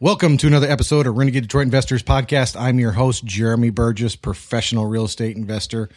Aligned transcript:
Welcome 0.00 0.36
to 0.38 0.46
another 0.46 0.70
episode 0.70 1.08
of 1.08 1.16
Renegade 1.16 1.42
Detroit 1.42 1.64
Investors 1.64 2.04
Podcast. 2.04 2.54
I'm 2.56 2.78
your 2.78 2.92
host, 2.92 3.24
Jeremy 3.24 3.70
Burgess, 3.70 4.14
professional 4.14 4.86
real 4.86 5.06
estate 5.06 5.36
investor, 5.36 5.88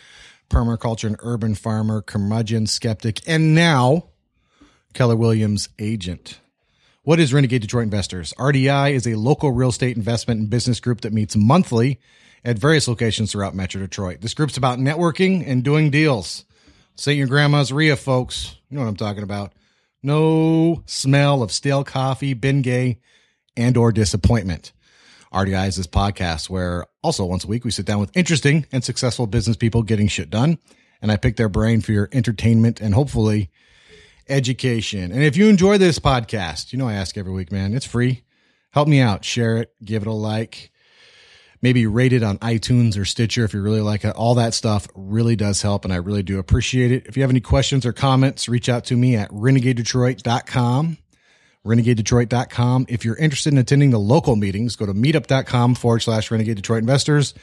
permaculture 0.50 1.04
and 1.04 1.18
urban 1.20 1.54
farmer, 1.54 2.02
curmudgeon 2.02 2.66
skeptic, 2.66 3.22
and 3.28 3.54
now 3.54 4.08
Keller 4.96 5.16
Williams 5.16 5.70
agent. 5.78 6.40
What 7.04 7.20
is 7.20 7.32
Renegade 7.32 7.62
Detroit 7.62 7.84
Investors? 7.84 8.34
RDI 8.40 8.94
is 8.94 9.06
a 9.06 9.14
local 9.14 9.52
real 9.52 9.70
estate 9.70 9.98
investment 9.98 10.40
and 10.40 10.50
business 10.50 10.80
group 10.80 11.02
that 11.02 11.14
meets 11.14 11.36
monthly 11.36 12.00
at 12.44 12.58
various 12.58 12.88
locations 12.88 13.32
throughout 13.32 13.54
Metro 13.54 13.82
Detroit. 13.82 14.22
This 14.22 14.34
group's 14.34 14.58
about 14.58 14.80
networking 14.80 15.48
and 15.48 15.64
doing 15.64 15.92
deals. 15.92 16.44
St. 16.96 17.20
Your 17.20 17.28
Grandma's 17.28 17.72
RIA, 17.72 17.96
folks. 17.96 18.56
You 18.68 18.78
know 18.78 18.84
what 18.84 18.90
I'm 18.90 18.96
talking 18.96 19.22
about. 19.22 19.54
No 20.02 20.82
smell 20.88 21.44
of 21.44 21.52
stale 21.52 21.84
coffee, 21.84 22.34
Bengay, 22.34 22.98
and 23.62 23.78
or 23.78 23.92
disappointment. 23.92 24.72
RDI 25.34 25.68
is 25.68 25.78
this 25.78 25.88
podcast 25.88 26.50
where 26.50 26.86
also 27.02 27.26
once 27.26 27.46
a 27.46 27.48
week 27.48 27.64
we 27.64 27.72
sit 27.72 27.86
down 27.86 28.00
with 28.00 28.16
interesting 28.16 28.66
and 28.72 28.84
successful 28.84 29.28
business 29.28 29.56
people 29.56 29.84
getting 29.84 30.08
shit 30.08 30.30
done. 30.30 30.58
And 31.02 31.12
I 31.12 31.18
pick 31.18 31.38
their 31.38 31.50
brain 31.50 31.82
for 31.82 31.94
your 31.94 32.10
entertainment 32.12 32.82
and 32.82 32.94
hopefully 32.94 33.50
education. 34.28 35.12
And 35.12 35.24
if 35.24 35.38
you 35.38 35.48
enjoy 35.48 35.78
this 35.78 36.00
podcast, 36.00 36.74
you 36.74 36.80
know 36.80 36.88
I 36.88 36.94
ask 36.94 37.18
every 37.18 37.32
week, 37.32 37.52
man, 37.52 37.74
it's 37.74 37.86
free. 37.86 38.24
Help 38.72 38.88
me 38.88 39.00
out. 39.00 39.26
Share 39.26 39.58
it, 39.58 39.74
give 39.84 40.04
it 40.04 40.08
a 40.08 40.14
like, 40.14 40.72
maybe 41.62 41.86
rate 41.86 42.14
it 42.14 42.24
on 42.24 42.38
iTunes 42.40 42.98
or 42.98 43.06
Stitcher 43.06 43.44
if 43.44 43.54
you 43.54 43.62
really 43.62 43.82
like 43.82 44.04
it. 44.04 44.16
All 44.16 44.36
that 44.36 44.54
stuff 44.54 44.88
really 44.96 45.36
does 45.36 45.62
help, 45.62 45.86
and 45.86 45.94
I 45.94 45.98
really 45.98 46.24
do 46.24 46.40
appreciate 46.40 46.92
it. 46.92 47.08
If 47.08 47.18
you 47.18 47.24
have 47.24 47.30
any 47.30 47.42
questions 47.42 47.86
or 47.86 47.94
comments, 47.94 48.48
reach 48.48 48.70
out 48.70 48.86
to 48.86 48.98
me 48.98 49.16
at 49.16 49.30
renegadedetroit.com. 49.32 50.98
RenegadeDetroit.com. 51.66 52.88
If 52.90 53.06
you're 53.06 53.18
interested 53.18 53.54
in 53.54 53.60
attending 53.60 53.92
the 53.92 54.00
local 54.00 54.36
meetings, 54.36 54.76
go 54.76 54.86
to 54.86 54.94
meetup.com 54.94 55.76
forward 55.76 56.00
slash 56.00 56.32
Renegade 56.32 56.56
Detroit 56.56 56.80
Investors 56.80 57.34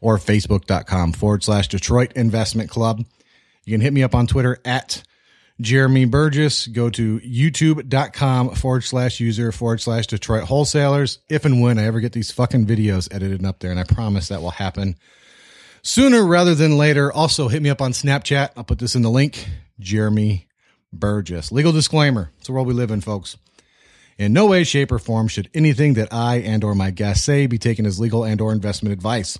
or 0.00 0.18
Facebook.com 0.18 1.12
forward 1.12 1.42
slash 1.42 1.68
Detroit 1.68 2.12
Investment 2.12 2.70
Club. 2.70 3.04
You 3.64 3.72
can 3.72 3.80
hit 3.80 3.92
me 3.92 4.02
up 4.02 4.14
on 4.14 4.26
Twitter 4.26 4.58
at 4.64 5.02
Jeremy 5.60 6.04
Burgess. 6.04 6.66
Go 6.66 6.90
to 6.90 7.20
youtube.com 7.20 8.50
forward 8.50 8.84
slash 8.84 9.20
user 9.20 9.52
forward 9.52 9.80
slash 9.80 10.06
Detroit 10.06 10.44
wholesalers. 10.44 11.18
If 11.28 11.44
and 11.44 11.60
when 11.60 11.78
I 11.78 11.84
ever 11.84 12.00
get 12.00 12.12
these 12.12 12.30
fucking 12.30 12.66
videos 12.66 13.12
edited 13.14 13.44
up 13.44 13.60
there, 13.60 13.70
and 13.70 13.80
I 13.80 13.84
promise 13.84 14.28
that 14.28 14.42
will 14.42 14.50
happen 14.50 14.96
sooner 15.82 16.24
rather 16.24 16.54
than 16.54 16.76
later. 16.76 17.12
Also, 17.12 17.48
hit 17.48 17.62
me 17.62 17.70
up 17.70 17.80
on 17.80 17.92
Snapchat. 17.92 18.50
I'll 18.56 18.64
put 18.64 18.78
this 18.78 18.94
in 18.94 19.02
the 19.02 19.10
link. 19.10 19.48
Jeremy 19.78 20.48
Burgess. 20.92 21.50
Legal 21.50 21.72
disclaimer. 21.72 22.30
It's 22.38 22.46
the 22.46 22.52
world 22.52 22.66
we 22.66 22.74
live 22.74 22.90
in, 22.90 23.00
folks. 23.00 23.36
In 24.18 24.32
no 24.32 24.46
way, 24.46 24.64
shape, 24.64 24.92
or 24.92 24.98
form 24.98 25.28
should 25.28 25.50
anything 25.54 25.94
that 25.94 26.12
I 26.12 26.36
and 26.36 26.62
or 26.62 26.74
my 26.74 26.90
guests 26.90 27.24
say 27.24 27.46
be 27.46 27.58
taken 27.58 27.86
as 27.86 27.98
legal 27.98 28.24
and 28.24 28.40
or 28.40 28.52
investment 28.52 28.92
advice. 28.92 29.38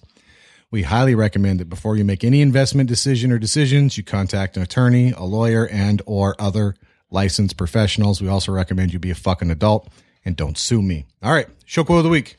We 0.71 0.83
highly 0.83 1.15
recommend 1.15 1.61
that 1.61 1.69
before 1.69 1.97
you 1.97 2.05
make 2.05 2.25
any 2.25 2.41
investment 2.41 2.89
decision 2.89 3.31
or 3.31 3.39
decisions, 3.39 3.97
you 3.97 4.03
contact 4.03 4.57
an 4.57 4.63
attorney, 4.65 5.13
a 5.13 5.23
lawyer, 5.23 5.69
and 5.69 6.03
or 6.07 6.35
other 6.41 6.75
licensed 7.11 7.57
professionals. 7.57 8.21
We 8.21 8.29
also 8.29 8.51
recommend 8.51 8.93
you 8.93 8.99
be 8.99 9.13
a 9.13 9.15
fucking 9.15 9.51
adult 9.51 9.89
and 10.25 10.35
don't 10.35 10.59
sue 10.59 10.83
me. 10.83 11.07
All 11.23 11.33
right, 11.33 11.47
show 11.65 11.85
quote 11.85 11.99
of 11.99 12.05
the 12.05 12.11
week. 12.11 12.37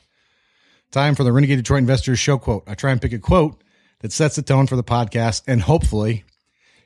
Time 0.90 1.14
for 1.14 1.24
the 1.24 1.32
Renegade 1.32 1.58
Detroit 1.58 1.78
Investors 1.78 2.18
show 2.18 2.36
quote. 2.36 2.64
I 2.66 2.74
try 2.74 2.92
and 2.92 3.00
pick 3.00 3.12
a 3.12 3.18
quote 3.18 3.62
that 4.00 4.12
sets 4.12 4.36
the 4.36 4.42
tone 4.42 4.66
for 4.66 4.76
the 4.76 4.84
podcast 4.84 5.42
and 5.46 5.62
hopefully 5.62 6.24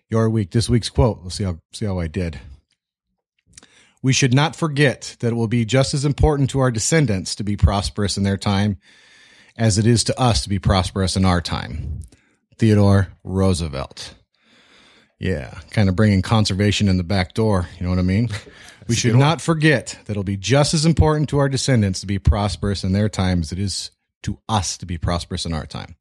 your 0.08 0.30
week. 0.30 0.50
This 0.52 0.68
week's 0.68 0.88
quote. 0.88 1.20
We'll 1.20 1.30
see 1.30 1.44
how 1.44 1.58
see 1.72 1.86
how 1.86 1.98
I 1.98 2.06
did. 2.06 2.38
We 4.02 4.12
should 4.12 4.32
not 4.32 4.56
forget 4.56 5.16
that 5.20 5.32
it 5.32 5.36
will 5.36 5.48
be 5.48 5.64
just 5.64 5.92
as 5.92 6.04
important 6.04 6.50
to 6.50 6.60
our 6.60 6.70
descendants 6.70 7.34
to 7.36 7.44
be 7.44 7.56
prosperous 7.56 8.16
in 8.16 8.22
their 8.22 8.38
time 8.38 8.78
as 9.56 9.76
it 9.76 9.86
is 9.86 10.04
to 10.04 10.18
us 10.18 10.42
to 10.42 10.48
be 10.48 10.58
prosperous 10.58 11.16
in 11.16 11.24
our 11.24 11.40
time. 11.40 12.00
Theodore 12.58 13.08
Roosevelt. 13.24 14.14
Yeah, 15.18 15.58
kind 15.70 15.90
of 15.90 15.96
bringing 15.96 16.22
conservation 16.22 16.88
in 16.88 16.96
the 16.96 17.04
back 17.04 17.34
door. 17.34 17.68
You 17.78 17.84
know 17.84 17.90
what 17.90 17.98
I 17.98 18.02
mean? 18.02 18.30
we 18.88 18.94
should 18.94 19.16
not 19.16 19.42
forget 19.42 19.98
that 20.04 20.12
it'll 20.12 20.22
be 20.22 20.38
just 20.38 20.72
as 20.72 20.86
important 20.86 21.28
to 21.28 21.38
our 21.38 21.48
descendants 21.48 22.00
to 22.00 22.06
be 22.06 22.18
prosperous 22.18 22.84
in 22.84 22.92
their 22.92 23.10
time 23.10 23.40
as 23.40 23.52
it 23.52 23.58
is 23.58 23.90
to 24.22 24.38
us 24.48 24.78
to 24.78 24.86
be 24.86 24.96
prosperous 24.96 25.44
in 25.44 25.52
our 25.52 25.66
time. 25.66 25.96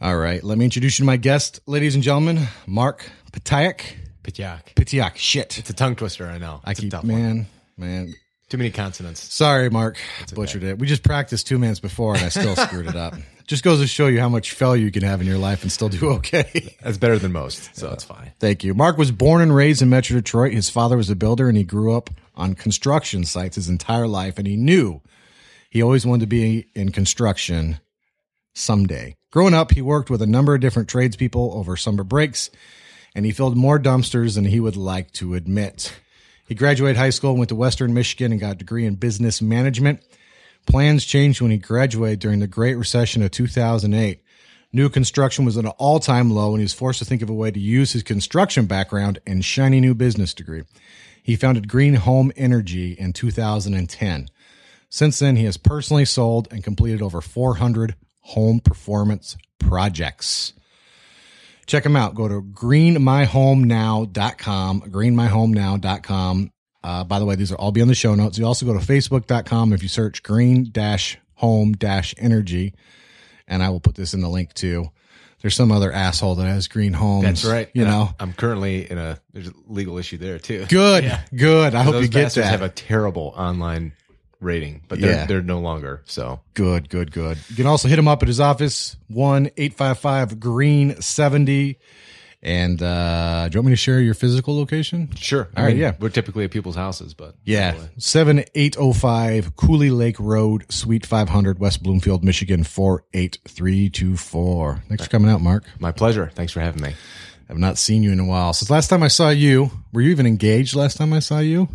All 0.00 0.16
right, 0.16 0.44
let 0.44 0.58
me 0.58 0.66
introduce 0.66 0.98
you 0.98 1.02
to 1.02 1.06
my 1.06 1.16
guest, 1.16 1.60
ladies 1.66 1.94
and 1.94 2.04
gentlemen, 2.04 2.46
Mark 2.66 3.10
Patayak. 3.32 3.80
Pityak. 4.32 4.74
Pitiak, 4.74 5.16
shit. 5.16 5.58
It's 5.58 5.70
a 5.70 5.72
tongue 5.72 5.96
twister, 5.96 6.26
I 6.26 6.36
know. 6.36 6.60
I 6.62 6.72
It's 6.72 6.80
a 6.80 6.82
keep, 6.82 6.90
tough 6.90 7.04
one. 7.04 7.22
man, 7.22 7.46
man. 7.78 8.14
Too 8.50 8.58
many 8.58 8.70
consonants. 8.70 9.32
Sorry, 9.32 9.70
Mark. 9.70 9.98
It's 10.22 10.32
Butchered 10.32 10.62
it. 10.64 10.78
We 10.78 10.86
just 10.86 11.02
practiced 11.02 11.46
two 11.46 11.58
minutes 11.58 11.80
before 11.80 12.14
and 12.14 12.24
I 12.24 12.28
still 12.28 12.54
screwed 12.66 12.86
it 12.86 12.96
up. 12.96 13.14
Just 13.46 13.64
goes 13.64 13.80
to 13.80 13.86
show 13.86 14.06
you 14.06 14.20
how 14.20 14.28
much 14.28 14.52
failure 14.52 14.84
you 14.84 14.90
can 14.90 15.02
have 15.02 15.20
in 15.22 15.26
your 15.26 15.38
life 15.38 15.62
and 15.62 15.72
still 15.72 15.88
do 15.88 16.10
okay. 16.16 16.76
That's 16.82 16.98
better 16.98 17.18
than 17.18 17.32
most, 17.32 17.74
so 17.74 17.90
it's 17.92 18.04
fine. 18.04 18.32
Thank 18.38 18.64
you. 18.64 18.74
Mark 18.74 18.98
was 18.98 19.10
born 19.10 19.40
and 19.40 19.54
raised 19.54 19.80
in 19.80 19.88
Metro 19.88 20.16
Detroit. 20.16 20.52
His 20.52 20.68
father 20.68 20.96
was 20.98 21.08
a 21.08 21.16
builder 21.16 21.48
and 21.48 21.56
he 21.56 21.64
grew 21.64 21.94
up 21.94 22.10
on 22.34 22.54
construction 22.54 23.24
sites 23.24 23.56
his 23.56 23.68
entire 23.70 24.06
life 24.08 24.36
and 24.38 24.46
he 24.46 24.56
knew 24.56 25.00
he 25.70 25.82
always 25.82 26.04
wanted 26.06 26.20
to 26.20 26.26
be 26.26 26.66
in 26.74 26.90
construction 26.92 27.80
someday. 28.54 29.14
Growing 29.30 29.54
up, 29.54 29.72
he 29.72 29.82
worked 29.82 30.08
with 30.10 30.22
a 30.22 30.26
number 30.26 30.54
of 30.54 30.60
different 30.60 30.88
tradespeople 30.88 31.52
over 31.54 31.76
summer 31.76 32.04
breaks 32.04 32.50
and 33.14 33.24
he 33.24 33.32
filled 33.32 33.56
more 33.56 33.78
dumpsters 33.78 34.34
than 34.34 34.46
he 34.46 34.60
would 34.60 34.76
like 34.76 35.12
to 35.12 35.34
admit. 35.34 35.92
He 36.46 36.54
graduated 36.54 36.96
high 36.96 37.10
school, 37.10 37.36
went 37.36 37.50
to 37.50 37.54
Western 37.54 37.92
Michigan, 37.92 38.32
and 38.32 38.40
got 38.40 38.52
a 38.52 38.58
degree 38.58 38.86
in 38.86 38.94
business 38.94 39.42
management. 39.42 40.02
Plans 40.66 41.04
changed 41.04 41.40
when 41.40 41.50
he 41.50 41.58
graduated 41.58 42.20
during 42.20 42.40
the 42.40 42.46
Great 42.46 42.76
Recession 42.76 43.22
of 43.22 43.30
2008. 43.30 44.22
New 44.72 44.88
construction 44.90 45.44
was 45.44 45.56
at 45.56 45.64
an 45.64 45.72
all 45.78 45.98
time 45.98 46.30
low, 46.30 46.50
and 46.50 46.58
he 46.58 46.64
was 46.64 46.74
forced 46.74 46.98
to 46.98 47.04
think 47.04 47.22
of 47.22 47.30
a 47.30 47.34
way 47.34 47.50
to 47.50 47.60
use 47.60 47.92
his 47.92 48.02
construction 48.02 48.66
background 48.66 49.18
and 49.26 49.44
shiny 49.44 49.80
new 49.80 49.94
business 49.94 50.34
degree. 50.34 50.64
He 51.22 51.36
founded 51.36 51.68
Green 51.68 51.94
Home 51.94 52.32
Energy 52.36 52.92
in 52.92 53.12
2010. 53.12 54.28
Since 54.90 55.18
then, 55.18 55.36
he 55.36 55.44
has 55.44 55.56
personally 55.56 56.04
sold 56.04 56.48
and 56.50 56.64
completed 56.64 57.02
over 57.02 57.20
400 57.20 57.94
home 58.20 58.60
performance 58.60 59.36
projects. 59.58 60.54
Check 61.68 61.84
them 61.84 61.94
out. 61.94 62.16
Go 62.16 62.26
to 62.26 62.42
greenmyhomenow.com, 62.42 64.80
greenmyhomenow.com. 64.82 66.52
Uh, 66.82 67.04
by 67.04 67.18
the 67.18 67.24
way, 67.24 67.34
these 67.34 67.50
will 67.50 67.58
all 67.58 67.72
be 67.72 67.82
on 67.82 67.88
the 67.88 67.94
show 67.94 68.14
notes. 68.14 68.38
You 68.38 68.46
also 68.46 68.66
go 68.66 68.72
to 68.72 68.78
facebook.com 68.78 69.72
if 69.72 69.82
you 69.82 69.88
search 69.88 70.22
green 70.22 70.68
dash 70.70 71.18
home 71.34 71.72
dash 71.72 72.14
energy, 72.18 72.74
and 73.46 73.62
I 73.62 73.70
will 73.70 73.80
put 73.80 73.94
this 73.94 74.14
in 74.14 74.20
the 74.20 74.28
link 74.28 74.54
too. 74.54 74.90
There's 75.40 75.54
some 75.54 75.70
other 75.70 75.92
asshole 75.92 76.34
that 76.36 76.46
has 76.46 76.66
green 76.66 76.92
homes. 76.92 77.24
That's 77.24 77.44
right. 77.44 77.68
You 77.72 77.82
And 77.82 77.90
know, 77.92 78.10
I'm 78.18 78.32
currently 78.32 78.90
in 78.90 78.98
a 78.98 79.20
there's 79.32 79.48
a 79.48 79.52
legal 79.66 79.98
issue 79.98 80.18
there 80.18 80.38
too. 80.38 80.66
good, 80.66 81.16
good. 81.34 81.74
I 81.76 81.82
hope 81.84 82.02
you 82.02 82.08
get 82.08 82.24
bastards 82.24 82.46
that. 82.46 82.50
have 82.50 82.62
a 82.62 82.68
terrible 82.70 83.32
online 83.36 83.92
rating, 84.40 84.82
but 84.88 85.00
they're 85.00 85.10
Yeah. 85.10 85.26
they're 85.26 85.42
no 85.42 85.60
longer. 85.60 86.02
So 86.06 86.40
Good, 86.54 86.88
good, 86.88 87.12
good. 87.12 87.38
You 87.48 87.56
can 87.56 87.66
also 87.66 87.88
hit 87.88 87.98
him 87.98 88.08
up 88.08 88.22
at 88.22 88.28
his 88.28 88.40
office, 88.40 88.96
1 89.08 89.46
855 89.56 90.40
Green 90.40 91.00
70. 91.00 91.78
And 92.40 92.80
uh, 92.80 93.48
do 93.48 93.56
you 93.56 93.60
want 93.60 93.66
me 93.66 93.72
to 93.72 93.76
share 93.76 94.00
your 94.00 94.14
physical 94.14 94.56
location? 94.56 95.10
sure. 95.16 95.48
All 95.56 95.64
right, 95.64 95.76
yeah. 95.76 95.94
We're 95.98 96.08
typically 96.10 96.44
at 96.44 96.52
people's 96.52 96.76
houses, 96.76 97.12
but 97.12 97.34
Yeah. 97.44 97.74
7805 97.98 99.56
Cooley 99.56 99.90
Lake 99.90 100.20
Road, 100.20 100.64
Suite 100.72 101.04
500, 101.04 101.58
West 101.58 101.82
Bloomfield, 101.82 102.22
Michigan, 102.22 102.62
48324. 102.62 104.82
Thanks 104.88 105.04
for 105.04 105.10
coming 105.10 105.30
out, 105.30 105.40
Mark. 105.40 105.64
My 105.80 105.92
pleasure. 105.92 106.30
Thanks 106.34 106.52
for 106.52 106.60
having 106.60 106.82
me. 106.82 106.94
I've 107.50 107.58
not 107.58 107.78
seen 107.78 108.02
you 108.02 108.12
in 108.12 108.20
a 108.20 108.24
while. 108.24 108.52
Since 108.52 108.70
last 108.70 108.88
time 108.88 109.02
I 109.02 109.08
saw 109.08 109.30
you, 109.30 109.70
were 109.92 110.00
you 110.02 110.10
even 110.10 110.26
engaged 110.26 110.76
last 110.76 110.96
time 110.96 111.12
I 111.12 111.18
saw 111.20 111.38
you? 111.40 111.68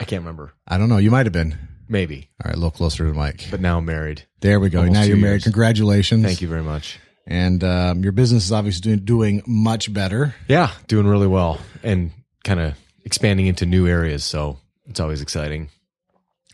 I 0.00 0.04
can't 0.04 0.22
remember. 0.22 0.52
I 0.66 0.78
don't 0.78 0.88
know. 0.88 0.96
You 0.96 1.10
might 1.10 1.26
have 1.26 1.32
been. 1.32 1.56
Maybe. 1.88 2.30
All 2.42 2.48
right, 2.48 2.54
a 2.54 2.56
little 2.56 2.70
closer 2.70 3.04
to 3.04 3.12
the 3.12 3.18
mic. 3.18 3.46
But 3.50 3.60
now 3.60 3.78
I'm 3.78 3.84
married. 3.84 4.22
There 4.40 4.58
we 4.60 4.70
go. 4.70 4.78
Almost 4.80 4.94
now 4.94 5.02
you're 5.02 5.16
married. 5.16 5.32
years. 5.34 5.44
Congratulations. 5.44 6.24
Thank 6.24 6.40
you 6.40 6.48
very 6.48 6.62
much. 6.62 6.98
And 7.26 7.62
um, 7.62 8.02
your 8.02 8.12
business 8.12 8.44
is 8.44 8.52
obviously 8.52 8.96
doing, 8.96 9.04
doing 9.04 9.42
much 9.46 9.92
better. 9.92 10.34
Yeah, 10.48 10.70
doing 10.88 11.06
really 11.06 11.26
well 11.26 11.60
and 11.82 12.12
kind 12.44 12.60
of 12.60 12.74
expanding 13.04 13.46
into 13.46 13.66
new 13.66 13.86
areas, 13.86 14.24
so 14.24 14.58
it's 14.86 15.00
always 15.00 15.20
exciting. 15.20 15.68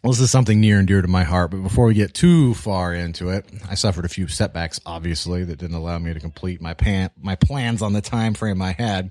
Well, 0.02 0.12
this 0.12 0.20
is 0.20 0.30
something 0.30 0.60
near 0.60 0.78
and 0.78 0.86
dear 0.86 1.02
to 1.02 1.08
my 1.08 1.24
heart, 1.24 1.50
but 1.50 1.62
before 1.62 1.86
we 1.86 1.94
get 1.94 2.14
too 2.14 2.54
far 2.54 2.94
into 2.94 3.30
it, 3.30 3.44
I 3.68 3.74
suffered 3.74 4.04
a 4.04 4.08
few 4.08 4.28
setbacks, 4.28 4.78
obviously, 4.86 5.44
that 5.44 5.58
didn't 5.58 5.76
allow 5.76 5.98
me 5.98 6.12
to 6.14 6.20
complete 6.20 6.60
my 6.60 6.74
pan- 6.74 7.10
my 7.20 7.34
plans 7.34 7.82
on 7.82 7.92
the 7.92 8.00
time 8.00 8.34
frame 8.34 8.60
I 8.62 8.72
had. 8.72 9.10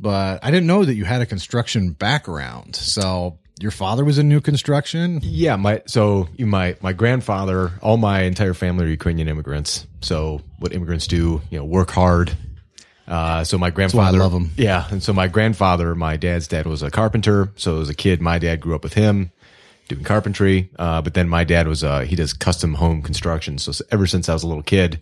But 0.00 0.44
I 0.44 0.50
didn't 0.50 0.66
know 0.68 0.84
that 0.84 0.94
you 0.94 1.04
had 1.04 1.20
a 1.22 1.26
construction 1.26 1.90
background. 1.90 2.76
So 2.76 3.38
your 3.60 3.70
father 3.70 4.04
was 4.04 4.18
in 4.18 4.28
new 4.28 4.40
construction. 4.40 5.20
Yeah, 5.22 5.56
my 5.56 5.82
so 5.86 6.28
my 6.38 6.76
my 6.80 6.92
grandfather, 6.92 7.72
all 7.82 7.96
my 7.96 8.22
entire 8.22 8.54
family 8.54 8.84
are 8.86 8.88
Ukrainian 8.88 9.28
immigrants. 9.28 9.86
So 10.00 10.42
what 10.58 10.72
immigrants 10.72 11.06
do, 11.06 11.40
you 11.50 11.58
know, 11.58 11.64
work 11.64 11.90
hard. 11.90 12.36
Uh, 13.06 13.42
so 13.42 13.56
my 13.56 13.66
why 13.66 13.68
I 13.68 13.70
grandfather, 13.70 14.18
love 14.18 14.34
'em. 14.34 14.50
Yeah, 14.56 14.86
and 14.90 15.02
so 15.02 15.12
my 15.14 15.28
grandfather, 15.28 15.94
my 15.94 16.16
dad's 16.16 16.46
dad 16.46 16.66
was 16.66 16.82
a 16.82 16.90
carpenter. 16.90 17.50
So 17.56 17.80
as 17.80 17.88
a 17.88 17.94
kid, 17.94 18.20
my 18.20 18.38
dad 18.38 18.60
grew 18.60 18.74
up 18.74 18.82
with 18.84 18.94
him. 18.94 19.32
doing 19.88 20.04
carpentry. 20.04 20.68
Uh, 20.78 21.00
but 21.00 21.14
then 21.14 21.26
my 21.28 21.44
dad 21.44 21.66
was 21.66 21.82
uh, 21.82 22.00
he 22.00 22.14
does 22.16 22.34
custom 22.34 22.74
home 22.74 23.00
construction. 23.00 23.56
So 23.56 23.72
ever 23.90 24.06
since 24.06 24.28
I 24.28 24.34
was 24.34 24.42
a 24.42 24.46
little 24.46 24.62
kid, 24.62 25.00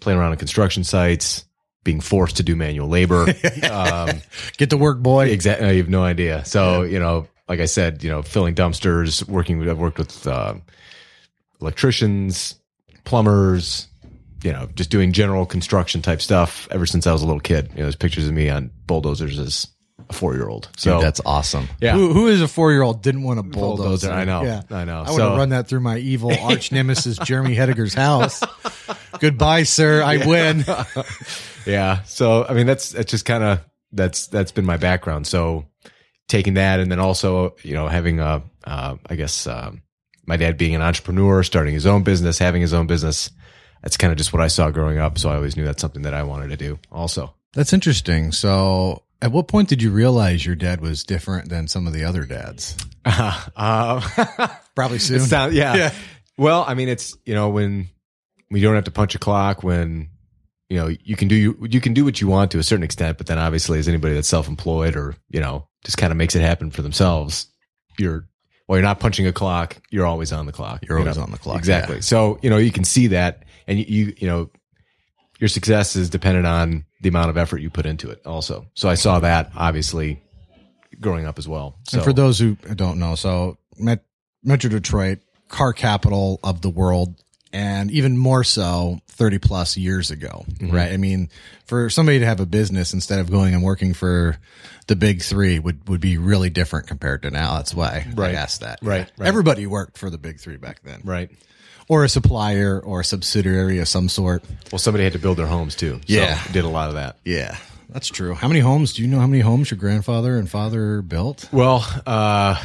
playing 0.00 0.18
around 0.18 0.32
on 0.32 0.36
construction 0.36 0.82
sites, 0.82 1.44
being 1.84 2.00
forced 2.00 2.36
to 2.38 2.42
do 2.42 2.56
manual 2.56 2.88
labor. 2.88 3.22
um, 3.70 4.20
Get 4.56 4.70
to 4.70 4.76
work, 4.76 4.98
boy. 5.00 5.26
exactly, 5.28 5.68
I 5.68 5.76
have 5.76 5.88
no 5.88 6.02
idea. 6.02 6.44
So 6.44 6.82
you 6.82 6.98
know, 6.98 7.28
like 7.48 7.60
I 7.60 7.64
said, 7.66 8.02
you 8.04 8.10
know, 8.10 8.22
filling 8.22 8.54
dumpsters, 8.54 9.26
working. 9.28 9.68
I've 9.68 9.78
worked 9.78 9.98
with 9.98 10.26
uh, 10.26 10.54
electricians, 11.60 12.54
plumbers. 13.04 13.86
You 14.44 14.52
know, 14.52 14.68
just 14.76 14.90
doing 14.90 15.12
general 15.12 15.46
construction 15.46 16.00
type 16.00 16.22
stuff 16.22 16.68
ever 16.70 16.86
since 16.86 17.08
I 17.08 17.12
was 17.12 17.22
a 17.22 17.26
little 17.26 17.40
kid. 17.40 17.70
You 17.72 17.78
know, 17.78 17.82
there's 17.84 17.96
pictures 17.96 18.28
of 18.28 18.32
me 18.34 18.48
on 18.48 18.70
bulldozers 18.86 19.36
as 19.36 19.66
a 20.08 20.12
four 20.12 20.34
year 20.36 20.48
old. 20.48 20.68
So 20.76 20.94
Dude, 20.98 21.02
that's 21.06 21.20
awesome. 21.26 21.68
yeah, 21.80 21.94
Who, 21.94 22.12
who 22.12 22.28
is 22.28 22.40
a 22.40 22.46
four 22.46 22.70
year 22.70 22.82
old 22.82 23.02
didn't 23.02 23.24
want 23.24 23.40
a 23.40 23.42
bulldozer? 23.42 23.82
Bulldozer, 24.06 24.12
I 24.12 24.24
know, 24.24 24.42
Yeah. 24.44 24.62
I 24.70 24.84
know. 24.84 24.98
I 24.98 25.10
would 25.10 25.16
So- 25.16 25.28
have 25.30 25.38
run 25.38 25.48
that 25.48 25.66
through 25.66 25.80
my 25.80 25.98
evil 25.98 26.30
arch 26.40 26.70
nemesis, 26.70 27.18
Jeremy 27.18 27.54
Hediger's 27.56 27.94
house. 27.94 28.40
Goodbye, 29.18 29.64
sir. 29.64 30.02
I 30.04 30.24
win. 30.24 30.64
Yeah. 31.66 32.02
So 32.04 32.46
I 32.48 32.54
mean 32.54 32.66
that's 32.66 32.90
that's 32.92 33.10
just 33.10 33.26
kind 33.26 33.42
of 33.44 33.60
that's 33.92 34.28
that's 34.28 34.52
been 34.52 34.64
my 34.64 34.76
background. 34.78 35.26
So 35.26 35.66
taking 36.28 36.54
that 36.54 36.78
and 36.80 36.90
then 36.92 37.00
also 37.00 37.56
you 37.62 37.74
know 37.74 37.88
having 37.88 38.20
a 38.20 38.42
uh, 38.64 38.96
I 39.06 39.16
guess 39.16 39.46
um, 39.46 39.82
my 40.26 40.36
dad 40.36 40.58
being 40.58 40.74
an 40.74 40.82
entrepreneur, 40.82 41.42
starting 41.42 41.74
his 41.74 41.86
own 41.86 42.02
business, 42.02 42.38
having 42.38 42.60
his 42.62 42.74
own 42.74 42.86
business. 42.86 43.30
That's 43.82 43.96
kind 43.96 44.10
of 44.12 44.18
just 44.18 44.32
what 44.32 44.42
I 44.42 44.48
saw 44.48 44.70
growing 44.70 44.98
up. 44.98 45.18
So 45.18 45.30
I 45.30 45.36
always 45.36 45.56
knew 45.56 45.64
that's 45.64 45.80
something 45.80 46.02
that 46.02 46.12
I 46.12 46.24
wanted 46.24 46.48
to 46.48 46.56
do. 46.56 46.78
Also, 46.90 47.32
That's 47.54 47.72
interesting. 47.72 48.32
So, 48.32 49.04
at 49.22 49.30
what 49.30 49.46
point 49.46 49.68
did 49.68 49.80
you 49.82 49.92
realize 49.92 50.44
your 50.44 50.56
dad 50.56 50.80
was 50.80 51.04
different 51.04 51.48
than 51.48 51.68
some 51.68 51.86
of 51.86 51.92
the 51.92 52.04
other 52.04 52.24
dads? 52.24 52.76
uh, 53.04 54.00
Probably 54.74 54.98
soon. 54.98 55.20
Sound- 55.20 55.54
yeah. 55.54 55.76
Yeah. 55.76 55.94
Well, 56.36 56.64
I 56.66 56.74
mean, 56.74 56.88
it's 56.88 57.16
you 57.24 57.34
know 57.34 57.50
when 57.50 57.88
we 58.50 58.60
don't 58.60 58.74
have 58.74 58.84
to 58.84 58.90
punch 58.90 59.14
a 59.14 59.18
clock 59.18 59.62
when 59.62 60.08
you 60.68 60.76
know 60.78 60.88
you 60.88 61.14
can 61.16 61.28
do 61.28 61.36
you, 61.36 61.66
you 61.70 61.80
can 61.80 61.94
do 61.94 62.04
what 62.04 62.20
you 62.20 62.26
want 62.26 62.50
to 62.50 62.58
a 62.58 62.62
certain 62.64 62.82
extent, 62.84 63.16
but 63.16 63.28
then 63.28 63.38
obviously 63.38 63.78
as 63.78 63.86
anybody 63.88 64.14
that's 64.14 64.28
self 64.28 64.48
employed 64.48 64.96
or 64.96 65.14
you 65.30 65.40
know 65.40 65.67
just 65.84 65.96
kind 65.98 66.10
of 66.10 66.16
makes 66.16 66.34
it 66.34 66.40
happen 66.42 66.70
for 66.70 66.82
themselves, 66.82 67.46
you're 67.98 68.26
well, 68.66 68.78
you're 68.78 68.84
not 68.86 69.00
punching 69.00 69.26
a 69.26 69.32
clock, 69.32 69.76
you're 69.90 70.06
always 70.06 70.32
on 70.32 70.44
the 70.46 70.52
clock. 70.52 70.84
You're 70.86 70.98
you 70.98 71.04
always 71.04 71.16
know? 71.16 71.22
on 71.24 71.30
the 71.30 71.38
clock, 71.38 71.58
Exactly. 71.58 71.96
yeah. 71.96 72.00
So 72.02 72.38
you 72.42 72.50
know 72.50 72.58
you 72.58 72.70
can 72.72 72.84
see 72.84 73.08
that, 73.08 73.44
and 73.66 73.78
you, 73.78 73.84
you 73.88 74.14
you 74.18 74.26
know 74.26 74.50
your 75.38 75.48
success 75.48 75.96
is 75.96 76.10
dependent 76.10 76.46
on 76.46 76.84
the 77.00 77.08
amount 77.08 77.30
of 77.30 77.36
effort 77.36 77.58
you 77.58 77.70
put 77.70 77.86
into 77.86 78.10
it. 78.10 78.20
Also, 78.26 78.66
so 78.74 78.88
I 78.88 78.94
saw 78.94 79.20
that 79.20 79.52
obviously 79.56 80.20
growing 81.00 81.26
up 81.26 81.38
as 81.38 81.46
well. 81.48 81.78
So 81.84 81.98
And 81.98 82.04
for 82.04 82.12
those 82.12 82.38
who 82.38 82.56
don't 82.74 82.98
know, 82.98 83.14
so 83.14 83.56
Met- 83.78 84.04
Metro 84.42 84.68
Detroit, 84.68 85.20
car 85.48 85.72
capital 85.72 86.40
of 86.42 86.60
the 86.60 86.70
world, 86.70 87.22
and 87.52 87.90
even 87.90 88.16
more 88.16 88.44
so 88.44 89.00
30 89.08 89.38
plus 89.38 89.76
years 89.76 90.10
ago, 90.10 90.44
Mm-hmm. 90.48 90.70
right? 90.74 90.92
I 90.92 90.96
mean, 90.96 91.28
for 91.64 91.88
somebody 91.90 92.18
to 92.20 92.26
have 92.26 92.40
a 92.40 92.46
business 92.46 92.92
instead 92.94 93.18
of 93.20 93.30
going 93.30 93.54
and 93.54 93.62
working 93.62 93.94
for 93.94 94.36
the 94.86 94.96
big 94.96 95.22
three 95.22 95.58
would, 95.58 95.86
would 95.88 96.00
be 96.00 96.16
really 96.18 96.50
different 96.50 96.86
compared 96.86 97.22
to 97.22 97.30
now. 97.30 97.56
That's 97.56 97.74
why 97.74 98.06
Right. 98.14 98.34
I 98.34 98.38
asked 98.38 98.60
that. 98.60 98.78
Right, 98.82 99.10
right. 99.18 99.26
Everybody 99.28 99.66
worked 99.66 99.98
for 99.98 100.08
the 100.10 100.18
big 100.18 100.40
three 100.40 100.56
back 100.56 100.80
then, 100.82 101.00
right. 101.04 101.30
or 101.88 102.04
a 102.04 102.08
supplier 102.08 102.80
or 102.80 103.00
a 103.00 103.04
subsidiary 103.04 103.78
of 103.80 103.88
some 103.88 104.08
sort. 104.08 104.42
Well, 104.72 104.78
somebody 104.78 105.04
had 105.04 105.12
to 105.14 105.18
build 105.18 105.36
their 105.38 105.46
homes 105.46 105.74
too. 105.74 105.94
So 106.06 106.14
Yeah. 106.14 106.42
did 106.52 106.64
a 106.64 106.68
lot 106.68 106.88
of 106.88 106.94
that. 106.94 107.16
Yeah, 107.24 107.56
that's 107.90 108.08
true. 108.08 108.34
How 108.34 108.48
many 108.48 108.60
homes? 108.60 108.94
Do 108.94 109.02
you 109.02 109.08
know 109.08 109.20
how 109.20 109.26
many 109.26 109.40
homes 109.42 109.70
your 109.70 109.78
grandfather 109.78 110.36
and 110.38 110.48
father 110.50 111.02
built? 111.02 111.48
Well, 111.52 111.86
uh, 112.06 112.62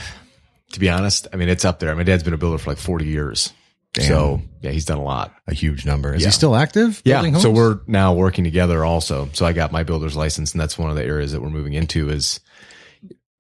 to 0.74 0.80
be 0.80 0.90
honest, 0.90 1.28
I 1.34 1.36
mean, 1.38 1.50
it's 1.50 1.66
up 1.66 1.80
there. 1.80 1.94
My 1.96 2.04
dad's 2.04 2.24
been 2.24 2.34
a 2.34 2.38
builder 2.38 2.58
for 2.58 2.70
like 2.72 2.78
40 2.80 3.06
years. 3.06 3.52
So 4.02 4.42
yeah, 4.62 4.72
he's 4.72 4.86
done 4.86 4.98
a 4.98 5.04
lot. 5.04 5.34
A 5.48 5.54
huge 5.54 5.86
number. 5.86 6.14
Is 6.14 6.22
Yeah. 6.22 6.30
he 6.30 6.32
still 6.32 6.56
active? 6.56 7.02
Yeah. 7.06 7.38
So 7.38 7.52
we're 7.52 7.80
now 7.88 8.14
working 8.14 8.44
together 8.44 8.84
also. 8.84 9.30
So 9.34 9.46
I 9.46 9.54
got 9.54 9.72
my 9.72 9.84
builder's 9.84 10.16
license 10.16 10.52
and 10.52 10.62
that's 10.62 10.78
one 10.78 10.90
of 10.90 10.96
the 10.96 11.04
areas 11.04 11.32
that 11.32 11.42
we're 11.42 11.50
moving 11.50 11.74
into 11.74 12.10
is 12.10 12.40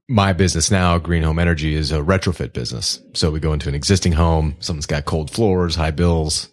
my 0.07 0.33
business 0.33 0.69
now, 0.69 0.97
Green 1.00 1.23
Home 1.23 1.39
Energy 1.39 1.73
is 1.73 1.91
a 1.91 2.00
retrofit 2.00 2.53
business. 2.53 3.00
So 3.13 3.31
we 3.31 3.39
go 3.39 3.53
into 3.53 3.69
an 3.69 3.75
existing 3.75 4.11
home, 4.11 4.55
someone's 4.59 4.85
got 4.85 5.05
cold 5.05 5.31
floors, 5.31 5.75
high 5.75 5.91
bills, 5.91 6.50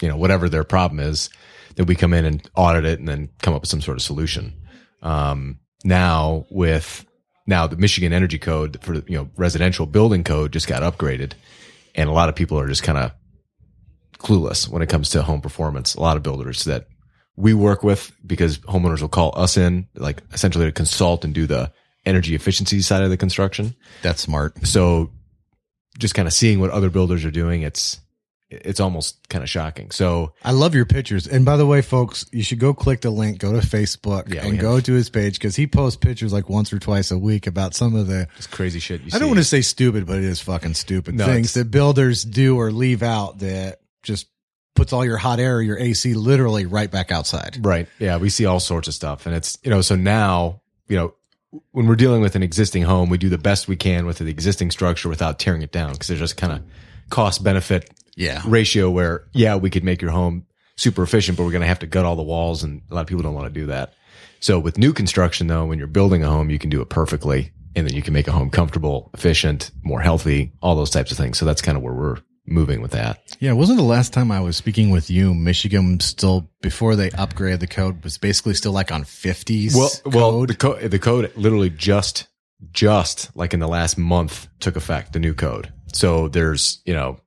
you 0.00 0.08
know, 0.08 0.16
whatever 0.16 0.48
their 0.48 0.64
problem 0.64 0.98
is, 0.98 1.28
that 1.76 1.84
we 1.84 1.94
come 1.94 2.14
in 2.14 2.24
and 2.24 2.50
audit 2.56 2.84
it 2.86 2.98
and 2.98 3.06
then 3.08 3.28
come 3.42 3.54
up 3.54 3.60
with 3.62 3.70
some 3.70 3.80
sort 3.82 3.98
of 3.98 4.02
solution. 4.02 4.54
Um, 5.02 5.60
now 5.84 6.46
with 6.50 7.04
now 7.46 7.66
the 7.66 7.76
Michigan 7.76 8.12
Energy 8.12 8.38
Code 8.38 8.78
for 8.82 8.94
you 8.94 9.16
know 9.16 9.28
residential 9.36 9.86
building 9.86 10.24
code 10.24 10.52
just 10.52 10.66
got 10.66 10.82
upgraded, 10.82 11.32
and 11.94 12.08
a 12.08 12.12
lot 12.12 12.28
of 12.28 12.34
people 12.34 12.58
are 12.58 12.66
just 12.68 12.82
kind 12.82 12.98
of 12.98 13.12
clueless 14.18 14.68
when 14.68 14.82
it 14.82 14.88
comes 14.88 15.10
to 15.10 15.22
home 15.22 15.40
performance. 15.40 15.94
A 15.94 16.00
lot 16.00 16.16
of 16.16 16.22
builders 16.22 16.64
that 16.64 16.86
we 17.36 17.54
work 17.54 17.82
with 17.82 18.12
because 18.26 18.58
homeowners 18.58 19.00
will 19.00 19.08
call 19.08 19.32
us 19.38 19.56
in 19.56 19.86
like 19.94 20.22
essentially 20.32 20.64
to 20.66 20.72
consult 20.72 21.24
and 21.24 21.34
do 21.34 21.46
the 21.46 21.72
energy 22.04 22.34
efficiency 22.34 22.80
side 22.82 23.02
of 23.02 23.10
the 23.10 23.16
construction. 23.16 23.74
That's 24.02 24.20
smart. 24.20 24.66
So 24.66 25.10
just 25.98 26.14
kind 26.14 26.26
of 26.26 26.34
seeing 26.34 26.58
what 26.60 26.70
other 26.70 26.90
builders 26.90 27.24
are 27.24 27.30
doing, 27.30 27.62
it's 27.62 28.00
it's 28.50 28.80
almost 28.80 29.28
kind 29.28 29.44
of 29.44 29.50
shocking. 29.50 29.90
So 29.90 30.32
I 30.42 30.52
love 30.52 30.74
your 30.74 30.86
pictures. 30.86 31.26
And 31.26 31.44
by 31.44 31.58
the 31.58 31.66
way, 31.66 31.82
folks, 31.82 32.24
you 32.32 32.42
should 32.42 32.58
go 32.58 32.72
click 32.72 33.02
the 33.02 33.10
link, 33.10 33.38
go 33.40 33.52
to 33.52 33.58
Facebook, 33.58 34.32
Yeah, 34.32 34.46
and 34.46 34.58
go 34.58 34.80
to 34.80 34.92
his 34.94 35.10
page 35.10 35.34
because 35.34 35.54
he 35.54 35.66
posts 35.66 35.98
pictures 35.98 36.32
like 36.32 36.48
once 36.48 36.72
or 36.72 36.78
twice 36.78 37.10
a 37.10 37.18
week 37.18 37.46
about 37.46 37.74
some 37.74 37.94
of 37.94 38.06
the. 38.06 38.26
it's 38.38 38.46
crazy 38.46 38.78
shit. 38.78 39.02
You 39.02 39.10
I 39.12 39.18
don't 39.18 39.28
want 39.28 39.38
to 39.38 39.44
say 39.44 39.60
stupid, 39.60 40.06
but 40.06 40.16
it 40.16 40.24
is 40.24 40.40
fucking 40.40 40.74
stupid 40.74 41.14
No, 41.16 41.26
things 41.26 41.54
that 41.54 41.70
builders 41.70 42.24
do 42.24 42.56
or 42.56 42.72
leave 42.72 43.02
out 43.02 43.40
that 43.40 43.80
just 44.08 44.26
puts 44.74 44.92
all 44.92 45.04
your 45.04 45.16
hot 45.16 45.38
air, 45.40 45.62
your 45.62 45.78
AC, 45.78 46.14
literally 46.14 46.66
right 46.66 46.90
back 46.90 47.12
outside. 47.12 47.58
Right. 47.64 47.86
Yeah. 47.98 48.16
We 48.16 48.28
see 48.30 48.44
all 48.46 48.60
sorts 48.60 48.88
of 48.88 48.94
stuff. 48.94 49.26
And 49.26 49.34
it's, 49.34 49.56
you 49.62 49.70
know, 49.70 49.80
so 49.80 49.94
now, 49.96 50.60
you 50.88 50.96
know, 50.96 51.14
when 51.72 51.86
we're 51.86 51.96
dealing 51.96 52.20
with 52.20 52.36
an 52.36 52.42
existing 52.42 52.82
home, 52.82 53.08
we 53.08 53.18
do 53.18 53.28
the 53.28 53.38
best 53.38 53.68
we 53.68 53.76
can 53.76 54.04
with 54.06 54.18
the 54.18 54.26
existing 54.28 54.70
structure 54.70 55.08
without 55.08 55.38
tearing 55.38 55.62
it 55.62 55.72
down 55.72 55.92
because 55.92 56.08
there's 56.08 56.20
just 56.20 56.36
kind 56.36 56.52
of 56.52 56.62
cost 57.10 57.42
benefit 57.42 57.90
Yeah. 58.16 58.42
ratio 58.46 58.90
where, 58.90 59.24
yeah, 59.32 59.56
we 59.56 59.70
could 59.70 59.82
make 59.84 60.02
your 60.02 60.10
home 60.10 60.46
super 60.76 61.02
efficient, 61.02 61.36
but 61.38 61.44
we're 61.44 61.50
going 61.52 61.62
to 61.62 61.66
have 61.68 61.78
to 61.80 61.86
gut 61.86 62.04
all 62.04 62.16
the 62.16 62.22
walls. 62.22 62.62
And 62.62 62.82
a 62.90 62.94
lot 62.94 63.00
of 63.00 63.06
people 63.06 63.22
don't 63.22 63.34
want 63.34 63.52
to 63.52 63.60
do 63.60 63.66
that. 63.66 63.94
So 64.40 64.58
with 64.60 64.78
new 64.78 64.92
construction, 64.92 65.46
though, 65.48 65.64
when 65.66 65.78
you're 65.78 65.88
building 65.88 66.22
a 66.22 66.28
home, 66.28 66.50
you 66.50 66.58
can 66.60 66.70
do 66.70 66.80
it 66.82 66.88
perfectly 66.88 67.50
and 67.74 67.86
then 67.86 67.94
you 67.94 68.02
can 68.02 68.12
make 68.14 68.28
a 68.28 68.32
home 68.32 68.50
comfortable, 68.50 69.10
efficient, 69.14 69.70
more 69.82 70.00
healthy, 70.00 70.52
all 70.62 70.76
those 70.76 70.90
types 70.90 71.10
of 71.10 71.16
things. 71.16 71.38
So 71.38 71.44
that's 71.46 71.62
kind 71.62 71.76
of 71.76 71.82
where 71.82 71.92
we're 71.94 72.16
moving 72.50 72.80
with 72.80 72.92
that. 72.92 73.36
Yeah, 73.40 73.52
wasn't 73.52 73.78
the 73.78 73.84
last 73.84 74.12
time 74.12 74.30
I 74.30 74.40
was 74.40 74.56
speaking 74.56 74.90
with 74.90 75.10
you, 75.10 75.34
Michigan 75.34 76.00
still 76.00 76.50
before 76.60 76.96
they 76.96 77.10
upgraded 77.10 77.60
the 77.60 77.66
code 77.66 78.02
was 78.02 78.18
basically 78.18 78.54
still 78.54 78.72
like 78.72 78.90
on 78.90 79.04
fifties. 79.04 79.74
Well, 79.74 79.90
well, 80.04 80.30
code? 80.30 80.48
the 80.48 80.54
code 80.54 80.90
the 80.90 80.98
code 80.98 81.32
literally 81.36 81.70
just 81.70 82.26
just 82.72 83.34
like 83.36 83.54
in 83.54 83.60
the 83.60 83.68
last 83.68 83.98
month 83.98 84.48
took 84.60 84.76
effect. 84.76 85.12
The 85.12 85.18
new 85.18 85.34
code. 85.34 85.72
So 85.92 86.28
there's 86.28 86.80
you 86.84 86.94
know, 86.94 87.18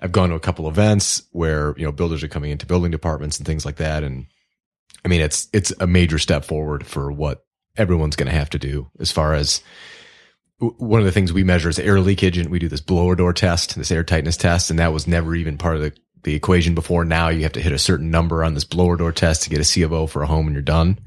I've 0.00 0.12
gone 0.12 0.30
to 0.30 0.34
a 0.34 0.40
couple 0.40 0.68
events 0.68 1.22
where 1.32 1.74
you 1.76 1.84
know 1.84 1.92
builders 1.92 2.22
are 2.22 2.28
coming 2.28 2.50
into 2.50 2.66
building 2.66 2.90
departments 2.90 3.38
and 3.38 3.46
things 3.46 3.64
like 3.64 3.76
that, 3.76 4.02
and 4.02 4.26
I 5.04 5.08
mean 5.08 5.20
it's 5.20 5.48
it's 5.52 5.72
a 5.80 5.86
major 5.86 6.18
step 6.18 6.44
forward 6.44 6.86
for 6.86 7.12
what 7.12 7.44
everyone's 7.76 8.16
going 8.16 8.30
to 8.30 8.36
have 8.36 8.50
to 8.50 8.58
do 8.58 8.90
as 8.98 9.12
far 9.12 9.34
as 9.34 9.62
one 10.60 11.00
of 11.00 11.06
the 11.06 11.12
things 11.12 11.32
we 11.32 11.44
measure 11.44 11.68
is 11.68 11.78
air 11.78 12.00
leakage 12.00 12.36
and 12.36 12.50
we 12.50 12.58
do 12.58 12.68
this 12.68 12.80
blower 12.80 13.16
door 13.16 13.32
test, 13.32 13.76
this 13.76 13.90
air 13.90 14.04
tightness 14.04 14.36
test, 14.36 14.70
and 14.70 14.78
that 14.78 14.92
was 14.92 15.06
never 15.06 15.34
even 15.34 15.56
part 15.56 15.76
of 15.76 15.82
the, 15.82 15.92
the 16.22 16.34
equation 16.34 16.74
before. 16.74 17.04
Now 17.04 17.28
you 17.28 17.42
have 17.42 17.52
to 17.52 17.62
hit 17.62 17.72
a 17.72 17.78
certain 17.78 18.10
number 18.10 18.44
on 18.44 18.54
this 18.54 18.64
blower 18.64 18.96
door 18.96 19.12
test 19.12 19.42
to 19.44 19.50
get 19.50 19.60
a 19.60 19.64
C 19.64 19.82
of 19.82 19.92
O 19.92 20.06
for 20.06 20.22
a 20.22 20.26
home 20.26 20.46
and 20.46 20.54
you're 20.54 20.62
done. 20.62 20.98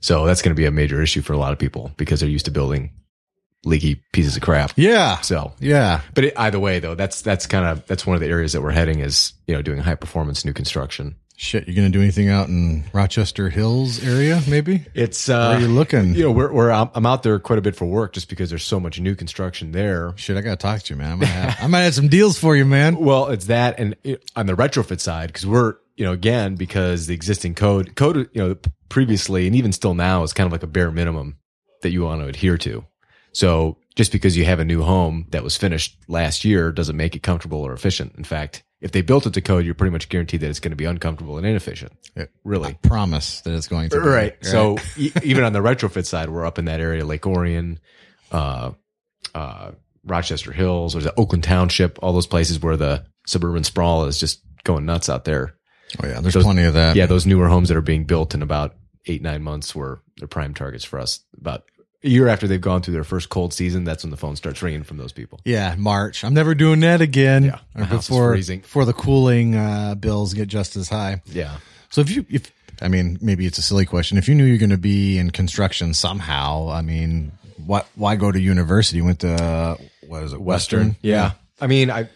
So 0.00 0.24
that's 0.26 0.42
going 0.42 0.54
to 0.54 0.60
be 0.60 0.66
a 0.66 0.70
major 0.70 1.02
issue 1.02 1.22
for 1.22 1.32
a 1.32 1.38
lot 1.38 1.52
of 1.52 1.58
people 1.58 1.90
because 1.96 2.20
they're 2.20 2.28
used 2.28 2.44
to 2.46 2.50
building 2.50 2.92
leaky 3.64 4.02
pieces 4.12 4.36
of 4.36 4.42
crap. 4.42 4.72
yeah, 4.76 5.20
So, 5.20 5.52
yeah. 5.58 6.00
but 6.14 6.24
it, 6.24 6.34
either 6.38 6.58
way 6.58 6.78
though, 6.78 6.94
that's, 6.94 7.20
that's 7.20 7.46
kind 7.46 7.66
of, 7.66 7.86
that's 7.86 8.06
one 8.06 8.14
of 8.14 8.20
the 8.20 8.28
areas 8.28 8.54
that 8.54 8.62
we're 8.62 8.70
heading 8.70 9.00
is, 9.00 9.34
you 9.46 9.54
know, 9.54 9.60
doing 9.60 9.80
high 9.80 9.96
performance 9.96 10.44
new 10.44 10.54
construction. 10.54 11.16
Shit, 11.42 11.66
you're 11.66 11.74
gonna 11.74 11.88
do 11.88 12.02
anything 12.02 12.28
out 12.28 12.48
in 12.48 12.84
Rochester 12.92 13.48
Hills 13.48 14.04
area? 14.04 14.42
Maybe. 14.46 14.84
It's, 14.92 15.26
Where 15.26 15.38
uh, 15.38 15.54
are 15.54 15.60
you 15.60 15.68
looking? 15.68 16.14
you 16.14 16.24
know, 16.24 16.32
we're, 16.32 16.52
we're, 16.52 16.70
I'm 16.70 16.90
I'm 16.94 17.06
out 17.06 17.22
there 17.22 17.38
quite 17.38 17.58
a 17.58 17.62
bit 17.62 17.74
for 17.74 17.86
work 17.86 18.12
just 18.12 18.28
because 18.28 18.50
there's 18.50 18.62
so 18.62 18.78
much 18.78 19.00
new 19.00 19.14
construction 19.14 19.72
there. 19.72 20.12
Shit, 20.16 20.36
I 20.36 20.42
gotta 20.42 20.56
talk 20.56 20.82
to 20.82 20.92
you, 20.92 20.98
man. 20.98 21.12
I 21.12 21.14
might 21.14 21.24
have, 21.28 21.56
I 21.62 21.66
might 21.66 21.80
have 21.80 21.94
some 21.94 22.08
deals 22.08 22.38
for 22.38 22.56
you, 22.56 22.66
man. 22.66 22.96
Well, 22.96 23.28
it's 23.28 23.46
that, 23.46 23.80
and 23.80 23.96
it, 24.04 24.30
on 24.36 24.44
the 24.44 24.52
retrofit 24.52 25.00
side, 25.00 25.28
because 25.28 25.46
we're 25.46 25.76
you 25.96 26.04
know 26.04 26.12
again 26.12 26.56
because 26.56 27.06
the 27.06 27.14
existing 27.14 27.54
code 27.54 27.96
code 27.96 28.28
you 28.34 28.42
know 28.46 28.56
previously 28.90 29.46
and 29.46 29.56
even 29.56 29.72
still 29.72 29.94
now 29.94 30.22
is 30.22 30.34
kind 30.34 30.46
of 30.46 30.52
like 30.52 30.62
a 30.62 30.66
bare 30.66 30.90
minimum 30.90 31.38
that 31.80 31.88
you 31.88 32.02
want 32.02 32.20
to 32.20 32.28
adhere 32.28 32.58
to. 32.58 32.84
So 33.32 33.78
just 33.96 34.12
because 34.12 34.36
you 34.36 34.44
have 34.44 34.60
a 34.60 34.64
new 34.66 34.82
home 34.82 35.24
that 35.30 35.42
was 35.42 35.56
finished 35.56 35.96
last 36.06 36.44
year 36.44 36.70
doesn't 36.70 36.98
make 36.98 37.16
it 37.16 37.22
comfortable 37.22 37.62
or 37.62 37.72
efficient. 37.72 38.14
In 38.18 38.24
fact, 38.24 38.62
if 38.80 38.92
they 38.92 39.02
built 39.02 39.26
it 39.26 39.34
to 39.34 39.40
code, 39.40 39.64
you're 39.64 39.74
pretty 39.74 39.92
much 39.92 40.08
guaranteed 40.08 40.40
that 40.40 40.48
it's 40.50 40.60
going 40.60 40.70
to 40.70 40.76
be 40.76 40.84
uncomfortable 40.86 41.36
and 41.38 41.46
inefficient. 41.46 41.92
Really. 42.44 42.78
Promise 42.82 43.42
that 43.42 43.54
it's 43.54 43.68
going 43.68 43.90
to. 43.90 44.00
Be, 44.00 44.06
Right. 44.08 44.36
So 44.44 44.78
e- 44.96 45.12
even 45.22 45.44
on 45.44 45.52
the 45.52 45.58
retrofit 45.60 46.06
side, 46.06 46.30
we're 46.30 46.46
up 46.46 46.58
in 46.58 46.64
that 46.66 46.80
area, 46.80 47.04
Lake 47.04 47.26
Orion, 47.26 47.78
uh, 48.32 48.72
uh, 49.34 49.72
Rochester 50.04 50.52
Hills, 50.52 50.96
or 50.96 51.00
the 51.00 51.14
Oakland 51.18 51.44
Township, 51.44 51.98
all 52.02 52.12
those 52.12 52.26
places 52.26 52.60
where 52.60 52.76
the 52.76 53.04
suburban 53.26 53.64
sprawl 53.64 54.04
is 54.06 54.18
just 54.18 54.40
going 54.64 54.86
nuts 54.86 55.08
out 55.08 55.24
there. 55.24 55.54
Oh 56.02 56.06
yeah, 56.06 56.20
there's 56.20 56.34
Those- 56.34 56.44
plenty 56.44 56.62
of 56.64 56.74
that. 56.74 56.96
Yeah, 56.96 57.06
those 57.06 57.26
newer 57.26 57.48
homes 57.48 57.68
that 57.68 57.76
are 57.76 57.82
being 57.82 58.04
built 58.04 58.34
in 58.34 58.42
about 58.42 58.76
eight, 59.06 59.22
nine 59.22 59.42
months 59.42 59.74
were 59.74 60.00
the 60.18 60.26
prime 60.28 60.54
targets 60.54 60.84
for 60.84 60.98
us. 60.98 61.20
About 61.38 61.64
a 62.02 62.08
year 62.08 62.28
after 62.28 62.46
they've 62.48 62.60
gone 62.60 62.82
through 62.82 62.94
their 62.94 63.04
first 63.04 63.28
cold 63.28 63.52
season, 63.52 63.84
that's 63.84 64.04
when 64.04 64.10
the 64.10 64.16
phone 64.16 64.36
starts 64.36 64.62
ringing 64.62 64.82
from 64.84 64.96
those 64.96 65.12
people. 65.12 65.40
Yeah, 65.44 65.74
March. 65.78 66.24
I'm 66.24 66.34
never 66.34 66.54
doing 66.54 66.80
that 66.80 67.00
again. 67.00 67.44
Yeah, 67.44 67.58
Or 67.76 67.84
house 67.84 68.08
before 68.08 68.32
freezing. 68.32 68.60
before 68.60 68.84
the 68.84 68.92
cooling 68.94 69.54
uh, 69.54 69.94
bills 69.96 70.32
get 70.34 70.48
just 70.48 70.76
as 70.76 70.88
high. 70.88 71.22
Yeah. 71.26 71.56
So 71.90 72.00
if 72.00 72.10
you 72.10 72.24
if 72.30 72.50
I 72.80 72.88
mean 72.88 73.18
maybe 73.20 73.46
it's 73.46 73.58
a 73.58 73.62
silly 73.62 73.84
question. 73.86 74.16
If 74.18 74.28
you 74.28 74.34
knew 74.34 74.44
you're 74.44 74.58
going 74.58 74.70
to 74.70 74.78
be 74.78 75.18
in 75.18 75.30
construction 75.30 75.92
somehow, 75.94 76.70
I 76.70 76.80
mean, 76.82 77.32
what 77.66 77.86
why 77.96 78.16
go 78.16 78.32
to 78.32 78.40
university? 78.40 78.98
You 78.98 79.04
went 79.04 79.20
to 79.20 79.76
what 80.06 80.22
is 80.22 80.32
it? 80.32 80.40
Western. 80.40 80.96
Yeah. 81.02 81.32
I 81.60 81.66
mean, 81.66 81.90
I, 81.90 82.08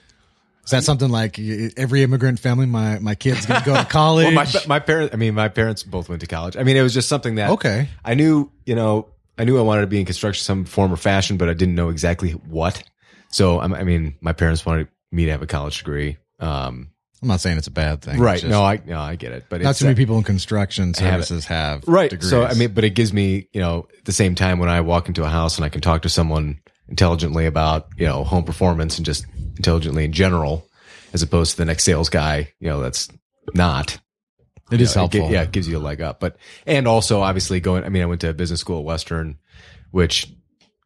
Is 0.65 0.71
that 0.71 0.85
something 0.85 1.11
like 1.11 1.39
every 1.77 2.03
immigrant 2.03 2.39
family? 2.41 2.65
My 2.67 2.99
my 3.01 3.15
kids 3.15 3.45
going 3.45 3.61
to 3.61 3.67
go 3.67 3.75
to 3.77 3.85
college. 3.91 4.25
well, 4.25 4.33
my, 4.35 4.47
my 4.67 4.79
parents, 4.79 5.13
I 5.13 5.19
mean, 5.19 5.35
my 5.35 5.49
parents 5.49 5.83
both 5.83 6.09
went 6.09 6.23
to 6.23 6.27
college. 6.27 6.57
I 6.57 6.63
mean, 6.63 6.77
it 6.79 6.83
was 6.83 6.95
just 6.95 7.09
something 7.11 7.35
that, 7.35 7.51
Okay. 7.51 7.91
I 8.03 8.15
knew, 8.15 8.51
you 8.65 8.75
know, 8.75 9.09
I 9.39 9.45
knew 9.45 9.59
I 9.59 9.63
wanted 9.63 9.83
to 9.83 9.87
be 9.89 9.99
in 10.01 10.07
construction 10.07 10.43
some 10.45 10.65
form 10.65 10.93
or 10.93 10.97
fashion, 10.97 11.37
but 11.37 11.49
I 11.49 11.55
didn't 11.55 11.75
know 11.75 11.89
exactly 11.89 12.31
what. 12.33 12.83
So, 13.31 13.59
I'm- 13.61 13.75
I 13.75 13.83
mean, 13.85 14.15
my 14.21 14.33
parents 14.33 14.65
wanted 14.65 14.89
me 15.11 15.25
to 15.27 15.31
have 15.33 15.43
a 15.43 15.47
college 15.47 15.79
degree. 15.79 16.17
Um, 16.41 16.91
I'm 17.23 17.29
not 17.29 17.41
saying 17.41 17.57
it's 17.59 17.67
a 17.67 17.71
bad 17.73 18.03
thing. 18.03 18.21
right. 18.21 18.39
Just 18.41 18.51
No, 18.51 18.63
I, 18.63 18.81
no, 18.85 19.01
I 19.01 19.17
get 19.17 19.33
it, 19.33 19.47
but 19.49 19.63
not 19.63 19.77
too 19.77 19.87
many 19.87 19.97
people 19.97 20.19
in 20.19 20.25
construction 20.25 20.89
have 20.95 21.25
services 21.25 21.47
have, 21.47 21.83
right 21.89 22.11
Degrees. 22.11 22.29
so 22.31 22.45
i 22.45 22.53
mean 22.55 22.73
but 22.75 22.85
it 22.85 22.91
gives 22.91 23.13
me 23.15 23.49
you 23.55 23.61
know 23.63 23.87
at 23.99 24.05
the 24.05 24.13
same 24.13 24.35
time 24.35 24.59
when 24.59 24.69
i 24.69 24.81
walk 24.83 25.09
into 25.09 25.25
a 25.25 25.29
house 25.29 25.57
and 25.57 25.65
i 25.65 25.71
can 25.71 25.81
talk 25.81 26.03
to 26.03 26.09
someone 26.11 26.61
intelligently 26.89 27.47
about 27.47 27.87
you 27.97 28.05
know 28.07 28.25
home 28.25 28.45
performance 28.45 28.99
and 28.99 29.07
just 29.07 29.25
intelligently 29.57 30.05
in 30.05 30.13
general 30.13 30.67
as 31.15 31.23
opposed 31.23 31.53
to 31.53 31.57
the 31.57 31.65
next 31.65 31.85
sales 31.85 32.11
guy 32.11 32.53
you 32.61 32.69
know 32.69 32.83
that's 32.83 33.09
not 33.55 33.97
it 34.71 34.81
is 34.81 34.95
know, 34.95 35.05
it 35.05 35.13
helpful. 35.13 35.33
yeah 35.33 35.43
it 35.43 35.53
gives 35.53 35.69
you 35.69 35.77
a 35.77 35.81
leg 35.81 36.01
up 36.01 36.21
but 36.21 36.37
and 36.67 36.87
also 36.89 37.21
obviously 37.21 37.61
going 37.61 37.85
i 37.85 37.89
mean 37.89 38.03
i 38.03 38.07
went 38.07 38.21
to 38.21 38.33
business 38.33 38.61
school 38.61 38.79
at 38.79 38.85
western 38.85 39.39
which 39.91 40.33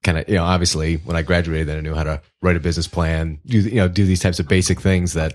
kind 0.03 0.19
of 0.19 0.29
you 0.29 0.35
know 0.35 0.45
obviously 0.45 0.97
when 0.97 1.17
i 1.17 1.23
graduated 1.23 1.69
then 1.69 1.79
i 1.79 1.81
knew 1.81 1.95
how 1.95 2.05
to 2.05 2.21
write 2.43 2.57
a 2.57 2.61
business 2.61 2.87
plan 2.87 3.39
do 3.47 3.59
you 3.59 3.77
know 3.77 3.89
do 3.89 4.05
these 4.05 4.21
types 4.21 4.39
of 4.39 4.49
basic 4.49 4.81
things 4.81 5.13
that 5.15 5.35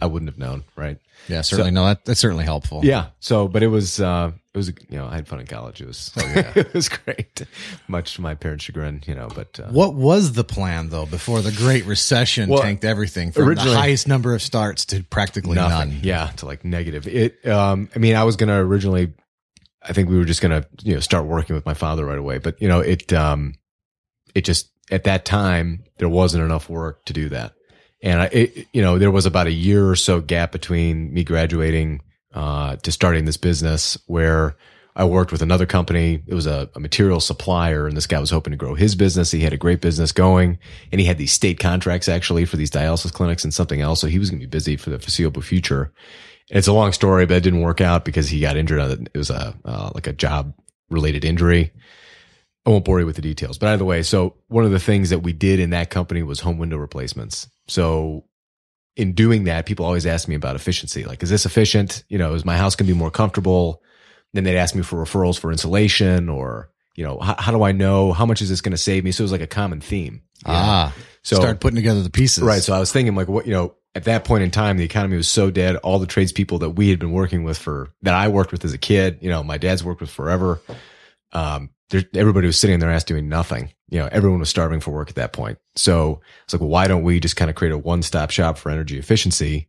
i 0.00 0.06
wouldn't 0.06 0.28
have 0.28 0.38
known 0.38 0.64
right 0.76 0.98
yeah, 1.28 1.42
certainly. 1.42 1.70
no, 1.70 1.86
that, 1.86 2.04
that's 2.04 2.20
certainly 2.20 2.44
helpful. 2.44 2.80
yeah. 2.84 3.08
So, 3.20 3.48
but 3.48 3.62
it 3.62 3.68
was, 3.68 4.00
uh, 4.00 4.32
it 4.54 4.58
was, 4.58 4.68
you 4.68 4.98
know, 4.98 5.06
I 5.06 5.14
had 5.14 5.26
fun 5.26 5.40
in 5.40 5.46
college. 5.46 5.80
It 5.80 5.86
was, 5.86 6.12
yeah 6.16 6.52
it 6.56 6.74
was 6.74 6.88
great. 6.90 7.42
Much 7.88 8.16
to 8.16 8.20
my 8.20 8.34
parents' 8.34 8.64
chagrin, 8.64 9.02
you 9.06 9.14
know, 9.14 9.28
but, 9.34 9.58
uh, 9.58 9.68
What 9.70 9.94
was 9.94 10.32
the 10.32 10.44
plan 10.44 10.90
though 10.90 11.06
before 11.06 11.40
the 11.40 11.52
Great 11.52 11.86
Recession 11.86 12.50
Well, 12.50 12.62
tanked 12.62 12.84
everything 12.84 13.32
from 13.32 13.48
originally- 13.48 13.70
the 13.70 13.78
highest 13.80 14.06
number 14.06 14.34
of 14.34 14.42
starts 14.42 14.84
to 14.86 15.02
practically 15.04 15.54
nothing. 15.54 15.88
none? 15.94 16.00
Yeah. 16.02 16.26
To 16.36 16.46
like 16.46 16.64
negative. 16.64 17.06
It, 17.08 17.46
um, 17.48 17.88
I 17.96 17.98
mean, 17.98 18.14
I 18.14 18.24
was 18.24 18.36
going 18.36 18.48
to 18.48 18.56
originally, 18.56 19.12
I 19.82 19.94
think 19.94 20.10
we 20.10 20.18
were 20.18 20.26
just 20.26 20.42
going 20.42 20.60
to, 20.62 20.68
you 20.82 20.94
know, 20.94 21.00
start 21.00 21.24
working 21.24 21.56
with 21.56 21.64
my 21.64 21.74
father 21.74 22.04
right 22.04 22.18
away, 22.18 22.36
but 22.38 22.60
you 22.60 22.68
know, 22.68 22.80
it, 22.80 23.10
um, 23.12 23.54
it 24.34 24.44
just, 24.44 24.68
at 24.90 25.04
that 25.04 25.24
time, 25.24 25.84
there 25.96 26.08
wasn't 26.08 26.44
enough 26.44 26.68
work 26.68 27.04
to 27.06 27.14
do 27.14 27.30
that. 27.30 27.54
And 28.02 28.20
I, 28.20 28.24
it, 28.26 28.66
you 28.74 28.82
know, 28.82 28.98
there 28.98 29.10
was 29.10 29.24
about 29.24 29.46
a 29.46 29.52
year 29.52 29.88
or 29.88 29.96
so 29.96 30.20
gap 30.20 30.52
between 30.52 31.14
me 31.14 31.24
graduating, 31.24 32.02
uh, 32.34 32.76
to 32.76 32.92
starting 32.92 33.24
this 33.24 33.36
business 33.36 33.98
where 34.06 34.56
I 34.94 35.04
worked 35.04 35.32
with 35.32 35.42
another 35.42 35.64
company. 35.64 36.22
It 36.26 36.34
was 36.34 36.46
a, 36.46 36.68
a 36.74 36.80
material 36.80 37.20
supplier 37.20 37.86
and 37.86 37.96
this 37.96 38.06
guy 38.06 38.20
was 38.20 38.30
hoping 38.30 38.50
to 38.50 38.56
grow 38.56 38.74
his 38.74 38.94
business. 38.94 39.30
He 39.30 39.40
had 39.40 39.52
a 39.52 39.58
great 39.58 39.80
business 39.80 40.12
going 40.12 40.58
and 40.90 41.00
he 41.00 41.06
had 41.06 41.18
these 41.18 41.32
state 41.32 41.58
contracts 41.58 42.08
actually 42.08 42.44
for 42.44 42.56
these 42.56 42.70
dialysis 42.70 43.12
clinics 43.12 43.44
and 43.44 43.54
something 43.54 43.80
else. 43.80 44.00
So 44.00 44.06
he 44.06 44.18
was 44.18 44.30
going 44.30 44.40
to 44.40 44.46
be 44.46 44.50
busy 44.50 44.76
for 44.76 44.90
the 44.90 44.98
foreseeable 44.98 45.42
future. 45.42 45.92
It's 46.50 46.68
a 46.68 46.72
long 46.72 46.92
story, 46.92 47.24
but 47.24 47.38
it 47.38 47.42
didn't 47.42 47.62
work 47.62 47.80
out 47.80 48.04
because 48.04 48.28
he 48.28 48.40
got 48.40 48.56
injured. 48.56 49.08
It 49.14 49.18
was 49.18 49.30
a, 49.30 49.56
uh, 49.64 49.90
like 49.94 50.06
a 50.06 50.12
job 50.12 50.54
related 50.90 51.24
injury. 51.24 51.72
I 52.66 52.70
won't 52.70 52.84
bore 52.84 53.00
you 53.00 53.06
with 53.06 53.16
the 53.16 53.22
details, 53.22 53.58
but 53.58 53.70
either 53.70 53.84
way, 53.84 54.02
so 54.02 54.36
one 54.48 54.64
of 54.64 54.70
the 54.70 54.78
things 54.78 55.10
that 55.10 55.20
we 55.20 55.32
did 55.32 55.58
in 55.58 55.70
that 55.70 55.90
company 55.90 56.22
was 56.22 56.40
home 56.40 56.58
window 56.58 56.76
replacements. 56.76 57.48
So 57.66 58.24
in 58.96 59.12
doing 59.12 59.44
that, 59.44 59.66
people 59.66 59.86
always 59.86 60.06
ask 60.06 60.28
me 60.28 60.34
about 60.34 60.54
efficiency. 60.56 61.04
Like, 61.04 61.22
is 61.22 61.30
this 61.30 61.46
efficient? 61.46 62.04
You 62.08 62.18
know, 62.18 62.34
is 62.34 62.44
my 62.44 62.56
house 62.56 62.76
going 62.76 62.86
to 62.86 62.92
be 62.92 62.98
more 62.98 63.10
comfortable? 63.10 63.82
Then 64.34 64.44
they'd 64.44 64.58
ask 64.58 64.74
me 64.74 64.82
for 64.82 65.02
referrals 65.02 65.38
for 65.38 65.50
insulation 65.50 66.28
or, 66.28 66.70
you 66.94 67.04
know, 67.04 67.18
how, 67.18 67.36
how 67.38 67.52
do 67.52 67.62
I 67.62 67.72
know? 67.72 68.12
How 68.12 68.26
much 68.26 68.42
is 68.42 68.48
this 68.48 68.60
going 68.60 68.72
to 68.72 68.78
save 68.78 69.04
me? 69.04 69.12
So 69.12 69.22
it 69.22 69.26
was 69.26 69.32
like 69.32 69.40
a 69.40 69.46
common 69.46 69.80
theme. 69.80 70.22
you 70.46 70.52
know? 70.52 70.58
Ah, 70.58 70.94
So- 71.22 71.36
start 71.36 71.60
putting 71.60 71.76
together 71.76 72.02
the 72.02 72.10
pieces. 72.10 72.42
Right. 72.44 72.62
So 72.62 72.74
I 72.74 72.78
was 72.78 72.92
thinking 72.92 73.14
like 73.14 73.28
what, 73.28 73.46
you 73.46 73.52
know, 73.52 73.74
at 73.94 74.04
that 74.04 74.24
point 74.24 74.42
in 74.42 74.50
time, 74.50 74.78
the 74.78 74.84
economy 74.84 75.16
was 75.18 75.28
so 75.28 75.50
dead. 75.50 75.76
All 75.76 75.98
the 75.98 76.06
tradespeople 76.06 76.60
that 76.60 76.70
we 76.70 76.88
had 76.88 76.98
been 76.98 77.12
working 77.12 77.44
with 77.44 77.58
for, 77.58 77.92
that 78.02 78.14
I 78.14 78.28
worked 78.28 78.50
with 78.52 78.64
as 78.64 78.72
a 78.72 78.78
kid, 78.78 79.18
you 79.20 79.28
know, 79.28 79.42
my 79.42 79.58
dad's 79.58 79.84
worked 79.84 80.00
with 80.00 80.08
forever. 80.10 80.62
Um, 81.32 81.70
there, 81.90 82.02
everybody 82.14 82.46
was 82.46 82.56
sitting 82.58 82.74
in 82.74 82.80
their 82.80 82.90
ass 82.90 83.04
doing 83.04 83.28
nothing. 83.28 83.70
You 83.92 83.98
know, 83.98 84.08
everyone 84.10 84.40
was 84.40 84.48
starving 84.48 84.80
for 84.80 84.90
work 84.90 85.10
at 85.10 85.16
that 85.16 85.32
point. 85.32 85.58
So 85.76 86.20
it's 86.44 86.54
like, 86.54 86.60
well, 86.60 86.70
why 86.70 86.88
don't 86.88 87.02
we 87.02 87.20
just 87.20 87.36
kind 87.36 87.50
of 87.50 87.56
create 87.56 87.72
a 87.72 87.78
one 87.78 88.02
stop 88.02 88.30
shop 88.30 88.58
for 88.58 88.70
energy 88.70 88.98
efficiency? 88.98 89.68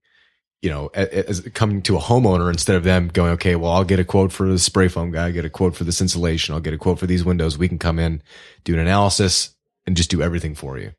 You 0.61 0.69
know, 0.69 0.87
as 0.93 1.41
coming 1.53 1.81
to 1.83 1.97
a 1.97 1.99
homeowner 1.99 2.49
instead 2.49 2.77
of 2.77 2.85
them 2.85 3.09
going, 3.09 3.33
okay, 3.33 3.55
well, 3.57 3.71
I'll 3.71 3.83
get 3.83 3.99
a 3.99 4.05
quote 4.05 4.31
for 4.31 4.47
the 4.47 4.57
spray 4.57 4.87
foam 4.87 5.11
guy, 5.11 5.29
get 5.31 5.43
a 5.43 5.49
quote 5.49 5.75
for 5.75 5.83
this 5.83 5.99
insulation, 5.99 6.53
I'll 6.53 6.61
get 6.61 6.73
a 6.73 6.77
quote 6.77 6.99
for 6.99 7.05
these 7.05 7.25
windows. 7.25 7.57
We 7.57 7.67
can 7.67 7.79
come 7.79 7.99
in, 7.99 8.23
do 8.63 8.73
an 8.73 8.79
analysis, 8.79 9.53
and 9.85 9.97
just 9.97 10.09
do 10.09 10.21
everything 10.21 10.55
for 10.55 10.77
you 10.77 10.93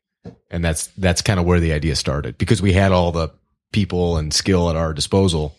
and 0.49 0.63
that's 0.63 0.87
that's 0.97 1.21
kind 1.21 1.39
of 1.39 1.45
where 1.45 1.59
the 1.59 1.73
idea 1.73 1.95
started 1.95 2.37
because 2.37 2.61
we 2.61 2.73
had 2.73 2.91
all 2.91 3.11
the 3.11 3.29
people 3.71 4.17
and 4.17 4.33
skill 4.33 4.69
at 4.69 4.75
our 4.75 4.93
disposal 4.93 5.55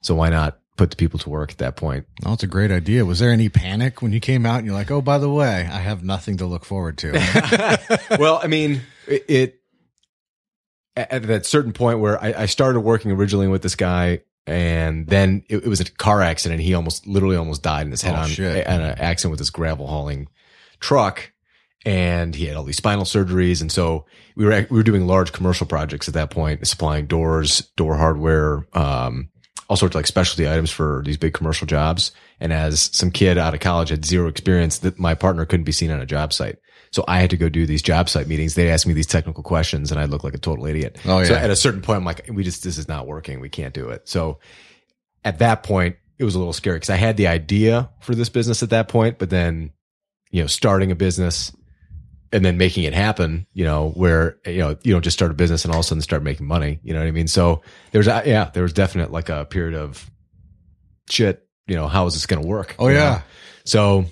so 0.00 0.14
why 0.14 0.28
not 0.28 0.58
put 0.76 0.90
the 0.90 0.96
people 0.96 1.18
to 1.20 1.30
work 1.30 1.50
at 1.52 1.58
that 1.58 1.76
point 1.76 2.06
Oh, 2.24 2.32
it's 2.34 2.42
a 2.42 2.46
great 2.46 2.70
idea. 2.70 3.04
Was 3.04 3.18
there 3.18 3.30
any 3.30 3.48
panic 3.48 4.02
when 4.02 4.12
you 4.12 4.20
came 4.20 4.44
out 4.46 4.58
and 4.58 4.66
you're 4.66 4.74
like, 4.74 4.90
oh, 4.90 5.00
by 5.00 5.18
the 5.18 5.30
way, 5.30 5.60
I 5.70 5.78
have 5.78 6.02
nothing 6.04 6.36
to 6.38 6.46
look 6.46 6.64
forward 6.64 6.98
to? 6.98 7.12
well 8.18 8.40
i 8.42 8.46
mean 8.46 8.80
it, 9.08 9.24
it 9.28 9.60
at 10.96 11.12
at 11.12 11.22
that 11.24 11.46
certain 11.46 11.72
point 11.72 12.00
where 12.00 12.22
I, 12.22 12.42
I 12.42 12.46
started 12.46 12.80
working 12.80 13.10
originally 13.12 13.48
with 13.48 13.62
this 13.62 13.74
guy 13.76 14.20
and 14.46 15.06
then 15.06 15.44
it, 15.48 15.64
it 15.64 15.68
was 15.68 15.80
a 15.80 15.84
car 15.90 16.22
accident 16.22 16.60
he 16.60 16.74
almost 16.74 17.06
literally 17.06 17.36
almost 17.36 17.62
died 17.62 17.84
in 17.86 17.90
his 17.90 18.02
head 18.02 18.14
Oh, 18.14 18.20
on 18.22 18.28
shit. 18.28 18.66
an 18.66 18.80
accident 18.80 19.30
with 19.32 19.38
this 19.40 19.50
gravel 19.50 19.86
hauling 19.86 20.28
truck 20.80 21.32
and 21.84 22.34
he 22.34 22.46
had 22.46 22.56
all 22.56 22.64
these 22.64 22.76
spinal 22.76 23.04
surgeries 23.04 23.60
and 23.60 23.70
so 23.70 24.06
we 24.36 24.44
were 24.44 24.66
we 24.70 24.76
were 24.76 24.82
doing 24.82 25.06
large 25.06 25.32
commercial 25.32 25.66
projects 25.66 26.08
at 26.08 26.14
that 26.14 26.30
point 26.30 26.66
supplying 26.66 27.06
doors 27.06 27.60
door 27.76 27.96
hardware 27.96 28.66
um 28.72 29.28
all 29.68 29.76
sorts 29.76 29.94
of 29.94 29.98
like 29.98 30.06
specialty 30.06 30.48
items 30.48 30.70
for 30.70 31.02
these 31.04 31.16
big 31.16 31.34
commercial 31.34 31.66
jobs 31.66 32.12
and 32.40 32.52
as 32.52 32.90
some 32.92 33.10
kid 33.10 33.38
out 33.38 33.54
of 33.54 33.60
college 33.60 33.88
had 33.88 34.04
zero 34.04 34.28
experience 34.28 34.78
that 34.78 34.98
my 34.98 35.14
partner 35.14 35.44
couldn't 35.44 35.64
be 35.64 35.72
seen 35.72 35.90
on 35.90 36.00
a 36.00 36.06
job 36.06 36.32
site 36.32 36.58
so 36.96 37.04
I 37.06 37.20
had 37.20 37.28
to 37.30 37.36
go 37.36 37.50
do 37.50 37.66
these 37.66 37.82
job 37.82 38.08
site 38.08 38.26
meetings. 38.26 38.54
They 38.54 38.70
asked 38.70 38.86
me 38.86 38.94
these 38.94 39.06
technical 39.06 39.42
questions 39.42 39.90
and 39.90 40.00
I 40.00 40.04
looked 40.06 40.24
like 40.24 40.32
a 40.32 40.38
total 40.38 40.64
idiot. 40.64 40.96
Oh, 41.04 41.24
So 41.24 41.34
at 41.34 41.50
a 41.50 41.56
certain 41.56 41.82
point, 41.82 41.98
I'm 41.98 42.04
like, 42.06 42.28
we 42.32 42.42
just, 42.42 42.64
this 42.64 42.78
is 42.78 42.88
not 42.88 43.06
working. 43.06 43.40
We 43.40 43.50
can't 43.50 43.74
do 43.74 43.90
it. 43.90 44.08
So 44.08 44.38
at 45.22 45.40
that 45.40 45.62
point, 45.62 45.96
it 46.18 46.24
was 46.24 46.34
a 46.34 46.38
little 46.38 46.54
scary 46.54 46.76
because 46.76 46.88
I 46.88 46.96
had 46.96 47.18
the 47.18 47.26
idea 47.26 47.90
for 48.00 48.14
this 48.14 48.30
business 48.30 48.62
at 48.62 48.70
that 48.70 48.88
point, 48.88 49.18
but 49.18 49.28
then, 49.28 49.72
you 50.30 50.40
know, 50.40 50.46
starting 50.46 50.90
a 50.90 50.94
business 50.94 51.54
and 52.32 52.44
then 52.44 52.58
making 52.58 52.84
it 52.84 52.94
happen, 52.94 53.46
you 53.52 53.64
know, 53.64 53.90
where, 53.90 54.38
you 54.44 54.58
know, 54.58 54.76
you 54.82 54.92
don't 54.92 55.02
just 55.02 55.16
start 55.16 55.30
a 55.30 55.34
business 55.34 55.64
and 55.64 55.72
all 55.72 55.80
of 55.80 55.84
a 55.84 55.88
sudden 55.88 56.02
start 56.02 56.22
making 56.22 56.46
money. 56.46 56.80
You 56.82 56.92
know 56.92 57.00
what 57.00 57.08
I 57.08 57.12
mean? 57.12 57.28
So 57.28 57.62
there's, 57.92 58.08
a 58.08 58.22
yeah, 58.26 58.50
there 58.52 58.62
was 58.62 58.72
definite 58.72 59.12
like 59.12 59.28
a 59.28 59.44
period 59.44 59.74
of 59.74 60.10
shit, 61.08 61.46
you 61.66 61.76
know, 61.76 61.86
how 61.86 62.06
is 62.06 62.14
this 62.14 62.26
going 62.26 62.42
to 62.42 62.48
work? 62.48 62.74
Oh, 62.78 62.88
You 62.88 62.94
know? 62.94 63.00
yeah. 63.00 63.22
So 63.64 64.06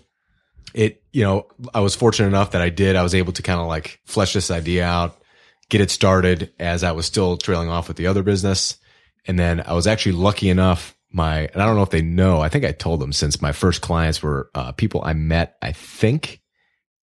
it, 0.74 1.02
you 1.12 1.24
know, 1.24 1.48
I 1.72 1.80
was 1.80 1.94
fortunate 1.94 2.28
enough 2.28 2.52
that 2.52 2.62
I 2.62 2.68
did, 2.68 2.96
I 2.96 3.02
was 3.02 3.14
able 3.14 3.32
to 3.32 3.42
kind 3.42 3.60
of 3.60 3.66
like 3.66 4.00
flesh 4.04 4.32
this 4.32 4.50
idea 4.50 4.84
out, 4.84 5.20
get 5.68 5.80
it 5.80 5.90
started 5.90 6.52
as 6.58 6.84
I 6.84 6.92
was 6.92 7.06
still 7.06 7.36
trailing 7.36 7.68
off 7.68 7.88
with 7.88 7.96
the 7.96 8.06
other 8.06 8.22
business. 8.22 8.78
And 9.26 9.38
then 9.38 9.60
I 9.60 9.72
was 9.72 9.86
actually 9.86 10.12
lucky 10.12 10.50
enough. 10.50 10.96
My, 11.10 11.48
and 11.52 11.62
I 11.62 11.66
don't 11.66 11.76
know 11.76 11.82
if 11.82 11.90
they 11.90 12.02
know, 12.02 12.40
I 12.40 12.48
think 12.48 12.64
I 12.64 12.72
told 12.72 12.98
them 13.00 13.12
since 13.12 13.40
my 13.40 13.52
first 13.52 13.80
clients 13.80 14.20
were 14.20 14.50
uh, 14.54 14.72
people 14.72 15.00
I 15.04 15.12
met, 15.12 15.56
I 15.62 15.70
think 15.70 16.40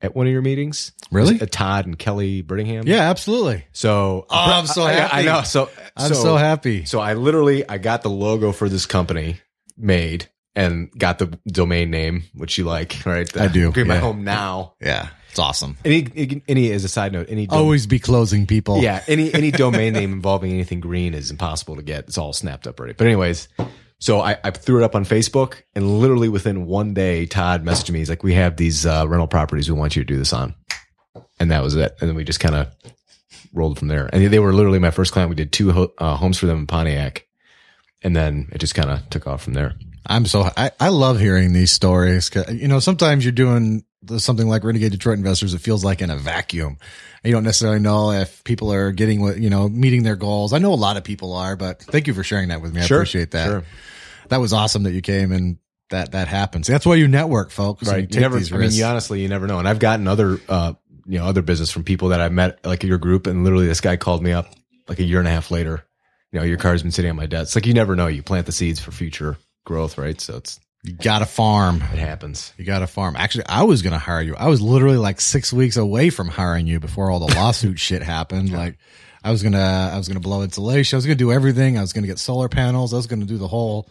at 0.01 0.15
one 0.15 0.27
of 0.27 0.33
your 0.33 0.41
meetings. 0.41 0.91
Really? 1.11 1.39
Uh, 1.39 1.45
Todd 1.49 1.85
and 1.85 1.97
Kelly 1.97 2.43
Brittingham. 2.43 2.85
yeah, 2.85 3.09
absolutely. 3.09 3.65
So, 3.71 4.25
Oh, 4.29 4.35
I'm 4.35 4.67
so 4.67 4.83
I- 4.83 4.89
I- 4.89 4.93
happy. 4.93 5.13
I 5.13 5.21
know. 5.23 5.41
So, 5.43 5.69
I'm 5.97 6.13
so, 6.13 6.35
happy. 6.35 6.85
so 6.85 6.99
I 6.99 7.13
literally 7.13 7.67
I 7.67 7.77
got 7.77 8.01
the 8.03 8.09
logo 8.09 8.51
for 8.51 8.67
this 8.69 8.85
company 8.85 9.37
made 9.77 10.27
and 10.55 10.89
got 10.97 11.19
the 11.19 11.37
domain 11.47 11.89
name, 11.91 12.23
which 12.33 12.57
you 12.57 12.63
like, 12.65 12.97
right? 13.05 13.35
I 13.37 13.47
do, 13.47 13.71
Green 13.71 13.87
my 13.87 13.97
home 13.97 14.23
now. 14.23 14.73
Yeah, 14.81 15.09
it's 15.29 15.39
awesome. 15.39 15.77
Any 15.85 16.41
any 16.47 16.71
as 16.71 16.83
a 16.83 16.89
side 16.89 17.11
note, 17.13 17.27
any 17.29 17.45
dom- 17.47 17.59
Always 17.59 17.87
be 17.87 17.99
closing 17.99 18.45
people. 18.45 18.81
yeah, 18.81 19.03
any 19.07 19.33
any 19.33 19.51
domain 19.51 19.93
name 19.99 20.13
involving 20.13 20.51
anything 20.51 20.79
green 20.79 21.13
is 21.13 21.29
impossible 21.31 21.75
to 21.77 21.81
get. 21.83 22.05
It's 22.07 22.17
all 22.17 22.31
snapped 22.33 22.67
up 22.67 22.79
already. 22.79 22.93
But 22.93 23.07
anyways, 23.07 23.47
so 23.99 24.21
I, 24.21 24.37
I 24.43 24.51
threw 24.51 24.81
it 24.81 24.83
up 24.83 24.95
on 24.95 25.05
Facebook, 25.05 25.61
and 25.73 25.99
literally 25.99 26.29
within 26.29 26.65
one 26.65 26.93
day, 26.93 27.25
Todd 27.25 27.63
messaged 27.63 27.91
me. 27.91 27.99
He's 27.99 28.09
like, 28.09 28.23
"We 28.23 28.33
have 28.33 28.57
these 28.57 28.85
uh, 28.85 29.05
rental 29.07 29.27
properties 29.27 29.69
we 29.69 29.77
want 29.77 29.95
you 29.95 30.03
to 30.03 30.07
do 30.07 30.17
this 30.17 30.33
on," 30.33 30.53
and 31.39 31.51
that 31.51 31.63
was 31.63 31.75
it. 31.75 31.95
And 31.99 32.09
then 32.09 32.15
we 32.15 32.23
just 32.23 32.39
kind 32.39 32.55
of 32.55 32.67
rolled 33.53 33.79
from 33.79 33.87
there. 33.87 34.09
And 34.11 34.31
they 34.31 34.39
were 34.39 34.53
literally 34.53 34.79
my 34.79 34.91
first 34.91 35.13
client. 35.13 35.29
We 35.29 35.35
did 35.35 35.51
two 35.51 35.71
ho- 35.71 35.93
uh, 35.97 36.15
homes 36.17 36.37
for 36.37 36.45
them 36.45 36.59
in 36.59 36.67
Pontiac, 36.67 37.25
and 38.03 38.15
then 38.15 38.49
it 38.51 38.59
just 38.59 38.75
kind 38.75 38.89
of 38.89 39.09
took 39.09 39.27
off 39.27 39.43
from 39.43 39.53
there. 39.53 39.75
I'm 40.05 40.25
so 40.25 40.49
I, 40.55 40.71
I 40.79 40.89
love 40.89 41.19
hearing 41.19 41.53
these 41.53 41.71
stories. 41.71 42.29
You 42.49 42.67
know, 42.67 42.79
sometimes 42.79 43.25
you're 43.25 43.31
doing 43.31 43.83
something 44.17 44.47
like 44.47 44.63
Renegade 44.63 44.91
Detroit 44.91 45.17
Investors. 45.17 45.53
It 45.53 45.59
feels 45.59 45.83
like 45.83 46.01
in 46.01 46.09
a 46.09 46.17
vacuum. 46.17 46.77
You 47.23 47.31
don't 47.31 47.43
necessarily 47.43 47.79
know 47.79 48.11
if 48.11 48.43
people 48.43 48.71
are 48.71 48.91
getting 48.91 49.21
what 49.21 49.37
you 49.37 49.49
know, 49.49 49.67
meeting 49.67 50.03
their 50.03 50.15
goals. 50.15 50.53
I 50.53 50.59
know 50.59 50.73
a 50.73 50.75
lot 50.75 50.97
of 50.97 51.03
people 51.03 51.33
are, 51.33 51.55
but 51.55 51.81
thank 51.81 52.07
you 52.07 52.13
for 52.13 52.23
sharing 52.23 52.49
that 52.49 52.61
with 52.61 52.73
me. 52.73 52.81
I 52.81 52.85
appreciate 52.85 53.31
that. 53.31 53.47
Sure. 53.47 53.63
That 54.29 54.37
was 54.37 54.53
awesome 54.53 54.83
that 54.83 54.91
you 54.91 55.01
came 55.01 55.31
and 55.31 55.57
that 55.89 56.11
that 56.11 56.27
happens. 56.27 56.67
That's 56.67 56.85
why 56.85 56.95
you 56.95 57.07
network, 57.07 57.51
folks. 57.51 57.87
Right. 57.87 58.01
You 58.01 58.07
You 58.11 58.19
never, 58.21 58.37
I 58.37 58.57
mean, 58.57 58.71
you 58.71 58.85
honestly, 58.85 59.21
you 59.21 59.27
never 59.27 59.47
know. 59.47 59.59
And 59.59 59.67
I've 59.67 59.79
gotten 59.79 60.07
other, 60.07 60.39
uh, 60.49 60.73
you 61.05 61.19
know, 61.19 61.25
other 61.25 61.41
business 61.41 61.71
from 61.71 61.83
people 61.83 62.09
that 62.09 62.21
I 62.21 62.29
met, 62.29 62.65
like 62.65 62.83
your 62.83 62.97
group, 62.97 63.27
and 63.27 63.43
literally 63.43 63.67
this 63.67 63.81
guy 63.81 63.95
called 63.97 64.23
me 64.23 64.31
up 64.31 64.53
like 64.87 64.99
a 64.99 65.03
year 65.03 65.19
and 65.19 65.27
a 65.27 65.31
half 65.31 65.51
later. 65.51 65.85
You 66.31 66.39
know, 66.39 66.45
your 66.45 66.57
car's 66.57 66.81
been 66.81 66.91
sitting 66.91 67.11
on 67.11 67.17
my 67.17 67.27
desk. 67.27 67.49
It's 67.49 67.55
like 67.55 67.65
you 67.65 67.73
never 67.73 67.95
know. 67.95 68.07
You 68.07 68.23
plant 68.23 68.45
the 68.45 68.51
seeds 68.51 68.79
for 68.79 68.91
future 68.91 69.37
growth, 69.65 69.97
right? 69.97 70.19
So 70.19 70.37
it's 70.37 70.59
you 70.85 70.93
got 70.93 71.19
to 71.19 71.25
farm. 71.25 71.77
it 71.77 71.99
happens. 71.99 72.53
You 72.57 72.65
got 72.65 72.79
to 72.79 72.87
farm. 72.87 73.15
Actually, 73.15 73.45
I 73.47 73.63
was 73.63 73.81
going 73.81 73.93
to 73.93 73.99
hire 73.99 74.21
you. 74.21 74.35
I 74.35 74.47
was 74.47 74.61
literally 74.61 74.97
like 74.97 75.19
six 75.19 75.51
weeks 75.51 75.77
away 75.77 76.09
from 76.09 76.27
hiring 76.27 76.67
you 76.67 76.79
before 76.79 77.09
all 77.09 77.19
the 77.19 77.33
lawsuit 77.35 77.79
shit 77.79 78.01
happened. 78.01 78.51
Like 78.51 78.77
I 79.23 79.31
was 79.31 79.41
going 79.41 79.53
to, 79.53 79.59
I 79.59 79.97
was 79.97 80.07
going 80.07 80.21
to 80.21 80.27
blow 80.27 80.43
insulation. 80.43 80.95
I 80.95 80.99
was 80.99 81.05
going 81.05 81.17
to 81.17 81.23
do 81.23 81.31
everything. 81.31 81.77
I 81.77 81.81
was 81.81 81.93
going 81.93 82.03
to 82.03 82.07
get 82.07 82.19
solar 82.19 82.49
panels. 82.49 82.93
I 82.93 82.97
was 82.97 83.07
going 83.07 83.21
to 83.21 83.25
do 83.25 83.37
the 83.37 83.47
whole, 83.47 83.89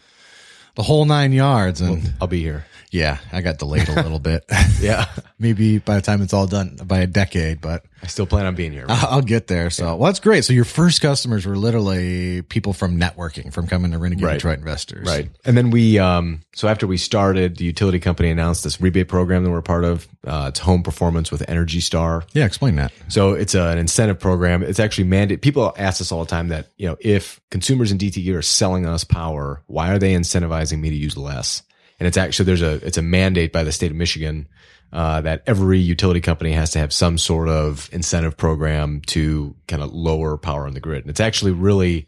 the 0.76 0.82
whole 0.82 1.04
nine 1.04 1.32
yards. 1.32 1.80
And 1.80 2.14
I'll 2.20 2.28
be 2.28 2.40
here. 2.40 2.64
Yeah, 2.94 3.18
I 3.32 3.40
got 3.40 3.58
delayed 3.58 3.88
a 3.88 3.94
little 4.02 4.20
bit. 4.20 4.44
Yeah. 4.80 5.06
Maybe 5.40 5.78
by 5.78 5.96
the 5.96 6.00
time 6.00 6.22
it's 6.22 6.32
all 6.32 6.46
done 6.46 6.78
by 6.84 7.00
a 7.00 7.08
decade, 7.08 7.60
but 7.60 7.84
I 8.00 8.06
still 8.06 8.24
plan 8.24 8.46
on 8.46 8.54
being 8.54 8.70
here. 8.70 8.86
I'll 8.88 9.20
get 9.20 9.48
there. 9.48 9.68
So 9.70 9.96
well, 9.96 10.06
that's 10.06 10.20
great. 10.20 10.44
So 10.44 10.52
your 10.52 10.64
first 10.64 11.00
customers 11.00 11.44
were 11.44 11.56
literally 11.56 12.42
people 12.42 12.72
from 12.72 12.98
networking, 12.98 13.52
from 13.52 13.66
coming 13.66 13.90
to 13.90 13.98
Renegade 13.98 14.24
Right. 14.24 14.34
Detroit 14.34 14.58
investors. 14.60 15.08
Right. 15.08 15.28
And 15.44 15.56
then 15.56 15.70
we, 15.70 15.98
um, 15.98 16.42
so 16.54 16.68
after 16.68 16.86
we 16.86 16.96
started, 16.96 17.56
the 17.56 17.64
utility 17.64 17.98
company 17.98 18.30
announced 18.30 18.62
this 18.62 18.80
rebate 18.80 19.08
program 19.08 19.42
that 19.42 19.50
we're 19.50 19.60
part 19.60 19.84
of. 19.84 20.06
Uh, 20.24 20.46
it's 20.50 20.60
home 20.60 20.84
performance 20.84 21.32
with 21.32 21.42
Energy 21.48 21.80
Star. 21.80 22.22
Yeah. 22.32 22.44
Explain 22.44 22.76
that. 22.76 22.92
So 23.08 23.32
it's 23.32 23.56
a, 23.56 23.70
an 23.70 23.78
incentive 23.78 24.20
program. 24.20 24.62
It's 24.62 24.78
actually 24.78 25.04
mandate. 25.08 25.42
People 25.42 25.74
ask 25.76 26.00
us 26.00 26.12
all 26.12 26.20
the 26.20 26.30
time 26.30 26.48
that, 26.48 26.68
you 26.76 26.86
know, 26.86 26.96
if 27.00 27.40
consumers 27.50 27.90
in 27.90 27.98
DTE 27.98 28.32
are 28.36 28.42
selling 28.42 28.86
us 28.86 29.02
power, 29.02 29.62
why 29.66 29.90
are 29.92 29.98
they 29.98 30.14
incentivizing 30.14 30.78
me 30.78 30.90
to 30.90 30.96
use 30.96 31.16
less? 31.16 31.62
And 32.00 32.06
it's 32.06 32.16
actually, 32.16 32.46
there's 32.46 32.62
a, 32.62 32.84
it's 32.86 32.98
a 32.98 33.02
mandate 33.02 33.52
by 33.52 33.64
the 33.64 33.72
state 33.72 33.90
of 33.90 33.96
Michigan, 33.96 34.48
uh, 34.92 35.20
that 35.22 35.42
every 35.46 35.78
utility 35.78 36.20
company 36.20 36.52
has 36.52 36.70
to 36.72 36.78
have 36.78 36.92
some 36.92 37.18
sort 37.18 37.48
of 37.48 37.88
incentive 37.92 38.36
program 38.36 39.00
to 39.06 39.54
kind 39.66 39.82
of 39.82 39.92
lower 39.92 40.36
power 40.36 40.66
on 40.66 40.74
the 40.74 40.80
grid. 40.80 41.02
And 41.02 41.10
it's 41.10 41.20
actually 41.20 41.52
really, 41.52 42.06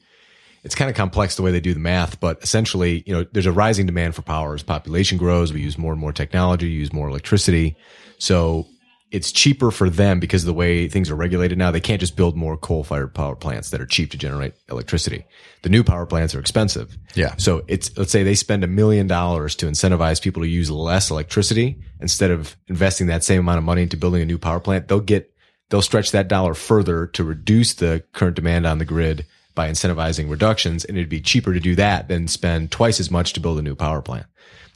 it's 0.62 0.74
kind 0.74 0.90
of 0.90 0.96
complex 0.96 1.36
the 1.36 1.42
way 1.42 1.50
they 1.50 1.60
do 1.60 1.74
the 1.74 1.80
math, 1.80 2.20
but 2.20 2.42
essentially, 2.42 3.02
you 3.06 3.12
know, 3.12 3.24
there's 3.32 3.46
a 3.46 3.52
rising 3.52 3.86
demand 3.86 4.14
for 4.14 4.22
power 4.22 4.54
as 4.54 4.62
population 4.62 5.18
grows. 5.18 5.52
We 5.52 5.62
use 5.62 5.78
more 5.78 5.92
and 5.92 6.00
more 6.00 6.12
technology, 6.12 6.68
use 6.68 6.92
more 6.92 7.08
electricity. 7.08 7.76
So 8.18 8.66
it's 9.10 9.30
cheaper 9.30 9.70
for 9.70 9.88
them 9.88 10.18
because 10.18 10.42
of 10.42 10.46
the 10.46 10.54
way 10.54 10.88
things 10.88 11.10
are 11.10 11.14
regulated 11.14 11.56
now. 11.56 11.70
They 11.70 11.80
can't 11.80 12.00
just 12.00 12.16
build 12.16 12.36
more 12.36 12.56
coal 12.56 12.82
fired 12.82 13.14
power 13.14 13.36
plants 13.36 13.70
that 13.70 13.80
are 13.80 13.86
cheap 13.86 14.10
to 14.10 14.18
generate 14.18 14.54
electricity. 14.68 15.24
The 15.62 15.68
new 15.68 15.84
power 15.84 16.06
plants 16.06 16.34
are 16.34 16.40
expensive. 16.40 16.96
Yeah. 17.14 17.34
So 17.36 17.64
it's, 17.68 17.96
let's 17.96 18.10
say 18.10 18.24
they 18.24 18.34
spend 18.34 18.64
a 18.64 18.68
million 18.68 19.06
dollars 19.06 19.54
to 19.56 19.66
incentivize 19.66 20.20
people 20.20 20.42
to 20.42 20.48
use 20.48 20.70
less 20.70 21.10
electricity 21.10 21.80
instead 22.00 22.32
of 22.32 22.56
investing 22.66 23.06
that 23.06 23.22
same 23.22 23.40
amount 23.40 23.58
of 23.58 23.64
money 23.64 23.82
into 23.82 23.96
building 23.96 24.22
a 24.22 24.26
new 24.26 24.38
power 24.38 24.60
plant. 24.60 24.88
They'll 24.88 25.00
get, 25.00 25.32
they'll 25.70 25.82
stretch 25.82 26.10
that 26.10 26.28
dollar 26.28 26.54
further 26.54 27.06
to 27.08 27.22
reduce 27.22 27.74
the 27.74 28.02
current 28.12 28.34
demand 28.34 28.66
on 28.66 28.78
the 28.78 28.84
grid 28.84 29.24
by 29.54 29.70
incentivizing 29.70 30.28
reductions. 30.28 30.84
And 30.84 30.96
it'd 30.96 31.08
be 31.08 31.20
cheaper 31.20 31.54
to 31.54 31.60
do 31.60 31.76
that 31.76 32.08
than 32.08 32.26
spend 32.26 32.72
twice 32.72 32.98
as 32.98 33.10
much 33.10 33.34
to 33.34 33.40
build 33.40 33.58
a 33.58 33.62
new 33.62 33.76
power 33.76 34.02
plant. 34.02 34.26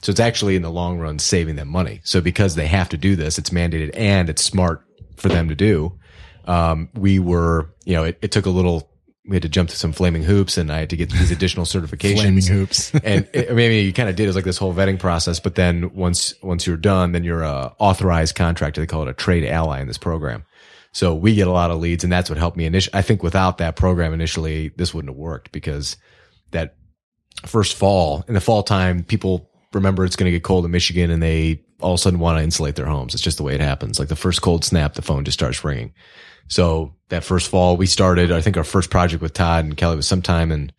So 0.01 0.09
it's 0.09 0.19
actually 0.19 0.55
in 0.55 0.61
the 0.61 0.71
long 0.71 0.99
run 0.99 1.19
saving 1.19 1.55
them 1.55 1.67
money. 1.67 2.01
So 2.03 2.21
because 2.21 2.55
they 2.55 2.67
have 2.67 2.89
to 2.89 2.97
do 2.97 3.15
this, 3.15 3.37
it's 3.37 3.51
mandated 3.51 3.91
and 3.93 4.29
it's 4.29 4.43
smart 4.43 4.83
for 5.17 5.29
them 5.29 5.49
to 5.49 5.55
do. 5.55 5.97
Um, 6.45 6.89
we 6.95 7.19
were, 7.19 7.69
you 7.85 7.95
know, 7.95 8.05
it, 8.05 8.17
it 8.21 8.31
took 8.31 8.47
a 8.47 8.49
little, 8.49 8.89
we 9.27 9.35
had 9.35 9.43
to 9.43 9.49
jump 9.49 9.69
through 9.69 9.77
some 9.77 9.93
flaming 9.93 10.23
hoops 10.23 10.57
and 10.57 10.71
I 10.71 10.79
had 10.79 10.89
to 10.89 10.97
get 10.97 11.11
these 11.11 11.29
additional 11.29 11.65
certifications. 11.65 12.15
Flaming 12.15 12.43
hoops. 12.43 12.91
and 13.03 13.27
it, 13.31 13.51
I 13.51 13.53
mean, 13.53 13.85
you 13.85 13.93
kind 13.93 14.09
of 14.09 14.15
did. 14.15 14.23
It 14.23 14.27
was 14.27 14.35
like 14.35 14.45
this 14.45 14.57
whole 14.57 14.73
vetting 14.73 14.97
process. 14.97 15.39
But 15.39 15.53
then 15.53 15.93
once, 15.93 16.33
once 16.41 16.65
you're 16.65 16.77
done, 16.77 17.11
then 17.11 17.23
you're 17.23 17.43
a 17.43 17.75
authorized 17.77 18.33
contractor. 18.33 18.81
They 18.81 18.87
call 18.87 19.03
it 19.03 19.07
a 19.07 19.13
trade 19.13 19.45
ally 19.45 19.81
in 19.81 19.87
this 19.87 19.99
program. 19.99 20.45
So 20.93 21.13
we 21.13 21.35
get 21.35 21.47
a 21.47 21.51
lot 21.51 21.69
of 21.69 21.79
leads 21.79 22.03
and 22.03 22.11
that's 22.11 22.29
what 22.29 22.39
helped 22.39 22.57
me 22.57 22.65
initially. 22.65 22.97
I 22.97 23.03
think 23.03 23.21
without 23.21 23.59
that 23.59 23.75
program 23.75 24.13
initially, 24.13 24.69
this 24.69 24.93
wouldn't 24.93 25.13
have 25.13 25.17
worked 25.17 25.51
because 25.51 25.95
that 26.49 26.75
first 27.45 27.75
fall 27.75 28.25
in 28.27 28.33
the 28.33 28.41
fall 28.41 28.63
time, 28.63 29.03
people 29.03 29.50
remember 29.73 30.05
it's 30.05 30.15
going 30.15 30.25
to 30.25 30.31
get 30.31 30.43
cold 30.43 30.65
in 30.65 30.71
Michigan 30.71 31.11
and 31.11 31.21
they 31.21 31.63
all 31.79 31.93
of 31.93 31.99
a 31.99 32.01
sudden 32.01 32.19
want 32.19 32.37
to 32.37 32.43
insulate 32.43 32.75
their 32.75 32.85
homes. 32.85 33.13
It's 33.13 33.23
just 33.23 33.37
the 33.37 33.43
way 33.43 33.55
it 33.55 33.61
happens. 33.61 33.99
Like 33.99 34.09
the 34.09 34.15
first 34.15 34.41
cold 34.41 34.63
snap, 34.63 34.93
the 34.93 35.01
phone 35.01 35.25
just 35.25 35.39
starts 35.39 35.63
ringing. 35.63 35.93
So 36.47 36.95
that 37.09 37.23
first 37.23 37.49
fall 37.49 37.77
we 37.77 37.85
started, 37.85 38.31
I 38.31 38.41
think 38.41 38.57
our 38.57 38.63
first 38.63 38.89
project 38.89 39.21
with 39.21 39.33
Todd 39.33 39.65
and 39.65 39.77
Kelly 39.77 39.95
was 39.95 40.07
sometime 40.07 40.51
in 40.51 40.71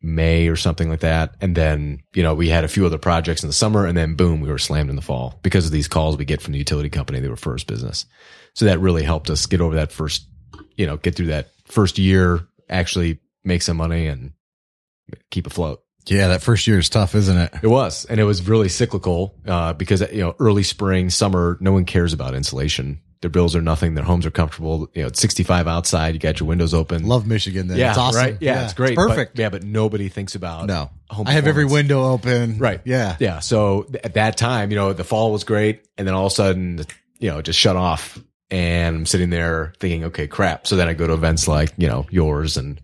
May 0.00 0.48
or 0.48 0.56
something 0.56 0.88
like 0.88 1.00
that. 1.00 1.34
And 1.40 1.56
then, 1.56 2.00
you 2.14 2.22
know, 2.22 2.34
we 2.34 2.48
had 2.48 2.64
a 2.64 2.68
few 2.68 2.86
other 2.86 2.98
projects 2.98 3.42
in 3.42 3.48
the 3.48 3.52
summer 3.52 3.84
and 3.86 3.96
then 3.96 4.14
boom, 4.14 4.40
we 4.40 4.48
were 4.48 4.58
slammed 4.58 4.90
in 4.90 4.96
the 4.96 5.02
fall 5.02 5.38
because 5.42 5.66
of 5.66 5.72
these 5.72 5.88
calls 5.88 6.16
we 6.16 6.24
get 6.24 6.40
from 6.40 6.52
the 6.52 6.58
utility 6.58 6.88
company. 6.88 7.20
They 7.20 7.28
were 7.28 7.36
first 7.36 7.66
business. 7.66 8.06
So 8.54 8.64
that 8.64 8.80
really 8.80 9.02
helped 9.02 9.30
us 9.30 9.46
get 9.46 9.60
over 9.60 9.76
that 9.76 9.92
first, 9.92 10.26
you 10.76 10.86
know, 10.86 10.96
get 10.96 11.14
through 11.14 11.26
that 11.26 11.50
first 11.66 11.98
year, 11.98 12.46
actually 12.68 13.20
make 13.44 13.62
some 13.62 13.76
money 13.76 14.06
and 14.06 14.32
keep 15.30 15.46
afloat. 15.46 15.82
Yeah. 16.10 16.28
That 16.28 16.42
first 16.42 16.66
year 16.66 16.78
is 16.78 16.88
tough, 16.88 17.14
isn't 17.14 17.36
it? 17.36 17.52
It 17.62 17.68
was, 17.68 18.04
and 18.04 18.18
it 18.20 18.24
was 18.24 18.46
really 18.48 18.68
cyclical 18.68 19.34
uh, 19.46 19.72
because 19.72 20.00
you 20.12 20.20
know 20.22 20.34
early 20.38 20.62
spring, 20.62 21.10
summer, 21.10 21.56
no 21.60 21.72
one 21.72 21.84
cares 21.84 22.12
about 22.12 22.34
insulation. 22.34 23.00
Their 23.20 23.30
bills 23.30 23.56
are 23.56 23.60
nothing. 23.60 23.94
Their 23.94 24.04
homes 24.04 24.24
are 24.26 24.30
comfortable. 24.30 24.88
You 24.94 25.02
know, 25.02 25.08
it's 25.08 25.20
65 25.20 25.66
outside. 25.66 26.14
You 26.14 26.20
got 26.20 26.38
your 26.38 26.48
windows 26.48 26.72
open. 26.72 27.04
Love 27.04 27.26
Michigan. 27.26 27.66
Then. 27.66 27.76
yeah, 27.76 27.88
it's 27.88 27.98
awesome. 27.98 28.22
right. 28.22 28.36
Yeah, 28.40 28.62
it's 28.62 28.74
great. 28.74 28.94
but- 28.94 29.08
perfect. 29.08 29.36
yeah, 29.38 29.48
but 29.48 29.64
nobody 29.64 30.08
thinks 30.08 30.36
about 30.36 30.66
no, 30.66 30.90
home 31.10 31.26
I 31.26 31.32
have 31.32 31.48
every 31.48 31.64
window 31.64 32.04
open. 32.12 32.58
Right. 32.58 32.80
Yeah. 32.84 33.16
Yeah. 33.18 33.40
So 33.40 33.82
th- 33.82 34.04
at 34.04 34.14
that 34.14 34.36
time, 34.36 34.70
you 34.70 34.76
know, 34.76 34.92
the 34.92 35.02
fall 35.02 35.32
was 35.32 35.42
great, 35.42 35.84
and 35.98 36.06
then 36.06 36.14
all 36.14 36.26
of 36.26 36.32
a 36.32 36.34
sudden, 36.34 36.84
you 37.18 37.28
know, 37.30 37.42
just 37.42 37.58
shut 37.58 37.74
off. 37.74 38.18
And 38.52 38.96
I'm 38.98 39.06
sitting 39.06 39.30
there 39.30 39.72
thinking, 39.80 40.04
okay, 40.04 40.28
crap. 40.28 40.66
So 40.68 40.76
then 40.76 40.86
I 40.88 40.94
go 40.94 41.06
to 41.08 41.12
events 41.12 41.48
like 41.48 41.72
you 41.76 41.88
know 41.88 42.06
yours 42.10 42.56
and 42.56 42.80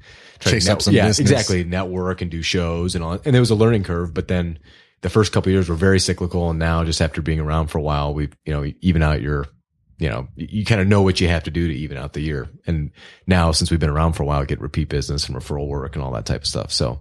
Chase 0.51 0.69
up 0.69 0.83
some 0.83 0.95
yeah, 0.95 1.07
business. 1.07 1.31
exactly, 1.31 1.65
network 1.65 2.23
and 2.23 2.31
do 2.31 2.43
shows 2.43 2.95
and 2.95 3.05
all. 3.05 3.13
And 3.13 3.35
there 3.35 3.41
was 3.41 3.51
a 3.51 3.55
learning 3.55 3.85
curve, 3.85 4.13
but 4.15 4.29
then 4.29 4.59
the 5.03 5.11
first 5.11 5.33
couple 5.33 5.51
of 5.51 5.55
years 5.55 5.69
were 5.69 5.75
very 5.75 6.01
cyclical, 6.01 6.51
and 6.51 6.59
now 6.59 6.85
just 6.85 7.01
after 7.01 7.23
being 7.23 7.41
around 7.41 7.69
for 7.69 7.79
a 7.79 7.83
while, 7.83 8.15
we 8.15 8.31
you 8.45 8.53
know 8.53 8.71
even 8.81 9.03
out 9.03 9.21
your 9.23 9.47
you 9.99 10.09
know 10.09 10.29
you, 10.37 10.65
kind 10.65 10.81
of 10.81 10.87
know 10.87 11.03
what 11.03 11.21
you 11.21 11.29
have 11.29 11.45
to 11.45 11.51
do 11.51 11.69
to 11.69 11.75
even 11.75 11.97
out 11.97 12.13
the 12.13 12.21
year. 12.21 12.49
And 12.67 12.91
now 13.27 13.53
since 13.53 13.71
we've 13.71 13.81
been 13.81 13.91
around 13.91 14.15
for 14.15 14.23
a 14.23 14.27
while, 14.27 14.41
I 14.41 14.45
get 14.45 14.61
repeat 14.61 14.89
business 14.89 15.29
and 15.29 15.37
referral 15.37 15.69
work 15.69 15.95
and 15.95 16.05
all 16.05 16.13
that 16.13 16.27
type 16.27 16.43
of 16.43 16.47
stuff. 16.47 16.73
So 16.73 17.01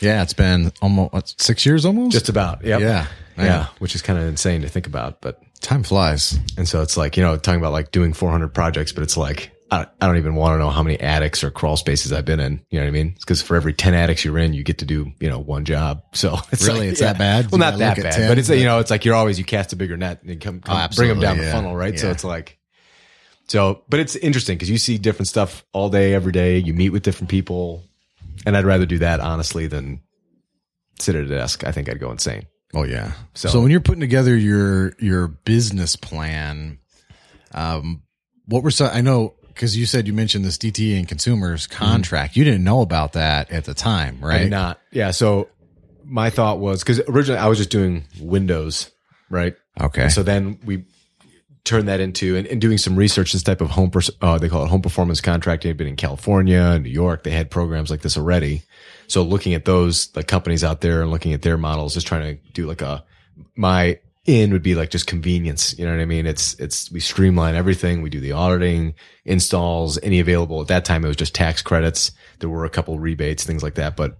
Yeah. 0.00 0.22
It's 0.22 0.32
been 0.32 0.72
almost 0.82 1.12
what, 1.12 1.34
six 1.38 1.64
years 1.64 1.84
almost. 1.84 2.12
just 2.12 2.28
about, 2.28 2.64
yep. 2.64 2.80
yeah. 2.80 3.06
yeah, 3.38 3.66
which 3.78 3.94
is 3.94 4.02
kind 4.02 4.18
of 4.18 4.26
insane 4.26 4.62
to 4.62 4.68
think 4.68 4.86
about, 4.86 5.20
but. 5.20 5.40
Time 5.60 5.84
flies. 5.84 6.36
And 6.56 6.68
so 6.68 6.82
it's 6.82 6.96
like, 6.96 7.16
you 7.16 7.22
know, 7.22 7.36
talking 7.36 7.60
about 7.60 7.72
like 7.72 7.92
doing 7.92 8.12
400 8.12 8.48
projects, 8.48 8.90
but 8.90 9.04
it's 9.04 9.16
like, 9.16 9.51
I, 9.72 9.86
I 10.00 10.06
don't 10.06 10.18
even 10.18 10.34
want 10.34 10.54
to 10.54 10.58
know 10.58 10.68
how 10.70 10.82
many 10.82 11.00
attics 11.00 11.42
or 11.42 11.50
crawl 11.50 11.76
spaces 11.78 12.12
I've 12.12 12.26
been 12.26 12.40
in. 12.40 12.60
You 12.70 12.78
know 12.78 12.84
what 12.84 12.88
I 12.88 12.92
mean? 12.92 13.14
Because 13.18 13.40
for 13.40 13.56
every 13.56 13.72
10 13.72 13.94
attics 13.94 14.22
you're 14.24 14.38
in, 14.38 14.52
you 14.52 14.62
get 14.62 14.78
to 14.78 14.84
do, 14.84 15.10
you 15.18 15.28
know, 15.30 15.38
one 15.38 15.64
job. 15.64 16.02
So 16.14 16.36
it's 16.52 16.66
Really? 16.66 16.80
like- 16.80 16.88
It's 16.90 17.00
that 17.00 17.16
bad? 17.18 17.46
Well, 17.50 17.58
You 17.58 17.64
not 17.70 17.78
that 17.78 17.96
bad, 17.96 18.12
10, 18.12 18.28
but 18.28 18.38
it's, 18.38 18.48
but- 18.48 18.58
you 18.58 18.64
know, 18.64 18.78
it's 18.80 18.90
like 18.90 19.04
you're 19.06 19.14
always, 19.14 19.38
you 19.38 19.44
cast 19.46 19.72
a 19.72 19.76
bigger 19.76 19.96
net 19.96 20.22
and 20.24 20.40
come, 20.40 20.60
come 20.60 20.76
Oh, 20.76 20.88
bring 20.94 21.08
them 21.08 21.20
down 21.20 21.30
absolutely, 21.38 21.46
the 21.46 21.52
funnel, 21.52 21.74
right? 21.76 21.98
So 21.98 22.10
it's 22.10 22.22
like, 22.22 22.58
so, 23.48 23.82
but 23.88 23.98
it's 23.98 24.14
interesting 24.16 24.56
because 24.56 24.70
you 24.70 24.78
see 24.78 24.98
different 24.98 25.26
stuff 25.28 25.64
all 25.72 25.88
day, 25.88 26.14
every 26.14 26.32
day. 26.32 26.58
You 26.58 26.74
meet 26.74 26.90
with 26.90 27.02
different 27.02 27.30
people. 27.30 27.82
And 28.46 28.56
I'd 28.56 28.64
rather 28.64 28.86
do 28.86 28.98
that 28.98 29.20
honestly 29.20 29.66
than 29.68 30.00
sit 30.98 31.14
at 31.14 31.24
a 31.24 31.28
desk. 31.28 31.64
I 31.64 31.72
think 31.72 31.88
I'd 31.88 31.98
go 32.00 32.10
insane. 32.10 32.46
Oh 32.74 32.84
yeah. 32.84 33.12
So, 33.34 33.48
So- 33.48 33.60
when 33.62 33.70
you're 33.70 33.80
putting 33.80 34.00
together 34.00 34.36
your 34.36 34.94
your 34.98 35.28
business 35.28 35.96
plan, 35.96 36.78
um, 37.52 38.02
what 38.46 38.62
were 38.62 38.70
some? 38.70 38.90
I 38.92 39.00
know 39.00 39.34
because 39.54 39.76
you 39.76 39.86
said 39.86 40.06
you 40.06 40.12
mentioned 40.12 40.44
this 40.44 40.58
DTE 40.58 40.98
and 40.98 41.08
consumers 41.08 41.66
contract. 41.66 42.36
You 42.36 42.44
didn't 42.44 42.64
know 42.64 42.80
about 42.80 43.12
that 43.14 43.50
at 43.50 43.64
the 43.64 43.74
time, 43.74 44.18
I 44.22 44.26
right? 44.26 44.38
did 44.38 44.50
not. 44.50 44.80
Yeah. 44.90 45.10
So 45.10 45.48
my 46.04 46.30
thought 46.30 46.58
was 46.58 46.82
because 46.82 47.00
originally 47.08 47.38
I 47.38 47.48
was 47.48 47.58
just 47.58 47.70
doing 47.70 48.04
Windows, 48.20 48.90
right? 49.30 49.54
Okay. 49.80 50.04
And 50.04 50.12
so 50.12 50.22
then 50.22 50.58
we 50.64 50.84
turned 51.64 51.88
that 51.88 52.00
into 52.00 52.36
and, 52.36 52.46
and 52.46 52.60
doing 52.60 52.78
some 52.78 52.96
research. 52.96 53.32
This 53.32 53.42
type 53.42 53.60
of 53.60 53.70
home, 53.70 53.90
uh, 54.20 54.38
they 54.38 54.48
call 54.48 54.64
it 54.64 54.68
home 54.68 54.82
performance 54.82 55.20
contracting. 55.20 55.68
Had 55.68 55.76
been 55.76 55.86
in 55.86 55.96
California, 55.96 56.78
New 56.78 56.90
York. 56.90 57.22
They 57.22 57.30
had 57.30 57.50
programs 57.50 57.90
like 57.90 58.02
this 58.02 58.16
already. 58.16 58.62
So 59.06 59.22
looking 59.22 59.54
at 59.54 59.64
those 59.64 60.08
the 60.08 60.24
companies 60.24 60.64
out 60.64 60.80
there 60.80 61.02
and 61.02 61.10
looking 61.10 61.32
at 61.32 61.42
their 61.42 61.56
models, 61.56 61.94
just 61.94 62.06
trying 62.06 62.36
to 62.36 62.52
do 62.52 62.66
like 62.66 62.82
a 62.82 63.04
my 63.56 63.98
in 64.24 64.52
would 64.52 64.62
be 64.62 64.74
like 64.74 64.90
just 64.90 65.06
convenience. 65.06 65.76
You 65.78 65.84
know 65.84 65.92
what 65.92 66.00
I 66.00 66.06
mean? 66.06 66.26
It's, 66.26 66.54
it's, 66.54 66.90
we 66.92 67.00
streamline 67.00 67.56
everything. 67.56 68.02
We 68.02 68.10
do 68.10 68.20
the 68.20 68.32
auditing, 68.32 68.94
installs, 69.24 69.98
any 70.02 70.20
available. 70.20 70.60
At 70.60 70.68
that 70.68 70.84
time, 70.84 71.04
it 71.04 71.08
was 71.08 71.16
just 71.16 71.34
tax 71.34 71.60
credits. 71.60 72.12
There 72.38 72.48
were 72.48 72.64
a 72.64 72.70
couple 72.70 72.98
rebates, 72.98 73.44
things 73.44 73.62
like 73.62 73.74
that, 73.74 73.96
but 73.96 74.18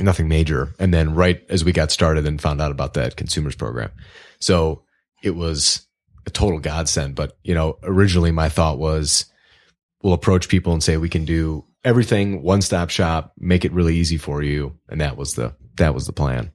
nothing 0.00 0.28
major. 0.28 0.74
And 0.78 0.94
then 0.94 1.14
right 1.14 1.44
as 1.48 1.64
we 1.64 1.72
got 1.72 1.90
started 1.90 2.26
and 2.26 2.40
found 2.40 2.60
out 2.60 2.70
about 2.70 2.94
that 2.94 3.16
consumers 3.16 3.56
program. 3.56 3.90
So 4.38 4.84
it 5.22 5.34
was 5.34 5.86
a 6.26 6.30
total 6.30 6.60
godsend. 6.60 7.16
But, 7.16 7.36
you 7.42 7.54
know, 7.54 7.78
originally 7.82 8.30
my 8.30 8.48
thought 8.48 8.78
was 8.78 9.26
we'll 10.02 10.12
approach 10.12 10.48
people 10.48 10.72
and 10.72 10.82
say 10.82 10.96
we 10.96 11.08
can 11.08 11.24
do 11.24 11.64
everything 11.82 12.42
one 12.42 12.62
stop 12.62 12.88
shop, 12.88 13.32
make 13.36 13.64
it 13.64 13.72
really 13.72 13.96
easy 13.96 14.16
for 14.16 14.42
you. 14.42 14.78
And 14.88 15.00
that 15.00 15.16
was 15.16 15.34
the, 15.34 15.54
that 15.76 15.94
was 15.94 16.06
the 16.06 16.12
plan. 16.12 16.52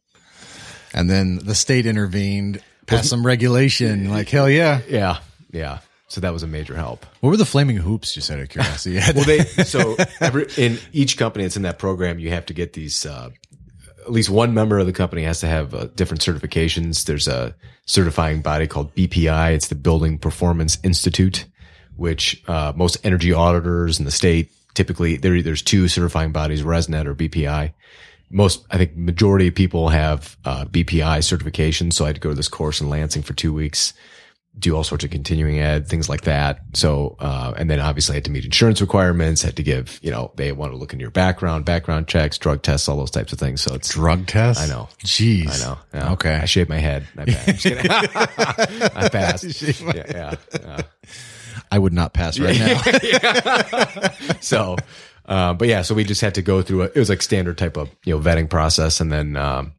And 0.93 1.09
then 1.09 1.37
the 1.37 1.55
state 1.55 1.85
intervened, 1.85 2.63
passed 2.89 3.09
some 3.09 3.25
regulation. 3.25 4.09
Like 4.09 4.29
hell 4.29 4.49
yeah. 4.49 4.81
Yeah. 4.87 5.19
Yeah. 5.51 5.79
So 6.07 6.21
that 6.21 6.33
was 6.33 6.41
a 6.41 6.47
major 6.47 6.75
help. 6.75 7.05
What 7.19 7.29
were 7.29 7.37
the 7.37 7.45
flaming 7.45 7.77
hoops? 7.77 8.13
Just 8.13 8.31
out 8.31 8.39
of 8.39 8.49
curiosity. 8.49 8.99
Well, 9.15 9.25
they, 9.25 9.43
so 9.63 9.95
every, 10.19 10.47
in 10.57 10.79
each 10.91 11.17
company 11.17 11.45
that's 11.45 11.55
in 11.55 11.61
that 11.63 11.77
program, 11.77 12.17
you 12.17 12.31
have 12.31 12.47
to 12.47 12.53
get 12.53 12.73
these, 12.73 13.05
uh, 13.05 13.29
at 14.01 14.11
least 14.11 14.29
one 14.29 14.55
member 14.55 14.79
of 14.79 14.87
the 14.87 14.93
company 14.93 15.21
has 15.23 15.41
to 15.41 15.47
have 15.47 15.75
uh, 15.75 15.85
different 15.95 16.21
certifications. 16.21 17.05
There's 17.05 17.27
a 17.27 17.55
certifying 17.85 18.41
body 18.41 18.65
called 18.65 18.95
BPI. 18.95 19.53
It's 19.53 19.67
the 19.67 19.75
Building 19.75 20.17
Performance 20.17 20.79
Institute, 20.83 21.45
which 21.95 22.43
uh, 22.47 22.73
most 22.75 22.97
energy 23.03 23.31
auditors 23.31 23.99
in 23.99 24.05
the 24.05 24.11
state 24.11 24.51
typically 24.73 25.17
there, 25.17 25.41
there's 25.41 25.61
two 25.61 25.87
certifying 25.87 26.31
bodies, 26.31 26.63
ResNet 26.63 27.05
or 27.05 27.13
BPI. 27.13 27.73
Most, 28.29 28.65
I 28.69 28.77
think, 28.77 28.95
majority 28.95 29.47
of 29.47 29.55
people 29.55 29.89
have 29.89 30.37
uh, 30.45 30.65
BPI 30.65 31.23
certification. 31.23 31.91
So 31.91 32.05
I 32.05 32.09
had 32.09 32.15
to 32.15 32.21
go 32.21 32.29
to 32.29 32.35
this 32.35 32.47
course 32.47 32.81
in 32.81 32.89
Lansing 32.89 33.23
for 33.23 33.33
two 33.33 33.53
weeks 33.53 33.93
do 34.59 34.75
all 34.75 34.83
sorts 34.83 35.03
of 35.03 35.09
continuing 35.09 35.59
ed, 35.59 35.87
things 35.87 36.09
like 36.09 36.21
that. 36.21 36.59
So, 36.73 37.15
uh, 37.19 37.53
and 37.55 37.69
then 37.69 37.79
obviously 37.79 38.13
I 38.13 38.17
had 38.17 38.25
to 38.25 38.31
meet 38.31 38.45
insurance 38.45 38.81
requirements, 38.81 39.41
had 39.41 39.55
to 39.57 39.63
give, 39.63 39.99
you 40.01 40.11
know, 40.11 40.31
they 40.35 40.51
want 40.51 40.73
to 40.73 40.77
look 40.77 40.91
into 40.91 41.01
your 41.01 41.11
background, 41.11 41.65
background 41.65 42.07
checks, 42.07 42.37
drug 42.37 42.61
tests, 42.61 42.89
all 42.89 42.97
those 42.97 43.11
types 43.11 43.31
of 43.31 43.39
things. 43.39 43.61
So 43.61 43.73
it's 43.73 43.89
drug 43.89 44.27
tests. 44.27 44.61
I 44.61 44.67
know. 44.67 44.89
Jeez. 45.05 45.49
I 45.49 45.65
know. 45.65 45.77
Yeah. 45.93 46.13
Okay. 46.13 46.35
I 46.35 46.45
shaved 46.45 46.69
my 46.69 46.77
head. 46.77 47.07
I 47.17 47.25
passed. 47.25 47.65
I 48.95 49.09
passed. 49.09 49.81
Yeah, 49.81 50.03
yeah, 50.09 50.35
yeah. 50.59 50.81
I 51.71 51.77
would 51.77 51.93
not 51.93 52.13
pass 52.13 52.39
right 52.39 52.57
now. 52.57 52.81
So, 54.41 54.77
uh, 55.29 55.53
but 55.53 55.67
yeah, 55.67 55.83
so 55.83 55.93
we 55.93 56.03
just 56.03 56.21
had 56.21 56.35
to 56.35 56.41
go 56.41 56.63
through 56.63 56.81
a, 56.81 56.85
it 56.85 56.95
was 56.95 57.07
like 57.07 57.21
standard 57.21 57.57
type 57.57 57.77
of, 57.77 57.89
you 58.03 58.15
know, 58.15 58.21
vetting 58.21 58.49
process. 58.49 58.99
And 58.99 59.11
then, 59.11 59.37
um, 59.37 59.73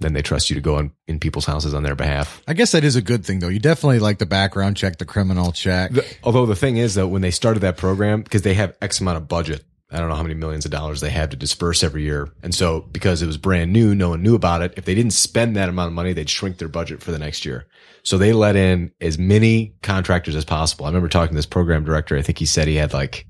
then 0.00 0.14
they 0.14 0.22
trust 0.22 0.50
you 0.50 0.54
to 0.54 0.60
go 0.60 0.78
in, 0.78 0.92
in 1.06 1.20
people's 1.20 1.46
houses 1.46 1.74
on 1.74 1.84
their 1.84 1.94
behalf. 1.94 2.42
I 2.48 2.54
guess 2.54 2.72
that 2.72 2.82
is 2.84 2.96
a 2.96 3.02
good 3.02 3.24
thing 3.24 3.38
though. 3.38 3.48
You 3.48 3.60
definitely 3.60 4.00
like 4.00 4.18
the 4.18 4.26
background 4.26 4.76
check, 4.76 4.98
the 4.98 5.04
criminal 5.04 5.52
check. 5.52 5.92
The, 5.92 6.16
although 6.24 6.44
the 6.44 6.56
thing 6.56 6.76
is 6.76 6.96
though, 6.96 7.06
when 7.06 7.22
they 7.22 7.30
started 7.30 7.60
that 7.60 7.76
program, 7.76 8.22
because 8.22 8.42
they 8.42 8.54
have 8.54 8.76
X 8.82 9.00
amount 9.00 9.18
of 9.18 9.28
budget, 9.28 9.64
I 9.92 9.98
don't 9.98 10.08
know 10.08 10.14
how 10.14 10.22
many 10.22 10.34
millions 10.34 10.64
of 10.64 10.70
dollars 10.70 11.00
they 11.00 11.10
have 11.10 11.30
to 11.30 11.36
disperse 11.36 11.84
every 11.84 12.02
year. 12.02 12.28
And 12.42 12.54
so 12.54 12.80
because 12.80 13.22
it 13.22 13.26
was 13.26 13.36
brand 13.36 13.72
new, 13.72 13.94
no 13.94 14.10
one 14.10 14.22
knew 14.22 14.34
about 14.34 14.62
it. 14.62 14.74
If 14.76 14.86
they 14.86 14.94
didn't 14.94 15.12
spend 15.12 15.56
that 15.56 15.68
amount 15.68 15.88
of 15.88 15.94
money, 15.94 16.12
they'd 16.12 16.30
shrink 16.30 16.58
their 16.58 16.68
budget 16.68 17.02
for 17.02 17.12
the 17.12 17.18
next 17.18 17.44
year. 17.44 17.66
So 18.02 18.16
they 18.16 18.32
let 18.32 18.56
in 18.56 18.92
as 19.00 19.18
many 19.18 19.74
contractors 19.82 20.34
as 20.34 20.44
possible. 20.44 20.86
I 20.86 20.88
remember 20.88 21.08
talking 21.08 21.34
to 21.34 21.38
this 21.38 21.46
program 21.46 21.84
director. 21.84 22.16
I 22.16 22.22
think 22.22 22.38
he 22.38 22.46
said 22.46 22.66
he 22.66 22.76
had 22.76 22.92
like, 22.92 23.26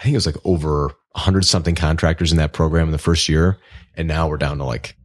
I 0.00 0.02
think 0.02 0.14
it 0.14 0.16
was 0.16 0.26
like 0.26 0.36
over 0.44 0.86
a 1.14 1.18
hundred 1.18 1.44
something 1.44 1.74
contractors 1.74 2.32
in 2.32 2.38
that 2.38 2.54
program 2.54 2.86
in 2.86 2.92
the 2.92 2.98
first 2.98 3.28
year. 3.28 3.58
And 3.96 4.08
now 4.08 4.28
we're 4.28 4.38
down 4.38 4.58
to 4.58 4.64
like, 4.64 4.96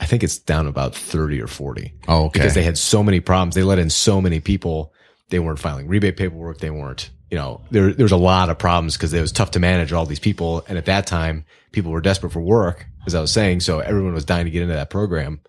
I 0.00 0.06
think 0.06 0.24
it's 0.24 0.38
down 0.38 0.64
to 0.64 0.70
about 0.70 0.94
30 0.94 1.40
or 1.40 1.46
40. 1.46 1.94
Oh, 2.08 2.24
okay. 2.24 2.40
Because 2.40 2.54
they 2.54 2.64
had 2.64 2.76
so 2.76 3.02
many 3.02 3.20
problems. 3.20 3.54
They 3.54 3.62
let 3.62 3.78
in 3.78 3.90
so 3.90 4.20
many 4.20 4.40
people. 4.40 4.92
They 5.28 5.38
weren't 5.38 5.60
filing 5.60 5.86
rebate 5.86 6.16
paperwork. 6.16 6.58
They 6.58 6.70
weren't, 6.70 7.10
you 7.30 7.38
know, 7.38 7.60
there, 7.70 7.92
there 7.92 8.04
was 8.04 8.12
a 8.12 8.16
lot 8.16 8.50
of 8.50 8.58
problems 8.58 8.96
because 8.96 9.14
it 9.14 9.20
was 9.20 9.30
tough 9.30 9.52
to 9.52 9.60
manage 9.60 9.92
all 9.92 10.04
these 10.04 10.18
people. 10.18 10.64
And 10.66 10.76
at 10.76 10.86
that 10.86 11.06
time, 11.06 11.44
people 11.70 11.92
were 11.92 12.00
desperate 12.00 12.32
for 12.32 12.40
work, 12.40 12.86
as 13.06 13.14
I 13.14 13.20
was 13.20 13.30
saying. 13.30 13.60
So 13.60 13.78
everyone 13.78 14.14
was 14.14 14.24
dying 14.24 14.46
to 14.46 14.50
get 14.50 14.62
into 14.62 14.74
that 14.74 14.90
program. 14.90 15.40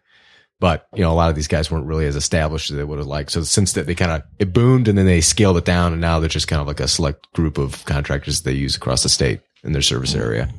But, 0.62 0.88
you 0.94 1.02
know, 1.02 1.12
a 1.12 1.16
lot 1.16 1.32
of 1.32 1.36
these 1.36 1.48
guys 1.48 1.72
weren't 1.72 1.88
really 1.88 2.06
as 2.06 2.16
established 2.16 2.70
as 2.70 2.78
they 2.78 2.84
would 2.84 3.00
have 3.00 3.08
liked. 3.08 3.32
So 3.32 3.42
since 3.42 3.74
that, 3.74 3.88
they 3.88 3.96
kind 3.96 4.12
of, 4.12 4.22
it 4.38 4.54
boomed 4.54 4.88
and 4.88 4.96
then 4.96 5.08
they 5.08 5.20
scaled 5.20 5.58
it 5.58 5.66
down. 5.66 5.92
And 5.92 6.00
now 6.00 6.20
they're 6.20 6.30
just 6.30 6.48
kind 6.48 6.62
of 6.62 6.68
like 6.68 6.80
a 6.80 6.88
select 6.88 7.34
group 7.34 7.58
of 7.58 7.84
contractors 7.86 8.44
they 8.44 8.52
use 8.52 8.76
across 8.76 9.02
the 9.02 9.10
state 9.10 9.42
in 9.64 9.72
their 9.74 9.82
service 9.82 10.14
area. 10.14 10.50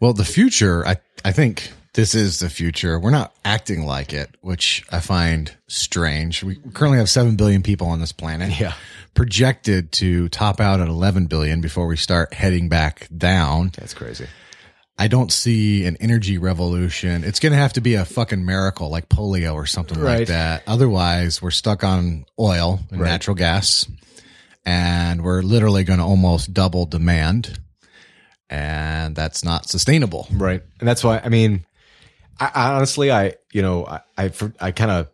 Well, 0.00 0.14
the 0.14 0.24
future, 0.24 0.86
I, 0.86 0.96
I 1.22 1.32
think 1.32 1.70
this 1.92 2.14
is 2.14 2.38
the 2.38 2.48
future. 2.48 2.98
We're 2.98 3.10
not 3.10 3.34
acting 3.44 3.84
like 3.84 4.14
it, 4.14 4.30
which 4.40 4.82
I 4.90 5.00
find 5.00 5.54
strange. 5.66 6.42
We 6.42 6.56
currently 6.72 6.96
have 6.96 7.10
7 7.10 7.36
billion 7.36 7.62
people 7.62 7.88
on 7.88 8.00
this 8.00 8.12
planet. 8.12 8.58
Yeah. 8.58 8.72
Projected 9.12 9.92
to 9.92 10.30
top 10.30 10.60
out 10.60 10.80
at 10.80 10.88
11 10.88 11.26
billion 11.26 11.60
before 11.60 11.86
we 11.86 11.98
start 11.98 12.32
heading 12.32 12.70
back 12.70 13.06
down. 13.14 13.70
That's 13.76 13.92
crazy. 13.92 14.28
I 14.96 15.08
don't 15.08 15.32
see 15.32 15.84
an 15.86 15.96
energy 15.98 16.38
revolution. 16.38 17.24
It's 17.24 17.40
going 17.40 17.52
to 17.52 17.58
have 17.58 17.72
to 17.74 17.80
be 17.80 17.94
a 17.94 18.04
fucking 18.04 18.44
miracle 18.44 18.90
like 18.90 19.08
polio 19.08 19.54
or 19.54 19.66
something 19.66 20.00
like 20.00 20.28
that. 20.28 20.62
Otherwise, 20.68 21.42
we're 21.42 21.50
stuck 21.50 21.82
on 21.82 22.26
oil 22.38 22.78
and 22.90 23.00
Right. 23.00 23.08
natural 23.10 23.34
gas 23.34 23.86
and 24.64 25.22
we're 25.24 25.42
literally 25.42 25.82
going 25.84 25.98
to 25.98 26.04
almost 26.04 26.54
double 26.54 26.86
demand. 26.86 27.58
And 28.48 29.16
that's 29.16 29.44
not 29.44 29.68
sustainable. 29.68 30.28
Right. 30.32 30.62
And 30.78 30.88
that's 30.88 31.02
why, 31.02 31.18
I 31.24 31.28
mean, 31.28 31.64
I, 32.38 32.50
I 32.54 32.72
honestly, 32.74 33.10
I, 33.10 33.34
you 33.52 33.62
know, 33.62 33.86
I, 33.86 34.00
I, 34.16 34.30
I 34.60 34.70
kind 34.70 34.90
of, 34.92 35.08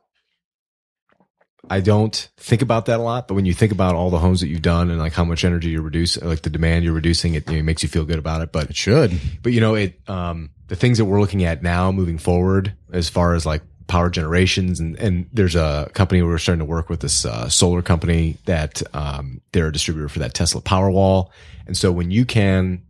I 1.68 1.80
don't 1.80 2.28
think 2.38 2.62
about 2.62 2.86
that 2.86 3.00
a 3.00 3.02
lot, 3.02 3.28
but 3.28 3.34
when 3.34 3.44
you 3.44 3.52
think 3.52 3.72
about 3.72 3.94
all 3.94 4.10
the 4.10 4.18
homes 4.18 4.40
that 4.40 4.48
you've 4.48 4.62
done 4.62 4.90
and 4.90 4.98
like 4.98 5.12
how 5.12 5.24
much 5.24 5.44
energy 5.44 5.70
you're 5.70 5.82
reducing, 5.82 6.26
like 6.26 6.42
the 6.42 6.50
demand 6.50 6.84
you're 6.84 6.94
reducing, 6.94 7.34
it, 7.34 7.46
you 7.48 7.54
know, 7.54 7.58
it 7.60 7.64
makes 7.64 7.82
you 7.82 7.88
feel 7.88 8.04
good 8.04 8.18
about 8.18 8.40
it. 8.40 8.52
But 8.52 8.70
It 8.70 8.76
should. 8.76 9.18
but 9.42 9.52
you 9.52 9.60
know, 9.60 9.74
it, 9.74 10.00
um, 10.08 10.50
the 10.68 10.76
things 10.76 10.98
that 10.98 11.04
we're 11.04 11.20
looking 11.20 11.44
at 11.44 11.62
now 11.62 11.92
moving 11.92 12.18
forward 12.18 12.74
as 12.92 13.08
far 13.08 13.34
as 13.34 13.44
like 13.44 13.62
power 13.88 14.08
generations 14.08 14.78
and, 14.80 14.96
and 14.98 15.28
there's 15.32 15.56
a 15.56 15.90
company 15.94 16.22
we're 16.22 16.38
starting 16.38 16.60
to 16.60 16.64
work 16.64 16.88
with 16.88 17.00
this, 17.00 17.24
uh, 17.26 17.48
solar 17.48 17.82
company 17.82 18.36
that, 18.46 18.82
um, 18.94 19.40
they're 19.52 19.66
a 19.66 19.72
distributor 19.72 20.08
for 20.08 20.20
that 20.20 20.32
Tesla 20.32 20.60
Powerwall. 20.60 21.30
And 21.66 21.76
so 21.76 21.90
when 21.90 22.10
you 22.10 22.24
can 22.24 22.82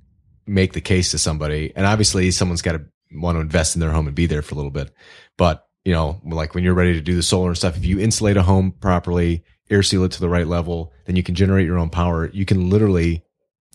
make 0.47 0.75
the 0.75 0.81
case 0.81 1.11
to 1.13 1.19
somebody, 1.19 1.73
and 1.75 1.87
obviously 1.87 2.31
someone's 2.31 2.63
got 2.63 2.73
to 2.73 2.85
want 3.13 3.37
to 3.37 3.41
invest 3.41 3.75
in 3.77 3.81
their 3.81 3.91
home 3.91 4.07
and 4.07 4.15
be 4.15 4.27
there 4.27 4.43
for 4.43 4.55
a 4.55 4.57
little 4.57 4.71
bit, 4.71 4.93
but 5.37 5.67
you 5.85 5.93
know, 5.93 6.21
like 6.25 6.55
when 6.55 6.65
you're 6.65 6.75
ready 6.75 6.95
to 6.95 7.01
do 7.01 7.15
the 7.17 7.23
solar 7.23 7.49
and 7.49 7.57
stuff, 7.59 7.77
if 7.77 7.85
you 7.85 7.99
insulate 7.99 8.37
a 8.37 8.43
home 8.43 8.73
properly, 8.73 9.45
air 9.71 9.83
seal 9.83 10.05
it 10.05 10.13
to 10.13 10.21
the 10.21 10.29
right 10.29 10.47
level, 10.47 10.93
then 11.07 11.17
you 11.17 11.23
can 11.23 11.35
generate 11.35 11.67
your 11.67 11.79
own 11.79 11.91
power. 11.91 12.29
You 12.33 12.45
can 12.45 12.71
literally 12.71 13.25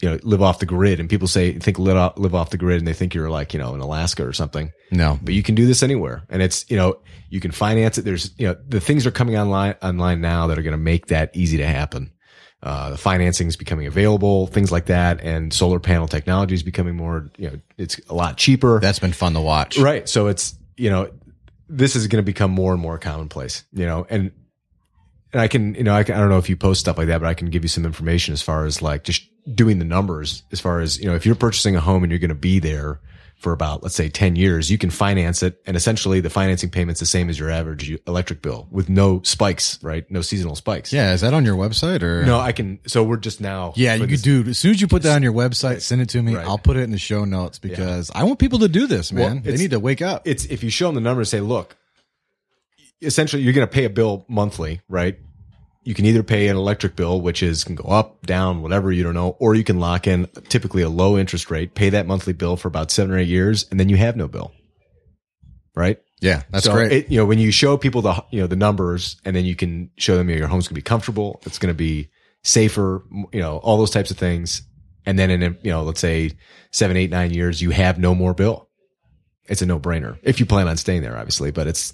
you 0.01 0.09
know, 0.09 0.19
live 0.23 0.41
off 0.41 0.59
the 0.59 0.65
grid. 0.65 0.99
And 0.99 1.09
people 1.09 1.27
say, 1.27 1.53
think 1.57 1.79
live 1.79 1.95
off, 1.95 2.17
live 2.17 2.35
off 2.35 2.49
the 2.49 2.57
grid 2.57 2.79
and 2.79 2.87
they 2.87 2.93
think 2.93 3.13
you're 3.13 3.29
like, 3.29 3.53
you 3.53 3.59
know, 3.59 3.73
in 3.73 3.79
Alaska 3.79 4.27
or 4.27 4.33
something, 4.33 4.71
No. 4.91 5.17
but 5.23 5.33
you 5.33 5.41
can 5.41 5.55
do 5.55 5.65
this 5.65 5.83
anywhere. 5.83 6.25
And 6.29 6.41
it's, 6.41 6.69
you 6.69 6.75
know, 6.75 6.99
you 7.29 7.39
can 7.39 7.51
finance 7.51 7.97
it. 7.97 8.01
There's, 8.03 8.31
you 8.37 8.45
know, 8.47 8.57
the 8.67 8.81
things 8.81 9.05
are 9.07 9.11
coming 9.11 9.37
online, 9.37 9.75
online 9.81 10.19
now 10.19 10.47
that 10.47 10.59
are 10.59 10.63
going 10.63 10.73
to 10.73 10.77
make 10.77 11.07
that 11.07 11.31
easy 11.33 11.57
to 11.57 11.65
happen. 11.65 12.11
Uh, 12.61 12.89
the 12.89 12.97
financing 12.97 13.47
is 13.47 13.55
becoming 13.55 13.87
available, 13.87 14.47
things 14.47 14.69
like 14.69 14.87
that. 14.87 15.21
And 15.21 15.53
solar 15.53 15.79
panel 15.79 16.09
technology 16.09 16.55
is 16.55 16.63
becoming 16.63 16.97
more, 16.97 17.29
you 17.37 17.49
know, 17.51 17.59
it's 17.77 17.97
a 18.09 18.13
lot 18.13 18.35
cheaper. 18.37 18.81
That's 18.81 18.99
been 18.99 19.13
fun 19.13 19.33
to 19.33 19.41
watch. 19.41 19.77
Right. 19.77 20.09
So 20.09 20.27
it's, 20.27 20.55
you 20.75 20.89
know, 20.89 21.09
this 21.67 21.95
is 21.95 22.07
going 22.07 22.23
to 22.23 22.25
become 22.25 22.51
more 22.51 22.73
and 22.73 22.81
more 22.81 22.97
commonplace, 22.97 23.63
you 23.73 23.85
know, 23.85 24.05
and, 24.09 24.31
and 25.33 25.41
I 25.41 25.47
can, 25.47 25.75
you 25.75 25.83
know, 25.83 25.93
I, 25.93 26.03
can, 26.03 26.15
I 26.15 26.19
don't 26.19 26.29
know 26.29 26.37
if 26.37 26.49
you 26.49 26.55
post 26.55 26.79
stuff 26.79 26.97
like 26.97 27.07
that, 27.07 27.19
but 27.19 27.27
I 27.27 27.33
can 27.33 27.49
give 27.49 27.63
you 27.63 27.69
some 27.69 27.85
information 27.85 28.33
as 28.33 28.41
far 28.41 28.65
as 28.65 28.81
like 28.81 29.03
just 29.03 29.27
doing 29.53 29.79
the 29.79 29.85
numbers 29.85 30.43
as 30.51 30.59
far 30.59 30.79
as, 30.79 30.99
you 30.99 31.05
know, 31.05 31.15
if 31.15 31.25
you're 31.25 31.35
purchasing 31.35 31.75
a 31.75 31.81
home 31.81 32.03
and 32.03 32.11
you're 32.11 32.19
going 32.19 32.29
to 32.29 32.35
be 32.35 32.59
there 32.59 32.99
for 33.37 33.51
about, 33.51 33.83
let's 33.83 33.95
say 33.95 34.09
10 34.09 34.35
years, 34.35 34.71
you 34.71 34.77
can 34.77 34.89
finance 34.89 35.43
it. 35.43 35.61
And 35.65 35.77
essentially 35.77 36.19
the 36.19 36.29
financing 36.29 36.69
payment's 36.69 36.99
the 36.99 37.05
same 37.05 37.29
as 37.29 37.37
your 37.37 37.49
average 37.49 37.95
electric 38.07 38.41
bill 38.41 38.67
with 38.71 38.89
no 38.89 39.21
spikes, 39.23 39.81
right? 39.83 40.09
No 40.09 40.21
seasonal 40.21 40.55
spikes. 40.55 40.91
Yeah. 40.91 41.13
Is 41.13 41.21
that 41.21 41.33
on 41.33 41.45
your 41.45 41.55
website 41.55 42.01
or? 42.01 42.25
No, 42.25 42.39
I 42.39 42.51
can. 42.51 42.79
So 42.87 43.03
we're 43.03 43.17
just 43.17 43.41
now. 43.41 43.73
Yeah, 43.75 43.95
you 43.95 44.07
could 44.07 44.21
do. 44.21 44.43
As 44.47 44.57
soon 44.57 44.71
as 44.71 44.81
you 44.81 44.87
put 44.87 45.03
that 45.03 45.15
on 45.15 45.23
your 45.23 45.33
website, 45.33 45.81
send 45.81 46.01
it 46.01 46.09
to 46.09 46.21
me. 46.21 46.35
Right. 46.35 46.45
I'll 46.45 46.57
put 46.57 46.77
it 46.77 46.81
in 46.81 46.91
the 46.91 46.97
show 46.97 47.25
notes 47.25 47.59
because 47.59 48.09
I 48.15 48.23
want 48.23 48.39
people 48.39 48.59
to 48.59 48.69
do 48.69 48.87
this, 48.87 49.11
man. 49.11 49.35
Well, 49.35 49.41
they 49.43 49.57
need 49.57 49.71
to 49.71 49.79
wake 49.79 50.01
up. 50.01 50.23
it's 50.25 50.45
if 50.45 50.63
you 50.63 50.69
show 50.69 50.87
them 50.87 50.95
the 50.95 51.01
numbers, 51.01 51.29
say, 51.29 51.41
look, 51.41 51.75
essentially 53.01 53.43
you're 53.43 53.53
going 53.53 53.67
to 53.67 53.73
pay 53.73 53.85
a 53.85 53.89
bill 53.89 54.25
monthly, 54.27 54.81
right? 54.89 55.17
You 55.85 55.93
can 55.93 56.05
either 56.05 56.23
pay 56.23 56.47
an 56.49 56.57
electric 56.57 56.95
bill, 56.95 57.21
which 57.21 57.41
is 57.41 57.63
can 57.63 57.75
go 57.75 57.87
up, 57.87 58.25
down, 58.25 58.61
whatever 58.61 58.91
you 58.91 59.03
don't 59.03 59.13
know, 59.13 59.37
or 59.39 59.55
you 59.55 59.63
can 59.63 59.79
lock 59.79 60.07
in 60.07 60.27
typically 60.49 60.81
a 60.81 60.89
low 60.89 61.17
interest 61.17 61.49
rate, 61.49 61.75
pay 61.75 61.89
that 61.91 62.07
monthly 62.07 62.33
bill 62.33 62.57
for 62.57 62.67
about 62.67 62.91
seven 62.91 63.15
or 63.15 63.19
eight 63.19 63.27
years, 63.27 63.65
and 63.71 63.79
then 63.79 63.87
you 63.87 63.95
have 63.95 64.17
no 64.17 64.27
bill, 64.27 64.51
right? 65.75 65.99
yeah, 66.21 66.43
that's 66.49 66.65
so 66.65 66.73
great. 66.73 66.91
It, 66.91 67.11
you 67.11 67.17
know, 67.17 67.25
when 67.25 67.39
you 67.39 67.51
show 67.51 67.77
people 67.77 68.01
the 68.01 68.23
you 68.31 68.41
know 68.41 68.47
the 68.47 68.55
numbers, 68.55 69.17
and 69.25 69.35
then 69.35 69.45
you 69.45 69.55
can 69.55 69.91
show 69.97 70.15
them 70.15 70.29
you 70.29 70.35
know, 70.35 70.39
your 70.39 70.47
home's 70.47 70.67
to 70.67 70.73
be 70.73 70.81
comfortable, 70.81 71.41
it's 71.45 71.59
going 71.59 71.73
to 71.73 71.77
be 71.77 72.09
safer, 72.43 73.03
you 73.31 73.39
know, 73.39 73.57
all 73.57 73.77
those 73.77 73.91
types 73.91 74.11
of 74.11 74.17
things, 74.17 74.63
and 75.05 75.19
then 75.19 75.29
in 75.29 75.57
you 75.61 75.71
know, 75.71 75.83
let's 75.83 75.99
say 75.99 76.31
seven, 76.71 76.97
eight, 76.97 77.11
nine 77.11 77.31
years, 77.31 77.61
you 77.61 77.71
have 77.71 77.99
no 77.99 78.15
more 78.15 78.33
bill. 78.33 78.69
It's 79.47 79.61
a 79.61 79.65
no 79.65 79.79
brainer 79.79 80.17
if 80.23 80.39
you 80.39 80.45
plan 80.45 80.67
on 80.67 80.77
staying 80.77 81.03
there, 81.03 81.17
obviously. 81.17 81.51
But 81.51 81.67
it's 81.67 81.93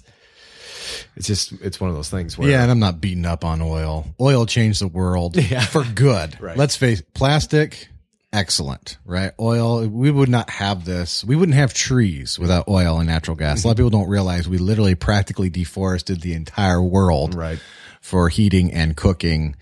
it's 1.16 1.26
just 1.26 1.52
it's 1.60 1.80
one 1.80 1.90
of 1.90 1.96
those 1.96 2.08
things 2.10 2.36
where 2.38 2.48
Yeah, 2.48 2.62
and 2.62 2.70
I'm 2.70 2.78
not 2.78 3.00
beating 3.00 3.26
up 3.26 3.44
on 3.44 3.60
oil. 3.62 4.06
Oil 4.20 4.46
changed 4.46 4.80
the 4.80 4.88
world 4.88 5.36
for 5.70 5.84
good. 5.84 6.36
Right. 6.40 6.56
Let's 6.56 6.76
face 6.76 7.00
it, 7.00 7.12
plastic, 7.14 7.88
excellent, 8.32 8.98
right? 9.04 9.32
Oil, 9.38 9.86
we 9.86 10.10
would 10.10 10.28
not 10.28 10.48
have 10.50 10.84
this. 10.84 11.24
We 11.24 11.36
wouldn't 11.36 11.56
have 11.56 11.74
trees 11.74 12.38
without 12.38 12.66
oil 12.68 12.98
and 12.98 13.06
natural 13.08 13.36
gas. 13.36 13.62
A 13.62 13.66
lot 13.66 13.72
of 13.72 13.76
people 13.78 13.90
don't 13.90 14.08
realize 14.08 14.48
we 14.48 14.58
literally 14.58 14.94
practically 14.94 15.50
deforested 15.50 16.20
the 16.20 16.32
entire 16.34 16.82
world 16.82 17.34
Right. 17.34 17.58
for 18.00 18.28
heating 18.28 18.72
and 18.72 18.96
cooking. 18.96 19.56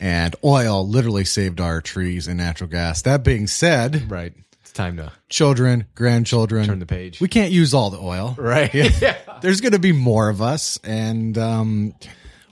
And 0.00 0.34
oil 0.44 0.86
literally 0.86 1.24
saved 1.24 1.60
our 1.60 1.80
trees 1.80 2.26
and 2.28 2.36
natural 2.38 2.68
gas. 2.70 3.02
That 3.02 3.22
being 3.24 3.46
said, 3.46 4.10
right. 4.10 4.32
Time 4.74 4.96
to 4.98 5.12
children, 5.28 5.86
grandchildren, 5.94 6.66
turn 6.66 6.78
the 6.80 6.86
page. 6.86 7.20
we 7.20 7.28
can't 7.28 7.52
use 7.52 7.72
all 7.74 7.90
the 7.90 7.98
oil 7.98 8.34
right. 8.38 8.74
yeah. 8.74 9.16
there's 9.40 9.60
going 9.60 9.72
to 9.72 9.78
be 9.78 9.92
more 9.92 10.28
of 10.28 10.42
us 10.42 10.78
and 10.84 11.38
um 11.38 11.94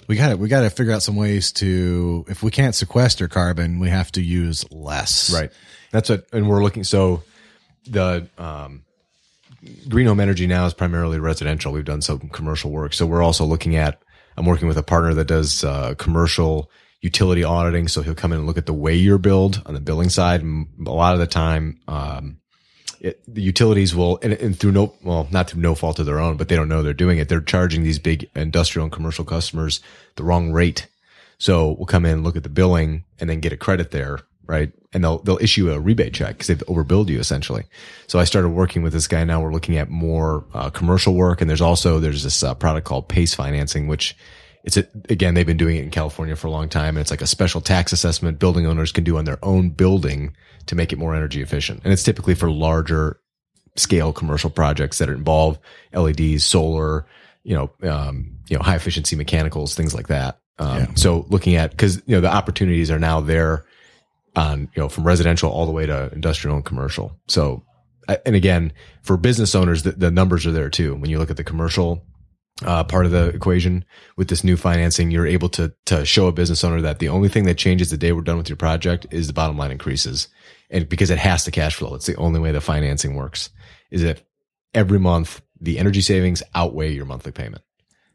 we 0.09 0.17
got 0.17 0.31
to 0.31 0.37
we 0.37 0.49
got 0.49 0.63
to 0.63 0.71
figure 0.71 0.93
out 0.93 1.03
some 1.03 1.17
ways 1.17 1.53
to 1.53 2.25
if 2.29 2.43
we 2.43 2.51
can't 2.51 2.75
sequester 2.75 3.29
carbon 3.29 3.81
we 3.81 3.89
have 3.89 4.11
to 4.13 4.23
use 4.23 4.65
less 4.73 5.33
Right. 5.35 5.51
That's 5.91 6.09
what, 6.09 6.27
and 6.33 6.49
we're 6.49 6.63
looking. 6.63 6.85
So 6.85 7.23
the 7.87 8.27
um, 8.39 8.83
green 9.89 10.07
home 10.07 10.21
energy 10.21 10.47
now 10.47 10.65
is 10.67 10.73
primarily 10.75 11.19
residential. 11.19 11.73
We've 11.73 11.85
done 11.85 12.01
some 12.01 12.31
commercial 12.31 12.71
work. 12.71 12.95
So 12.95 13.05
we're 13.05 13.23
also 13.23 13.45
looking 13.45 13.77
at, 13.77 14.03
I'm 14.37 14.47
working 14.47 14.69
with 14.69 14.79
a 14.79 14.83
partner 14.83 15.13
that 15.15 15.27
does 15.27 15.63
uh, 15.65 15.95
commercial 15.99 16.71
utility 17.03 17.45
auditing. 17.45 17.89
So 17.89 18.01
he'll 18.01 18.15
come 18.15 18.33
in 18.33 18.39
and 18.39 18.47
look 18.47 18.57
at 18.57 18.67
the 18.67 18.73
way 18.73 18.95
you're 18.95 19.19
billed 19.19 19.61
on 19.67 19.75
the 19.75 19.81
billing 19.81 20.09
side. 20.09 20.41
And 20.41 20.69
a 20.87 20.93
lot 20.93 21.13
of 21.15 21.21
the 21.21 21.27
time, 21.27 21.79
um, 21.89 22.39
it, 23.01 23.21
the 23.27 23.43
utilities 23.43 23.95
will, 23.95 24.19
and, 24.23 24.33
and 24.33 24.59
through 24.59 24.73
no, 24.73 24.95
well, 25.03 25.27
not 25.31 25.51
through 25.51 25.61
no 25.61 25.75
fault 25.75 25.99
of 25.99 26.07
their 26.07 26.21
own, 26.21 26.37
but 26.37 26.49
they 26.49 26.57
don't 26.57 26.69
know 26.69 26.83
they're 26.83 26.95
doing 26.95 27.19
it. 27.19 27.29
They're 27.29 27.41
charging 27.41 27.83
these 27.83 27.99
big 27.99 28.31
industrial 28.37 28.85
and 28.85 28.93
commercial 28.93 29.25
customers 29.25 29.81
the 30.15 30.23
wrong 30.23 30.53
rate. 30.53 30.87
So 31.39 31.73
we'll 31.73 31.87
come 31.87 32.07
in, 32.07 32.13
and 32.13 32.25
look 32.25 32.37
at 32.37 32.45
the 32.45 32.49
billing 32.49 33.05
and 33.19 33.29
then 33.29 33.41
get 33.41 33.53
a 33.53 33.57
credit 33.57 33.91
there. 33.91 34.21
Right. 34.45 34.73
And 34.93 35.03
they'll, 35.03 35.19
they'll 35.19 35.39
issue 35.39 35.71
a 35.71 35.81
rebate 35.81 36.13
check 36.13 36.35
because 36.35 36.49
they've 36.49 36.67
overbilled 36.67 37.09
you 37.09 37.19
essentially. 37.19 37.65
So 38.07 38.19
I 38.19 38.25
started 38.25 38.51
working 38.51 38.83
with 38.83 38.93
this 38.93 39.07
guy. 39.07 39.25
Now 39.25 39.41
we're 39.41 39.53
looking 39.53 39.79
at 39.79 39.89
more 39.89 40.45
uh, 40.53 40.69
commercial 40.71 41.15
work. 41.15 41.41
And 41.41 41.49
there's 41.49 41.61
also, 41.61 42.01
there's 42.01 42.25
this 42.25 42.43
uh, 42.43 42.53
product 42.55 42.87
called 42.87 43.09
PACE 43.09 43.35
financing, 43.35 43.87
which 43.87 44.17
it's 44.65 44.77
a, 44.77 44.87
again, 45.09 45.35
they've 45.35 45.47
been 45.47 45.57
doing 45.57 45.77
it 45.77 45.85
in 45.85 45.91
California 45.91 46.37
for 46.37 46.47
a 46.47 46.51
long 46.51 46.69
time. 46.69 46.97
And 46.97 46.99
it's 46.99 47.11
like 47.11 47.23
a 47.23 47.27
special 47.27 47.61
tax 47.61 47.93
assessment 47.93 48.39
building 48.39 48.67
owners 48.67 48.93
can 48.93 49.05
do 49.05 49.19
on 49.19 49.25
their 49.25 49.39
own 49.45 49.71
building 49.71 50.37
to 50.67 50.75
make 50.75 50.93
it 50.93 50.99
more 50.99 51.15
energy 51.15 51.43
efficient. 51.43 51.81
And 51.85 51.93
it's 51.93 52.05
typically 52.05 52.35
for 52.35 52.51
larger 52.51 53.21
scale 53.77 54.13
commercial 54.13 54.51
projects 54.51 54.99
that 54.99 55.09
involve 55.09 55.59
LEDs, 55.93 56.45
solar, 56.45 57.07
you 57.43 57.55
know, 57.55 57.71
um, 57.89 58.39
you 58.49 58.57
know, 58.57 58.63
high 58.63 58.77
efficiency 58.77 59.17
mechanicals, 59.17 59.75
things 59.75 59.95
like 59.95 60.09
that. 60.09 60.39
Um, 60.59 60.97
so 60.97 61.27
looking 61.29 61.57
at, 61.57 61.77
cause, 61.77 62.01
you 62.07 62.15
know, 62.15 62.21
the 62.21 62.33
opportunities 62.33 62.91
are 62.91 62.99
now 62.99 63.21
there 63.21 63.65
on, 64.37 64.69
you 64.75 64.83
know, 64.83 64.89
from 64.89 65.05
residential 65.05 65.51
all 65.51 65.67
the 65.67 65.73
way 65.73 65.87
to 65.87 66.13
industrial 66.13 66.57
and 66.57 66.65
commercial. 66.65 67.19
So, 67.27 67.65
and 68.25 68.37
again, 68.37 68.73
for 69.03 69.17
business 69.17 69.55
owners, 69.55 69.83
the, 69.83 69.93
the 69.93 70.11
numbers 70.11 70.47
are 70.47 70.53
there 70.53 70.71
too. 70.71 70.95
When 70.95 71.11
you 71.11 71.19
look 71.19 71.31
at 71.31 71.37
the 71.37 71.45
commercial, 71.45 72.05
uh, 72.65 72.85
part 72.85 73.07
of 73.07 73.13
the 73.13 73.29
equation 73.29 73.85
with 74.17 74.29
this 74.29 74.45
new 74.45 74.57
financing, 74.57 75.11
you're 75.11 75.27
able 75.27 75.49
to, 75.51 75.73
to 75.87 76.05
show 76.05 76.27
a 76.27 76.33
business 76.33 76.65
owner 76.65 76.81
that 76.81 76.99
the 76.99 77.09
only 77.09 77.29
thing 77.29 77.45
that 77.45 77.59
changes 77.59 77.91
the 77.91 77.97
day 77.97 78.13
we're 78.13 78.23
done 78.23 78.39
with 78.39 78.49
your 78.49 78.57
project 78.57 79.07
is 79.11 79.27
the 79.27 79.33
bottom 79.33 79.57
line 79.57 79.71
increases. 79.71 80.29
And 80.71 80.89
because 80.89 81.11
it 81.11 81.19
has 81.19 81.45
to 81.45 81.51
cash 81.51 81.75
flow, 81.75 81.95
it's 81.95 82.07
the 82.07 82.17
only 82.17 82.41
way 82.41 82.53
the 82.53 82.61
financing 82.61 83.15
works 83.15 83.51
is 83.91 84.03
if 84.03 84.23
every 84.75 84.99
month 84.99 85.43
the 85.61 85.79
energy 85.79 86.01
savings 86.01 86.43
outweigh 86.55 86.93
your 86.93 87.05
monthly 87.05 87.33
payment. 87.33 87.63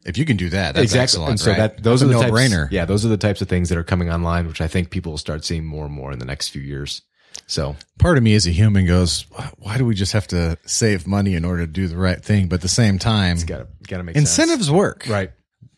if 0.04 0.18
you 0.18 0.24
can 0.24 0.36
do 0.36 0.48
that 0.50 0.74
that's 0.74 0.94
excellent 0.94 1.30
And 1.30 1.40
so 1.40 1.50
right? 1.50 1.56
that 1.58 1.82
those 1.82 2.00
That's 2.00 2.10
are 2.10 2.14
the 2.14 2.20
types, 2.20 2.32
no-brainer 2.32 2.68
Yeah, 2.70 2.84
those 2.84 3.04
are 3.04 3.08
the 3.08 3.16
types 3.16 3.40
of 3.40 3.48
things 3.48 3.68
that 3.68 3.78
are 3.78 3.84
coming 3.84 4.10
online, 4.10 4.46
which 4.46 4.60
I 4.60 4.68
think 4.68 4.90
people 4.90 5.12
will 5.12 5.18
start 5.18 5.44
seeing 5.44 5.64
more 5.64 5.86
and 5.86 5.94
more 5.94 6.12
in 6.12 6.18
the 6.18 6.24
next 6.26 6.48
few 6.48 6.62
years. 6.62 7.02
So. 7.48 7.74
Part 7.98 8.16
of 8.16 8.22
me 8.22 8.34
as 8.36 8.46
a 8.46 8.50
human 8.50 8.86
goes 8.86 9.26
why 9.58 9.76
do 9.76 9.84
we 9.84 9.96
just 9.96 10.12
have 10.12 10.28
to 10.28 10.56
save 10.64 11.06
money 11.06 11.34
in 11.34 11.44
order 11.44 11.66
to 11.66 11.72
do 11.72 11.88
the 11.88 11.96
right 11.96 12.22
thing? 12.22 12.48
But 12.48 12.56
at 12.56 12.62
the 12.62 12.68
same 12.68 12.98
time 12.98 13.38
gotta 13.44 13.66
gotta 13.88 14.04
make 14.04 14.14
sense. 14.14 14.38
incentives 14.38 14.70
work. 14.70 15.06
Right. 15.08 15.32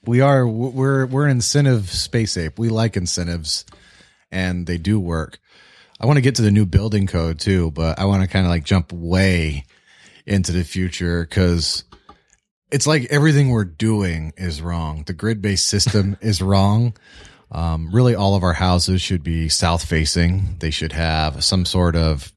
we 0.05 0.21
are 0.21 0.47
we're 0.47 1.07
we're 1.07 1.29
incentive 1.29 1.89
space 1.89 2.37
ape. 2.37 2.59
We 2.59 2.69
like 2.69 2.97
incentives 2.99 3.65
and 4.31 4.67
they 4.67 4.77
do 4.77 5.01
work. 5.01 5.39
I 5.99 6.07
want 6.07 6.19
to 6.19 6.23
get 6.23 6.35
to 6.37 6.43
the 6.43 6.51
new 6.51 6.67
building 6.67 7.07
code 7.07 7.39
too 7.39 7.71
but 7.73 7.99
i 7.99 8.07
want 8.07 8.23
to 8.23 8.29
kind 8.29 8.47
of 8.47 8.51
like 8.51 8.65
jump 8.65 8.91
way 8.91 9.67
into 10.27 10.53
the 10.53 10.65
future 10.65 11.23
because 11.23 11.85
it's 12.71 12.87
like 12.87 13.07
everything 13.11 13.51
we're 13.51 13.65
doing 13.65 14.33
is 14.37 14.63
wrong. 14.63 15.03
The 15.07 15.13
grid-based 15.13 15.67
system 15.67 16.17
is 16.23 16.41
wrong 16.41 16.95
um, 17.53 17.91
really 17.93 18.15
all 18.15 18.35
of 18.37 18.43
our 18.43 18.53
houses 18.53 19.03
should 19.03 19.23
be 19.23 19.49
south 19.49 19.85
facing. 19.85 20.57
They 20.61 20.71
should 20.71 20.93
have 20.93 21.43
some 21.45 21.65
sort 21.65 21.97
of 21.97 22.33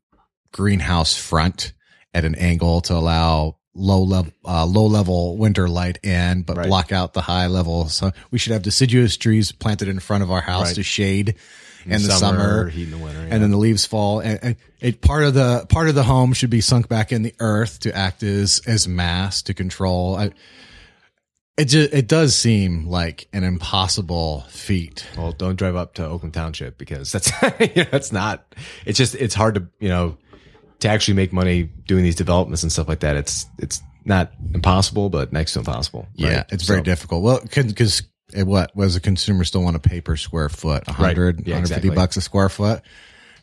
greenhouse 0.52 1.15
front 1.15 1.73
at 2.13 2.26
an 2.26 2.36
angle 2.36 2.82
to 2.82 2.93
allow 2.95 3.58
low 3.76 4.04
level 4.04 4.32
uh, 4.45 4.65
low 4.65 4.86
level 4.86 5.36
winter 5.36 5.67
light 5.67 5.97
in 6.04 6.43
but 6.43 6.58
Right. 6.58 6.67
block 6.67 6.91
out 6.91 7.13
the 7.13 7.21
high 7.21 7.47
level. 7.47 7.89
So 7.89 8.12
we 8.30 8.38
should 8.38 8.54
have 8.54 8.62
deciduous 8.62 9.17
trees 9.17 9.52
planted 9.52 9.88
in 9.88 9.99
front 9.99 10.21
of 10.23 10.32
our 10.32 10.41
house 10.41 10.67
Right. 10.67 10.76
to 10.76 10.84
shade 10.84 11.36
in, 11.86 11.91
the 11.91 12.12
summer, 12.12 12.69
heat 12.69 12.84
in 12.84 12.91
the 12.91 12.97
winter, 12.97 13.19
and 13.30 13.41
then 13.43 13.49
the 13.52 13.58
leaves 13.58 13.86
fall. 13.86 14.19
And, 14.19 14.39
and 14.41 14.56
it 14.80 15.02
part 15.02 15.23
of 15.23 15.34
the 15.34 15.65
part 15.69 15.89
of 15.89 15.95
the 15.95 16.04
home 16.04 16.34
should 16.34 16.49
be 16.52 16.62
sunk 16.62 16.88
back 16.88 17.12
in 17.12 17.23
the 17.23 17.34
earth 17.39 17.80
to 17.82 17.95
act 17.95 18.21
as 18.23 18.62
as 18.67 18.88
mass 18.88 19.41
to 19.43 19.54
control. 19.54 20.15
I, 20.15 20.32
it 21.57 21.65
just 21.65 21.93
it 21.93 22.07
does 22.07 22.35
seem 22.35 22.87
like 22.87 23.27
an 23.33 23.43
impossible 23.43 24.41
feat 24.49 25.05
Well, 25.17 25.31
don't 25.31 25.55
drive 25.55 25.75
up 25.75 25.93
to 25.95 26.05
Oakland 26.05 26.33
Township 26.33 26.77
because 26.77 27.11
that's 27.11 27.31
you 27.59 27.83
know, 27.83 27.89
that's 27.91 28.11
not. 28.11 28.55
It's 28.85 28.97
just 28.97 29.15
it's 29.15 29.35
hard 29.35 29.55
to 29.55 29.67
you 29.79 29.89
know 29.89 30.17
to 30.79 30.89
actually 30.89 31.13
make 31.15 31.31
money 31.31 31.63
doing 31.63 32.03
these 32.03 32.15
developments 32.15 32.63
and 32.63 32.71
stuff 32.71 32.87
like 32.87 33.01
that. 33.01 33.15
It's 33.15 33.45
it's 33.59 33.81
not 34.05 34.31
impossible, 34.53 35.09
but 35.09 35.31
next 35.31 35.53
to 35.53 35.59
impossible. 35.59 36.07
Yeah, 36.15 36.37
right? 36.37 36.45
it's 36.49 36.63
very 36.65 36.81
difficult. 36.81 37.23
Well, 37.23 37.39
because 37.41 38.03
what 38.35 38.75
was 38.75 38.95
a 38.95 38.99
consumer 38.99 39.43
still 39.43 39.61
want 39.63 39.81
to 39.81 39.89
pay 39.89 40.01
per 40.01 40.15
square 40.17 40.49
foot? 40.49 40.85
100, 40.87 41.47
Yeah, 41.47 41.55
150 41.55 41.59
exactly. 41.59 41.89
bucks 41.91 42.17
a 42.17 42.21
square 42.21 42.49
foot. 42.49 42.81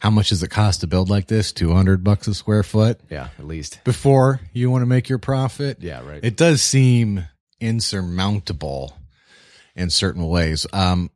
How 0.00 0.10
much 0.10 0.30
does 0.30 0.42
it 0.42 0.48
cost 0.48 0.80
to 0.80 0.86
build 0.86 1.08
like 1.10 1.28
this? 1.28 1.52
200 1.52 2.02
bucks 2.02 2.26
a 2.26 2.34
square 2.34 2.62
foot 2.62 3.00
Yeah, 3.10 3.28
at 3.38 3.46
least. 3.46 3.80
before 3.84 4.40
you 4.52 4.70
want 4.70 4.82
to 4.82 4.86
make 4.86 5.08
your 5.08 5.18
profit. 5.18 5.78
Yeah, 5.80 6.02
right. 6.04 6.20
It 6.24 6.36
does 6.36 6.60
seem 6.62 7.24
insurmountable 7.60 8.96
in 9.76 9.90
certain 9.90 10.26
ways. 10.26 10.66
Um, 10.72 11.10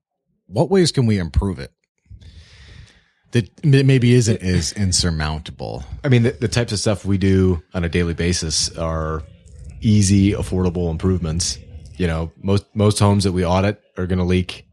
what 0.46 0.70
ways 0.70 0.92
can 0.92 1.06
we 1.06 1.18
improve 1.18 1.58
it? 1.58 1.72
That 3.32 3.64
maybe 3.64 4.14
isn't 4.14 4.42
as 4.42 4.72
insurmountable. 4.72 5.82
I 6.04 6.08
mean, 6.08 6.22
the, 6.22 6.30
the 6.30 6.46
types 6.46 6.72
of 6.72 6.78
stuff 6.78 7.04
we 7.04 7.18
do 7.18 7.62
on 7.74 7.82
a 7.82 7.88
daily 7.88 8.14
basis 8.14 8.76
are 8.76 9.22
easy, 9.80 10.32
affordable 10.32 10.90
improvements. 10.90 11.58
You 11.96 12.06
know, 12.06 12.32
most 12.40 12.66
most 12.74 12.98
homes 13.00 13.24
that 13.24 13.32
we 13.32 13.44
audit 13.44 13.80
are 13.96 14.06
going 14.06 14.20
to 14.20 14.24
leak 14.24 14.66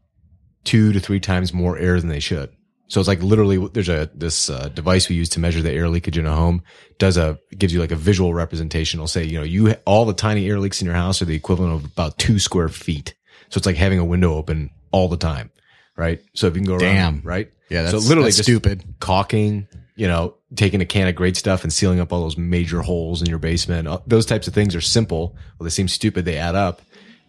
two 0.64 0.92
to 0.92 1.00
three 1.00 1.20
times 1.20 1.52
more 1.52 1.76
air 1.76 1.98
than 1.98 2.08
they 2.08 2.20
should. 2.20 2.50
So 2.92 3.00
it's 3.00 3.08
like 3.08 3.22
literally 3.22 3.56
there's 3.72 3.88
a 3.88 4.10
this 4.14 4.50
uh, 4.50 4.68
device 4.68 5.08
we 5.08 5.16
use 5.16 5.30
to 5.30 5.40
measure 5.40 5.62
the 5.62 5.70
air 5.72 5.88
leakage 5.88 6.18
in 6.18 6.26
a 6.26 6.36
home 6.36 6.62
does 6.98 7.16
a 7.16 7.38
gives 7.56 7.72
you 7.72 7.80
like 7.80 7.90
a 7.90 7.96
visual 7.96 8.34
representation. 8.34 8.98
It'll 8.98 9.08
say 9.08 9.24
you 9.24 9.38
know 9.38 9.44
you 9.44 9.72
all 9.86 10.04
the 10.04 10.12
tiny 10.12 10.46
air 10.46 10.60
leaks 10.60 10.82
in 10.82 10.84
your 10.84 10.94
house 10.94 11.22
are 11.22 11.24
the 11.24 11.34
equivalent 11.34 11.72
of 11.72 11.84
about 11.86 12.18
two 12.18 12.38
square 12.38 12.68
feet. 12.68 13.14
So 13.48 13.56
it's 13.56 13.64
like 13.64 13.76
having 13.76 13.98
a 13.98 14.04
window 14.04 14.34
open 14.34 14.68
all 14.90 15.08
the 15.08 15.16
time, 15.16 15.50
right? 15.96 16.20
So 16.34 16.48
if 16.48 16.54
you 16.54 16.60
can 16.60 16.66
go 16.68 16.74
around, 16.74 16.80
Damn. 16.80 17.20
right? 17.22 17.50
Yeah, 17.70 17.86
so 17.86 17.92
that's- 17.92 18.08
literally 18.10 18.30
just 18.30 18.42
stupid. 18.42 18.84
caulking, 19.00 19.68
you 19.96 20.06
know, 20.06 20.34
taking 20.54 20.82
a 20.82 20.84
can 20.84 21.08
of 21.08 21.14
great 21.14 21.38
stuff 21.38 21.62
and 21.64 21.72
sealing 21.72 21.98
up 21.98 22.12
all 22.12 22.20
those 22.20 22.36
major 22.36 22.82
holes 22.82 23.22
in 23.22 23.28
your 23.30 23.38
basement. 23.38 23.88
Uh, 23.88 24.00
Those 24.06 24.26
types 24.26 24.46
of 24.48 24.52
things 24.52 24.74
are 24.74 24.82
simple. 24.82 25.34
Well, 25.58 25.64
they 25.64 25.70
seem 25.70 25.88
stupid. 25.88 26.26
They 26.26 26.36
add 26.36 26.54
up. 26.56 26.82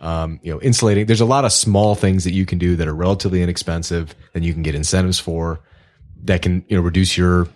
Um, 0.04 0.42
you 0.44 0.52
know, 0.52 0.60
insulating. 0.60 1.06
There's 1.06 1.22
a 1.22 1.26
lot 1.26 1.46
of 1.46 1.54
small 1.54 1.96
things 1.96 2.26
that 2.26 2.34
you 2.34 2.46
can 2.46 2.58
do 2.58 2.76
that 2.76 2.90
are 2.90 2.94
relatively 2.94 3.42
inexpensive 3.42 4.14
and 4.34 4.44
you 4.44 4.52
can 4.52 4.62
get 4.62 4.76
incentives 4.76 5.18
for 5.18 5.62
that 6.26 6.42
can, 6.42 6.66
you 6.68 6.76
know, 6.76 6.84
reduce 6.84 7.18
your, 7.18 7.48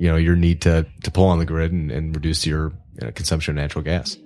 you 0.00 0.08
know, 0.08 0.16
your 0.16 0.34
need 0.34 0.62
to, 0.62 0.84
to 1.04 1.10
pull 1.12 1.26
on 1.26 1.38
the 1.38 1.44
grid 1.44 1.70
and, 1.70 1.92
and 1.92 2.16
reduce 2.16 2.46
your 2.46 2.72
you 3.00 3.06
know, 3.06 3.12
consumption 3.12 3.56
of 3.56 3.62
natural 3.62 3.84
gas. 3.84 4.16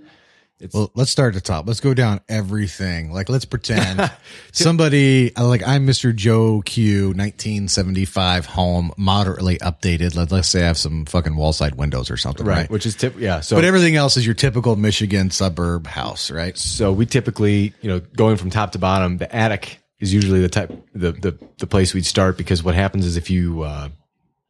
Well, 0.73 0.91
let's 0.95 1.11
start 1.11 1.35
at 1.35 1.43
the 1.43 1.47
top. 1.47 1.67
Let's 1.67 1.81
go 1.81 1.95
down 1.95 2.21
everything. 2.29 3.13
Like, 3.13 3.29
let's 3.29 3.45
pretend 3.45 4.11
somebody 4.53 5.31
like 5.37 5.67
I'm 5.67 5.87
Mr. 5.87 6.15
Joe 6.15 6.63
Q, 6.65 7.09
1975 7.09 8.47
home, 8.47 8.93
moderately 8.97 9.59
updated. 9.59 10.17
Let, 10.17 10.33
let's 10.33 10.49
say 10.49 10.63
I 10.63 10.67
have 10.67 10.79
some 10.79 11.07
fucking 11.07 11.35
Wallside 11.35 11.75
windows 11.75 12.11
or 12.11 12.17
something, 12.17 12.45
right? 12.45 12.69
Which 12.71 12.87
is 12.87 12.97
tip. 12.97 13.15
Yeah. 13.19 13.41
So 13.41 13.57
But 13.57 13.65
everything 13.65 13.97
else 13.97 14.17
is 14.17 14.27
your 14.27 14.35
typical 14.35 14.77
Michigan 14.77 15.31
suburb 15.31 15.87
house, 15.87 16.31
right? 16.31 16.57
So 16.59 16.93
we 16.93 17.07
typically, 17.07 17.73
you 17.81 17.89
know, 17.89 18.01
going 18.01 18.37
from 18.37 18.51
top 18.51 18.73
to 18.73 18.79
bottom, 18.79 19.19
the 19.19 19.35
attic 19.35 19.81
is 20.01 20.13
usually 20.13 20.41
the 20.41 20.49
type, 20.49 20.71
the, 20.95 21.13
the, 21.13 21.39
the 21.59 21.67
place 21.67 21.95
we'd 21.95 22.07
start 22.07 22.37
because 22.37 22.63
what 22.63 22.75
happens 22.75 23.05
is 23.05 23.17
if 23.17 23.31
you, 23.31 23.63
uh, 23.63 23.89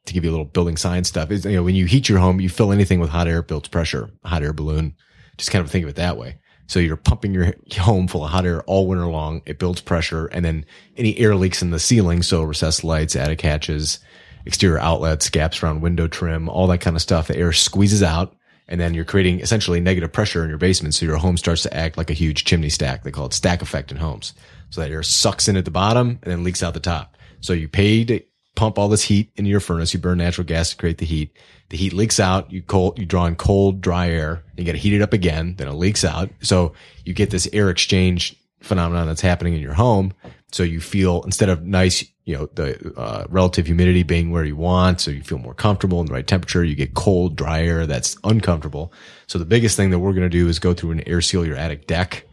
to 0.06 0.14
give 0.14 0.24
you 0.24 0.30
a 0.30 0.32
little 0.32 0.46
building 0.46 0.76
science 0.76 1.08
stuff 1.08 1.30
is, 1.30 1.44
you 1.44 1.52
know, 1.52 1.62
when 1.62 1.74
you 1.74 1.84
heat 1.84 2.08
your 2.08 2.18
home, 2.18 2.40
you 2.40 2.48
fill 2.48 2.72
anything 2.72 2.98
with 2.98 3.10
hot 3.10 3.28
air, 3.28 3.42
builds 3.42 3.68
pressure, 3.68 4.10
hot 4.24 4.42
air 4.42 4.52
balloon. 4.52 4.94
Just 5.38 5.50
kind 5.50 5.64
of 5.64 5.70
think 5.70 5.84
of 5.84 5.88
it 5.88 5.96
that 5.96 6.16
way. 6.16 6.36
So 6.66 6.80
you're 6.80 6.96
pumping 6.96 7.32
your 7.32 7.54
home 7.78 8.08
full 8.08 8.24
of 8.24 8.30
hot 8.30 8.44
air 8.44 8.62
all 8.64 8.86
winter 8.86 9.06
long. 9.06 9.40
It 9.46 9.58
builds 9.58 9.80
pressure 9.80 10.26
and 10.26 10.44
then 10.44 10.66
any 10.98 11.18
air 11.18 11.34
leaks 11.34 11.62
in 11.62 11.70
the 11.70 11.78
ceiling. 11.78 12.22
So 12.22 12.42
recessed 12.42 12.84
lights, 12.84 13.16
attic 13.16 13.40
hatches, 13.40 14.00
exterior 14.44 14.78
outlets, 14.78 15.30
gaps 15.30 15.62
around 15.62 15.80
window 15.80 16.08
trim, 16.08 16.48
all 16.48 16.66
that 16.66 16.82
kind 16.82 16.94
of 16.94 17.00
stuff. 17.00 17.28
The 17.28 17.38
air 17.38 17.52
squeezes 17.52 18.02
out 18.02 18.36
and 18.68 18.78
then 18.78 18.92
you're 18.92 19.06
creating 19.06 19.40
essentially 19.40 19.80
negative 19.80 20.12
pressure 20.12 20.42
in 20.42 20.50
your 20.50 20.58
basement. 20.58 20.94
So 20.94 21.06
your 21.06 21.16
home 21.16 21.38
starts 21.38 21.62
to 21.62 21.74
act 21.74 21.96
like 21.96 22.10
a 22.10 22.14
huge 22.14 22.44
chimney 22.44 22.68
stack. 22.68 23.02
They 23.02 23.10
call 23.10 23.26
it 23.26 23.32
stack 23.32 23.62
effect 23.62 23.90
in 23.90 23.96
homes. 23.96 24.34
So 24.68 24.82
that 24.82 24.90
air 24.90 25.02
sucks 25.02 25.48
in 25.48 25.56
at 25.56 25.64
the 25.64 25.70
bottom 25.70 26.18
and 26.22 26.30
then 26.30 26.44
leaks 26.44 26.62
out 26.62 26.74
the 26.74 26.80
top. 26.80 27.16
So 27.40 27.54
you 27.54 27.66
pay 27.68 28.04
to 28.04 28.20
pump 28.58 28.76
all 28.76 28.88
this 28.88 29.04
heat 29.04 29.30
into 29.36 29.50
your 29.50 29.60
furnace. 29.60 29.94
You 29.94 30.00
burn 30.00 30.18
natural 30.18 30.44
gas 30.44 30.70
to 30.70 30.76
create 30.76 30.98
the 30.98 31.06
heat. 31.06 31.32
The 31.68 31.76
heat 31.76 31.92
leaks 31.92 32.18
out. 32.18 32.50
You 32.50 32.60
cold, 32.60 32.98
you 32.98 33.06
draw 33.06 33.26
in 33.26 33.36
cold, 33.36 33.80
dry 33.80 34.10
air. 34.10 34.42
You 34.56 34.64
got 34.64 34.72
to 34.72 34.78
heat 34.78 34.94
it 34.94 35.00
up 35.00 35.12
again. 35.12 35.54
Then 35.56 35.68
it 35.68 35.74
leaks 35.74 36.04
out. 36.04 36.30
So 36.40 36.72
you 37.04 37.14
get 37.14 37.30
this 37.30 37.48
air 37.52 37.70
exchange 37.70 38.34
phenomenon 38.60 39.06
that's 39.06 39.20
happening 39.20 39.54
in 39.54 39.60
your 39.60 39.74
home. 39.74 40.12
So 40.50 40.64
you 40.64 40.80
feel 40.80 41.22
instead 41.22 41.50
of 41.50 41.62
nice, 41.62 42.04
you 42.24 42.36
know, 42.36 42.48
the 42.54 42.94
uh, 42.96 43.26
relative 43.28 43.66
humidity 43.66 44.02
being 44.02 44.32
where 44.32 44.44
you 44.44 44.56
want, 44.56 45.00
so 45.00 45.12
you 45.12 45.22
feel 45.22 45.38
more 45.38 45.54
comfortable 45.54 46.00
in 46.00 46.06
the 46.06 46.12
right 46.12 46.26
temperature. 46.26 46.64
You 46.64 46.74
get 46.74 46.94
cold, 46.94 47.36
dry 47.36 47.62
air 47.62 47.86
that's 47.86 48.16
uncomfortable. 48.24 48.92
So 49.28 49.38
the 49.38 49.44
biggest 49.44 49.76
thing 49.76 49.90
that 49.90 50.00
we're 50.00 50.14
going 50.14 50.22
to 50.22 50.28
do 50.28 50.48
is 50.48 50.58
go 50.58 50.74
through 50.74 50.92
and 50.92 51.04
air 51.06 51.20
seal 51.20 51.46
your 51.46 51.56
attic 51.56 51.86
deck, 51.86 52.26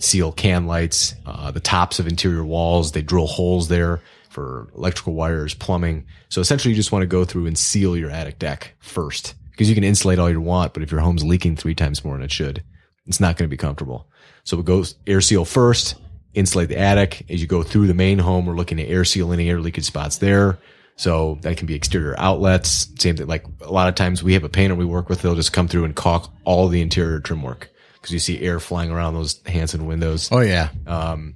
seal 0.00 0.32
can 0.32 0.66
lights, 0.66 1.14
uh, 1.24 1.50
the 1.50 1.60
tops 1.60 1.98
of 1.98 2.06
interior 2.06 2.44
walls. 2.44 2.92
They 2.92 3.00
drill 3.00 3.26
holes 3.26 3.68
there 3.68 4.02
for 4.32 4.68
electrical 4.74 5.14
wires, 5.14 5.54
plumbing. 5.54 6.06
So 6.28 6.40
essentially, 6.40 6.72
you 6.72 6.76
just 6.76 6.92
want 6.92 7.02
to 7.02 7.06
go 7.06 7.24
through 7.24 7.46
and 7.46 7.56
seal 7.56 7.96
your 7.96 8.10
attic 8.10 8.38
deck 8.38 8.74
first 8.80 9.34
because 9.50 9.68
you 9.68 9.74
can 9.74 9.84
insulate 9.84 10.18
all 10.18 10.30
you 10.30 10.40
want, 10.40 10.72
but 10.72 10.82
if 10.82 10.90
your 10.90 11.00
home's 11.00 11.22
leaking 11.22 11.56
three 11.56 11.74
times 11.74 12.04
more 12.04 12.14
than 12.14 12.24
it 12.24 12.32
should, 12.32 12.64
it's 13.06 13.20
not 13.20 13.36
going 13.36 13.48
to 13.48 13.50
be 13.50 13.56
comfortable. 13.56 14.08
So 14.44 14.56
we 14.56 14.62
go 14.62 14.84
air 15.06 15.20
seal 15.20 15.44
first, 15.44 15.96
insulate 16.34 16.68
the 16.68 16.78
attic. 16.78 17.26
As 17.30 17.40
you 17.40 17.46
go 17.46 17.62
through 17.62 17.86
the 17.86 17.94
main 17.94 18.18
home, 18.18 18.46
we're 18.46 18.56
looking 18.56 18.78
to 18.78 18.86
air 18.86 19.04
seal 19.04 19.32
any 19.32 19.48
air 19.50 19.60
leakage 19.60 19.84
spots 19.84 20.18
there. 20.18 20.58
So 20.96 21.38
that 21.42 21.56
can 21.56 21.66
be 21.66 21.74
exterior 21.74 22.14
outlets. 22.18 22.88
Same 22.98 23.16
thing. 23.16 23.26
Like 23.26 23.44
a 23.60 23.72
lot 23.72 23.88
of 23.88 23.94
times 23.94 24.22
we 24.22 24.34
have 24.34 24.44
a 24.44 24.48
painter 24.48 24.74
we 24.74 24.84
work 24.84 25.08
with. 25.08 25.22
They'll 25.22 25.34
just 25.34 25.52
come 25.52 25.68
through 25.68 25.84
and 25.84 25.94
caulk 25.94 26.32
all 26.44 26.68
the 26.68 26.80
interior 26.82 27.20
trim 27.20 27.42
work 27.42 27.70
because 27.94 28.12
you 28.12 28.18
see 28.18 28.40
air 28.40 28.60
flying 28.60 28.90
around 28.90 29.14
those 29.14 29.40
Hanson 29.46 29.86
windows. 29.86 30.28
Oh 30.32 30.40
yeah. 30.40 30.68
Um, 30.86 31.34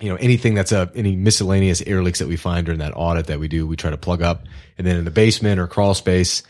you 0.00 0.08
know, 0.08 0.16
anything 0.16 0.54
that's 0.54 0.72
a, 0.72 0.90
any 0.94 1.16
miscellaneous 1.16 1.82
air 1.82 2.02
leaks 2.02 2.18
that 2.18 2.28
we 2.28 2.36
find 2.36 2.66
during 2.66 2.80
that 2.80 2.92
audit 2.94 3.26
that 3.26 3.40
we 3.40 3.48
do, 3.48 3.66
we 3.66 3.76
try 3.76 3.90
to 3.90 3.96
plug 3.96 4.22
up. 4.22 4.44
And 4.78 4.86
then 4.86 4.96
in 4.96 5.04
the 5.04 5.10
basement 5.10 5.60
or 5.60 5.66
crawl 5.66 5.94
space, 5.94 6.42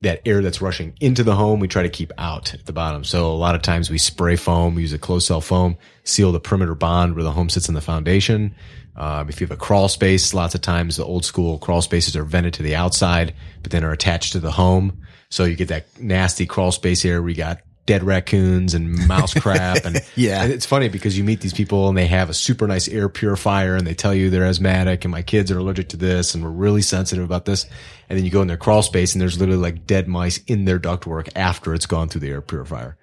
that 0.00 0.20
air 0.26 0.42
that's 0.42 0.60
rushing 0.60 0.94
into 1.00 1.24
the 1.24 1.34
home, 1.34 1.60
we 1.60 1.68
try 1.68 1.82
to 1.82 1.88
keep 1.88 2.12
out 2.18 2.54
at 2.54 2.66
the 2.66 2.72
bottom. 2.72 3.04
So 3.04 3.30
a 3.30 3.34
lot 3.34 3.54
of 3.54 3.62
times 3.62 3.90
we 3.90 3.98
spray 3.98 4.36
foam, 4.36 4.78
use 4.78 4.92
a 4.92 4.98
closed 4.98 5.26
cell 5.26 5.40
foam, 5.40 5.76
seal 6.04 6.30
the 6.32 6.40
perimeter 6.40 6.74
bond 6.74 7.14
where 7.14 7.24
the 7.24 7.32
home 7.32 7.48
sits 7.48 7.68
in 7.68 7.74
the 7.74 7.80
foundation. 7.80 8.54
Um, 8.96 9.28
if 9.28 9.40
you 9.40 9.46
have 9.46 9.56
a 9.56 9.60
crawl 9.60 9.88
space, 9.88 10.34
lots 10.34 10.54
of 10.54 10.60
times 10.60 10.96
the 10.96 11.04
old 11.04 11.24
school 11.24 11.58
crawl 11.58 11.82
spaces 11.82 12.16
are 12.16 12.24
vented 12.24 12.54
to 12.54 12.62
the 12.62 12.76
outside, 12.76 13.34
but 13.62 13.72
then 13.72 13.82
are 13.82 13.92
attached 13.92 14.32
to 14.32 14.40
the 14.40 14.52
home. 14.52 15.02
So 15.30 15.44
you 15.44 15.56
get 15.56 15.68
that 15.68 15.86
nasty 16.00 16.46
crawl 16.46 16.70
space 16.70 17.04
air 17.04 17.22
we 17.22 17.34
got 17.34 17.60
dead 17.86 18.02
raccoons 18.02 18.72
and 18.74 19.06
mouse 19.06 19.34
crap. 19.34 19.84
And 19.84 20.00
Yeah. 20.16 20.42
and 20.42 20.52
it's 20.52 20.64
funny 20.66 20.88
because 20.88 21.18
you 21.18 21.24
meet 21.24 21.40
these 21.40 21.52
people 21.52 21.88
and 21.88 21.96
they 21.98 22.06
have 22.06 22.30
a 22.30 22.34
super 22.34 22.66
nice 22.66 22.88
air 22.88 23.08
purifier 23.08 23.76
and 23.76 23.86
they 23.86 23.94
tell 23.94 24.14
you 24.14 24.30
they're 24.30 24.44
asthmatic 24.46 25.04
and 25.04 25.12
my 25.12 25.22
kids 25.22 25.50
are 25.50 25.58
allergic 25.58 25.90
to 25.90 25.96
this 25.96 26.34
and 26.34 26.42
we're 26.42 26.50
really 26.50 26.82
sensitive 26.82 27.24
about 27.24 27.44
this. 27.44 27.66
And 28.08 28.16
then 28.18 28.24
you 28.24 28.30
go 28.30 28.40
in 28.42 28.48
their 28.48 28.56
crawl 28.56 28.82
space 28.82 29.14
and 29.14 29.20
there's 29.20 29.38
literally 29.38 29.60
like 29.60 29.86
dead 29.86 30.08
mice 30.08 30.38
in 30.46 30.64
their 30.64 30.78
ductwork 30.78 31.28
after 31.36 31.74
it's 31.74 31.86
gone 31.86 32.08
through 32.08 32.22
the 32.22 32.30
air 32.30 32.40
purifier. 32.40 32.96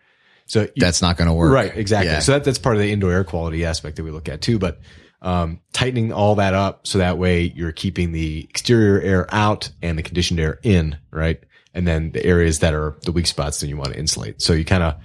So 0.48 0.62
you- 0.62 0.70
That's 0.78 1.02
not 1.02 1.15
going 1.15 1.28
to 1.28 1.34
work. 1.34 1.54
Right, 1.54 1.76
exactly. 1.78 2.12
Yeah. 2.12 2.20
So 2.20 2.32
that, 2.34 2.44
that's 2.44 2.60
part 2.60 2.76
of 2.76 2.82
the 2.82 2.91
indoor 2.91 3.12
air 3.12 3.24
quality 3.24 3.63
aspect 3.65 3.98
that 3.98 4.04
we 4.04 4.12
look 4.12 4.28
at 4.30 4.41
too. 4.41 4.58
But 4.60 4.80
um, 5.22 5.60
tightening 5.74 6.12
all 6.12 6.36
that 6.36 6.56
up 6.56 6.88
so 6.88 6.98
that 6.98 7.20
way 7.20 7.44
you're 7.56 7.72
keeping 7.72 8.12
the 8.12 8.48
exterior 8.50 9.00
air 9.00 9.28
out 9.34 9.70
and 9.84 9.96
the 9.98 10.02
conditioned 10.02 10.39
air 10.39 10.60
in, 10.63 10.98
right? 11.12 11.39
And 11.74 11.88
then 11.88 12.12
the 12.12 12.26
areas 12.26 12.60
that 12.60 12.74
are 12.74 12.96
the 13.04 13.12
weak 13.12 13.28
spots, 13.28 13.62
then 13.62 13.70
you 13.70 13.78
want 13.78 13.94
to 13.94 14.00
insulate. 14.00 14.42
So 14.42 14.54
you 14.54 14.66
kind 14.66 14.84
of 14.84 14.96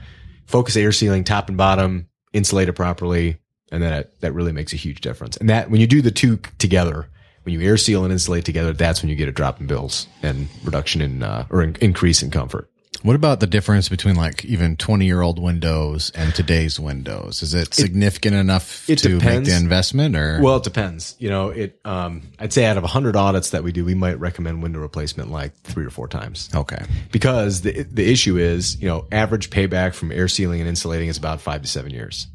focus 0.47 0.77
air 0.77 0.93
sealing 0.93 1.25
top 1.25 1.49
and 1.49 1.57
bottom, 1.57 2.09
insulate 2.33 2.69
it 2.69 2.73
properly, 2.75 3.39
and 3.71 3.83
then 3.83 3.91
that, 3.91 4.21
that 4.21 4.33
really 4.33 4.53
makes 4.53 4.73
a 4.73 4.77
huge 4.77 5.01
difference. 5.01 5.37
And 5.37 5.49
that 5.51 5.71
when 5.71 5.81
you 5.81 5.87
do 5.87 6.03
the 6.03 6.11
two 6.11 6.39
together, 6.59 7.09
when 7.43 7.55
you 7.55 7.61
air 7.61 7.77
seal 7.77 8.05
and 8.05 8.13
insulate 8.13 8.45
together, 8.45 8.73
that's 8.73 9.03
when 9.03 9.09
you 9.09 9.17
get 9.17 9.29
a 9.29 9.33
drop 9.33 9.61
in 9.61 9.67
bills 9.67 10.09
and 10.23 10.49
reduction 10.65 11.01
in 11.01 11.23
uh, 11.23 11.47
or 11.51 11.63
in, 11.63 11.77
increase 11.81 12.23
in 12.23 12.31
comfort. 12.31 12.69
What 13.03 13.17
about 13.17 13.41
the 13.41 13.47
difference 13.47 13.89
between 13.89 14.17
like 14.17 14.45
even 14.45 14.77
20 14.77 15.07
year 15.07 15.21
old 15.21 15.39
windows 15.39 16.11
and 16.15 16.35
today's 16.35 16.81
windows? 16.81 17.43
Is 17.43 17.55
it 17.55 17.75
significant 17.75 18.35
enough 18.37 18.89
it 18.89 18.99
to 19.01 19.19
make 19.19 19.45
the 19.45 19.57
investment 19.57 20.17
or? 20.17 20.41
Well, 20.43 20.57
it 20.57 20.63
depends. 20.65 21.15
You 21.19 21.31
know, 21.31 21.49
it. 21.51 21.79
Um, 21.85 22.23
I'd 22.39 22.53
say 22.53 22.65
out 22.65 22.77
of 22.77 22.85
hundred 22.85 23.17
audits 23.17 23.51
that 23.51 23.63
we 23.63 23.73
do, 23.73 23.85
we 23.85 23.95
might 23.95 24.19
recommend 24.19 24.63
window 24.63 24.81
replacement 24.81 25.31
like 25.31 25.55
three 25.63 25.85
or 25.85 25.91
four 25.91 26.09
times 26.09 26.49
okay. 26.55 26.85
because 27.13 27.63
the 27.63 27.83
the 27.83 28.11
issue 28.11 28.39
is, 28.39 28.81
you 28.81 28.89
know, 28.89 29.07
average 29.13 29.51
payback 29.51 29.95
from 29.95 30.11
air 30.13 30.29
sealing 30.29 30.61
and 30.61 30.69
insulating 30.69 31.09
is 31.09 31.17
about 31.19 31.41
five 31.41 31.63
to 31.63 31.69
seven 31.69 31.91
years. 31.93 32.27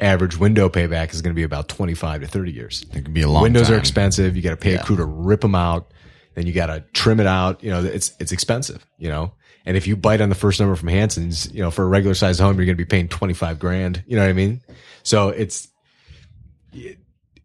Average 0.00 0.36
window 0.36 0.68
payback 0.68 1.14
is 1.14 1.22
going 1.22 1.32
to 1.34 1.36
be 1.36 1.42
about 1.42 1.68
twenty 1.68 1.94
five 1.94 2.20
to 2.20 2.26
thirty 2.26 2.52
years. 2.52 2.84
It 2.92 3.04
could 3.04 3.14
be 3.14 3.22
a 3.22 3.28
long 3.28 3.42
Windows 3.42 3.70
are 3.70 3.78
expensive. 3.78 4.36
You 4.36 4.42
got 4.42 4.50
to 4.50 4.56
pay 4.56 4.72
Yeah. 4.74 4.80
a 4.80 4.84
crew 4.84 4.96
to 4.96 5.04
rip 5.04 5.40
them 5.40 5.54
out. 5.54 5.90
Then 6.34 6.46
you 6.46 6.52
got 6.52 6.66
to 6.66 6.84
trim 6.92 7.18
it 7.18 7.26
out. 7.26 7.64
You 7.64 7.70
know, 7.70 7.82
it's 7.82 8.12
it's 8.20 8.30
expensive. 8.30 8.86
You 8.98 9.08
know, 9.08 9.32
and 9.66 9.76
if 9.76 9.86
you 9.86 9.96
bite 9.96 10.22
on 10.22 10.30
the 10.30 10.34
first 10.34 10.60
number 10.60 10.76
from 10.76 10.88
Hanson's, 10.88 11.52
you 11.52 11.60
know, 11.60 11.70
for 11.70 11.82
a 11.82 11.88
regular 11.88 12.14
size 12.14 12.38
home, 12.38 12.56
you're 12.56 12.64
going 12.64 12.76
to 12.78 12.82
be 12.82 12.86
paying 12.86 13.08
twenty 13.08 13.34
five 13.34 13.58
grand. 13.58 14.02
You 14.06 14.16
know 14.16 14.22
what 14.22 14.30
I 14.30 14.32
mean? 14.32 14.62
So 15.02 15.28
it's 15.28 15.68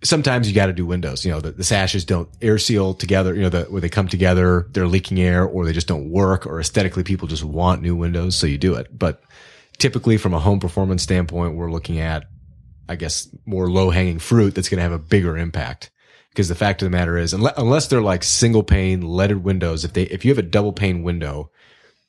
sometimes 0.04 0.48
you 0.48 0.56
got 0.56 0.68
to 0.68 0.74
do 0.74 0.86
windows. 0.86 1.26
You 1.26 1.32
know, 1.32 1.42
the, 1.42 1.52
the 1.52 1.64
sashes 1.64 2.06
don't 2.06 2.30
air 2.42 2.58
seal 2.58 2.94
together. 2.94 3.36
You 3.36 3.42
know, 3.42 3.50
the, 3.50 3.64
where 3.64 3.82
they 3.82 3.90
come 3.90 4.08
together, 4.08 4.68
they're 4.72 4.88
leaking 4.88 5.20
air, 5.20 5.44
or 5.46 5.66
they 5.66 5.74
just 5.74 5.88
don't 5.88 6.10
work, 6.10 6.46
or 6.46 6.60
aesthetically, 6.60 7.04
people 7.04 7.28
just 7.28 7.44
want 7.44 7.82
new 7.82 7.96
windows, 7.96 8.36
so 8.36 8.48
you 8.48 8.58
do 8.58 8.76
it. 8.76 8.88
But 8.98 9.22
typically, 9.78 10.18
from 10.18 10.34
a 10.34 10.40
home 10.40 10.60
performance 10.60 11.04
standpoint, 11.04 11.56
we're 11.56 11.72
looking 11.72 12.00
at, 12.00 12.26
I 12.88 12.96
guess, 12.96 13.28
more 13.46 13.70
low 13.70 13.90
hanging 13.90 14.20
fruit 14.20 14.56
that's 14.56 14.70
going 14.70 14.78
to 14.78 14.84
have 14.84 14.92
a 14.92 15.00
bigger 15.00 15.38
impact. 15.38 15.92
Because 16.30 16.48
the 16.48 16.56
fact 16.56 16.82
of 16.82 16.86
the 16.86 16.98
matter 16.98 17.18
is, 17.18 17.34
unless 17.34 17.88
they're 17.88 18.02
like 18.02 18.24
single 18.24 18.64
pane 18.64 19.02
leaded 19.02 19.44
windows, 19.44 19.84
if 19.84 19.92
they 19.92 20.04
if 20.04 20.24
you 20.24 20.32
have 20.32 20.38
a 20.38 20.44
double 20.44 20.72
pane 20.72 21.04
window 21.04 21.52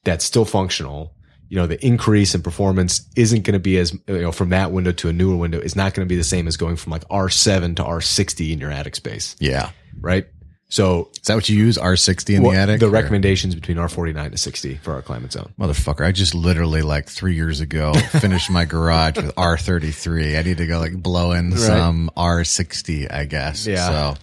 that's 0.04 0.24
still 0.24 0.44
functional, 0.44 1.14
you 1.48 1.56
know, 1.56 1.66
the 1.66 1.84
increase 1.84 2.34
in 2.34 2.42
performance 2.42 3.06
isn't 3.16 3.42
going 3.44 3.52
to 3.54 3.60
be 3.60 3.76
as, 3.78 3.92
you 3.92 4.20
know, 4.22 4.32
from 4.32 4.48
that 4.50 4.72
window 4.72 4.92
to 4.92 5.08
a 5.08 5.12
newer 5.12 5.36
window 5.36 5.58
is 5.60 5.76
not 5.76 5.94
going 5.94 6.06
to 6.06 6.08
be 6.08 6.16
the 6.16 6.24
same 6.24 6.48
as 6.48 6.56
going 6.56 6.76
from 6.76 6.92
like 6.92 7.06
R7 7.08 7.76
to 7.76 7.82
R60 7.84 8.52
in 8.52 8.58
your 8.58 8.70
attic 8.70 8.96
space, 8.96 9.36
Yeah. 9.38 9.70
right? 10.00 10.26
So 10.70 11.10
Is 11.20 11.26
that 11.26 11.34
what 11.34 11.46
you 11.50 11.58
use? 11.58 11.76
R60 11.76 12.34
in 12.36 12.42
well, 12.42 12.52
the 12.52 12.56
attic? 12.58 12.80
the 12.80 12.86
or- 12.86 12.90
recommendations 12.90 13.54
between 13.54 13.76
R49 13.76 14.30
to 14.32 14.38
60 14.38 14.76
for 14.76 14.94
our 14.94 15.02
climate 15.02 15.30
zone. 15.30 15.52
Motherfucker, 15.60 16.06
I 16.06 16.12
just 16.12 16.34
literally 16.34 16.80
like 16.80 17.10
three 17.10 17.34
years 17.34 17.60
ago 17.60 17.92
finished 18.12 18.50
my 18.50 18.64
garage 18.64 19.16
with 19.16 19.34
R33. 19.36 20.38
I 20.38 20.42
need 20.42 20.56
to 20.56 20.66
go 20.66 20.78
like 20.78 20.94
blow 20.94 21.32
in 21.32 21.54
some 21.58 22.10
R60, 22.16 23.12
I 23.12 23.26
guess. 23.26 23.66
Yeah. 23.66 23.86
So, 24.14 24.20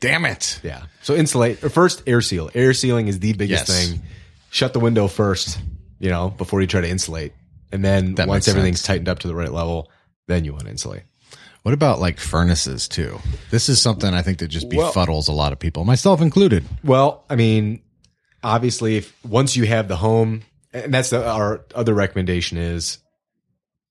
damn 0.00 0.24
it. 0.24 0.58
Yeah. 0.62 0.84
So 1.02 1.14
insulate 1.14 1.58
first 1.58 2.02
air 2.06 2.22
seal. 2.22 2.48
Air 2.54 2.72
sealing 2.72 3.08
is 3.08 3.18
the 3.20 3.34
biggest 3.34 3.68
Yes. 3.68 3.88
thing. 3.90 4.00
Shut 4.52 4.74
the 4.74 4.80
window 4.80 5.08
first, 5.08 5.58
you 5.98 6.10
know, 6.10 6.28
before 6.28 6.60
you 6.60 6.66
try 6.66 6.82
to 6.82 6.88
insulate. 6.88 7.32
And 7.72 7.82
then 7.82 8.16
That 8.16 8.28
once 8.28 8.46
makes 8.46 8.48
everything's 8.48 8.80
sense. 8.80 8.86
tightened 8.86 9.08
up 9.08 9.20
to 9.20 9.28
the 9.28 9.34
right 9.34 9.50
level, 9.50 9.90
then 10.28 10.44
you 10.44 10.52
want 10.52 10.64
to 10.64 10.70
insulate. 10.70 11.04
What 11.62 11.72
about 11.72 12.00
like 12.00 12.18
furnaces 12.20 12.86
too? 12.86 13.18
This 13.50 13.70
is 13.70 13.80
something 13.80 14.12
I 14.12 14.20
think 14.20 14.38
that 14.40 14.48
just 14.48 14.66
Well- 14.70 14.92
befuddles 14.92 15.28
a 15.28 15.32
lot 15.32 15.52
of 15.54 15.58
people, 15.58 15.84
myself 15.86 16.20
included. 16.20 16.64
Well, 16.84 17.24
I 17.30 17.36
mean, 17.36 17.80
obviously, 18.44 18.96
if 18.98 19.14
once 19.24 19.56
you 19.56 19.64
have 19.64 19.88
the 19.88 19.96
home, 19.96 20.42
and 20.74 20.92
that's 20.92 21.08
the, 21.10 21.26
our 21.26 21.64
other 21.74 21.94
recommendation 21.94 22.58
is 22.58 22.98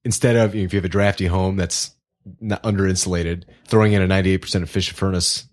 instead 0.05 0.35
of 0.35 0.53
if 0.53 0.73
you 0.73 0.77
have 0.77 0.85
a 0.85 0.89
drafty 0.89 1.25
home 1.25 1.55
that's 1.55 1.91
not 2.39 2.59
under 2.63 2.85
insulated, 2.87 3.47
throwing 3.67 3.93
in 3.93 4.01
a 4.03 4.07
ninety 4.07 4.31
eight 4.31 4.41
percent 4.43 4.63
efficient 4.63 4.95
furnace 4.97 5.45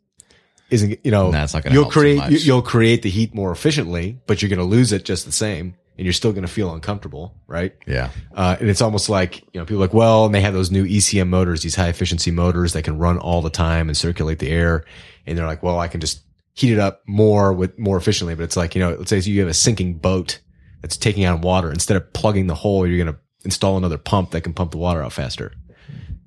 isn't 0.71 0.99
you 1.05 1.11
know 1.11 1.31
That's 1.31 1.55
not 1.55 1.65
gonna 1.65 1.75
you'll 1.75 1.91
create 1.91 2.31
you, 2.31 2.39
you'll 2.39 2.63
create 2.63 3.03
the 3.03 3.11
heat 3.11 3.35
more 3.35 3.51
efficiently, 3.53 4.21
but 4.27 4.43
you're 4.43 4.49
going 4.49 4.59
to 4.59 4.65
lose 4.65 4.93
it 4.93 5.05
just 5.05 5.25
the 5.25 5.33
same, 5.33 5.75
and 5.99 6.05
you're 6.07 6.13
still 6.13 6.33
going 6.33 6.47
to 6.47 6.53
feel 6.53 6.73
uncomfortable, 6.73 7.35
right? 7.49 7.75
Yeah. 7.87 8.11
Uh, 8.33 8.57
and 8.61 8.69
it's 8.69 8.81
almost 8.81 9.09
like, 9.09 9.41
you 9.53 9.61
know, 9.61 9.65
people 9.65 9.81
like, 9.81 9.93
well, 9.93 10.27
and 10.27 10.35
they 10.35 10.41
have 10.41 10.55
those 10.55 10.71
new 10.71 10.87
ECM 10.87 11.29
motors, 11.29 11.63
these 11.63 11.75
high 11.75 11.89
efficiency 11.89 12.31
motors 12.31 12.73
that 12.75 12.85
can 12.85 12.99
run 12.99 13.19
all 13.19 13.43
the 13.43 13.51
time 13.51 13.89
and 13.89 13.97
circulate 13.97 14.39
the 14.39 14.49
air. 14.49 14.85
And 15.27 15.37
they're 15.37 15.47
like, 15.47 15.63
well, 15.63 15.81
I 15.81 15.89
can 15.89 16.01
just 16.01 16.23
heat 16.55 16.73
it 16.73 16.79
up 16.79 17.03
more 17.07 17.53
with 17.53 17.77
more 17.79 17.97
efficiently. 17.97 18.37
But 18.37 18.45
it's 18.45 18.57
like, 18.57 18.77
you 18.77 18.81
know, 18.81 18.95
let's 18.95 19.11
say 19.11 19.19
you 19.19 19.41
have 19.41 19.49
a 19.49 19.55
sinking 19.55 19.95
boat 19.95 20.41
that's 20.83 20.97
taking 20.97 21.27
on 21.27 21.41
water. 21.41 21.71
Instead 21.71 21.97
of 21.97 22.13
plugging 22.13 22.47
the 22.47 22.55
hole, 22.55 22.87
you're 22.87 23.05
going 23.05 23.15
to 23.15 23.21
install 23.45 23.77
another 23.77 23.99
pump 23.99 24.31
that 24.31 24.43
can 24.43 24.55
pump 24.55 24.71
the 24.71 24.79
water 24.79 25.03
out 25.03 25.13
faster. 25.13 25.53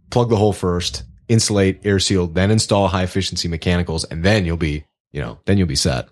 Plug 0.10 0.30
the 0.30 0.36
hole 0.36 0.52
first, 0.52 1.04
insulate, 1.32 1.80
air 1.86 2.00
seal, 2.00 2.28
then 2.28 2.52
install 2.52 2.88
high 2.90 3.04
efficiency 3.04 3.48
mechanicals. 3.48 4.04
And 4.04 4.24
then 4.24 4.46
you'll 4.46 4.58
be, 4.58 4.86
you 5.12 5.22
know, 5.22 5.40
then 5.46 5.58
you'll 5.58 5.68
be 5.68 5.76
set. 5.76 6.10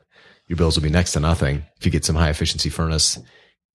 Your 0.47 0.57
bills 0.57 0.75
will 0.75 0.83
be 0.83 0.89
next 0.89 1.11
to 1.13 1.19
nothing 1.19 1.63
if 1.77 1.85
you 1.85 1.91
get 1.91 2.05
some 2.05 2.15
high 2.15 2.29
efficiency 2.29 2.69
furnace 2.69 3.19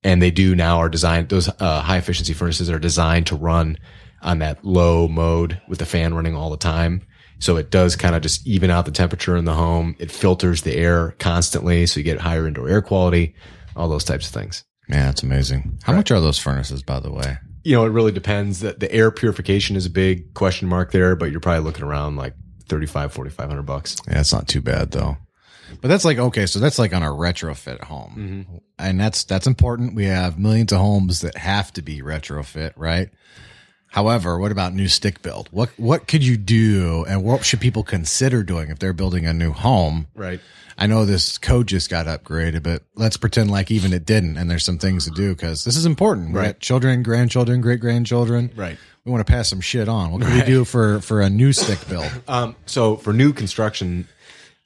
and 0.05 0.21
they 0.21 0.31
do 0.31 0.55
now 0.55 0.79
are 0.79 0.89
designed, 0.89 1.31
those 1.31 1.49
uh, 1.49 1.81
high 1.81 1.97
efficiency 1.97 2.35
furnaces 2.35 2.71
are 2.71 2.79
designed 2.79 3.27
to 3.29 3.37
run 3.37 3.79
on 4.23 4.39
that 4.41 4.65
low 4.65 5.09
mode 5.09 5.61
with 5.67 5.79
the 5.79 5.87
fan 5.87 6.15
running 6.15 6.37
all 6.37 6.51
the 6.51 6.57
time. 6.57 7.03
So 7.39 7.57
it 7.57 7.71
does 7.71 7.97
kind 7.97 8.15
of 8.15 8.23
just 8.23 8.47
even 8.47 8.71
out 8.71 8.85
the 8.85 8.91
temperature 8.91 9.37
in 9.37 9.45
the 9.45 9.55
home. 9.55 9.97
It 9.99 10.13
filters 10.13 10.63
the 10.63 10.77
air 10.77 11.13
constantly. 11.19 11.87
So 11.87 12.01
you 12.01 12.05
get 12.05 12.21
higher 12.21 12.47
indoor 12.47 12.69
air 12.69 12.83
quality, 12.83 13.35
all 13.75 13.89
those 13.89 14.05
types 14.05 14.27
of 14.27 14.35
things. 14.35 14.65
Yeah, 14.89 15.11
it's 15.11 15.23
amazing. 15.23 15.79
How 15.83 15.95
much 15.95 16.11
are 16.11 16.21
those 16.21 16.39
furnaces, 16.39 16.83
by 16.83 17.01
the 17.01 17.11
way? 17.11 17.39
You 17.65 17.77
know, 17.77 17.85
it 17.85 17.91
really 17.91 18.13
depends. 18.13 18.61
The, 18.61 18.73
the 18.75 18.93
air 18.93 19.11
purification 19.11 19.75
is 19.75 19.87
a 19.87 19.91
big 19.91 20.35
question 20.35 20.69
mark 20.69 20.93
there, 20.93 21.17
but 21.17 21.31
you're 21.31 21.41
probably 21.41 21.65
looking 21.65 21.85
around 21.85 22.17
like 22.17 22.35
35, 22.69 23.13
4,500 23.13 23.63
bucks. 23.63 23.97
Yeah, 24.07 24.21
it's 24.21 24.33
not 24.33 24.47
too 24.49 24.61
bad 24.61 24.91
though. 24.91 25.17
But 25.81 25.89
that's 25.89 26.05
like 26.05 26.19
okay, 26.19 26.47
so 26.47 26.61
that's 26.61 26.79
like 26.79 26.95
on 26.95 27.03
a 27.03 27.09
retrofit 27.09 27.81
home, 27.83 28.47
mm-hmm. 28.49 28.57
and 28.79 29.01
that's 29.01 29.25
that's 29.25 29.47
important. 29.47 29.95
We 29.95 30.05
have 30.05 30.39
millions 30.39 30.73
of 30.73 30.79
homes 30.79 31.23
that 31.23 31.37
have 31.37 31.73
to 31.73 31.83
be 31.83 32.01
retrofit, 32.01 32.73
right? 32.77 33.11
However, 33.95 34.41
what 34.41 34.51
about 34.51 34.75
new 34.75 34.89
stick 34.89 35.23
build? 35.23 35.49
What 35.53 35.71
what 35.77 36.09
could 36.09 36.25
you 36.25 36.37
do, 36.37 37.05
and 37.09 37.23
what 37.23 37.45
should 37.45 37.61
people 37.61 37.85
consider 37.85 38.43
doing 38.43 38.71
if 38.71 38.81
they're 38.81 38.93
building 38.93 39.25
a 39.25 39.33
new 39.33 39.53
home? 39.53 40.09
Right. 40.17 40.41
I 40.77 40.89
know 40.89 41.05
this 41.05 41.39
code 41.39 41.69
just 41.69 41.91
got 41.91 42.07
upgraded, 42.07 42.65
but 42.65 42.83
let's 42.97 43.17
pretend 43.17 43.53
like 43.53 43.71
even 43.71 43.93
it 43.93 44.05
didn't, 44.05 44.37
and 44.37 44.51
there's 44.51 44.65
some 44.65 44.79
things 44.79 45.05
to 45.05 45.13
do 45.13 45.33
because 45.33 45.63
this 45.63 45.77
is 45.77 45.87
important. 45.87 46.35
Right. 46.35 46.59
children, 46.59 47.05
grandchildren, 47.05 47.61
great 47.61 47.79
grandchildren. 47.79 48.51
Right. 48.57 48.77
We 49.05 49.13
want 49.13 49.25
to 49.25 49.33
pass 49.33 49.49
some 49.49 49.61
shit 49.61 49.89
on. 49.89 50.11
What 50.11 50.23
can 50.23 50.35
we 50.35 50.43
do 50.43 50.65
for 50.65 50.99
for 50.99 51.21
a 51.21 51.31
new 51.31 51.53
stick 51.53 51.79
build? 51.89 52.11
Um, 52.27 52.57
so 52.67 52.97
for 52.97 53.13
new 53.13 53.33
construction, 53.33 54.09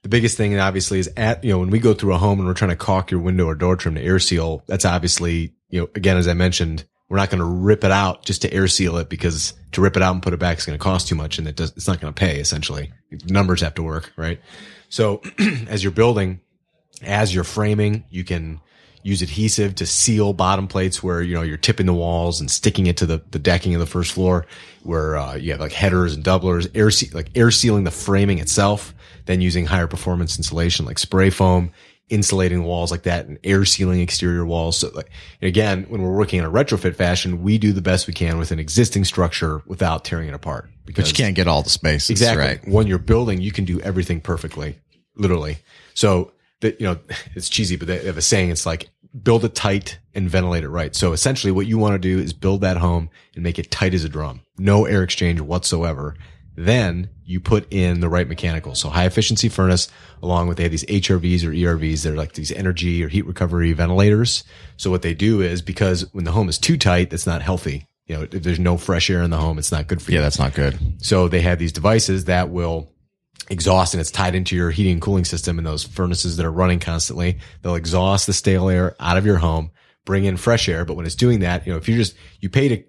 the 0.04 0.08
biggest 0.08 0.38
thing 0.38 0.58
obviously 0.58 1.00
is 1.00 1.10
at, 1.18 1.44
you 1.44 1.52
know, 1.52 1.58
when 1.58 1.68
we 1.68 1.80
go 1.80 1.92
through 1.92 2.14
a 2.14 2.18
home 2.18 2.38
and 2.38 2.48
we're 2.48 2.54
trying 2.54 2.70
to 2.70 2.76
caulk 2.76 3.10
your 3.10 3.20
window 3.20 3.44
or 3.44 3.54
door 3.54 3.76
trim 3.76 3.96
to 3.96 4.00
air 4.00 4.20
seal, 4.20 4.62
that's 4.66 4.86
obviously, 4.86 5.52
you 5.68 5.82
know, 5.82 5.90
again, 5.94 6.16
as 6.16 6.26
I 6.26 6.32
mentioned, 6.32 6.86
we're 7.08 7.16
not 7.16 7.30
going 7.30 7.38
to 7.38 7.44
rip 7.44 7.84
it 7.84 7.90
out 7.90 8.24
just 8.24 8.42
to 8.42 8.52
air 8.52 8.68
seal 8.68 8.96
it 8.98 9.08
because 9.08 9.54
to 9.72 9.80
rip 9.80 9.96
it 9.96 10.02
out 10.02 10.12
and 10.12 10.22
put 10.22 10.34
it 10.34 10.38
back 10.38 10.58
is 10.58 10.66
going 10.66 10.78
to 10.78 10.82
cost 10.82 11.08
too 11.08 11.14
much 11.14 11.38
and 11.38 11.48
it 11.48 11.56
does, 11.56 11.72
it's 11.76 11.88
not 11.88 12.00
going 12.00 12.12
to 12.12 12.18
pay 12.18 12.38
essentially. 12.38 12.92
Numbers 13.26 13.60
have 13.62 13.74
to 13.74 13.82
work, 13.82 14.12
right? 14.16 14.40
So 14.88 15.22
as 15.68 15.82
you're 15.82 15.92
building, 15.92 16.40
as 17.02 17.34
you're 17.34 17.44
framing, 17.44 18.04
you 18.10 18.24
can 18.24 18.60
use 19.02 19.22
adhesive 19.22 19.74
to 19.76 19.86
seal 19.86 20.32
bottom 20.32 20.68
plates 20.68 21.02
where, 21.02 21.22
you 21.22 21.34
know, 21.34 21.42
you're 21.42 21.56
tipping 21.56 21.86
the 21.86 21.94
walls 21.94 22.40
and 22.40 22.50
sticking 22.50 22.86
it 22.86 22.98
to 22.98 23.06
the, 23.06 23.22
the 23.30 23.38
decking 23.38 23.74
of 23.74 23.80
the 23.80 23.86
first 23.86 24.12
floor 24.12 24.44
where, 24.82 25.16
uh, 25.16 25.34
you 25.34 25.52
have 25.52 25.60
like 25.60 25.72
headers 25.72 26.14
and 26.14 26.24
doublers, 26.24 26.68
air, 26.74 26.90
like 27.14 27.30
air 27.34 27.50
sealing 27.50 27.84
the 27.84 27.90
framing 27.90 28.38
itself, 28.38 28.94
then 29.26 29.40
using 29.40 29.64
higher 29.64 29.86
performance 29.86 30.36
insulation 30.36 30.84
like 30.84 30.98
spray 30.98 31.30
foam, 31.30 31.70
insulating 32.08 32.64
walls 32.64 32.90
like 32.90 33.02
that 33.02 33.26
and 33.26 33.38
air 33.44 33.64
sealing 33.64 34.00
exterior 34.00 34.44
walls. 34.44 34.78
So 34.78 34.90
like, 34.94 35.10
again, 35.42 35.84
when 35.88 36.02
we're 36.02 36.16
working 36.16 36.38
in 36.38 36.44
a 36.44 36.50
retrofit 36.50 36.96
fashion, 36.96 37.42
we 37.42 37.58
do 37.58 37.72
the 37.72 37.82
best 37.82 38.06
we 38.06 38.14
can 38.14 38.38
with 38.38 38.50
an 38.50 38.58
existing 38.58 39.04
structure 39.04 39.62
without 39.66 40.04
tearing 40.04 40.28
it 40.28 40.34
apart. 40.34 40.70
But 40.86 40.96
you 41.06 41.14
can't 41.14 41.34
get 41.34 41.48
all 41.48 41.62
the 41.62 41.70
space. 41.70 42.08
Exactly. 42.10 42.44
right? 42.44 42.66
When 42.66 42.86
you're 42.86 42.98
building, 42.98 43.40
you 43.40 43.52
can 43.52 43.64
do 43.64 43.80
everything 43.80 44.20
perfectly, 44.20 44.78
literally. 45.16 45.58
So 45.94 46.32
that, 46.60 46.80
you 46.80 46.86
know, 46.86 46.98
it's 47.34 47.48
cheesy, 47.48 47.76
but 47.76 47.88
they 47.88 48.04
have 48.06 48.16
a 48.16 48.22
saying. 48.22 48.50
It's 48.50 48.66
like 48.66 48.88
build 49.22 49.44
it 49.44 49.54
tight 49.54 49.98
and 50.14 50.28
ventilate 50.28 50.64
it 50.64 50.68
right. 50.68 50.94
So 50.94 51.12
essentially 51.12 51.52
what 51.52 51.66
you 51.66 51.78
want 51.78 51.94
to 51.94 51.98
do 51.98 52.18
is 52.18 52.32
build 52.32 52.62
that 52.62 52.76
home 52.76 53.10
and 53.34 53.42
make 53.42 53.58
it 53.58 53.70
tight 53.70 53.94
as 53.94 54.04
a 54.04 54.08
drum. 54.08 54.42
No 54.58 54.84
air 54.84 55.02
exchange 55.02 55.40
whatsoever. 55.40 56.16
Then 56.58 57.10
you 57.24 57.38
put 57.38 57.72
in 57.72 58.00
the 58.00 58.08
right 58.08 58.26
mechanicals. 58.26 58.80
So 58.80 58.88
high 58.88 59.04
efficiency 59.04 59.48
furnace 59.48 59.86
along 60.24 60.48
with 60.48 60.56
they 60.56 60.64
have 60.64 60.72
these 60.72 60.84
HRVs 60.86 61.44
or 61.44 61.52
ERVs. 61.52 62.02
They're 62.02 62.16
like 62.16 62.32
these 62.32 62.50
energy 62.50 63.04
or 63.04 63.06
heat 63.06 63.26
recovery 63.26 63.72
ventilators. 63.74 64.42
So 64.76 64.90
what 64.90 65.02
they 65.02 65.14
do 65.14 65.40
is 65.40 65.62
because 65.62 66.12
when 66.12 66.24
the 66.24 66.32
home 66.32 66.48
is 66.48 66.58
too 66.58 66.76
tight, 66.76 67.10
that's 67.10 67.28
not 67.28 67.42
healthy. 67.42 67.86
You 68.06 68.16
know, 68.16 68.22
if 68.22 68.42
there's 68.42 68.58
no 68.58 68.76
fresh 68.76 69.08
air 69.08 69.22
in 69.22 69.30
the 69.30 69.36
home, 69.36 69.56
it's 69.56 69.70
not 69.70 69.86
good 69.86 70.02
for 70.02 70.10
you. 70.10 70.16
Yeah, 70.16 70.22
that's 70.22 70.40
not 70.40 70.52
good. 70.52 70.76
So 71.00 71.28
they 71.28 71.42
have 71.42 71.60
these 71.60 71.70
devices 71.70 72.24
that 72.24 72.50
will 72.50 72.90
exhaust 73.48 73.94
and 73.94 74.00
it's 74.00 74.10
tied 74.10 74.34
into 74.34 74.56
your 74.56 74.72
heating 74.72 74.94
and 74.94 75.02
cooling 75.02 75.24
system 75.24 75.58
and 75.58 75.66
those 75.66 75.84
furnaces 75.84 76.38
that 76.38 76.46
are 76.46 76.50
running 76.50 76.80
constantly. 76.80 77.38
They'll 77.62 77.76
exhaust 77.76 78.26
the 78.26 78.32
stale 78.32 78.68
air 78.68 78.96
out 78.98 79.16
of 79.16 79.24
your 79.24 79.38
home, 79.38 79.70
bring 80.04 80.24
in 80.24 80.36
fresh 80.36 80.68
air. 80.68 80.84
But 80.84 80.94
when 80.94 81.06
it's 81.06 81.14
doing 81.14 81.38
that, 81.40 81.68
you 81.68 81.72
know, 81.72 81.78
if 81.78 81.88
you 81.88 81.94
just, 81.94 82.16
you 82.40 82.50
pay 82.50 82.66
to 82.68 82.82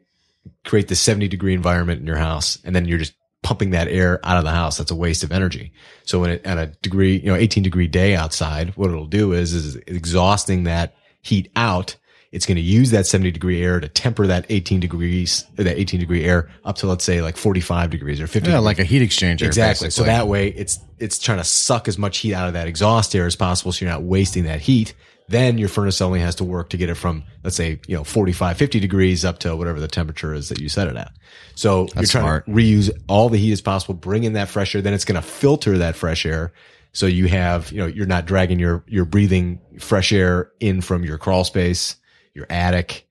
create 0.66 0.88
this 0.88 1.02
70 1.02 1.28
degree 1.28 1.54
environment 1.54 2.02
in 2.02 2.08
your 2.08 2.18
house 2.18 2.58
and 2.64 2.76
then 2.76 2.86
you're 2.86 2.98
just 2.98 3.14
pumping 3.42 3.70
that 3.72 3.88
air 3.88 4.20
out 4.24 4.38
of 4.38 4.44
the 4.44 4.52
house, 4.52 4.78
that's 4.78 4.92
a 4.92 4.96
waste 4.96 5.24
of 5.24 5.32
energy. 5.32 5.72
So 6.04 6.20
when 6.20 6.32
it, 6.32 6.46
at 6.46 6.58
a 6.58 6.68
degree, 6.82 7.18
you 7.18 7.28
know, 7.28 7.36
18 7.36 7.64
degree 7.64 7.88
day 7.88 8.16
outside, 8.16 8.76
what 8.76 8.90
it'll 8.90 9.06
do 9.06 9.34
is, 9.34 9.54
is 9.54 9.76
exhausting 9.88 10.64
that 10.64 10.96
heat 11.22 11.52
out. 11.56 11.96
It's 12.32 12.46
going 12.46 12.58
to 12.58 12.62
use 12.62 12.92
that 12.92 13.08
70 13.08 13.32
degree 13.32 13.64
air 13.64 13.80
to 13.80 13.88
temper 13.88 14.28
that 14.28 14.46
18 14.50 14.80
degrees, 14.80 15.46
that 15.56 15.66
18 15.68 16.00
degree 16.00 16.24
air 16.26 16.50
up 16.64 16.76
to 16.78 16.88
let's 16.88 17.04
say 17.04 17.22
like 17.22 17.38
45 17.38 17.90
degrees 17.90 18.20
or 18.22 18.28
50 18.28 18.50
Yeah, 18.50 18.58
degrees. 18.58 18.66
like 18.66 18.80
a 18.80 18.84
heat 18.84 19.02
exchanger. 19.02 19.44
Exactly. 19.48 19.90
So 19.90 20.04
that 20.04 20.28
way 20.28 20.50
it's, 20.50 20.80
it's 21.00 21.18
trying 21.18 21.40
to 21.40 21.44
suck 21.44 21.88
as 21.88 21.98
much 21.98 22.20
heat 22.20 22.34
out 22.36 22.48
of 22.48 22.54
that 22.54 22.68
exhaust 22.68 23.16
air 23.16 23.26
as 23.26 23.36
possible. 23.36 23.72
So 23.72 23.84
you're 23.86 23.92
not 23.94 24.04
wasting 24.04 24.44
that 24.44 24.62
heat. 24.62 24.94
Then 25.30 25.58
your 25.58 25.70
furnace 25.70 26.02
only 26.02 26.20
has 26.20 26.36
to 26.36 26.44
work 26.44 26.70
to 26.70 26.78
get 26.78 26.90
it 26.90 26.96
from, 26.96 27.24
let's 27.44 27.56
say, 27.56 27.80
you 27.88 27.96
know, 27.96 28.04
45, 28.04 28.58
50 28.58 28.80
degrees 28.80 29.24
up 29.24 29.40
to 29.40 29.56
whatever 29.56 29.80
the 29.80 29.88
temperature 29.88 30.34
is 30.34 30.50
that 30.50 30.60
you 30.60 30.70
set 30.70 30.88
it 30.88 30.96
at. 30.96 31.12
So 31.56 31.82
you're 31.96 32.06
trying 32.06 32.24
smart. 32.24 32.46
to 32.48 32.52
reuse 32.52 32.90
all 33.08 33.30
the 33.30 33.38
heat 33.38 33.52
as 33.52 33.62
possible, 33.62 33.94
bring 33.94 34.24
in 34.24 34.34
that 34.34 34.50
fresh 34.50 34.74
air. 34.76 34.82
Then 34.82 34.94
it's 34.94 35.06
going 35.06 35.22
to 35.22 35.28
filter 35.28 35.78
that 35.78 35.96
fresh 35.96 36.26
air. 36.26 36.52
So 36.94 37.06
you 37.06 37.28
have, 37.28 37.72
you 37.72 37.78
know, 37.78 37.86
you're 37.86 38.08
not 38.08 38.26
dragging 38.26 38.58
your, 38.58 38.84
your 38.88 39.06
breathing 39.06 39.62
fresh 39.80 40.12
air 40.12 40.52
in 40.60 40.82
from 40.82 41.04
your 41.04 41.20
crawl 41.20 41.44
space, 41.44 41.96
your 42.34 42.48
attic, 42.50 43.08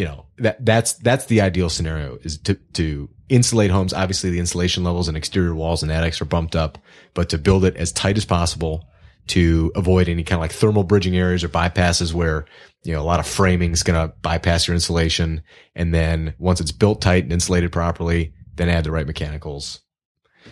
you 0.00 0.06
know 0.06 0.24
that 0.38 0.64
that's 0.64 0.94
that's 0.94 1.26
the 1.26 1.42
ideal 1.42 1.68
scenario 1.68 2.16
is 2.22 2.38
to 2.38 2.54
to 2.72 3.10
insulate 3.28 3.70
homes 3.70 3.92
obviously 3.92 4.30
the 4.30 4.38
insulation 4.38 4.82
levels 4.82 5.08
and 5.08 5.16
exterior 5.16 5.54
walls 5.54 5.82
and 5.82 5.92
attics 5.92 6.22
are 6.22 6.24
bumped 6.24 6.56
up 6.56 6.78
but 7.12 7.28
to 7.28 7.36
build 7.36 7.66
it 7.66 7.76
as 7.76 7.92
tight 7.92 8.16
as 8.16 8.24
possible 8.24 8.88
to 9.28 9.72
avoid 9.74 10.08
any 10.08 10.24
kind 10.24 10.38
of 10.38 10.40
like 10.40 10.52
thermal 10.52 10.84
bridging 10.84 11.16
areas 11.16 11.44
or 11.44 11.48
bypasses 11.48 12.12
where 12.12 12.46
you 12.82 12.92
know 12.92 13.00
a 13.00 13.04
lot 13.04 13.20
of 13.20 13.26
framing 13.26 13.72
is 13.72 13.82
going 13.82 14.08
to 14.08 14.14
bypass 14.22 14.66
your 14.66 14.74
insulation 14.74 15.42
and 15.74 15.94
then 15.94 16.34
once 16.38 16.60
it's 16.60 16.72
built 16.72 17.00
tight 17.00 17.24
and 17.24 17.32
insulated 17.32 17.70
properly 17.70 18.32
then 18.56 18.68
add 18.68 18.84
the 18.84 18.90
right 18.90 19.06
mechanicals 19.06 19.80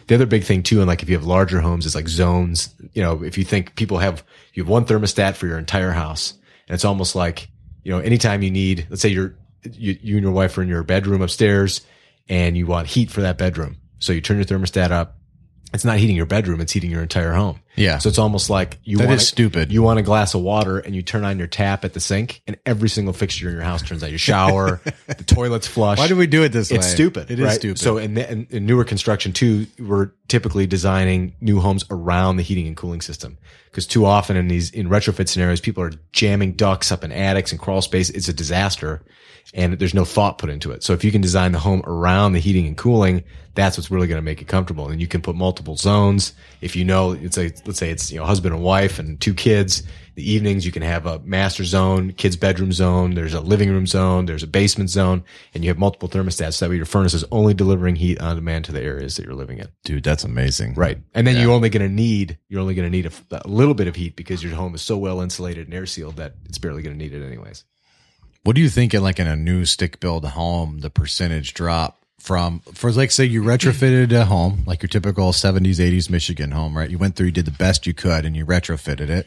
the 0.07 0.14
other 0.14 0.27
big 0.27 0.45
thing 0.45 0.62
too, 0.62 0.79
and 0.79 0.89
like 0.89 1.03
if 1.03 1.09
you 1.09 1.16
have 1.16 1.27
larger 1.27 1.61
homes, 1.61 1.87
is 1.87 1.95
like 1.95 2.09
zones. 2.09 2.75
You 2.93 3.03
know, 3.03 3.23
if 3.23 3.39
you 3.39 3.45
think 3.45 3.75
people 3.77 3.99
have, 3.99 4.25
you 4.55 4.62
have 4.62 4.71
one 4.71 4.85
thermostat 4.85 5.35
for 5.35 5.47
your 5.47 5.59
entire 5.59 5.93
house, 5.93 6.33
and 6.66 6.75
it's 6.75 6.85
almost 6.85 7.14
like, 7.14 7.49
you 7.85 7.93
know, 7.93 7.99
anytime 7.99 8.43
you 8.43 8.51
need, 8.51 8.87
let's 8.91 9.03
say 9.03 9.09
you're, 9.09 9.35
you, 9.73 9.99
you 10.01 10.16
and 10.16 10.23
your 10.23 10.33
wife 10.33 10.57
are 10.59 10.62
in 10.62 10.69
your 10.69 10.83
bedroom 10.83 11.23
upstairs, 11.23 11.83
and 12.29 12.57
you 12.57 12.66
want 12.66 12.89
heat 12.89 13.11
for 13.11 13.23
that 13.23 13.39
bedroom, 13.39 13.77
so 13.99 14.12
you 14.12 14.21
turn 14.21 14.37
your 14.37 14.47
thermostat 14.47 14.91
up. 14.91 15.16
It's 15.75 15.85
not 15.85 15.99
heating 15.99 16.16
your 16.16 16.27
bedroom; 16.27 16.61
it's 16.61 16.73
heating 16.73 16.91
your 16.91 17.03
entire 17.03 17.33
home. 17.33 17.61
Yeah. 17.79 17.99
So 17.99 18.09
it's 18.09 18.18
almost 18.18 18.51
like 18.51 18.79
you 18.85 18.99
That 18.99 19.09
want 19.09 19.20
is 19.20 19.29
stupid. 19.29 19.72
You 19.72 19.83
want 19.83 19.99
a 19.99 20.03
glass 20.03 20.35
of 20.35 20.43
water, 20.43 20.79
and 20.79 20.95
you 20.95 21.03
turn 21.03 21.24
on 21.24 21.39
your 21.39 21.47
tap 21.47 21.85
at 21.85 21.95
the 21.95 22.01
sink, 22.01 22.43
and 22.47 22.57
every 22.66 22.89
single 22.89 23.12
fixture 23.12 23.49
in 23.49 23.55
your 23.55 23.62
house 23.62 23.83
turns 23.83 24.03
on. 24.03 24.11
Your 24.11 24.18
shower, 24.18 24.81
the 25.07 25.24
toilet's 25.24 25.66
flush. 25.66 25.99
Why 25.99 26.09
do 26.09 26.16
we 26.16 26.26
do 26.26 26.43
it 26.43 26.51
this 26.51 26.70
way? 26.70 26.79
It's 26.79 26.87
stupid. 26.89 27.31
It 27.31 27.39
is 27.39 27.45
right? 27.45 27.55
stupid. 27.55 27.79
So 27.79 27.99
in, 27.99 28.16
in, 28.18 28.47
in 28.51 28.66
newer 28.66 28.85
construction 28.85 29.33
too, 29.33 29.66
we're 29.79 30.11
typically 30.29 30.66
designing 30.66 31.35
new 31.41 31.61
homes 31.61 31.85
around 31.91 32.37
the 32.37 32.43
heating 32.43 32.66
and 32.66 32.76
cooling 32.76 33.01
system 33.01 33.39
because 33.70 33.87
too 33.87 34.05
often 34.05 34.37
in 34.37 34.49
these 34.49 34.70
in 34.70 34.89
retrofit 34.89 35.29
scenarios, 35.29 35.61
people 35.61 35.83
are 35.83 35.93
jamming 36.12 36.53
ducts 36.53 36.91
up 36.91 37.05
in 37.05 37.12
attics 37.12 37.53
and 37.53 37.61
crawl 37.61 37.83
space. 37.83 38.11
It's 38.11 38.29
a 38.29 38.33
disaster, 38.33 39.03
and 39.55 39.78
there's 39.78 39.94
no 39.94 40.05
thought 40.05 40.38
put 40.38 40.51
into 40.51 40.70
it. 40.70 40.82
So 40.82 40.92
if 40.92 41.05
you 41.05 41.12
can 41.12 41.20
design 41.20 41.53
the 41.53 41.59
home 41.59 41.82
around 41.86 42.32
the 42.32 42.38
heating 42.38 42.66
and 42.66 42.76
cooling, 42.76 43.24
that's 43.55 43.76
what's 43.76 43.90
really 43.90 44.07
going 44.07 44.18
to 44.18 44.24
make 44.24 44.40
it 44.40 44.46
comfortable. 44.46 44.88
And 44.88 45.01
you 45.01 45.09
can 45.09 45.20
put 45.20 45.34
multiple 45.34 45.74
zones. 45.74 46.32
If 46.61 46.76
you 46.76 46.84
know, 46.84 47.12
it's 47.12 47.38
a, 47.38 47.53
let's 47.64 47.78
say 47.78 47.90
it's 47.90 48.12
you 48.12 48.18
know 48.18 48.24
husband 48.24 48.55
and 48.55 48.62
wife 48.62 48.99
and 48.99 49.20
two 49.20 49.34
kids. 49.34 49.82
The 50.14 50.30
evenings 50.30 50.66
you 50.66 50.72
can 50.72 50.82
have 50.82 51.07
a 51.07 51.20
master 51.20 51.64
zone, 51.64 52.12
kids 52.12 52.36
bedroom 52.36 52.72
zone. 52.72 53.14
There's 53.14 53.34
a 53.34 53.40
living 53.40 53.70
room 53.70 53.86
zone. 53.86 54.26
There's 54.26 54.42
a 54.42 54.49
basement 54.49 54.90
zone, 54.90 55.24
and 55.55 55.64
you 55.64 55.70
have 55.70 55.78
multiple 55.78 56.09
thermostats. 56.09 56.55
So 56.55 56.64
that 56.64 56.70
way 56.70 56.76
your 56.76 56.86
furnace 56.86 57.14
is 57.14 57.24
only 57.30 57.55
delivering 57.55 57.96
heat 57.96 58.20
on 58.20 58.36
demand 58.36 58.64
to 58.66 58.72
the 58.72 58.82
areas 58.82 59.16
that 59.16 59.24
you're 59.24 59.34
living 59.34 59.59
in. 59.59 59.68
Dude, 59.84 60.05
that's 60.05 60.24
amazing. 60.24 60.74
Right, 60.74 60.99
and 61.14 61.26
then 61.26 61.36
you're 61.36 61.53
only 61.53 61.68
going 61.68 61.88
to 61.88 61.92
need 61.92 62.38
you're 62.49 62.61
only 62.61 62.74
going 62.74 62.86
to 62.86 62.90
need 62.90 63.07
a, 63.07 63.42
a 63.44 63.49
little 63.49 63.74
bit 63.74 63.86
of 63.86 63.96
heat 63.96 64.14
because 64.14 64.42
your 64.42 64.55
home 64.55 64.74
is 64.74 64.82
so 64.82 64.96
well 64.99 65.20
insulated 65.20 65.66
and 65.66 65.74
air 65.74 65.86
sealed 65.86 66.16
that 66.16 66.34
it's 66.44 66.59
barely 66.59 66.82
going 66.82 66.96
to 66.96 67.05
need 67.05 67.14
it 67.14 67.24
anyways. 67.24 67.64
What 68.49 68.55
do 68.55 68.62
you 68.62 68.70
think 68.70 68.94
in 68.94 69.03
like 69.03 69.20
in 69.20 69.26
a 69.26 69.36
new 69.36 69.66
stick 69.66 70.01
build 70.01 70.24
home, 70.24 70.80
the 70.80 70.88
percentage 70.88 71.53
drop 71.53 72.03
from 72.18 72.61
for 72.72 72.90
like 72.90 73.11
say 73.11 73.26
you 73.26 73.42
retrofitted 73.42 74.11
a 74.11 74.24
home, 74.24 74.62
like 74.66 74.80
your 74.80 74.88
typical 74.88 75.34
seventies, 75.34 75.78
eighties 75.78 76.09
Michigan 76.09 76.53
home, 76.53 76.74
right? 76.74 76.88
You 76.88 76.96
went 76.96 77.14
through, 77.14 77.26
you 77.26 77.32
did 77.32 77.44
the 77.44 77.51
best 77.51 77.86
you 77.86 77.92
could 77.92 78.24
and 78.24 78.34
you 78.34 78.46
retrofitted 78.46 79.11
it. 79.11 79.26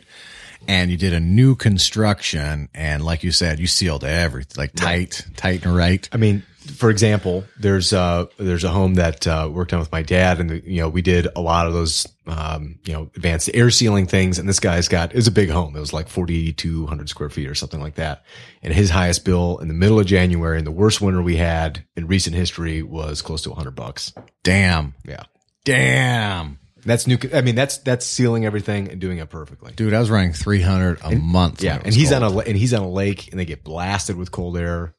And 0.67 0.89
you 0.89 0.97
did 0.97 1.13
a 1.13 1.19
new 1.19 1.53
construction 1.53 2.67
and 2.73 3.05
like 3.05 3.23
you 3.23 3.31
said, 3.31 3.59
you 3.59 3.67
sealed 3.67 4.03
everything 4.03 4.59
like 4.59 4.73
tight, 4.73 5.23
tight 5.35 5.65
and 5.65 5.75
right. 5.75 6.09
I 6.11 6.17
mean, 6.17 6.41
for 6.61 6.89
example, 6.89 7.43
there's 7.59 7.91
uh 7.91 8.25
there's 8.37 8.63
a 8.63 8.69
home 8.69 8.95
that 8.95 9.25
uh, 9.25 9.49
worked 9.51 9.73
on 9.73 9.79
with 9.79 9.91
my 9.91 10.03
dad, 10.03 10.39
and 10.39 10.49
the, 10.49 10.63
you 10.63 10.81
know 10.81 10.89
we 10.89 11.01
did 11.01 11.27
a 11.35 11.41
lot 11.41 11.65
of 11.67 11.73
those 11.73 12.07
um 12.27 12.79
you 12.85 12.93
know 12.93 13.09
advanced 13.15 13.49
air 13.53 13.71
sealing 13.71 14.05
things. 14.05 14.37
And 14.37 14.47
this 14.47 14.59
guy's 14.59 14.87
got 14.87 15.13
was 15.13 15.27
a 15.27 15.31
big 15.31 15.49
home. 15.49 15.75
It 15.75 15.79
was 15.79 15.93
like 15.93 16.07
4,200 16.07 17.09
square 17.09 17.29
feet 17.29 17.49
or 17.49 17.55
something 17.55 17.81
like 17.81 17.95
that. 17.95 18.23
And 18.61 18.73
his 18.73 18.89
highest 18.89 19.25
bill 19.25 19.57
in 19.57 19.67
the 19.67 19.73
middle 19.73 19.99
of 19.99 20.05
January, 20.05 20.59
in 20.59 20.65
the 20.65 20.71
worst 20.71 21.01
winter 21.01 21.21
we 21.21 21.37
had 21.37 21.83
in 21.95 22.07
recent 22.07 22.35
history, 22.35 22.83
was 22.83 23.21
close 23.21 23.41
to 23.43 23.49
100 23.49 23.71
bucks. 23.71 24.13
Damn. 24.43 24.93
Yeah, 25.05 25.23
Damn. 25.65 26.59
that's 26.85 27.07
new. 27.07 27.17
I 27.33 27.41
mean, 27.41 27.55
that's 27.55 27.79
that's 27.79 28.05
sealing 28.05 28.45
everything 28.45 28.89
and 28.89 29.01
doing 29.01 29.17
it 29.17 29.29
perfectly. 29.29 29.71
Dude, 29.73 29.93
I 29.93 29.99
was 29.99 30.09
running 30.09 30.33
300 30.33 30.99
a 31.03 31.15
month. 31.15 31.63
Yeah, 31.63 31.81
and 31.83 31.93
he's 31.93 32.11
on 32.11 32.23
a 32.23 32.37
and 32.37 32.55
he's 32.55 32.73
on 32.73 32.83
a 32.83 32.89
lake, 32.89 33.29
and 33.31 33.39
they 33.39 33.45
get 33.45 33.63
blasted 33.63 34.15
with 34.15 34.31
cold 34.31 34.57
air. 34.57 34.93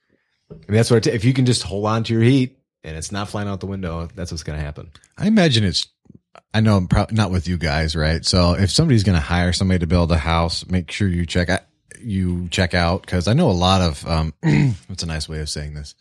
I 0.53 0.71
mean, 0.71 0.77
that's 0.77 0.91
what 0.91 1.03
ta- 1.05 1.11
if 1.11 1.25
you 1.25 1.33
can 1.33 1.47
just 1.47 1.63
hold 1.63 1.87
on 1.87 2.05
to 2.05 2.13
your 2.13 2.23
heat 2.23 2.59
and 2.85 2.97
it's 2.97 3.13
not 3.13 3.29
flying 3.29 3.49
out 3.49 3.61
the 3.61 3.67
window, 3.67 4.09
that's 4.15 4.31
what's 4.31 4.43
going 4.43 4.59
to 4.59 4.65
happen. 4.65 4.91
I 5.17 5.27
imagine 5.27 5.65
it's, 5.65 5.87
I 6.55 6.61
know 6.61 6.77
I'm 6.77 6.89
probably 6.89 7.17
not 7.17 7.31
with 7.31 7.49
you 7.49 7.57
guys, 7.59 7.95
right? 7.97 8.25
So 8.25 8.55
if 8.55 8.71
somebody's 8.71 9.05
going 9.05 9.17
to 9.17 9.23
hire 9.23 9.53
somebody 9.53 9.81
to 9.81 9.87
build 9.87 10.11
a 10.13 10.19
house, 10.19 10.67
make 10.67 10.91
sure 10.91 11.09
you 11.09 11.27
check 11.27 11.49
out, 11.49 11.61
you 12.01 12.49
check 12.49 12.75
out, 12.75 13.07
cause 13.07 13.29
I 13.29 13.33
know 13.33 13.51
a 13.51 13.53
lot 13.53 13.81
of, 13.81 14.07
um, 14.07 14.35
what's 14.89 15.03
a 15.03 15.07
nice 15.07 15.29
way 15.29 15.41
of 15.41 15.49
saying 15.49 15.75
this? 15.75 15.95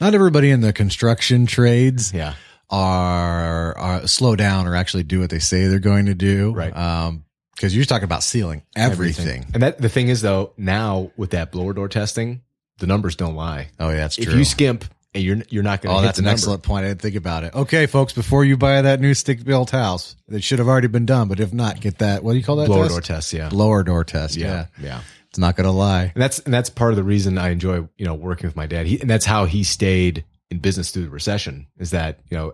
Not 0.00 0.14
everybody 0.14 0.50
in 0.50 0.60
the 0.60 0.72
construction 0.72 1.46
trades 1.46 2.12
Yeah, 2.12 2.34
are, 2.70 3.76
are 3.78 4.06
slow 4.06 4.36
down 4.36 4.66
or 4.66 4.74
actually 4.76 5.02
do 5.04 5.20
what 5.20 5.30
they 5.30 5.38
say 5.38 5.66
they're 5.66 5.78
going 5.78 6.06
to 6.06 6.14
do. 6.14 6.52
Right. 6.52 6.76
Um, 6.76 7.24
cause 7.60 7.74
you're 7.74 7.84
talking 7.84 8.04
about 8.04 8.22
sealing 8.22 8.62
everything. 8.76 9.46
And 9.54 9.62
that 9.62 9.80
the 9.80 9.88
thing 9.88 10.08
is 10.08 10.22
though, 10.22 10.52
now 10.56 11.10
with 11.16 11.30
that 11.30 11.52
blower 11.52 11.72
door 11.72 11.88
testing, 11.88 12.42
the 12.78 12.86
numbers 12.86 13.16
don't 13.16 13.34
lie. 13.36 13.68
Oh 13.78 13.90
yeah, 13.90 13.96
that's 13.96 14.18
If 14.18 14.24
true. 14.24 14.32
If 14.34 14.38
you 14.38 14.44
skimp 14.44 14.84
and 15.14 15.22
you're 15.22 15.38
you're 15.48 15.62
not 15.62 15.80
going 15.82 15.92
to 15.94 15.98
Oh, 15.98 16.00
hit 16.00 16.06
that's 16.06 16.18
an 16.18 16.24
number. 16.24 16.34
excellent 16.34 16.62
point. 16.62 16.84
I 16.84 16.88
didn't 16.88 17.02
think 17.02 17.14
about 17.16 17.44
it. 17.44 17.54
Okay, 17.54 17.86
folks, 17.86 18.12
before 18.12 18.44
you 18.44 18.56
buy 18.56 18.82
that 18.82 19.00
new 19.00 19.14
stick 19.14 19.44
built 19.44 19.70
house, 19.70 20.16
it 20.28 20.42
should 20.42 20.58
have 20.58 20.68
already 20.68 20.88
been 20.88 21.06
done. 21.06 21.28
But 21.28 21.38
if 21.40 21.52
not, 21.52 21.80
get 21.80 21.98
that. 21.98 22.24
What 22.24 22.32
do 22.32 22.38
you 22.38 22.44
call 22.44 22.56
that? 22.56 22.66
blower 22.66 22.84
test? 22.84 22.90
door 22.90 23.00
test. 23.00 23.32
Yeah, 23.32 23.48
Blower 23.48 23.82
door 23.84 24.04
test. 24.04 24.36
Yeah. 24.36 24.66
yeah, 24.78 24.84
yeah. 24.84 25.00
It's 25.30 25.38
not 25.38 25.56
going 25.56 25.64
to 25.66 25.72
lie. 25.72 26.12
And 26.14 26.22
that's 26.22 26.38
and 26.40 26.52
that's 26.54 26.70
part 26.70 26.92
of 26.92 26.96
the 26.96 27.02
reason 27.04 27.38
I 27.38 27.50
enjoy 27.50 27.86
you 27.96 28.06
know 28.06 28.14
working 28.14 28.46
with 28.48 28.56
my 28.56 28.66
dad. 28.66 28.86
He, 28.86 29.00
and 29.00 29.08
that's 29.10 29.24
how 29.26 29.44
he 29.46 29.62
stayed 29.64 30.24
in 30.50 30.58
business 30.58 30.90
through 30.90 31.04
the 31.04 31.10
recession. 31.10 31.66
Is 31.78 31.90
that 31.92 32.20
you 32.30 32.36
know 32.36 32.52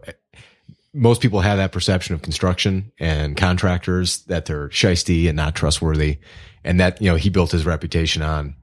most 0.93 1.21
people 1.23 1.41
have 1.41 1.59
that 1.59 1.73
perception 1.73 2.15
of 2.15 2.23
construction 2.23 2.91
and 2.99 3.37
contractors 3.37 4.23
that 4.25 4.47
they're 4.47 4.69
shisty 4.71 5.29
and 5.29 5.37
not 5.37 5.55
trustworthy, 5.55 6.19
and 6.65 6.81
that 6.81 7.01
you 7.01 7.09
know 7.11 7.17
he 7.17 7.31
built 7.31 7.53
his 7.53 7.65
reputation 7.67 8.23
on 8.23 8.55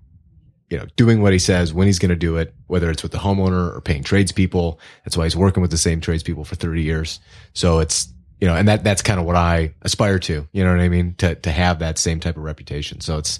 you 0.69 0.77
know 0.77 0.85
doing 0.95 1.21
what 1.21 1.33
he 1.33 1.39
says 1.39 1.73
when 1.73 1.87
he's 1.87 1.99
going 1.99 2.09
to 2.09 2.15
do 2.15 2.37
it, 2.37 2.53
whether 2.67 2.89
it's 2.89 3.03
with 3.03 3.11
the 3.11 3.17
homeowner 3.19 3.75
or 3.75 3.81
paying 3.81 4.03
tradespeople. 4.03 4.79
That's 5.05 5.15
why 5.17 5.23
he's 5.25 5.35
working 5.37 5.61
with 5.61 5.71
the 5.71 5.77
same 5.77 6.01
tradespeople 6.01 6.43
for 6.45 6.55
thirty 6.55 6.83
years. 6.83 7.19
So 7.53 7.79
it's 7.79 8.07
you 8.39 8.47
know, 8.47 8.55
and 8.55 8.67
that 8.67 8.83
that's 8.83 9.01
kind 9.01 9.19
of 9.19 9.25
what 9.25 9.35
I 9.35 9.73
aspire 9.81 10.19
to. 10.19 10.47
You 10.51 10.63
know 10.63 10.71
what 10.71 10.79
I 10.81 10.89
mean? 10.89 11.15
To 11.15 11.35
to 11.35 11.51
have 11.51 11.79
that 11.79 11.97
same 11.97 12.19
type 12.19 12.37
of 12.37 12.43
reputation. 12.43 13.01
So 13.01 13.17
it's 13.17 13.39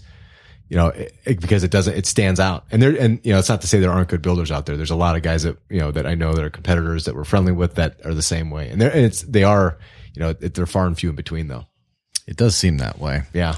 you 0.70 0.76
know, 0.76 0.88
it, 0.88 1.14
it- 1.26 1.40
because 1.40 1.64
it 1.64 1.72
doesn't, 1.72 1.96
it 1.96 2.06
stands 2.06 2.42
out. 2.42 2.66
And 2.72 2.82
there, 2.82 2.94
and 3.00 3.22
you 3.24 3.32
know, 3.32 3.40
it's 3.40 3.48
not 3.48 3.62
to 3.62 3.68
say 3.68 3.80
there 3.80 3.92
aren't 3.92 4.10
good 4.10 4.22
builders 4.22 4.52
out 4.52 4.66
there. 4.66 4.76
There's 4.76 4.90
a 4.92 4.98
lot 4.98 5.16
of 5.16 5.22
guys 5.22 5.44
that 5.44 5.58
you 5.70 5.80
know 5.80 5.92
that 5.92 6.06
I 6.06 6.16
know 6.16 6.34
that 6.34 6.44
are 6.44 6.50
competitors 6.50 7.06
that 7.06 7.16
we're 7.16 7.24
friendly 7.24 7.54
with 7.54 7.76
that 7.76 8.00
are 8.06 8.14
the 8.14 8.22
same 8.22 8.50
way. 8.50 8.70
And 8.70 8.82
they're, 8.82 8.92
and 8.92 9.06
it's 9.06 9.22
they 9.22 9.44
are, 9.44 9.78
you 10.14 10.20
know, 10.22 10.30
it, 10.32 10.54
they're 10.56 10.66
far 10.66 10.86
and 10.88 10.98
few 10.98 11.10
in 11.10 11.16
between 11.16 11.48
though. 11.48 11.68
It 12.28 12.36
does 12.36 12.58
seem 12.58 12.80
that 12.80 13.00
way. 13.00 13.22
Yeah, 13.34 13.56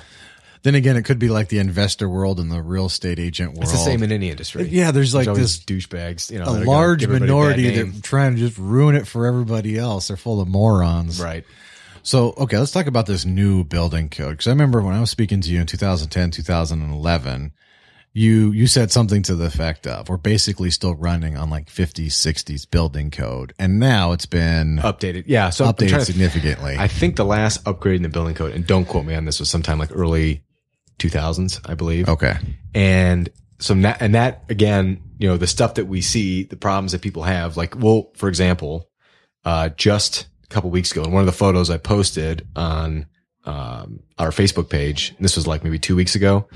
Then 0.61 0.75
again, 0.75 0.97
it 0.97 1.03
could 1.03 1.19
be 1.19 1.29
like 1.29 1.47
the 1.47 1.59
investor 1.59 2.09
world 2.09 2.39
and 2.39 2.51
the 2.51 2.61
real 2.61 2.87
estate 2.87 3.17
agent 3.17 3.51
world. 3.53 3.63
it's 3.63 3.71
the 3.71 3.77
same 3.77 4.03
in 4.03 4.11
any 4.11 4.29
industry. 4.29 4.67
Yeah, 4.67 4.91
there's 4.91 5.15
like 5.15 5.27
always 5.27 5.63
this 5.63 5.65
douchebags. 5.65 6.29
You 6.31 6.39
know, 6.39 6.45
a 6.45 6.47
that 6.47 6.51
are 6.61 6.65
gonna 6.65 6.69
large 6.71 6.99
give 6.99 7.09
everybody 7.11 7.31
a 7.31 7.35
bad 7.35 7.57
minority 7.57 7.91
that 7.91 8.03
trying 8.03 8.35
to 8.35 8.39
just 8.41 8.57
ruin 8.57 8.95
it 8.95 9.07
for 9.07 9.25
everybody 9.25 9.77
else. 9.77 10.09
They're 10.09 10.17
full 10.17 10.41
of 10.41 10.47
morons. 10.49 11.21
right. 11.21 11.45
So, 12.01 12.33
okay, 12.37 12.57
let's 12.57 12.71
talk 12.71 12.87
about 12.87 13.05
this 13.05 13.25
new 13.25 13.63
building 13.65 14.09
code. 14.09 14.37
Cause 14.39 14.47
I 14.47 14.51
remember 14.51 14.81
when 14.81 14.95
I 14.95 15.01
was 15.01 15.09
speaking 15.11 15.41
to 15.41 15.49
you 15.49 15.59
in 15.59 15.67
2010, 15.67 16.31
2011, 16.31 17.51
you, 18.13 18.51
you 18.51 18.67
said 18.67 18.89
something 18.91 19.21
to 19.23 19.35
the 19.35 19.45
effect 19.45 19.85
of, 19.85 20.09
we're 20.09 20.17
basically 20.17 20.71
still 20.71 20.95
running 20.95 21.37
on 21.37 21.49
like 21.49 21.67
50s, 21.67 22.07
60s 22.07 22.69
building 22.71 23.11
code. 23.11 23.53
And 23.59 23.79
now 23.79 24.13
it's 24.13 24.25
been 24.25 24.77
Updated. 24.81 25.25
Yeah. 25.27 25.49
So 25.51 25.65
updated 25.65 25.99
to- 25.99 26.05
significantly. 26.05 26.77
I 26.79 26.87
think 26.87 27.15
the 27.17 27.25
last 27.25 27.67
upgrade 27.67 27.97
in 27.97 28.03
the 28.03 28.09
building 28.09 28.33
code, 28.33 28.53
and 28.53 28.65
don't 28.65 28.85
quote 28.85 29.05
me 29.05 29.13
on 29.13 29.25
this, 29.25 29.39
was 29.39 29.49
sometime 29.49 29.77
like 29.77 29.91
early 29.93 30.41
2000s, 30.99 31.59
I 31.65 31.73
believe. 31.73 32.07
okay. 32.07 32.37
And 32.73 33.29
so 33.59 33.73
that, 33.73 34.01
and 34.01 34.15
that 34.15 34.43
again, 34.49 35.01
you 35.17 35.27
know, 35.27 35.37
the 35.37 35.47
stuff 35.47 35.75
that 35.75 35.85
we 35.85 36.01
see, 36.01 36.43
the 36.43 36.55
problems 36.55 36.91
that 36.91 37.01
people 37.01 37.23
have, 37.23 37.57
like, 37.57 37.75
well, 37.77 38.11
for 38.15 38.29
example, 38.29 38.89
uh, 39.43 39.69
just 39.69 40.27
a 40.43 40.47
couple 40.47 40.69
weeks 40.69 40.91
ago, 40.91 41.03
in 41.03 41.11
one 41.11 41.21
of 41.21 41.25
the 41.25 41.31
photos 41.31 41.69
I 41.69 41.77
posted 41.77 42.47
on, 42.55 43.07
um, 43.45 44.01
our 44.17 44.29
Facebook 44.29 44.69
page, 44.69 45.15
this 45.19 45.35
was 45.35 45.47
like 45.47 45.63
maybe 45.63 45.79
two 45.79 45.95
weeks 45.95 46.15
ago, 46.15 46.47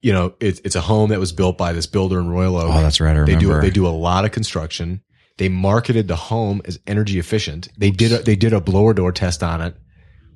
you 0.00 0.12
know, 0.12 0.34
it's, 0.38 0.60
it's 0.64 0.76
a 0.76 0.80
home 0.80 1.10
that 1.10 1.18
was 1.18 1.32
built 1.32 1.58
by 1.58 1.72
this 1.72 1.86
builder 1.86 2.20
in 2.20 2.28
Royal 2.28 2.56
Oak. 2.56 2.70
Oh, 2.74 2.82
that's 2.82 3.00
right. 3.00 3.16
I 3.16 3.24
They 3.24 3.36
do, 3.36 3.60
they 3.60 3.70
do 3.70 3.86
a 3.86 3.88
lot 3.88 4.24
of 4.24 4.32
construction. 4.32 5.02
They 5.38 5.48
marketed 5.48 6.08
the 6.08 6.16
home 6.16 6.62
as 6.66 6.78
energy 6.86 7.18
efficient. 7.18 7.68
They 7.76 7.90
did, 7.90 8.12
a, 8.12 8.18
they 8.18 8.36
did 8.36 8.52
a 8.52 8.60
blower 8.60 8.94
door 8.94 9.12
test 9.12 9.42
on 9.42 9.60
it, 9.60 9.76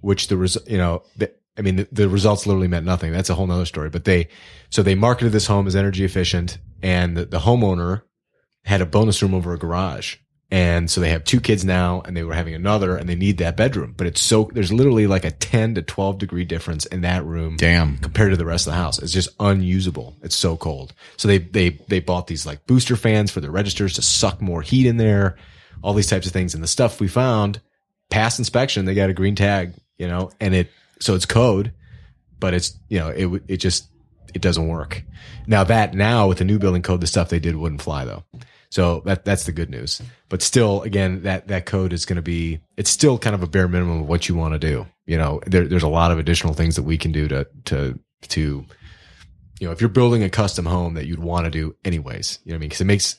which 0.01 0.29
the 0.29 0.37
res, 0.37 0.57
you 0.67 0.79
know, 0.79 1.03
the, 1.17 1.33
I 1.59 1.63
mean, 1.63 1.77
the, 1.77 1.89
the 1.91 2.09
results 2.09 2.47
literally 2.47 2.69
meant 2.69 2.87
nothing. 2.87 3.13
That's 3.13 3.31
a 3.31 3.35
whole 3.35 3.47
nother 3.47 3.67
story, 3.67 3.91
but 3.91 4.05
they, 4.05 4.29
so 4.71 4.83
they 4.83 4.95
marketed 4.95 5.33
this 5.33 5.47
home 5.47 5.67
as 5.67 5.77
energy 5.77 6.05
efficient 6.05 6.59
and 6.83 7.17
the, 7.17 7.25
the 7.25 7.41
homeowner 7.41 8.03
had 8.65 8.81
a 8.81 8.87
bonus 8.87 9.23
room 9.23 9.35
over 9.35 9.53
a 9.53 9.59
garage. 9.59 10.17
And 10.51 10.91
so 10.91 11.03
they 11.03 11.11
have 11.11 11.25
two 11.25 11.41
kids 11.41 11.63
now 11.63 12.01
and 12.07 12.17
they 12.17 12.23
were 12.23 12.33
having 12.33 12.55
another 12.55 12.97
and 12.97 13.07
they 13.07 13.15
need 13.15 13.39
that 13.39 13.57
bedroom, 13.57 13.93
but 13.97 14.07
it's 14.07 14.21
so, 14.21 14.49
there's 14.55 14.73
literally 14.73 15.07
like 15.07 15.27
a 15.27 15.31
10 15.31 15.75
to 15.75 15.83
12 15.83 16.19
degree 16.19 16.45
difference 16.45 16.87
in 16.87 17.03
that 17.03 17.25
room 17.25 17.57
Damn. 17.59 17.99
compared 17.99 18.31
to 18.31 18.37
the 18.37 18.47
rest 18.47 18.67
of 18.67 18.73
the 18.73 18.79
house. 18.79 18.99
It's 18.99 19.13
just 19.13 19.29
unusable. 19.39 20.17
It's 20.23 20.37
so 20.37 20.57
cold. 20.57 20.95
So 21.19 21.29
they 21.29 21.39
they 21.39 21.71
they 21.89 22.01
bought 22.01 22.29
these 22.29 22.47
like 22.47 22.67
booster 22.67 22.97
fans 22.97 23.31
for 23.31 23.41
the 23.41 23.51
registers 23.51 23.95
to 23.95 24.03
suck 24.03 24.41
more 24.41 24.63
heat 24.63 24.87
in 24.87 24.97
there, 24.97 25.37
all 25.83 25.93
these 25.93 26.09
types 26.09 26.27
of 26.27 26.33
things. 26.33 26.55
And 26.55 26.63
the 26.63 26.69
stuff 26.69 26.99
we 26.99 27.09
found, 27.09 27.61
past 28.09 28.39
inspection, 28.39 28.87
they 28.87 28.95
got 28.95 29.11
a 29.11 29.15
green 29.15 29.35
tag, 29.35 29.75
you 29.99 30.09
know, 30.09 30.31
and 30.41 30.55
it 30.55 30.71
so 31.01 31.15
it's 31.15 31.27
code, 31.27 31.73
but 32.39 32.55
it's 32.55 32.79
you 32.89 32.99
know 32.99 33.09
it 33.09 33.43
it 33.49 33.57
just 33.59 33.89
it 34.35 34.43
doesn't 34.43 34.69
work. 34.69 35.03
Now 35.47 35.65
that 35.65 35.95
now 35.95 36.29
with 36.29 36.39
the 36.39 36.45
new 36.45 36.59
building 36.59 36.83
code, 36.83 37.01
the 37.01 37.07
stuff 37.07 37.29
they 37.29 37.41
did 37.41 37.57
wouldn't 37.57 37.83
fly 37.83 38.05
though. 38.05 38.25
So 38.71 39.01
that 39.07 39.25
that's 39.25 39.45
the 39.45 39.53
good 39.53 39.71
news. 39.71 40.03
But 40.29 40.43
still, 40.43 40.83
again, 40.83 41.23
that 41.23 41.49
that 41.49 41.67
code 41.67 41.93
is 41.93 42.05
going 42.05 42.17
to 42.17 42.23
be 42.23 42.61
it's 42.77 42.91
still 42.91 43.19
kind 43.19 43.35
of 43.35 43.43
a 43.43 43.47
bare 43.47 43.69
minimum 43.69 44.03
of 44.03 44.09
what 44.09 44.29
you 44.29 44.35
want 44.35 44.55
to 44.55 44.59
do. 44.59 44.87
You 45.07 45.17
know, 45.17 45.41
there, 45.47 45.67
there's 45.67 45.83
a 45.83 45.89
lot 45.89 46.11
of 46.11 46.19
additional 46.19 46.53
things 46.53 46.77
that 46.77 46.83
we 46.83 46.99
can 46.99 47.13
do 47.13 47.29
to 47.29 47.47
to 47.67 47.99
to 48.29 48.67
you 49.61 49.67
know 49.67 49.73
if 49.73 49.81
you're 49.81 49.89
building 49.89 50.23
a 50.23 50.31
custom 50.31 50.67
home 50.67 50.95
that 50.95 51.07
you'd 51.07 51.19
want 51.19 51.47
to 51.47 51.51
do 51.51 51.75
anyways. 51.85 52.41
You 52.45 52.51
know 52.51 52.57
what 52.57 52.59
I 52.59 52.61
mean? 52.61 52.69
Because 52.69 52.81
it 52.83 52.87
makes 52.87 53.17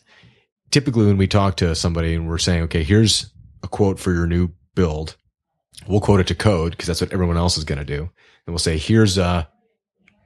typically 0.71 1.05
when 1.07 1.17
we 1.17 1.27
talk 1.27 1.57
to 1.57 1.73
somebody 1.75 2.13
and 2.13 2.27
we're 2.27 2.37
saying, 2.37 2.63
okay, 2.63 2.83
here's 2.83 3.31
a 3.63 3.67
quote 3.67 3.99
for 3.99 4.13
your 4.13 4.27
new 4.27 4.49
build, 4.75 5.15
we'll 5.89 5.99
quote 5.99 6.19
it 6.21 6.27
to 6.27 6.35
code 6.35 6.71
because 6.71 6.87
that's 6.87 7.01
what 7.01 7.11
everyone 7.11 7.35
else 7.35 7.57
is 7.57 7.65
going 7.65 7.79
to 7.79 7.85
do, 7.85 8.01
and 8.01 8.09
we'll 8.47 8.59
say, 8.59 8.77
here's 8.77 9.17
uh 9.17 9.43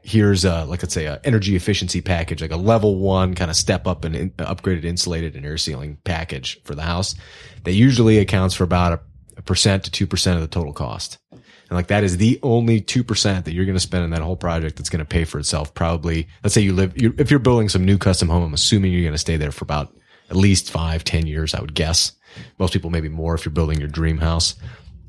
here's 0.06 0.44
uh 0.44 0.66
like 0.66 0.84
let's 0.84 0.94
say 0.94 1.06
a 1.06 1.20
energy 1.24 1.56
efficiency 1.56 2.02
package 2.02 2.42
like 2.42 2.52
a 2.52 2.58
level 2.58 3.00
one 3.00 3.34
kind 3.34 3.50
of 3.50 3.56
step 3.56 3.88
up 3.88 4.04
and 4.04 4.18
in, 4.18 4.30
upgraded 4.32 4.84
insulated 4.84 5.34
and 5.34 5.46
air 5.46 5.58
sealing 5.58 5.98
package 6.04 6.62
for 6.64 6.76
the 6.76 6.82
house. 6.84 7.16
That 7.64 7.72
usually 7.72 8.20
accounts 8.20 8.54
for 8.54 8.66
about 8.66 8.94
a, 8.94 9.00
a 9.38 9.42
percent 9.42 9.86
to 9.86 9.92
two 9.92 10.06
percent 10.06 10.36
of 10.36 10.42
the 10.42 10.48
total 10.48 10.74
cost. 10.74 11.18
And 11.32 11.42
like 11.72 11.88
that 11.88 12.04
is 12.04 12.18
the 12.18 12.38
only 12.44 12.82
two 12.82 13.04
percent 13.04 13.46
that 13.46 13.54
you're 13.54 13.66
going 13.66 13.78
to 13.78 13.80
spend 13.80 14.04
in 14.04 14.12
that 14.12 14.22
whole 14.22 14.36
project 14.36 14.76
that's 14.76 14.90
going 14.90 15.00
to 15.00 15.06
pay 15.06 15.24
for 15.24 15.40
itself. 15.40 15.74
Probably 15.74 16.28
let's 16.44 16.54
say 16.54 16.62
you 16.62 16.74
live 16.74 17.02
you 17.02 17.16
if 17.18 17.32
you're 17.32 17.40
building 17.40 17.70
some 17.70 17.86
new 17.86 17.98
custom 17.98 18.28
home 18.28 18.44
i'm 18.44 18.54
assuming 18.54 18.92
you're 18.92 19.02
going 19.02 19.14
to 19.14 19.18
stay 19.18 19.38
there 19.38 19.52
for 19.52 19.64
about 19.64 19.96
at 20.30 20.36
least 20.36 20.70
five 20.70 21.04
ten 21.04 21.26
years 21.26 21.54
i 21.56 21.62
would 21.62 21.74
guess. 21.74 22.12
Most 22.58 22.74
people 22.74 22.90
maybe 22.90 23.10
more 23.10 23.36
if 23.36 23.46
you're 23.46 23.54
building 23.54 23.80
your 23.80 23.88
dream 23.88 24.18
house 24.18 24.56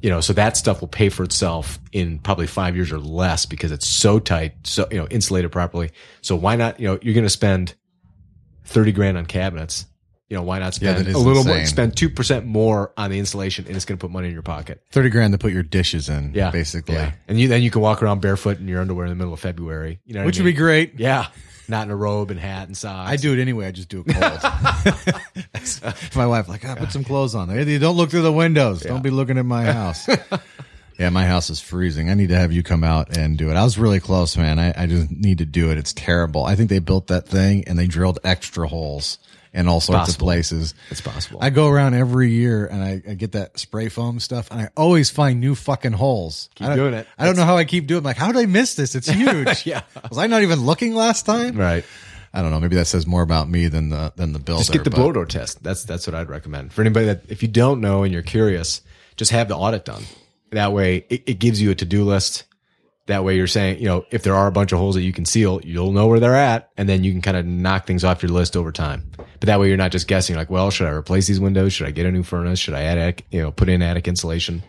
you 0.05 0.11
know, 0.11 0.21
so 0.21 0.35
that 0.35 0.55
stuff 0.55 0.83
will 0.83 0.89
pay 0.89 1.09
for 1.09 1.23
itself 1.25 1.79
in 1.91 2.19
probably 2.19 2.47
five 2.47 2.77
years 2.77 2.93
or 2.93 2.99
less 2.99 3.47
because 3.47 3.73
it's 3.73 3.87
so 3.87 4.19
tight, 4.19 4.53
so, 4.65 4.87
you 4.91 4.99
know, 4.99 5.09
insulated 5.09 5.51
properly. 5.51 5.93
So 6.21 6.37
why 6.37 6.57
not, 6.57 6.79
you 6.79 6.87
know, 6.87 6.99
you're 7.01 7.15
going 7.15 7.25
to 7.25 7.31
spend 7.31 7.73
30 8.67 8.93
grand 8.93 9.17
on 9.17 9.25
cabinets. 9.25 9.87
You 10.29 10.37
know, 10.37 10.43
why 10.43 10.59
not 10.59 10.75
spend 10.75 11.09
is 11.09 11.15
a 11.15 11.19
little 11.19 11.43
more, 11.43 11.65
spend 11.65 11.95
2% 11.95 12.45
more 12.45 12.93
on 12.99 13.11
the 13.11 13.19
insulation 13.19 13.67
and 13.67 13.77
it's 13.77 13.87
going 13.87 13.97
to 13.97 14.01
put 14.07 14.11
money 14.11 14.29
in 14.29 14.35
your 14.35 14.43
pocket. 14.43 14.83
30 14.91 15.09
grand 15.09 15.33
to 15.33 15.39
put 15.39 15.55
your 15.55 15.63
dishes 15.63 16.11
in, 16.11 16.33
Yeah. 16.35 16.51
basically. 16.51 16.97
Yeah. 16.97 17.13
And 17.27 17.41
you, 17.41 17.49
then 17.49 17.63
you 17.63 17.71
can 17.71 17.81
walk 17.81 18.03
around 18.03 18.21
barefoot 18.21 18.59
in 18.59 18.69
your 18.69 18.83
underwear 18.83 19.07
in 19.07 19.11
the 19.11 19.17
middle 19.17 19.33
of 19.33 19.41
February. 19.41 20.01
You 20.05 20.17
know, 20.17 20.27
Which 20.27 20.39
I 20.39 20.43
would 20.43 20.51
be 20.51 20.53
great. 20.53 21.01
Yeah. 21.01 21.29
Not 21.69 21.87
in 21.87 21.91
a 21.91 21.97
robe 21.97 22.31
and 22.31 22.39
hat 22.39 22.67
and 22.69 22.77
socks. 22.77 23.11
I 23.11 23.17
do 23.17 23.33
it 23.33 23.41
anyway. 23.41 23.67
I 23.67 23.71
just 23.71 23.89
do 23.89 24.05
it 24.07 24.15
cold. 24.15 24.43
My 26.17 26.27
wife 26.27 26.49
like, 26.49 26.65
ah, 26.65 26.75
put 26.75 26.93
some 26.93 27.05
clothes 27.05 27.35
on. 27.35 27.49
Hey, 27.49 27.79
Don't 27.79 27.97
look 27.97 28.11
through 28.11 28.23
the 28.23 28.33
windows. 28.33 28.83
Don't 28.83 29.03
be 29.03 29.11
looking 29.11 29.39
at 29.39 29.47
my 29.47 29.65
house. 29.65 30.09
Yeah, 30.97 31.11
my 31.11 31.27
house 31.27 31.51
is 31.51 31.59
freezing. 31.61 32.09
I 32.09 32.15
need 32.15 32.29
to 32.29 32.37
have 32.37 32.53
you 32.53 32.63
come 32.63 32.85
out 32.85 33.17
and 33.17 33.37
do 33.37 33.51
it. 33.51 33.57
I 33.57 33.65
was 33.65 33.77
really 33.77 33.99
close, 33.99 34.37
man. 34.37 34.61
I, 34.61 34.73
I 34.85 34.87
just 34.87 35.11
need 35.11 35.39
to 35.39 35.45
do 35.45 35.73
it. 35.73 35.77
It's 35.77 35.93
terrible. 35.93 36.45
I 36.45 36.55
think 36.55 36.71
they 36.71 36.79
built 36.79 37.09
that 37.09 37.27
thing 37.27 37.65
and 37.67 37.77
they 37.77 37.89
drilled 37.89 38.21
extra 38.23 38.69
holes 38.69 39.19
in 39.55 39.69
all 39.69 39.81
sorts 39.81 40.11
of 40.11 40.19
places. 40.19 40.75
It's 40.91 41.01
possible. 41.01 41.39
I 41.41 41.51
go 41.51 41.69
around 41.69 41.95
every 41.95 42.31
year 42.33 42.67
and 42.67 42.83
I, 42.83 43.03
I 43.09 43.15
get 43.15 43.33
that 43.33 43.59
spray 43.59 43.89
foam 43.89 44.19
stuff 44.21 44.51
and 44.51 44.61
I 44.61 44.69
always 44.77 45.11
find 45.11 45.41
new 45.41 45.55
fucking 45.55 45.93
holes. 45.93 46.51
Keep 46.57 46.69
I 46.69 46.75
doing 46.77 46.93
it. 46.95 47.07
I 47.17 47.25
don't 47.25 47.37
know 47.37 47.45
how 47.45 47.57
I 47.57 47.65
keep 47.65 47.87
doing 47.87 48.03
it. 48.03 48.05
Like, 48.05 48.17
how 48.17 48.33
did 48.33 48.37
I 48.37 48.47
miss 48.47 48.75
this? 48.75 48.95
It's 48.95 49.09
huge. 49.11 49.65
Yeah. 49.65 49.83
Was 50.09 50.19
I 50.19 50.27
not 50.27 50.43
even 50.43 50.61
looking 50.67 50.95
last 50.95 51.25
time? 51.25 51.57
right. 51.57 51.85
I 52.37 52.43
don't 52.43 52.51
know. 52.51 52.59
Maybe 52.59 52.75
that 52.75 52.87
says 52.87 53.07
more 53.07 53.23
about 53.23 53.49
me 53.49 53.69
than 53.69 53.91
the, 53.91 54.13
than 54.17 54.33
the 54.33 54.41
builder. 54.41 54.59
Just 54.59 54.73
get 54.73 54.83
the 54.83 54.91
but- 54.91 54.97
blow 54.97 55.13
door 55.13 55.25
test. 55.25 55.63
That's 55.63 55.85
that's 55.85 56.05
what 56.05 56.17
I'd 56.17 56.29
recommend 56.29 56.73
for 56.73 56.81
anybody 56.81 57.07
that 57.07 57.23
if 57.29 57.43
you 57.43 57.49
don't 57.49 57.81
know 57.81 58.03
and 58.03 58.13
you're 58.13 58.23
curious, 58.23 58.83
just 59.17 59.31
have 59.31 59.47
the 59.47 59.57
audit 59.57 59.85
done. 59.85 60.03
That 60.51 60.73
way, 60.73 61.07
it, 61.09 61.23
it 61.27 61.39
gives 61.39 61.63
you 61.63 61.71
a 61.71 61.77
to 61.77 61.85
do 61.85 62.03
list. 62.05 62.43
That 63.07 63.23
way, 63.23 63.37
you're 63.37 63.47
saying, 63.47 63.79
you 63.81 63.87
know, 63.87 64.05
if 64.11 64.23
there 64.25 64.35
are 64.35 64.47
a 64.49 64.53
bunch 64.53 64.73
of 64.73 64.79
holes 64.81 64.95
that 64.97 65.03
you 65.03 65.13
can 65.13 65.27
seal, 65.27 65.61
you'll 65.63 65.93
know 65.93 66.07
where 66.09 66.19
they're 66.19 66.35
at, 66.35 66.71
and 66.77 66.89
then 66.89 67.05
you 67.05 67.13
can 67.13 67.21
kind 67.21 67.37
of 67.37 67.45
knock 67.47 67.87
things 67.87 68.03
off 68.03 68.23
your 68.23 68.33
list 68.33 68.57
over 68.57 68.73
time. 68.73 69.13
But 69.45 69.49
that 69.49 69.61
way, 69.61 69.69
you're 69.69 69.77
not 69.77 69.93
just 69.93 70.09
guessing, 70.09 70.37
like, 70.37 70.49
well, 70.49 70.71
should 70.71 70.87
I 70.87 70.93
replace 70.93 71.27
these 71.27 71.39
windows? 71.39 71.75
Should 71.75 71.87
I 71.87 71.91
get 71.91 72.07
a 72.07 72.11
new 72.11 72.23
furnace? 72.23 72.59
Should 72.59 72.73
I 72.73 72.85
add, 72.85 73.23
you 73.31 73.43
know, 73.43 73.51
put 73.51 73.69
in 73.69 73.83
attic 73.83 74.09
insulation? 74.09 74.63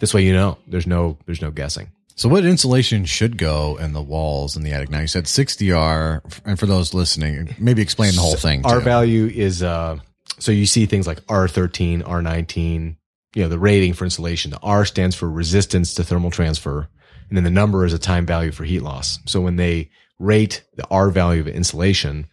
This 0.00 0.14
way, 0.14 0.24
you 0.24 0.32
know, 0.32 0.56
there's 0.66 0.86
no 0.86 1.18
there's 1.26 1.42
no 1.42 1.50
guessing. 1.50 1.88
So 2.14 2.30
what 2.30 2.42
insulation 2.46 3.04
should 3.04 3.36
go 3.36 3.76
in 3.76 3.92
the 3.92 4.00
walls 4.00 4.56
in 4.56 4.62
the 4.62 4.72
attic? 4.72 4.88
Now 4.88 5.00
you 5.00 5.08
said 5.08 5.24
60R 5.24 6.40
and 6.46 6.58
for 6.58 6.64
those 6.64 6.94
listening, 6.94 7.54
maybe 7.58 7.82
explain 7.82 8.14
the 8.14 8.22
whole 8.22 8.34
thing. 8.34 8.64
R 8.64 8.78
too. 8.78 8.84
value 8.86 9.26
is 9.26 9.62
uh 9.62 9.98
so 10.38 10.52
you 10.52 10.64
see 10.64 10.86
things 10.86 11.06
like 11.06 11.20
R13, 11.26 12.00
R19, 12.04 12.96
you 13.34 13.42
know, 13.42 13.50
the 13.50 13.58
rating 13.58 13.92
for 13.92 14.04
insulation. 14.04 14.52
The 14.52 14.60
R 14.60 14.86
stands 14.86 15.14
for 15.14 15.28
resistance 15.28 15.92
to 15.96 16.02
thermal 16.02 16.30
transfer, 16.30 16.88
and 17.28 17.36
then 17.36 17.44
the 17.44 17.50
number 17.50 17.84
is 17.84 17.92
a 17.92 17.98
time 17.98 18.24
value 18.24 18.52
for 18.52 18.64
heat 18.64 18.80
loss. 18.80 19.18
So 19.26 19.42
when 19.42 19.56
they 19.56 19.90
rate 20.18 20.64
the 20.76 20.86
R 20.90 21.10
value 21.10 21.42
of 21.42 21.48
insulation, 21.48 22.26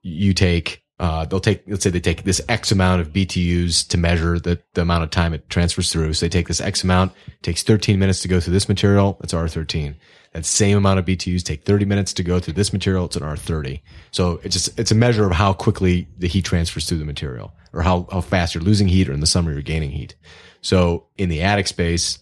you 0.00 0.32
take 0.32 0.83
uh, 1.00 1.24
they'll 1.24 1.40
take, 1.40 1.64
let's 1.66 1.82
say 1.82 1.90
they 1.90 2.00
take 2.00 2.22
this 2.22 2.40
X 2.48 2.70
amount 2.70 3.00
of 3.00 3.12
BTUs 3.12 3.88
to 3.88 3.98
measure 3.98 4.38
the, 4.38 4.60
the 4.74 4.82
amount 4.82 5.02
of 5.02 5.10
time 5.10 5.34
it 5.34 5.48
transfers 5.48 5.92
through. 5.92 6.12
So 6.14 6.26
they 6.26 6.30
take 6.30 6.46
this 6.46 6.60
X 6.60 6.84
amount, 6.84 7.12
takes 7.42 7.62
13 7.62 7.98
minutes 7.98 8.20
to 8.20 8.28
go 8.28 8.38
through 8.38 8.52
this 8.52 8.68
material. 8.68 9.16
That's 9.20 9.34
R13. 9.34 9.96
That 10.32 10.44
same 10.44 10.76
amount 10.76 11.00
of 11.00 11.04
BTUs 11.04 11.42
take 11.42 11.64
30 11.64 11.84
minutes 11.84 12.12
to 12.14 12.22
go 12.22 12.38
through 12.38 12.54
this 12.54 12.72
material. 12.72 13.06
It's 13.06 13.16
an 13.16 13.22
R30. 13.22 13.80
So 14.12 14.40
it's 14.44 14.54
just, 14.54 14.78
it's 14.78 14.90
a 14.92 14.96
measure 14.96 15.24
of 15.24 15.32
how 15.32 15.52
quickly 15.52 16.08
the 16.18 16.28
heat 16.28 16.44
transfers 16.44 16.88
through 16.88 16.98
the 16.98 17.04
material 17.04 17.52
or 17.72 17.82
how, 17.82 18.06
how 18.10 18.20
fast 18.20 18.54
you're 18.54 18.64
losing 18.64 18.88
heat 18.88 19.08
or 19.08 19.12
in 19.12 19.20
the 19.20 19.26
summer 19.26 19.52
you're 19.52 19.62
gaining 19.62 19.90
heat. 19.90 20.14
So 20.60 21.06
in 21.18 21.28
the 21.28 21.42
attic 21.42 21.66
space, 21.66 22.18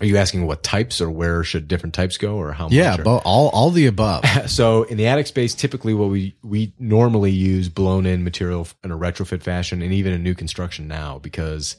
are 0.00 0.06
you 0.06 0.16
asking 0.18 0.46
what 0.46 0.62
types 0.62 1.00
or 1.00 1.10
where 1.10 1.42
should 1.42 1.68
different 1.68 1.94
types 1.94 2.18
go 2.18 2.36
or 2.36 2.52
how 2.52 2.68
Yeah, 2.70 2.96
much? 2.96 3.04
but 3.04 3.16
all, 3.24 3.48
all 3.48 3.70
the 3.70 3.86
above. 3.86 4.24
so 4.46 4.82
in 4.84 4.98
the 4.98 5.06
attic 5.06 5.26
space, 5.26 5.54
typically 5.54 5.94
what 5.94 6.10
we 6.10 6.36
we 6.42 6.74
normally 6.78 7.30
use 7.30 7.68
blown 7.68 8.04
in 8.04 8.22
material 8.22 8.68
in 8.84 8.90
a 8.90 8.98
retrofit 8.98 9.42
fashion, 9.42 9.80
and 9.80 9.92
even 9.92 10.12
in 10.12 10.22
new 10.22 10.34
construction 10.34 10.86
now, 10.86 11.18
because 11.18 11.76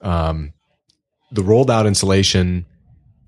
um, 0.00 0.54
the 1.30 1.42
rolled 1.42 1.70
out 1.70 1.86
insulation, 1.86 2.64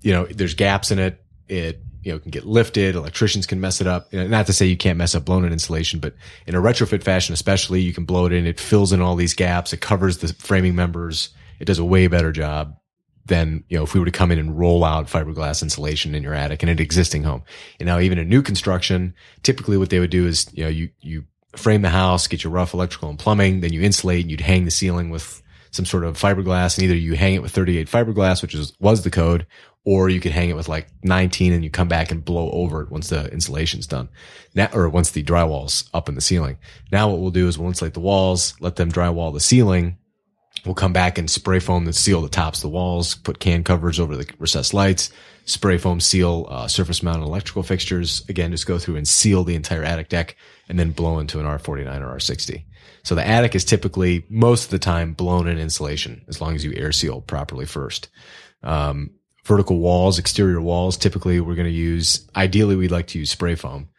you 0.01 0.11
know, 0.11 0.25
there's 0.25 0.55
gaps 0.55 0.89
in 0.89 0.97
it. 0.97 1.23
It 1.47 1.79
you 2.01 2.11
know 2.11 2.17
can 2.17 2.31
get 2.31 2.45
lifted. 2.45 2.95
Electricians 2.95 3.45
can 3.45 3.61
mess 3.61 3.79
it 3.79 3.85
up. 3.85 4.11
You 4.11 4.21
know, 4.21 4.27
Not 4.27 4.47
to 4.47 4.53
say 4.53 4.65
you 4.65 4.77
can't 4.77 4.97
mess 4.97 5.13
up 5.13 5.23
blown 5.23 5.45
in 5.45 5.51
insulation, 5.51 5.99
but 5.99 6.15
in 6.47 6.55
a 6.55 6.59
retrofit 6.61 7.03
fashion, 7.03 7.33
especially, 7.33 7.81
you 7.81 7.93
can 7.93 8.05
blow 8.05 8.25
it 8.25 8.33
in. 8.33 8.47
It 8.47 8.59
fills 8.59 8.91
in 8.91 9.01
all 9.01 9.15
these 9.15 9.35
gaps. 9.35 9.71
It 9.71 9.81
covers 9.81 10.17
the 10.17 10.29
framing 10.33 10.73
members. 10.73 11.29
It 11.59 11.65
does 11.65 11.77
a 11.77 11.85
way 11.85 12.07
better 12.07 12.31
job 12.31 12.75
than 13.25 13.63
you 13.69 13.77
know 13.77 13.83
if 13.83 13.93
we 13.93 13.99
were 13.99 14.05
to 14.05 14.11
come 14.11 14.31
in 14.31 14.39
and 14.39 14.57
roll 14.57 14.83
out 14.83 15.07
fiberglass 15.07 15.61
insulation 15.61 16.15
in 16.15 16.23
your 16.23 16.33
attic 16.33 16.63
in 16.63 16.69
an 16.69 16.79
existing 16.79 17.23
home. 17.23 17.43
And 17.79 17.87
now 17.87 17.99
even 17.99 18.17
in 18.17 18.29
new 18.29 18.41
construction, 18.41 19.13
typically 19.43 19.77
what 19.77 19.89
they 19.89 19.99
would 19.99 20.09
do 20.09 20.25
is 20.27 20.49
you 20.53 20.63
know 20.63 20.69
you 20.69 20.89
you 21.01 21.25
frame 21.55 21.81
the 21.81 21.89
house, 21.89 22.27
get 22.27 22.43
your 22.43 22.53
rough 22.53 22.73
electrical 22.73 23.09
and 23.09 23.19
plumbing, 23.19 23.59
then 23.59 23.73
you 23.73 23.81
insulate 23.81 24.21
and 24.21 24.31
you'd 24.31 24.41
hang 24.41 24.65
the 24.65 24.71
ceiling 24.71 25.09
with 25.09 25.41
some 25.71 25.85
sort 25.85 26.03
of 26.03 26.17
fiberglass, 26.17 26.77
and 26.77 26.83
either 26.83 26.95
you 26.95 27.13
hang 27.15 27.33
it 27.33 27.41
with 27.41 27.51
38 27.53 27.87
fiberglass, 27.87 28.41
which 28.41 28.53
is 28.53 28.73
was 28.79 29.03
the 29.03 29.11
code, 29.11 29.45
or 29.83 30.09
you 30.09 30.19
could 30.19 30.31
hang 30.31 30.49
it 30.49 30.55
with 30.55 30.67
like 30.67 30.87
19 31.03 31.53
and 31.53 31.63
you 31.63 31.69
come 31.69 31.87
back 31.87 32.11
and 32.11 32.23
blow 32.23 32.51
over 32.51 32.81
it 32.81 32.91
once 32.91 33.09
the 33.09 33.31
insulation's 33.31 33.87
done. 33.87 34.09
Now, 34.53 34.69
or 34.73 34.87
once 34.89 35.11
the 35.11 35.23
drywall's 35.23 35.89
up 35.93 36.09
in 36.09 36.15
the 36.15 36.21
ceiling. 36.21 36.57
Now 36.91 37.09
what 37.09 37.19
we'll 37.19 37.31
do 37.31 37.47
is 37.47 37.57
we'll 37.57 37.69
insulate 37.69 37.93
the 37.93 37.99
walls, 37.99 38.53
let 38.59 38.75
them 38.75 38.91
drywall 38.91 39.33
the 39.33 39.39
ceiling, 39.39 39.97
We'll 40.65 40.75
come 40.75 40.93
back 40.93 41.17
and 41.17 41.29
spray 41.29 41.59
foam 41.59 41.85
and 41.85 41.95
seal 41.95 42.21
the 42.21 42.29
tops 42.29 42.59
of 42.59 42.63
the 42.63 42.69
walls, 42.69 43.15
put 43.15 43.39
can 43.39 43.63
covers 43.63 43.99
over 43.99 44.15
the 44.15 44.31
recessed 44.37 44.73
lights, 44.73 45.11
spray 45.45 45.77
foam 45.77 45.99
seal 45.99 46.47
uh, 46.49 46.67
surface 46.67 47.01
mounted 47.01 47.25
electrical 47.25 47.63
fixtures. 47.63 48.23
Again, 48.29 48.51
just 48.51 48.67
go 48.67 48.77
through 48.77 48.97
and 48.97 49.07
seal 49.07 49.43
the 49.43 49.55
entire 49.55 49.83
attic 49.83 50.09
deck 50.09 50.35
and 50.69 50.77
then 50.77 50.91
blow 50.91 51.19
into 51.19 51.39
an 51.39 51.45
R49 51.45 52.01
or 52.01 52.15
R60. 52.15 52.63
So 53.03 53.15
the 53.15 53.25
attic 53.25 53.55
is 53.55 53.65
typically 53.65 54.25
most 54.29 54.65
of 54.65 54.69
the 54.71 54.79
time 54.79 55.13
blown 55.13 55.47
in 55.47 55.57
insulation 55.57 56.23
as 56.27 56.39
long 56.39 56.53
as 56.55 56.63
you 56.63 56.73
air 56.75 56.91
seal 56.91 57.21
properly 57.21 57.65
first. 57.65 58.09
Um, 58.61 59.11
vertical 59.43 59.79
walls, 59.79 60.19
exterior 60.19 60.61
walls, 60.61 60.97
typically 60.97 61.39
we're 61.39 61.55
going 61.55 61.65
to 61.65 61.71
use, 61.71 62.27
ideally 62.35 62.75
we'd 62.75 62.91
like 62.91 63.07
to 63.07 63.19
use 63.19 63.31
spray 63.31 63.55
foam. 63.55 63.89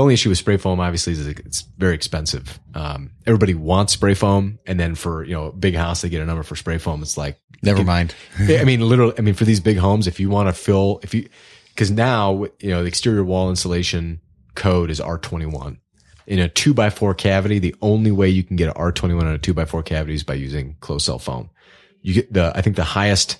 The 0.00 0.04
only 0.04 0.14
issue 0.14 0.30
with 0.30 0.38
spray 0.38 0.56
foam, 0.56 0.80
obviously, 0.80 1.12
is 1.12 1.26
it's 1.26 1.60
very 1.76 1.94
expensive. 1.94 2.58
Um, 2.74 3.10
everybody 3.26 3.52
wants 3.52 3.92
spray 3.92 4.14
foam, 4.14 4.58
and 4.64 4.80
then 4.80 4.94
for 4.94 5.24
you 5.24 5.34
know 5.34 5.48
a 5.48 5.52
big 5.52 5.74
house, 5.74 6.00
they 6.00 6.08
get 6.08 6.22
a 6.22 6.24
number 6.24 6.42
for 6.42 6.56
spray 6.56 6.78
foam. 6.78 7.02
It's 7.02 7.18
like 7.18 7.38
Never 7.62 7.84
mind. 7.84 8.14
I 8.38 8.64
mean, 8.64 8.80
literally, 8.80 9.12
I 9.18 9.20
mean, 9.20 9.34
for 9.34 9.44
these 9.44 9.60
big 9.60 9.76
homes, 9.76 10.06
if 10.06 10.18
you 10.18 10.30
want 10.30 10.48
to 10.48 10.54
fill, 10.54 11.00
if 11.02 11.12
you, 11.12 11.28
because 11.68 11.90
now 11.90 12.46
you 12.60 12.70
know 12.70 12.80
the 12.80 12.88
exterior 12.88 13.22
wall 13.22 13.50
insulation 13.50 14.22
code 14.54 14.88
is 14.88 15.02
R 15.02 15.18
twenty 15.18 15.44
one. 15.44 15.82
In 16.26 16.38
a 16.38 16.48
two 16.48 16.72
by 16.72 16.88
four 16.88 17.12
cavity, 17.12 17.58
the 17.58 17.76
only 17.82 18.10
way 18.10 18.30
you 18.30 18.42
can 18.42 18.56
get 18.56 18.68
an 18.68 18.76
R 18.76 18.92
twenty 18.92 19.14
one 19.14 19.26
on 19.26 19.34
a 19.34 19.38
two 19.38 19.52
by 19.52 19.66
four 19.66 19.82
cavity 19.82 20.14
is 20.14 20.24
by 20.24 20.32
using 20.32 20.76
closed 20.80 21.04
cell 21.04 21.18
foam. 21.18 21.50
You 22.00 22.14
get 22.14 22.32
the, 22.32 22.52
I 22.54 22.62
think 22.62 22.76
the 22.76 22.84
highest, 22.84 23.36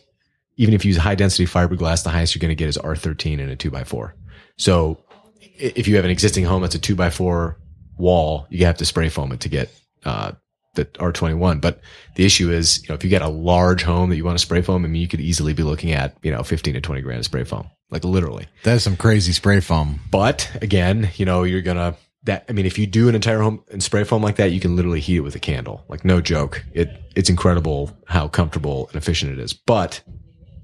even 0.58 0.74
if 0.74 0.84
you 0.84 0.90
use 0.90 0.98
high 0.98 1.14
density 1.14 1.46
fiberglass, 1.46 2.04
the 2.04 2.10
highest 2.10 2.34
you're 2.34 2.40
going 2.40 2.50
to 2.50 2.54
get 2.54 2.68
is 2.68 2.76
R 2.76 2.96
thirteen 2.96 3.40
in 3.40 3.48
a 3.48 3.56
two 3.56 3.70
by 3.70 3.84
four. 3.84 4.14
So 4.58 5.02
if 5.40 5.88
you 5.88 5.96
have 5.96 6.04
an 6.04 6.10
existing 6.10 6.44
home 6.44 6.62
that's 6.62 6.74
a 6.74 6.78
two 6.78 6.94
by 6.94 7.10
four 7.10 7.58
wall, 7.96 8.46
you 8.50 8.64
have 8.66 8.78
to 8.78 8.84
spray 8.84 9.08
foam 9.08 9.32
it 9.32 9.40
to 9.40 9.48
get 9.48 9.70
uh, 10.04 10.32
the 10.74 10.84
R21. 10.86 11.60
But 11.60 11.80
the 12.16 12.24
issue 12.24 12.50
is, 12.50 12.82
you 12.82 12.88
know, 12.88 12.94
if 12.94 13.04
you 13.04 13.10
get 13.10 13.22
a 13.22 13.28
large 13.28 13.82
home 13.82 14.10
that 14.10 14.16
you 14.16 14.24
want 14.24 14.38
to 14.38 14.44
spray 14.44 14.62
foam, 14.62 14.84
I 14.84 14.88
mean, 14.88 15.00
you 15.00 15.08
could 15.08 15.20
easily 15.20 15.52
be 15.52 15.62
looking 15.62 15.92
at, 15.92 16.16
you 16.22 16.30
know, 16.30 16.42
15 16.42 16.74
to 16.74 16.80
20 16.80 17.00
grand 17.02 17.18
of 17.18 17.24
spray 17.24 17.44
foam, 17.44 17.70
like 17.90 18.04
literally. 18.04 18.46
That 18.64 18.74
is 18.74 18.82
some 18.82 18.96
crazy 18.96 19.32
spray 19.32 19.60
foam. 19.60 20.00
But 20.10 20.50
again, 20.60 21.10
you 21.16 21.24
know, 21.24 21.42
you're 21.42 21.62
going 21.62 21.76
to, 21.76 21.96
that, 22.24 22.44
I 22.48 22.52
mean, 22.52 22.66
if 22.66 22.78
you 22.78 22.86
do 22.86 23.08
an 23.08 23.14
entire 23.14 23.40
home 23.40 23.64
in 23.70 23.80
spray 23.80 24.04
foam 24.04 24.22
like 24.22 24.36
that, 24.36 24.52
you 24.52 24.60
can 24.60 24.76
literally 24.76 25.00
heat 25.00 25.16
it 25.16 25.20
with 25.20 25.34
a 25.34 25.40
candle. 25.40 25.84
Like 25.88 26.04
no 26.04 26.20
joke. 26.20 26.64
It, 26.72 26.90
it's 27.16 27.30
incredible 27.30 27.96
how 28.06 28.28
comfortable 28.28 28.88
and 28.88 28.96
efficient 28.96 29.32
it 29.32 29.38
is. 29.38 29.52
But, 29.52 30.02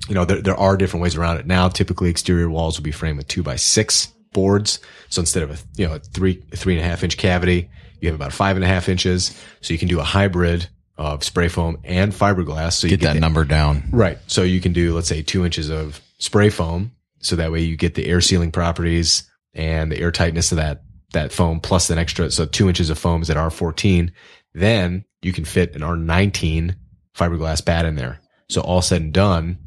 you 0.08 0.14
know, 0.14 0.24
there, 0.24 0.42
there 0.42 0.56
are 0.56 0.76
different 0.76 1.02
ways 1.02 1.16
around 1.16 1.38
it. 1.38 1.46
Now, 1.46 1.68
typically 1.68 2.10
exterior 2.10 2.50
walls 2.50 2.78
will 2.78 2.84
be 2.84 2.92
framed 2.92 3.16
with 3.16 3.28
two 3.28 3.42
by 3.42 3.56
six 3.56 4.12
boards. 4.36 4.78
So 5.08 5.20
instead 5.20 5.42
of 5.42 5.50
a, 5.50 5.56
you 5.80 5.88
know, 5.88 5.94
a 5.94 5.98
three, 5.98 6.34
three 6.54 6.76
and 6.76 6.84
a 6.84 6.88
half 6.88 7.02
inch 7.02 7.16
cavity, 7.16 7.70
you 8.00 8.08
have 8.08 8.14
about 8.14 8.32
five 8.32 8.56
and 8.56 8.64
a 8.64 8.68
half 8.68 8.88
inches. 8.88 9.34
So 9.62 9.72
you 9.72 9.78
can 9.78 9.88
do 9.88 9.98
a 9.98 10.04
hybrid 10.04 10.68
of 10.98 11.24
spray 11.24 11.48
foam 11.48 11.78
and 11.84 12.12
fiberglass. 12.12 12.74
So 12.74 12.86
you 12.86 12.96
Get 12.96 13.00
that 13.06 13.14
the- 13.14 13.20
number 13.20 13.44
down. 13.44 13.84
Right. 13.90 14.18
So 14.26 14.42
you 14.42 14.60
can 14.60 14.72
do, 14.72 14.94
let's 14.94 15.08
say, 15.08 15.22
two 15.22 15.44
inches 15.44 15.70
of 15.70 16.00
spray 16.18 16.50
foam. 16.50 16.92
So 17.20 17.36
that 17.36 17.50
way 17.50 17.62
you 17.62 17.76
get 17.76 17.94
the 17.94 18.06
air 18.06 18.20
sealing 18.20 18.52
properties 18.52 19.22
and 19.54 19.90
the 19.90 19.98
air 19.98 20.12
tightness 20.12 20.52
of 20.52 20.56
that, 20.56 20.82
that 21.12 21.32
foam 21.32 21.60
plus 21.60 21.88
an 21.90 21.98
extra. 21.98 22.30
So 22.30 22.44
two 22.46 22.68
inches 22.68 22.90
of 22.90 22.98
foam 22.98 23.22
is 23.22 23.30
at 23.30 23.36
R14. 23.38 24.10
Then 24.54 25.04
you 25.22 25.32
can 25.32 25.44
fit 25.46 25.74
an 25.74 25.82
R19 25.82 26.76
fiberglass 27.16 27.64
bat 27.64 27.86
in 27.86 27.96
there. 27.96 28.20
So 28.48 28.60
all 28.60 28.82
said 28.82 29.00
and 29.02 29.12
done, 29.12 29.58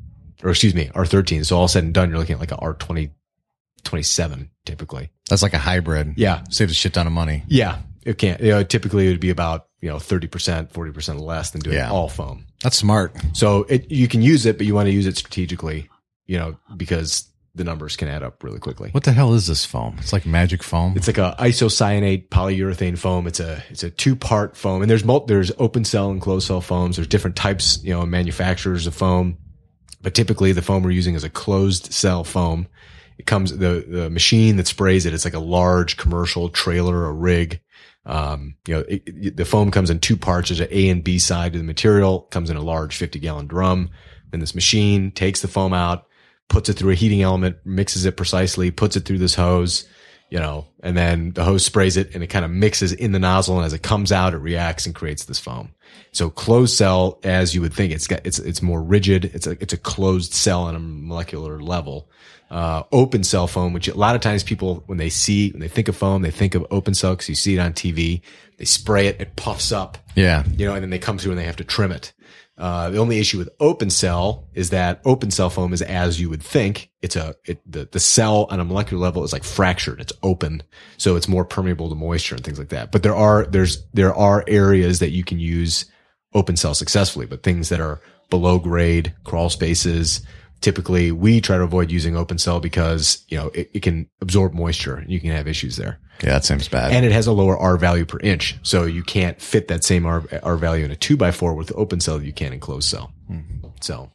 or 0.44 0.52
excuse 0.52 0.74
me, 0.76 0.90
R13. 0.94 1.46
So 1.46 1.58
all 1.58 1.68
said 1.68 1.84
and 1.84 1.94
done, 1.94 2.10
you're 2.10 2.20
looking 2.20 2.36
at 2.36 2.40
like 2.40 2.52
a 2.52 2.58
R20, 2.58 3.12
27 3.84 4.50
typically. 4.66 5.10
That's 5.30 5.42
like 5.42 5.54
a 5.54 5.58
hybrid. 5.60 6.14
Yeah. 6.18 6.44
Saves 6.50 6.72
a 6.72 6.76
shit 6.76 6.94
ton 6.94 7.08
of 7.08 7.14
money. 7.14 7.44
Yeah. 7.48 7.80
It 8.06 8.18
can't, 8.18 8.40
you 8.42 8.52
know, 8.52 8.64
typically 8.64 9.08
it 9.08 9.12
would 9.12 9.20
be 9.20 9.30
about, 9.30 9.68
you 9.82 9.90
know, 9.90 9.98
30%, 9.98 10.72
40% 10.72 11.20
less 11.20 11.52
than 11.52 11.62
doing 11.62 11.76
Yeah. 11.78 11.92
all 11.92 12.10
foam. 12.10 12.46
That's 12.64 12.78
smart. 12.78 13.16
So 13.34 13.64
it, 13.64 13.92
you 13.92 14.08
can 14.08 14.22
use 14.22 14.46
it, 14.46 14.58
but 14.58 14.66
you 14.66 14.74
want 14.74 14.88
to 14.88 14.92
use 14.92 15.06
it 15.06 15.18
strategically, 15.18 15.90
you 16.26 16.38
know, 16.38 16.58
because 16.78 17.26
the 17.56 17.64
numbers 17.64 17.96
can 17.96 18.08
add 18.08 18.24
up 18.24 18.44
really 18.44 18.60
quickly. 18.60 18.90
What 18.92 19.04
the 19.04 19.12
hell 19.12 19.34
is 19.34 19.48
this 19.48 19.66
foam? 19.66 19.96
It's 20.00 20.14
like 20.14 20.26
magic 20.26 20.64
foam. 20.64 20.94
It's 20.96 21.08
like 21.08 21.18
a 21.18 21.36
isocyanate 21.40 22.30
polyurethane 22.30 22.98
foam. 22.98 23.28
It's 23.28 23.40
a 23.40 23.62
it's 23.70 23.84
a 23.84 23.90
two 23.90 24.16
part 24.16 24.56
foam, 24.56 24.82
and 24.82 24.90
there's 24.90 25.04
mul- 25.04 25.26
there's 25.26 25.52
open 25.58 25.84
cell 25.84 26.10
and 26.12 26.22
closed 26.22 26.48
cell 26.48 26.62
foams. 26.62 26.96
There's 26.96 27.08
different 27.08 27.36
types, 27.36 27.84
you 27.84 27.92
know, 27.94 28.06
manufacturers 28.06 28.88
of 28.88 28.94
foam, 28.96 29.38
but 30.02 30.14
typically 30.14 30.52
the 30.54 30.62
foam 30.62 30.84
we're 30.84 30.92
using 30.92 31.16
is 31.16 31.24
a 31.24 31.30
closed 31.30 31.92
cell 31.92 32.24
foam. 32.24 32.68
It 33.20 33.26
comes 33.28 33.56
the 33.56 33.86
the 33.88 34.10
machine 34.10 34.56
that 34.58 34.66
sprays 34.68 35.06
it. 35.06 35.14
It's 35.14 35.26
like 35.26 35.36
a 35.36 35.40
large 35.40 35.98
commercial 35.98 36.50
trailer 36.50 37.04
or 37.04 37.14
rig. 37.14 37.60
Um, 38.06 38.56
you 38.66 38.74
know, 38.76 38.80
it, 38.88 39.04
it- 39.06 39.38
the 39.38 39.46
foam 39.46 39.70
comes 39.70 39.90
in 39.92 40.00
two 40.00 40.18
parts. 40.18 40.50
There's 40.50 40.62
an 40.62 40.70
A 40.72 40.90
and 40.90 41.04
B 41.04 41.20
side 41.20 41.52
to 41.54 41.60
the 41.60 41.64
material. 41.66 42.24
It 42.28 42.32
comes 42.32 42.50
in 42.50 42.58
a 42.58 42.62
large 42.62 42.96
50 42.96 43.20
gallon 43.20 43.46
drum. 43.46 43.92
Then 44.32 44.40
this 44.40 44.56
machine 44.56 45.12
takes 45.12 45.42
the 45.42 45.48
foam 45.48 45.74
out, 45.74 46.08
puts 46.48 46.70
it 46.70 46.74
through 46.74 46.92
a 46.92 46.96
heating 46.96 47.22
element, 47.22 47.58
mixes 47.66 48.06
it 48.06 48.16
precisely, 48.18 48.72
puts 48.72 48.96
it 48.96 49.02
through 49.06 49.18
this 49.18 49.36
hose, 49.36 49.88
you 50.30 50.40
know, 50.40 50.68
and 50.82 50.96
then 50.96 51.32
the 51.34 51.44
hose 51.44 51.66
sprays 51.66 51.98
it 51.98 52.14
and 52.14 52.24
it 52.24 52.28
kind 52.28 52.46
of 52.46 52.52
mixes 52.52 52.94
in 52.94 53.12
the 53.12 53.20
nozzle. 53.20 53.58
And 53.58 53.66
as 53.66 53.74
it 53.74 53.84
comes 53.84 54.12
out, 54.12 54.34
it 54.34 54.38
reacts 54.38 54.86
and 54.86 54.96
creates 54.96 55.26
this 55.26 55.40
foam. 55.40 55.74
So 56.12 56.30
closed 56.30 56.78
cell, 56.78 57.20
as 57.24 57.54
you 57.54 57.62
would 57.62 57.74
think, 57.74 57.92
it's 57.92 58.08
got, 58.08 58.22
it's, 58.26 58.40
it's 58.40 58.62
more 58.62 58.82
rigid. 58.82 59.26
It's 59.26 59.46
a, 59.48 59.52
it's 59.62 59.74
a 59.74 59.78
closed 59.78 60.34
cell 60.34 60.64
on 60.64 60.76
a 60.76 60.80
molecular 60.80 61.60
level. 61.62 62.10
Uh, 62.50 62.82
open 62.92 63.24
cell 63.24 63.46
foam, 63.46 63.74
which 63.74 63.88
a 63.88 63.96
lot 63.96 64.16
of 64.16 64.22
times 64.22 64.44
people, 64.44 64.84
when 64.88 64.98
they 64.98 65.10
see, 65.10 65.52
when 65.52 65.60
they 65.60 65.68
think 65.68 65.88
of 65.88 65.96
foam, 65.96 66.24
they 66.24 66.32
think 66.32 66.56
of 66.56 66.66
open 66.72 66.96
cell 66.96 67.12
because 67.14 67.30
you 67.30 67.36
see 67.36 67.56
it 67.56 67.60
on 67.60 67.74
TV. 67.74 68.22
They 68.58 68.66
spray 68.66 69.06
it, 69.08 69.22
it 69.22 69.36
puffs 69.36 69.72
up, 69.72 70.00
Yeah. 70.16 70.44
you 70.58 70.66
know, 70.66 70.74
and 70.74 70.82
then 70.82 70.90
they 70.90 70.98
come 71.00 71.18
through 71.20 71.32
and 71.34 71.40
they 71.40 71.46
have 71.46 71.58
to 71.58 71.64
trim 71.64 71.92
it. 71.92 72.12
Uh, 72.58 72.90
the 72.90 72.98
only 72.98 73.20
issue 73.20 73.38
with 73.38 73.50
open 73.60 73.90
cell 73.90 74.48
is 74.54 74.72
that 74.72 75.00
open 75.06 75.32
cell 75.32 75.50
foam 75.50 75.72
is 75.74 75.82
as 75.84 76.20
you 76.20 76.28
would 76.30 76.42
think. 76.44 76.90
It's 77.02 77.16
a, 77.16 77.36
it, 77.46 77.62
the, 77.72 77.88
the 77.90 78.00
cell 78.02 78.48
on 78.50 78.60
a 78.60 78.66
molecular 78.66 79.02
level 79.02 79.24
is 79.24 79.32
like 79.32 79.44
fractured. 79.46 80.02
It's 80.02 80.12
open. 80.24 80.64
So 80.98 81.16
it's 81.16 81.28
more 81.30 81.46
permeable 81.46 81.88
to 81.90 81.96
moisture 81.96 82.36
and 82.36 82.44
things 82.44 82.60
like 82.60 82.70
that. 82.70 82.92
But 82.92 83.04
there 83.04 83.16
are, 83.16 83.46
there's, 83.46 83.86
there 83.94 84.14
are 84.14 84.44
areas 84.48 85.00
that 85.00 85.12
you 85.12 85.24
can 85.24 85.40
use 85.40 85.86
open 86.34 86.58
cell 86.58 86.74
successfully, 86.74 87.28
but 87.28 87.44
things 87.44 87.70
that 87.70 87.80
are 87.80 88.02
below 88.30 88.60
grade, 88.60 89.14
crawl 89.24 89.50
spaces, 89.50 90.22
typically 90.62 91.12
we 91.12 91.42
try 91.42 91.58
to 91.58 91.64
avoid 91.64 91.92
using 91.92 92.16
open 92.18 92.38
cell 92.38 92.60
because, 92.60 93.24
you 93.30 93.38
know, 93.38 93.48
it, 93.54 93.70
it 93.74 93.80
can 93.82 94.10
absorb 94.22 94.54
moisture 94.54 94.96
and 94.96 95.10
you 95.12 95.20
can 95.20 95.32
have 95.32 95.48
issues 95.48 95.78
there 95.78 96.00
Yeah, 96.24 96.32
that 96.32 96.46
seems 96.46 96.68
bad. 96.68 96.92
and 96.92 97.06
it 97.06 97.12
has 97.12 97.28
a 97.28 97.32
lower 97.32 97.58
R 97.58 97.78
value 97.78 98.06
per 98.06 98.20
inch. 98.20 98.58
So 98.64 98.84
you 98.86 99.04
can't 99.04 99.42
fit 99.42 99.68
that 99.70 99.84
same 99.84 100.06
R, 100.06 100.24
R 100.44 100.58
value 100.58 100.86
in 100.86 100.92
a 100.92 100.96
two 100.96 101.18
by 101.18 101.32
four 101.32 101.54
with 101.54 101.72
open 101.76 102.00
cell 102.00 102.20
that 102.20 102.26
you 102.26 102.34
can 102.34 102.54
in 102.54 102.60
closed 102.60 102.90
cell. 102.90 103.12
Mm-hmm. 103.30 103.68
So 103.82 104.12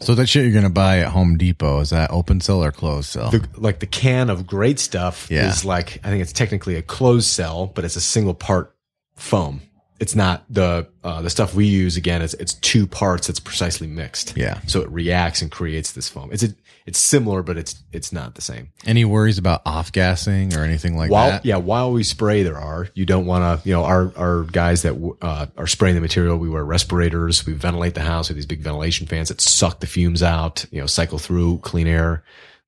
so 0.00 0.14
that 0.16 0.26
shit 0.28 0.44
you're 0.44 0.52
gonna 0.52 0.68
buy 0.68 0.98
at 0.98 1.08
Home 1.12 1.38
Depot 1.38 1.80
is 1.80 1.90
that 1.90 2.10
open 2.10 2.40
cell 2.40 2.62
or 2.64 2.72
closed 2.72 3.08
cell? 3.10 3.30
the, 3.30 3.46
like 3.56 3.78
the 3.78 3.86
can 3.86 4.28
of 4.28 4.46
great 4.46 4.78
stuff 4.80 5.28
Yeah. 5.30 5.48
is 5.48 5.64
like, 5.64 6.00
I 6.04 6.08
think 6.10 6.20
it's 6.22 6.32
technically 6.32 6.74
a 6.74 6.82
closed 6.82 7.28
cell, 7.28 7.66
but 7.68 7.84
it's 7.84 7.96
a 7.96 8.00
single 8.00 8.34
part 8.34 8.74
foam. 9.16 9.62
It's 10.04 10.14
not 10.14 10.44
the, 10.50 10.86
uh, 11.02 11.22
the 11.22 11.30
stuff 11.30 11.54
we 11.54 11.64
use 11.64 11.96
again. 11.96 12.20
It's, 12.20 12.34
it's 12.34 12.52
two 12.52 12.86
parts. 12.86 13.30
It's 13.30 13.40
precisely 13.40 13.86
mixed. 13.86 14.36
Yeah. 14.36 14.60
So 14.66 14.82
it 14.82 14.90
reacts 14.90 15.40
and 15.40 15.50
creates 15.50 15.92
this 15.92 16.10
foam. 16.10 16.28
It's 16.30 16.42
a, 16.42 16.48
it's 16.84 16.98
similar, 16.98 17.42
but 17.42 17.56
it's, 17.56 17.82
it's 17.90 18.12
not 18.12 18.34
the 18.34 18.42
same. 18.42 18.68
Any 18.84 19.06
worries 19.06 19.38
about 19.38 19.62
off 19.64 19.92
gassing 19.92 20.54
or 20.54 20.62
anything 20.62 20.94
like 20.94 21.10
while 21.10 21.30
that? 21.30 21.46
yeah 21.46 21.56
while 21.56 21.90
we 21.90 22.02
spray 22.02 22.42
there 22.42 22.58
are 22.58 22.86
you 22.92 23.06
don't 23.06 23.24
want 23.24 23.62
to 23.62 23.66
you 23.66 23.74
know 23.74 23.82
our 23.84 24.12
our 24.16 24.42
guys 24.44 24.82
that 24.82 25.16
uh, 25.22 25.46
are 25.56 25.66
spraying 25.66 25.94
the 25.94 26.02
material 26.02 26.36
we 26.36 26.50
wear 26.50 26.64
respirators 26.64 27.46
we 27.46 27.54
ventilate 27.54 27.94
the 27.94 28.02
house 28.02 28.28
with 28.28 28.36
these 28.36 28.44
big 28.44 28.60
ventilation 28.60 29.06
fans 29.06 29.28
that 29.28 29.40
suck 29.40 29.80
the 29.80 29.86
fumes 29.86 30.22
out 30.22 30.66
you 30.70 30.80
know 30.80 30.86
cycle 30.86 31.18
through 31.18 31.56
clean 31.60 31.86
air 31.86 32.22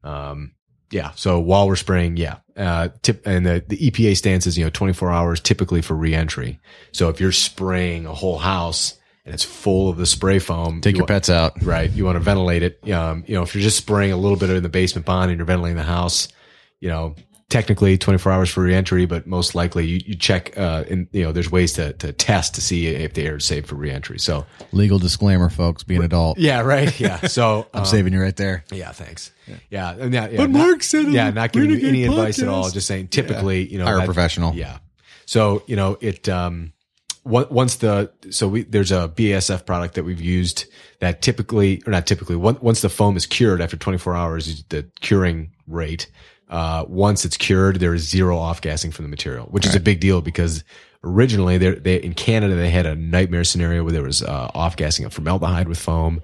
um 0.05 0.53
yeah 0.91 1.11
so 1.17 1.39
while 1.39 1.67
we're 1.67 1.77
spraying 1.77 2.17
yeah 2.17 2.37
uh 2.57 2.89
tip 3.03 3.27
and 3.27 3.45
the, 3.45 3.65
the 3.69 3.77
epa 3.91 4.17
stance 4.17 4.47
is 4.47 4.57
you 4.57 4.65
know 4.65 4.71
24 4.71 5.11
hours 5.11 5.41
typically 5.41 5.83
for 5.83 5.95
reentry 5.95 6.59
so 6.93 7.09
if 7.09 7.21
you're 7.21 7.33
spraying 7.33 8.07
a 8.07 8.15
whole 8.15 8.39
house 8.39 8.99
and 9.27 9.35
it's 9.35 9.45
full 9.45 9.89
of 9.91 9.97
the 9.97 10.07
spray 10.07 10.39
foam 10.39 10.81
Take 10.81 10.95
you 10.95 10.99
your 11.01 11.07
pets 11.07 11.29
out. 11.29 11.61
right? 11.63 11.91
You 11.91 12.05
want 12.05 12.15
to 12.15 12.21
ventilate 12.21 12.63
it. 12.63 12.89
Um, 12.93 13.25
you 13.27 13.35
know, 13.35 13.43
if 13.43 13.55
you're 13.57 13.63
just 13.63 13.77
spraying 13.77 14.13
a 14.13 14.17
little 14.17 14.39
bit 14.39 14.51
in 14.51 14.63
the 14.63 14.69
basement 14.69 15.05
bond 15.05 15.31
and 15.33 15.39
you're 15.39 15.45
ventilating 15.47 15.77
the 15.77 15.83
house, 15.83 16.29
you 16.79 16.89
know, 16.89 17.17
technically 17.49 17.97
24 17.97 18.33
hours 18.33 18.51
for 18.51 18.63
reentry, 18.63 19.07
but 19.07 19.27
most 19.27 19.55
likely 19.55 19.87
you, 19.87 20.01
you 20.05 20.17
check, 20.17 20.57
uh, 20.59 20.85
and 20.91 21.07
you 21.13 21.23
know, 21.23 21.33
there's 21.33 21.51
ways 21.51 21.75
to, 21.75 21.93
to 21.95 22.13
test 22.13 22.55
to 22.57 22.61
see 22.61 22.89
if 22.89 23.15
the 23.15 23.25
air 23.25 23.37
is 23.37 23.45
safe 23.45 23.67
for 23.67 23.77
reentry. 23.77 24.19
So 24.19 24.45
Legal 24.73 24.99
disclaimer, 24.99 25.49
folks. 25.49 25.85
Be 25.85 25.97
an 25.97 26.03
adult. 26.03 26.39
yeah, 26.39 26.61
right. 26.61 26.99
Yeah. 26.99 27.21
So, 27.27 27.67
I'm 27.75 27.81
um, 27.81 27.87
saving 27.87 28.13
you 28.13 28.21
right 28.23 28.37
there. 28.37 28.65
yeah, 28.73 28.93
thanks. 28.93 29.31
Yeah. 29.69 29.93
and 29.93 30.13
yeah, 30.13 30.29
yeah 30.29 30.37
But 30.39 30.51
not- 30.51 30.67
Mark 30.67 30.83
said 30.83 31.07
on 31.07 31.13
yeah, 31.13 31.31
not 31.31 31.53
giving 31.53 31.71
you 31.71 31.77
Renegade 31.77 31.89
any 31.95 32.05
advice 32.05 32.41
at 32.41 32.49
all. 32.49 32.71
Just 32.71 32.87
saying 32.87 33.09
typically, 33.09 33.71
you 33.71 33.79
know, 33.79 33.85
Hire 33.85 33.99
a 33.99 34.05
professional. 34.05 34.55
Yeah. 34.55 34.79
So, 35.27 35.63
you 35.67 35.77
know, 35.77 35.99
it, 36.01 36.29
um, 36.29 36.73
on- 37.25 37.47
once 37.51 37.77
the, 37.77 38.11
so 38.31 38.49
we, 38.49 38.63
there's 38.65 38.91
a 38.93 39.09
BASF 39.15 39.67
product 39.67 39.95
that 39.95 40.05
we've 40.05 40.21
used 40.21 40.67
that 41.01 41.21
typically, 41.23 41.83
or 41.87 41.91
not 41.91 42.07
typically, 42.07 42.37
once 42.37 42.81
the 42.81 42.89
foam 42.89 43.17
is 43.17 43.27
cured 43.27 43.61
after 43.61 43.77
24 43.77 44.17
hours, 44.17 44.65
the 44.71 44.89
curing 45.01 45.53
rate, 45.67 46.11
uh, 46.49 46.85
once 46.89 47.25
it's 47.25 47.37
cured, 47.37 47.81
there 47.81 47.95
is 47.95 48.09
zero 48.09 48.39
off 48.39 48.61
gassing 48.61 48.93
from 48.93 49.05
the 49.05 49.09
material, 49.09 49.47
which 49.47 49.67
is 49.67 49.75
a 49.75 49.81
big 49.81 50.01
deal 50.01 50.21
because 50.21 50.65
originally 51.03 51.59
they 51.59 51.71
they, 51.71 51.97
in 51.97 52.15
Canada, 52.15 52.55
they 52.55 52.71
had 52.71 52.87
a 52.87 52.95
nightmare 52.95 53.45
scenario 53.45 53.83
where 53.83 53.93
there 53.93 54.03
was, 54.03 54.23
uh, 54.23 54.51
off 54.55 54.77
gassing 54.77 55.05
of 55.05 55.13
formaldehyde 55.13 55.69
with 55.69 55.79
foam. 55.79 56.23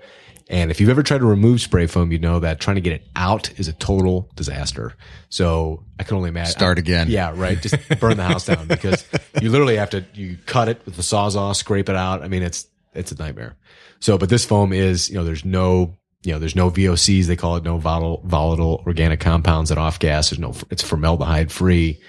And 0.49 0.71
if 0.71 0.81
you've 0.81 0.91
ever 0.91 1.03
tried 1.03 1.19
to 1.19 1.25
remove 1.25 1.63
spray 1.63 1.87
foam, 1.87 2.13
you 2.13 2.19
know 2.19 2.41
that 2.41 2.61
trying 2.61 2.75
to 2.75 2.83
get 2.83 2.93
it 2.93 3.07
out 3.17 3.59
is 3.59 3.69
a 3.69 3.73
total 3.73 4.29
disaster. 4.35 4.95
So 5.31 5.85
I 5.99 6.03
can 6.03 6.17
only 6.17 6.29
imagine. 6.29 6.53
Start 6.53 6.79
again. 6.79 7.09
Yeah, 7.09 7.33
right. 7.35 7.61
Just 7.61 7.77
burn 8.01 8.19
the 8.19 8.25
house 8.25 8.45
down 8.47 8.67
because 8.67 9.05
you 9.41 9.51
literally 9.51 9.77
have 9.77 9.91
to, 9.91 10.05
you 10.13 10.37
cut 10.45 10.69
it 10.69 10.85
with 10.85 10.97
the 10.97 11.03
sawzall, 11.03 11.57
scrape 11.57 11.89
it 11.89 11.97
out. 11.97 12.23
I 12.23 12.29
mean, 12.29 12.43
it's, 12.43 12.67
it's 12.93 13.13
a 13.13 13.17
nightmare. 13.17 13.57
So, 14.01 14.19
but 14.19 14.29
this 14.29 14.45
foam 14.45 14.75
is, 14.75 15.09
you 15.09 15.15
know, 15.15 15.25
there's 15.25 15.45
no, 15.45 15.97
you 16.23 16.33
know, 16.33 16.39
there's 16.39 16.57
no 16.57 16.71
VOCs. 16.71 17.27
They 17.27 17.37
call 17.37 17.57
it 17.57 17.65
no 17.65 17.79
volatile, 17.79 18.23
volatile 18.25 18.83
organic 18.87 19.21
compounds 19.21 19.71
that 19.71 19.79
off 19.79 19.99
gas. 19.99 20.31
There's 20.31 20.39
no, 20.39 20.55
it's 20.71 20.83
formaldehyde 20.83 21.51
free. 21.51 22.01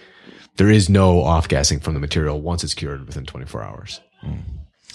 There 0.57 0.69
is 0.69 0.89
no 0.89 1.21
off 1.21 1.47
gassing 1.47 1.79
from 1.79 1.95
the 1.95 1.99
material 1.99 2.39
once 2.41 2.63
it's 2.63 2.75
cured 2.75 3.07
within 3.07 3.25
24 3.25 3.63
hours. 3.63 4.01
Hmm. 4.21 4.35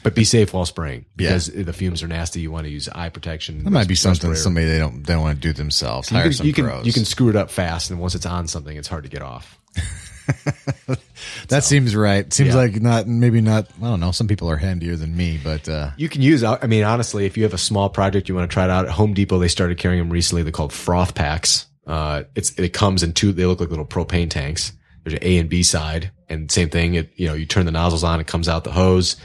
But 0.05 0.15
be 0.15 0.23
safe 0.23 0.55
while 0.55 0.65
spraying 0.65 1.07
because 1.17 1.49
the 1.49 1.73
fumes 1.73 2.05
are 2.05 2.09
nasty. 2.09 2.41
You 2.41 2.53
want 2.53 2.67
to 2.67 2.71
use 2.71 2.89
eye 2.89 3.09
protection. 3.09 3.65
That 3.65 3.71
might 3.71 3.89
be 3.89 3.97
something 3.97 4.33
somebody 4.37 4.67
they 4.67 4.79
don't 4.79 5.03
they 5.03 5.15
don't 5.15 5.23
want 5.23 5.37
to 5.37 5.41
do 5.41 5.53
themselves. 5.53 6.13
You 6.13 6.23
can, 6.23 6.33
some 6.33 6.47
you 6.47 6.53
can 6.53 6.67
pros. 6.67 6.87
you 6.87 6.93
can 6.93 7.05
screw 7.05 7.31
it 7.31 7.37
up 7.37 7.51
fast, 7.51 7.91
and 7.91 7.99
once 7.99 8.15
it's 8.15 8.25
on 8.25 8.47
something, 8.47 8.77
it's 8.77 8.87
hard 8.87 9.03
to 9.05 9.11
get 9.11 9.23
off. 9.23 9.59
that 11.49 11.65
seems 11.65 11.95
right. 11.97 12.33
Seems 12.33 12.51
Yeah. 12.51 12.57
like 12.57 12.81
not 12.81 13.07
maybe 13.07 13.41
not. 13.41 13.69
I 13.79 13.85
don't 13.85 14.01
know. 14.01 14.13
Some 14.13 14.29
people 14.29 14.51
are 14.51 14.57
handier 14.57 14.97
than 14.97 15.17
me, 15.17 15.39
but 15.43 15.69
uh, 15.69 15.91
You 15.97 16.09
can 16.09 16.23
use. 16.23 16.45
I 16.45 16.67
mean, 16.67 16.85
honestly, 16.85 17.27
if 17.27 17.37
you 17.37 17.43
have 17.45 17.55
a 17.55 17.59
small 17.59 17.89
project 17.89 18.29
you 18.29 18.35
want 18.35 18.51
to 18.51 18.53
try 18.53 18.65
it 18.65 18.71
out 18.71 18.87
at 18.87 18.93
Home 18.93 19.15
Depot, 19.15 19.39
they 19.39 19.49
started 19.49 19.79
carrying 19.79 20.01
them 20.01 20.11
recently. 20.11 20.43
They're 20.43 20.53
called 20.53 20.73
froth 20.73 21.15
packs. 21.15 21.67
Uh, 21.87 22.25
it's 22.35 22.59
it 22.59 22.73
comes 22.73 23.03
in 23.03 23.13
two. 23.13 23.33
They 23.33 23.47
look 23.47 23.61
like 23.61 23.71
little 23.71 23.87
propane 23.87 24.31
tanks. 24.31 24.73
There's 25.05 25.15
an 25.15 25.21
A 25.27 25.39
and 25.39 25.49
B 25.49 25.63
side, 25.63 26.11
and 26.29 26.51
same 26.51 26.69
thing. 26.69 26.95
It 26.95 27.13
you 27.17 27.27
know 27.27 27.35
you 27.35 27.47
turn 27.47 27.67
the 27.67 27.73
nozzles 27.73 28.05
on, 28.05 28.21
it 28.21 28.27
comes 28.27 28.49
out 28.49 28.65
the 28.65 28.73
hose. 28.73 29.17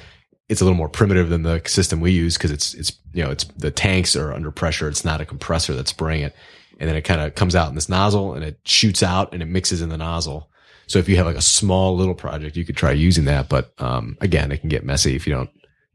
It's 0.49 0.61
a 0.61 0.65
little 0.65 0.77
more 0.77 0.89
primitive 0.89 1.29
than 1.29 1.41
the 1.43 1.61
system 1.65 1.99
we 1.99 2.11
use 2.11 2.37
because 2.37 2.51
it's 2.51 2.73
it's 2.73 2.93
you 3.13 3.23
know 3.23 3.31
it's 3.31 3.43
the 3.57 3.71
tanks 3.71 4.15
are 4.15 4.33
under 4.33 4.51
pressure. 4.51 4.87
It's 4.87 5.03
not 5.03 5.19
a 5.21 5.25
compressor 5.25 5.73
that's 5.73 5.89
spraying 5.89 6.23
it, 6.23 6.35
and 6.79 6.87
then 6.89 6.95
it 6.95 7.01
kind 7.01 7.19
of 7.21 7.35
comes 7.35 7.55
out 7.55 7.67
in 7.69 7.75
this 7.75 7.89
nozzle 7.89 8.33
and 8.33 8.43
it 8.45 8.59
shoots 8.63 9.03
out 9.03 9.33
and 9.33 9.41
it 9.41 9.47
mixes 9.47 9.81
in 9.81 9.89
the 9.89 9.97
nozzle. 9.97 10.49
So 10.87 10.99
if 10.99 11.07
you 11.09 11.15
have 11.17 11.25
like 11.25 11.37
a 11.37 11.41
small 11.41 11.95
little 11.95 12.15
project, 12.15 12.55
you 12.57 12.65
could 12.65 12.77
try 12.77 12.91
using 12.91 13.25
that. 13.25 13.49
But 13.49 13.73
um, 13.79 14.17
again, 14.21 14.51
it 14.51 14.59
can 14.59 14.69
get 14.69 14.85
messy 14.85 15.15
if 15.15 15.25
you 15.27 15.33
don't 15.33 15.49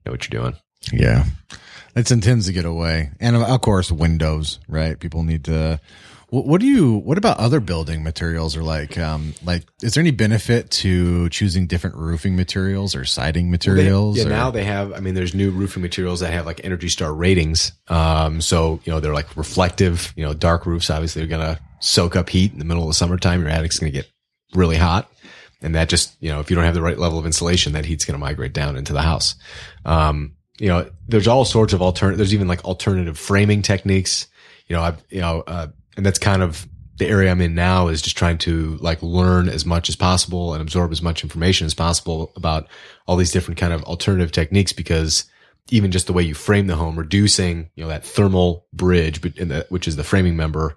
know 0.04 0.12
what 0.12 0.28
you're 0.28 0.40
doing. 0.42 0.56
yeah, 0.92 1.24
it's 1.96 2.10
intends 2.10 2.46
to 2.46 2.52
get 2.52 2.64
away. 2.64 3.10
And 3.20 3.36
of 3.36 3.60
course, 3.60 3.90
windows. 3.92 4.60
Right? 4.68 4.98
People 4.98 5.22
need 5.24 5.44
to. 5.44 5.80
What, 6.30 6.44
what 6.46 6.60
do 6.60 6.66
you? 6.66 6.98
What 6.98 7.16
about 7.16 7.38
other 7.38 7.58
building 7.58 8.04
materials? 8.04 8.54
Or 8.54 8.62
like, 8.62 8.98
um, 8.98 9.32
like, 9.44 9.64
is 9.82 9.94
there 9.94 10.02
any 10.02 10.10
benefit 10.10 10.70
to 10.72 11.30
choosing 11.30 11.66
different 11.66 11.96
roofing 11.96 12.36
materials 12.36 12.94
or 12.94 13.06
siding 13.06 13.50
materials? 13.50 14.18
yeah, 14.18 14.24
or- 14.24 14.28
now 14.28 14.50
they 14.50 14.64
have. 14.64 14.92
I 14.92 15.00
mean, 15.00 15.14
there's 15.14 15.34
new 15.34 15.50
roofing 15.50 15.82
materials 15.82 16.20
that 16.20 16.30
have 16.32 16.44
like 16.44 16.60
Energy 16.64 16.90
Star 16.90 17.14
ratings. 17.14 17.72
Um, 17.88 18.42
so 18.42 18.80
you 18.84 18.92
know 18.92 19.00
they're 19.00 19.14
like 19.14 19.36
reflective. 19.38 20.12
You 20.16 20.24
know, 20.26 20.34
dark 20.34 20.66
roofs 20.66 20.90
obviously 20.90 21.22
are 21.22 21.26
gonna 21.26 21.58
soak 21.80 22.14
up 22.14 22.28
heat 22.28 22.52
in 22.52 22.58
the 22.58 22.64
middle 22.66 22.82
of 22.82 22.88
the 22.90 22.94
summertime. 22.94 23.40
Your 23.40 23.48
attic's 23.48 23.78
gonna 23.78 23.90
get 23.90 24.06
really 24.54 24.76
hot, 24.76 25.10
and 25.62 25.74
that 25.74 25.88
just 25.88 26.16
you 26.20 26.30
know 26.30 26.40
if 26.40 26.50
you 26.50 26.56
don't 26.56 26.64
have 26.64 26.74
the 26.74 26.82
right 26.82 26.98
level 26.98 27.18
of 27.18 27.26
insulation, 27.26 27.72
that 27.72 27.84
heat's 27.84 28.04
gonna 28.04 28.18
migrate 28.18 28.52
down 28.52 28.76
into 28.76 28.92
the 28.92 29.02
house. 29.02 29.34
Um, 29.84 30.36
you 30.58 30.68
know, 30.68 30.90
there's 31.06 31.28
all 31.28 31.44
sorts 31.44 31.72
of 31.72 31.82
alternative. 31.82 32.18
There's 32.18 32.34
even 32.34 32.48
like 32.48 32.64
alternative 32.64 33.18
framing 33.18 33.62
techniques. 33.62 34.26
You 34.66 34.76
know, 34.76 34.82
I've, 34.82 35.02
you 35.08 35.20
know, 35.20 35.44
uh, 35.46 35.68
and 35.96 36.04
that's 36.04 36.18
kind 36.18 36.42
of 36.42 36.66
the 36.98 37.06
area 37.06 37.30
I'm 37.30 37.40
in 37.40 37.54
now 37.54 37.88
is 37.88 38.02
just 38.02 38.16
trying 38.16 38.38
to 38.38 38.76
like 38.80 39.02
learn 39.02 39.48
as 39.48 39.64
much 39.64 39.88
as 39.88 39.96
possible 39.96 40.52
and 40.52 40.60
absorb 40.60 40.90
as 40.90 41.00
much 41.00 41.22
information 41.22 41.64
as 41.64 41.74
possible 41.74 42.32
about 42.34 42.66
all 43.06 43.16
these 43.16 43.30
different 43.30 43.58
kind 43.58 43.72
of 43.72 43.84
alternative 43.84 44.32
techniques 44.32 44.72
because 44.72 45.24
even 45.70 45.92
just 45.92 46.06
the 46.06 46.12
way 46.12 46.22
you 46.22 46.34
frame 46.34 46.66
the 46.66 46.74
home, 46.74 46.98
reducing, 46.98 47.70
you 47.76 47.84
know, 47.84 47.88
that 47.88 48.04
thermal 48.04 48.66
bridge, 48.72 49.20
but 49.20 49.36
the, 49.36 49.66
which 49.68 49.86
is 49.86 49.96
the 49.96 50.04
framing 50.04 50.36
member, 50.36 50.76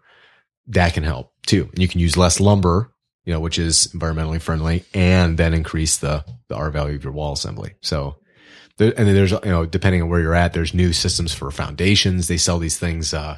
that 0.67 0.93
can 0.93 1.03
help 1.03 1.33
too. 1.47 1.67
And 1.71 1.79
you 1.79 1.87
can 1.87 1.99
use 1.99 2.17
less 2.17 2.39
lumber, 2.39 2.90
you 3.25 3.33
know, 3.33 3.39
which 3.39 3.59
is 3.59 3.87
environmentally 3.93 4.41
friendly 4.41 4.83
and 4.93 5.37
then 5.37 5.53
increase 5.53 5.97
the, 5.97 6.25
the 6.47 6.55
R 6.55 6.71
value 6.71 6.95
of 6.95 7.03
your 7.03 7.13
wall 7.13 7.33
assembly. 7.33 7.75
So 7.81 8.17
there, 8.77 8.93
and 8.97 9.07
then 9.07 9.15
there's, 9.15 9.31
you 9.31 9.39
know, 9.45 9.65
depending 9.65 10.01
on 10.01 10.09
where 10.09 10.21
you're 10.21 10.35
at, 10.35 10.53
there's 10.53 10.73
new 10.73 10.93
systems 10.93 11.33
for 11.33 11.51
foundations. 11.51 12.27
They 12.27 12.37
sell 12.37 12.59
these 12.59 12.77
things, 12.77 13.13
uh, 13.13 13.37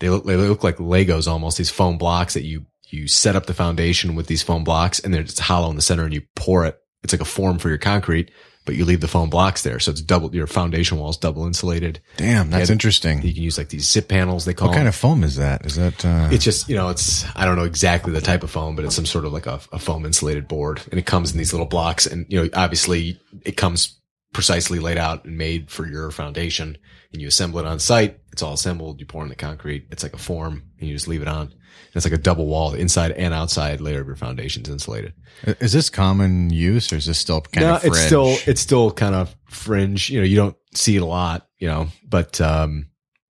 they 0.00 0.08
look, 0.08 0.24
they 0.24 0.36
look 0.36 0.64
like 0.64 0.76
Legos 0.78 1.28
almost, 1.28 1.58
these 1.58 1.70
foam 1.70 1.98
blocks 1.98 2.34
that 2.34 2.44
you, 2.44 2.66
you 2.88 3.06
set 3.06 3.36
up 3.36 3.46
the 3.46 3.54
foundation 3.54 4.14
with 4.14 4.26
these 4.26 4.42
foam 4.42 4.64
blocks 4.64 4.98
and 4.98 5.14
then 5.14 5.20
it's 5.20 5.38
hollow 5.38 5.70
in 5.70 5.76
the 5.76 5.82
center 5.82 6.04
and 6.04 6.14
you 6.14 6.22
pour 6.34 6.64
it. 6.64 6.78
It's 7.02 7.12
like 7.12 7.20
a 7.20 7.26
form 7.26 7.58
for 7.58 7.68
your 7.68 7.78
concrete 7.78 8.30
but 8.70 8.76
you 8.76 8.84
leave 8.84 9.00
the 9.00 9.08
foam 9.08 9.28
blocks 9.28 9.64
there. 9.64 9.80
So 9.80 9.90
it's 9.90 10.00
double, 10.00 10.32
your 10.32 10.46
foundation 10.46 10.96
wall 10.96 11.10
is 11.10 11.16
double 11.16 11.44
insulated. 11.44 11.98
Damn, 12.16 12.50
that's 12.50 12.70
interesting. 12.70 13.20
You 13.20 13.34
can 13.34 13.42
use 13.42 13.58
like 13.58 13.68
these 13.68 13.90
zip 13.90 14.06
panels, 14.06 14.44
they 14.44 14.54
call 14.54 14.68
What 14.68 14.76
kind 14.76 14.86
of 14.86 14.94
foam 14.94 15.24
is 15.24 15.34
that? 15.34 15.66
Is 15.66 15.74
that 15.74 16.04
uh, 16.04 16.28
It's 16.30 16.44
just, 16.44 16.68
you 16.68 16.76
know, 16.76 16.88
it's, 16.88 17.24
I 17.34 17.46
don't 17.46 17.56
know 17.56 17.64
exactly 17.64 18.12
the 18.12 18.20
type 18.20 18.44
of 18.44 18.50
foam, 18.52 18.76
but 18.76 18.84
it's 18.84 18.94
some 18.94 19.06
sort 19.06 19.24
of 19.24 19.32
like 19.32 19.46
a, 19.46 19.60
a 19.72 19.80
foam 19.80 20.06
insulated 20.06 20.46
board 20.46 20.82
and 20.92 21.00
it 21.00 21.04
comes 21.04 21.32
in 21.32 21.38
these 21.38 21.52
little 21.52 21.66
blocks. 21.66 22.06
And, 22.06 22.26
you 22.28 22.40
know, 22.40 22.48
obviously 22.54 23.20
it 23.44 23.56
comes 23.56 23.98
precisely 24.32 24.78
laid 24.78 24.98
out 24.98 25.24
and 25.24 25.36
made 25.36 25.68
for 25.68 25.84
your 25.84 26.12
foundation 26.12 26.78
and 27.12 27.20
you 27.20 27.26
assemble 27.26 27.58
it 27.58 27.66
on 27.66 27.80
site. 27.80 28.20
It's 28.30 28.44
all 28.44 28.52
assembled. 28.52 29.00
You 29.00 29.06
pour 29.06 29.24
in 29.24 29.30
the 29.30 29.34
concrete. 29.34 29.88
It's 29.90 30.04
like 30.04 30.14
a 30.14 30.18
form 30.18 30.62
and 30.78 30.88
you 30.88 30.94
just 30.94 31.08
leave 31.08 31.22
it 31.22 31.28
on. 31.28 31.52
And 31.86 31.96
it's 31.96 32.04
like 32.04 32.14
a 32.14 32.18
double 32.18 32.46
wall, 32.46 32.70
the 32.70 32.78
inside 32.78 33.12
and 33.12 33.34
outside 33.34 33.80
layer 33.80 34.00
of 34.00 34.06
your 34.06 34.16
foundation's 34.16 34.68
insulated. 34.68 35.14
is 35.44 35.72
this 35.72 35.90
common 35.90 36.50
use 36.50 36.92
or 36.92 36.96
is 36.96 37.06
this 37.06 37.18
still 37.18 37.40
kind 37.40 37.66
no, 37.66 37.74
of 37.74 37.80
fringe? 37.80 37.96
it's 37.96 38.06
still, 38.06 38.36
it's 38.46 38.60
still 38.60 38.90
kind 38.90 39.14
of 39.14 39.34
fringe. 39.48 40.10
You 40.10 40.20
know, 40.20 40.26
you 40.26 40.36
don't 40.36 40.56
see 40.74 40.96
it 40.96 41.02
a 41.02 41.06
lot, 41.06 41.48
you 41.58 41.68
know, 41.68 41.88
but, 42.08 42.40
um, 42.40 42.86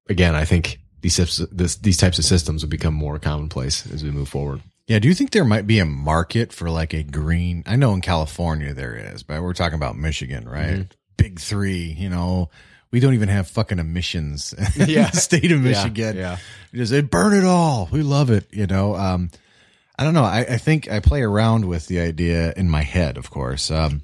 again, 0.09 0.35
I 0.35 0.45
think 0.45 0.81
these, 1.01 1.17
this, 1.17 1.77
these 1.77 1.97
types 1.97 2.19
of 2.19 2.25
systems 2.25 2.63
will 2.63 2.71
become 2.71 2.95
more 2.95 3.19
commonplace 3.19 3.91
as 3.93 4.05
we 4.05 4.11
move 4.11 4.29
forward. 4.29 4.61
Yeah, 4.91 4.99
do 4.99 5.07
you 5.07 5.15
think 5.15 5.31
there 5.31 5.45
might 5.45 5.69
be 5.69 5.79
a 5.79 5.85
market 5.85 6.53
for 6.53 6.69
like 6.69 6.93
a 6.95 7.05
green? 7.05 7.63
I 7.65 7.77
know 7.77 7.95
in 7.95 8.01
California 8.01 8.75
there 8.75 8.97
is, 8.97 9.23
but 9.23 9.41
we're 9.41 9.55
talking 9.55 9.77
about 9.77 9.97
Michigan, 9.97 10.49
right? 10.49 10.79
Mm-hmm. 10.79 10.83
Big 11.17 11.39
three, 11.39 11.95
you 11.97 12.09
know. 12.09 12.51
We 12.93 12.99
don't 13.01 13.15
even 13.15 13.29
have 13.29 13.49
fucking 13.49 13.79
emissions 13.79 14.53
in 14.77 14.89
Yeah. 14.89 15.11
the 15.11 15.17
state 15.17 15.53
of 15.53 15.61
Michigan. 15.61 16.17
yeah. 16.17 16.39
We 16.73 16.79
Just 16.81 16.91
they 16.93 17.01
burn 17.03 17.35
it 17.35 17.45
all. 17.45 17.89
We 17.93 18.03
love 18.03 18.31
it, 18.31 18.47
you 18.53 18.67
know. 18.67 18.97
Um, 18.97 19.31
I 19.99 20.05
don't 20.05 20.15
know. 20.15 20.25
I, 20.25 20.41
I 20.41 20.57
think 20.57 20.91
I 20.91 21.01
play 21.01 21.23
around 21.23 21.67
with 21.67 21.87
the 21.87 22.01
idea 22.01 22.53
in 22.57 22.69
my 22.71 22.83
head, 22.83 23.17
of 23.17 23.31
course. 23.31 23.71
Um, 23.71 24.01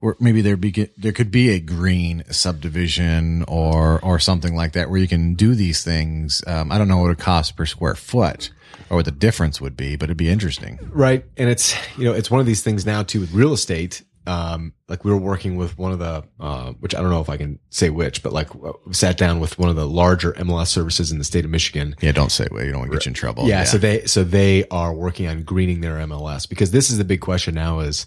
or 0.00 0.16
maybe 0.20 0.42
there 0.42 0.56
be 0.56 0.90
there 0.96 1.12
could 1.12 1.30
be 1.30 1.50
a 1.50 1.58
green 1.60 2.22
subdivision 2.30 3.44
or 3.48 4.00
or 4.04 4.18
something 4.18 4.54
like 4.54 4.72
that 4.72 4.90
where 4.90 5.00
you 5.00 5.08
can 5.08 5.34
do 5.34 5.54
these 5.54 5.82
things. 5.82 6.42
Um, 6.46 6.70
I 6.72 6.78
don't 6.78 6.88
know 6.88 6.98
what 6.98 7.10
it 7.10 7.18
costs 7.18 7.52
per 7.52 7.66
square 7.66 7.94
foot 7.94 8.50
or 8.90 8.96
what 8.98 9.04
the 9.06 9.10
difference 9.10 9.60
would 9.60 9.76
be, 9.76 9.96
but 9.96 10.04
it'd 10.04 10.16
be 10.16 10.28
interesting. 10.28 10.78
Right. 10.92 11.24
And 11.36 11.48
it's, 11.48 11.74
you 11.96 12.04
know, 12.04 12.12
it's 12.12 12.30
one 12.30 12.40
of 12.40 12.46
these 12.46 12.62
things 12.62 12.84
now 12.86 13.02
too 13.02 13.20
with 13.20 13.32
real 13.32 13.52
estate. 13.52 14.02
Um, 14.26 14.72
like 14.88 15.04
we 15.04 15.10
were 15.10 15.18
working 15.18 15.56
with 15.56 15.76
one 15.76 15.92
of 15.92 15.98
the, 15.98 16.24
uh, 16.40 16.72
which 16.80 16.94
I 16.94 17.02
don't 17.02 17.10
know 17.10 17.20
if 17.20 17.28
I 17.28 17.36
can 17.36 17.58
say 17.68 17.90
which, 17.90 18.22
but 18.22 18.32
like 18.32 18.48
uh, 18.54 18.72
sat 18.90 19.18
down 19.18 19.38
with 19.38 19.58
one 19.58 19.68
of 19.68 19.76
the 19.76 19.86
larger 19.86 20.32
MLS 20.32 20.68
services 20.68 21.12
in 21.12 21.18
the 21.18 21.24
state 21.24 21.44
of 21.44 21.50
Michigan. 21.50 21.94
Yeah, 22.00 22.12
don't 22.12 22.32
say 22.32 22.46
well. 22.50 22.64
You 22.64 22.70
don't 22.70 22.80
want 22.80 22.92
to 22.92 22.96
get 22.96 23.04
you 23.04 23.10
in 23.10 23.14
trouble. 23.14 23.46
Yeah, 23.46 23.64
So 23.64 23.76
they, 23.76 24.06
so 24.06 24.24
they 24.24 24.66
are 24.68 24.94
working 24.94 25.26
on 25.26 25.42
greening 25.42 25.82
their 25.82 25.96
MLS 25.98 26.48
because 26.48 26.70
this 26.70 26.88
is 26.90 26.96
the 26.96 27.04
big 27.04 27.20
question 27.20 27.54
now 27.54 27.80
is 27.80 28.06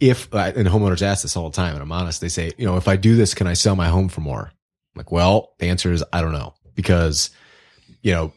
if, 0.00 0.32
uh, 0.34 0.52
and 0.56 0.66
homeowners 0.66 1.02
ask 1.02 1.22
this 1.22 1.36
all 1.36 1.50
the 1.50 1.56
time 1.56 1.74
and 1.74 1.82
I'm 1.82 1.92
honest, 1.92 2.20
they 2.20 2.28
say, 2.28 2.50
you 2.58 2.66
know, 2.66 2.76
if 2.76 2.88
I 2.88 2.96
do 2.96 3.14
this, 3.14 3.32
can 3.32 3.46
I 3.46 3.52
sell 3.52 3.76
my 3.76 3.88
home 3.88 4.08
for 4.08 4.22
more? 4.22 4.50
I'm 4.50 4.98
like, 4.98 5.12
well, 5.12 5.54
the 5.60 5.66
answer 5.66 5.92
is 5.92 6.02
I 6.12 6.20
don't 6.20 6.32
know 6.32 6.54
because, 6.74 7.30
you 8.02 8.12
know, 8.12 8.32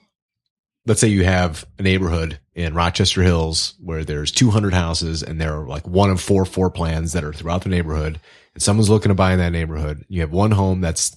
let's 0.88 1.02
say 1.02 1.08
you 1.10 1.26
have 1.26 1.66
a 1.78 1.84
neighborhood 1.84 2.40
in 2.56 2.74
Rochester 2.74 3.22
Hills 3.22 3.76
where 3.80 4.06
there's 4.06 4.32
200 4.32 4.74
houses 4.74 5.22
and 5.22 5.40
there 5.40 5.60
are 5.60 5.68
like 5.68 5.86
one 5.86 6.10
of 6.10 6.22
four 6.22 6.46
floor 6.46 6.72
plans 6.72 7.12
that 7.12 7.26
are 7.26 7.34
throughout 7.34 7.64
the 7.64 7.70
neighborhood 7.70 8.20
and 8.54 8.64
someone's 8.64 8.90
looking 8.90 9.10
to 9.10 9.16
buy 9.16 9.34
in 9.34 9.40
that 9.40 9.52
neighborhood. 9.52 10.06
You 10.08 10.22
have 10.22 10.32
one 10.32 10.52
home 10.52 10.80
that's 10.80 11.16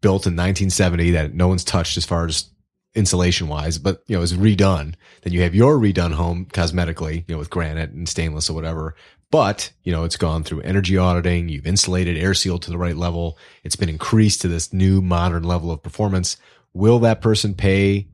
built 0.00 0.26
in 0.26 0.34
1970 0.34 1.10
that 1.10 1.34
no 1.34 1.48
one's 1.48 1.64
touched 1.64 1.96
as 1.96 2.06
far 2.06 2.26
as 2.26 2.48
insulation 2.94 3.48
wise, 3.48 3.76
but 3.76 4.02
you 4.06 4.16
know, 4.16 4.22
is 4.22 4.34
redone. 4.34 4.94
Then 5.22 5.32
you 5.32 5.42
have 5.42 5.54
your 5.54 5.76
redone 5.78 6.14
home 6.14 6.46
cosmetically, 6.46 7.24
you 7.26 7.34
know, 7.34 7.38
with 7.38 7.50
granite 7.50 7.90
and 7.90 8.08
stainless 8.08 8.48
or 8.48 8.54
whatever. 8.54 8.94
But, 9.32 9.72
you 9.82 9.92
know, 9.92 10.04
it's 10.04 10.16
gone 10.16 10.44
through 10.44 10.62
energy 10.62 10.96
auditing. 10.96 11.48
You've 11.48 11.66
insulated, 11.66 12.16
air 12.16 12.34
sealed 12.34 12.62
to 12.62 12.70
the 12.70 12.78
right 12.78 12.96
level. 12.96 13.36
It's 13.64 13.76
been 13.76 13.90
increased 13.90 14.40
to 14.42 14.48
this 14.48 14.72
new 14.72 15.02
modern 15.02 15.42
level 15.42 15.70
of 15.72 15.82
performance. 15.82 16.36
Will 16.72 17.00
that 17.00 17.20
person 17.20 17.54
pay 17.54 18.08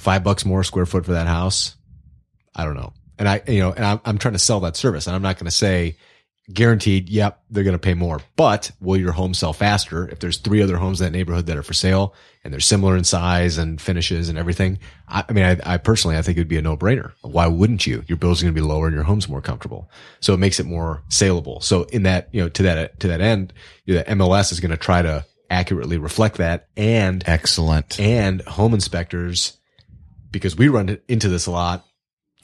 five 0.00 0.24
bucks 0.24 0.46
more 0.46 0.64
square 0.64 0.86
foot 0.86 1.04
for 1.04 1.12
that 1.12 1.26
house? 1.26 1.76
I 2.54 2.64
don't 2.64 2.74
know. 2.74 2.92
And 3.18 3.28
I, 3.28 3.42
you 3.46 3.60
know, 3.60 3.72
and 3.72 3.84
I'm, 3.84 4.00
I'm 4.04 4.18
trying 4.18 4.32
to 4.32 4.38
sell 4.38 4.60
that 4.60 4.76
service 4.76 5.06
and 5.06 5.14
I'm 5.14 5.22
not 5.22 5.36
going 5.36 5.44
to 5.44 5.50
say 5.50 5.96
guaranteed, 6.52 7.10
yep, 7.10 7.42
they're 7.50 7.64
going 7.64 7.74
to 7.74 7.78
pay 7.78 7.94
more, 7.94 8.20
but 8.34 8.72
will 8.80 8.96
your 8.96 9.12
home 9.12 9.34
sell 9.34 9.52
faster? 9.52 10.08
If 10.08 10.18
there's 10.18 10.38
three 10.38 10.62
other 10.62 10.78
homes 10.78 11.00
in 11.00 11.04
that 11.04 11.16
neighborhood 11.16 11.46
that 11.46 11.56
are 11.56 11.62
for 11.62 11.74
sale 11.74 12.14
and 12.42 12.52
they're 12.52 12.60
similar 12.60 12.96
in 12.96 13.04
size 13.04 13.58
and 13.58 13.78
finishes 13.78 14.30
and 14.30 14.38
everything. 14.38 14.78
I, 15.06 15.22
I 15.28 15.32
mean, 15.32 15.44
I, 15.44 15.74
I 15.74 15.76
personally, 15.76 16.16
I 16.16 16.22
think 16.22 16.38
it 16.38 16.40
would 16.40 16.48
be 16.48 16.56
a 16.56 16.62
no 16.62 16.78
brainer. 16.78 17.12
Why 17.20 17.46
wouldn't 17.46 17.86
you? 17.86 18.02
Your 18.08 18.16
bills 18.16 18.40
are 18.40 18.46
going 18.46 18.54
to 18.54 18.60
be 18.60 18.66
lower 18.66 18.86
and 18.86 18.94
your 18.94 19.04
home's 19.04 19.28
more 19.28 19.42
comfortable. 19.42 19.90
So 20.20 20.32
it 20.32 20.38
makes 20.38 20.58
it 20.58 20.66
more 20.66 21.02
saleable. 21.10 21.60
So 21.60 21.82
in 21.84 22.04
that, 22.04 22.30
you 22.32 22.40
know, 22.40 22.48
to 22.48 22.62
that, 22.62 22.98
to 23.00 23.08
that 23.08 23.20
end, 23.20 23.52
you 23.84 23.94
know, 23.94 24.02
the 24.02 24.10
MLS 24.12 24.50
is 24.50 24.60
going 24.60 24.70
to 24.70 24.78
try 24.78 25.02
to 25.02 25.26
accurately 25.50 25.98
reflect 25.98 26.38
that 26.38 26.68
and 26.76 27.22
excellent. 27.26 28.00
and 28.00 28.40
home 28.42 28.72
inspectors, 28.72 29.58
because 30.30 30.56
we 30.56 30.68
run 30.68 30.98
into 31.08 31.28
this 31.28 31.46
a 31.46 31.50
lot. 31.50 31.84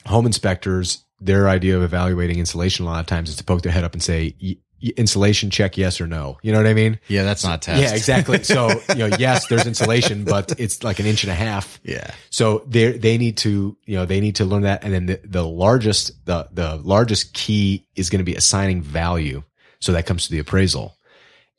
Home 0.05 0.25
inspectors, 0.25 1.03
their 1.19 1.49
idea 1.49 1.75
of 1.77 1.83
evaluating 1.83 2.39
insulation 2.39 2.85
a 2.85 2.89
lot 2.89 2.99
of 2.99 3.07
times 3.07 3.29
is 3.29 3.35
to 3.37 3.43
poke 3.43 3.61
their 3.61 3.71
head 3.71 3.83
up 3.83 3.93
and 3.93 4.01
say, 4.01 4.35
"Y- 4.41 4.55
y- 4.81 4.93
insulation 4.95 5.49
check, 5.49 5.77
yes 5.77 5.99
or 5.99 6.07
no. 6.07 6.37
You 6.43 6.51
know 6.51 6.59
what 6.59 6.67
I 6.67 6.73
mean? 6.73 6.99
Yeah, 7.07 7.23
that's 7.23 7.43
not 7.43 7.61
test. 7.61 7.81
Yeah, 7.81 7.93
exactly. 7.93 8.43
So, 8.43 8.69
you 8.89 9.07
know, 9.09 9.17
yes, 9.17 9.47
there's 9.47 9.65
insulation, 9.65 10.23
but 10.23 10.59
it's 10.59 10.83
like 10.83 10.99
an 10.99 11.05
inch 11.05 11.23
and 11.23 11.31
a 11.31 11.35
half. 11.35 11.79
Yeah. 11.83 12.11
So 12.29 12.63
they 12.67 12.97
they 12.97 13.17
need 13.17 13.37
to 13.37 13.75
you 13.85 13.95
know 13.95 14.05
they 14.05 14.19
need 14.21 14.35
to 14.35 14.45
learn 14.45 14.61
that, 14.63 14.83
and 14.83 14.93
then 14.93 15.05
the, 15.07 15.19
the 15.23 15.45
largest 15.45 16.25
the 16.25 16.47
the 16.51 16.75
largest 16.77 17.33
key 17.33 17.85
is 17.95 18.09
going 18.09 18.19
to 18.19 18.25
be 18.31 18.35
assigning 18.35 18.81
value. 18.81 19.43
So 19.79 19.91
that 19.91 20.05
comes 20.05 20.25
to 20.25 20.31
the 20.31 20.39
appraisal, 20.39 20.97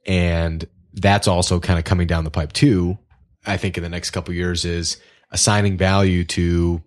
and 0.06 0.66
that's 0.94 1.28
also 1.28 1.60
kind 1.60 1.78
of 1.78 1.84
coming 1.84 2.06
down 2.06 2.24
the 2.24 2.30
pipe 2.30 2.52
too. 2.52 2.98
I 3.46 3.56
think 3.56 3.76
in 3.76 3.82
the 3.82 3.88
next 3.88 4.10
couple 4.10 4.32
of 4.32 4.36
years 4.36 4.64
is 4.64 4.98
assigning 5.30 5.76
value 5.76 6.24
to 6.24 6.82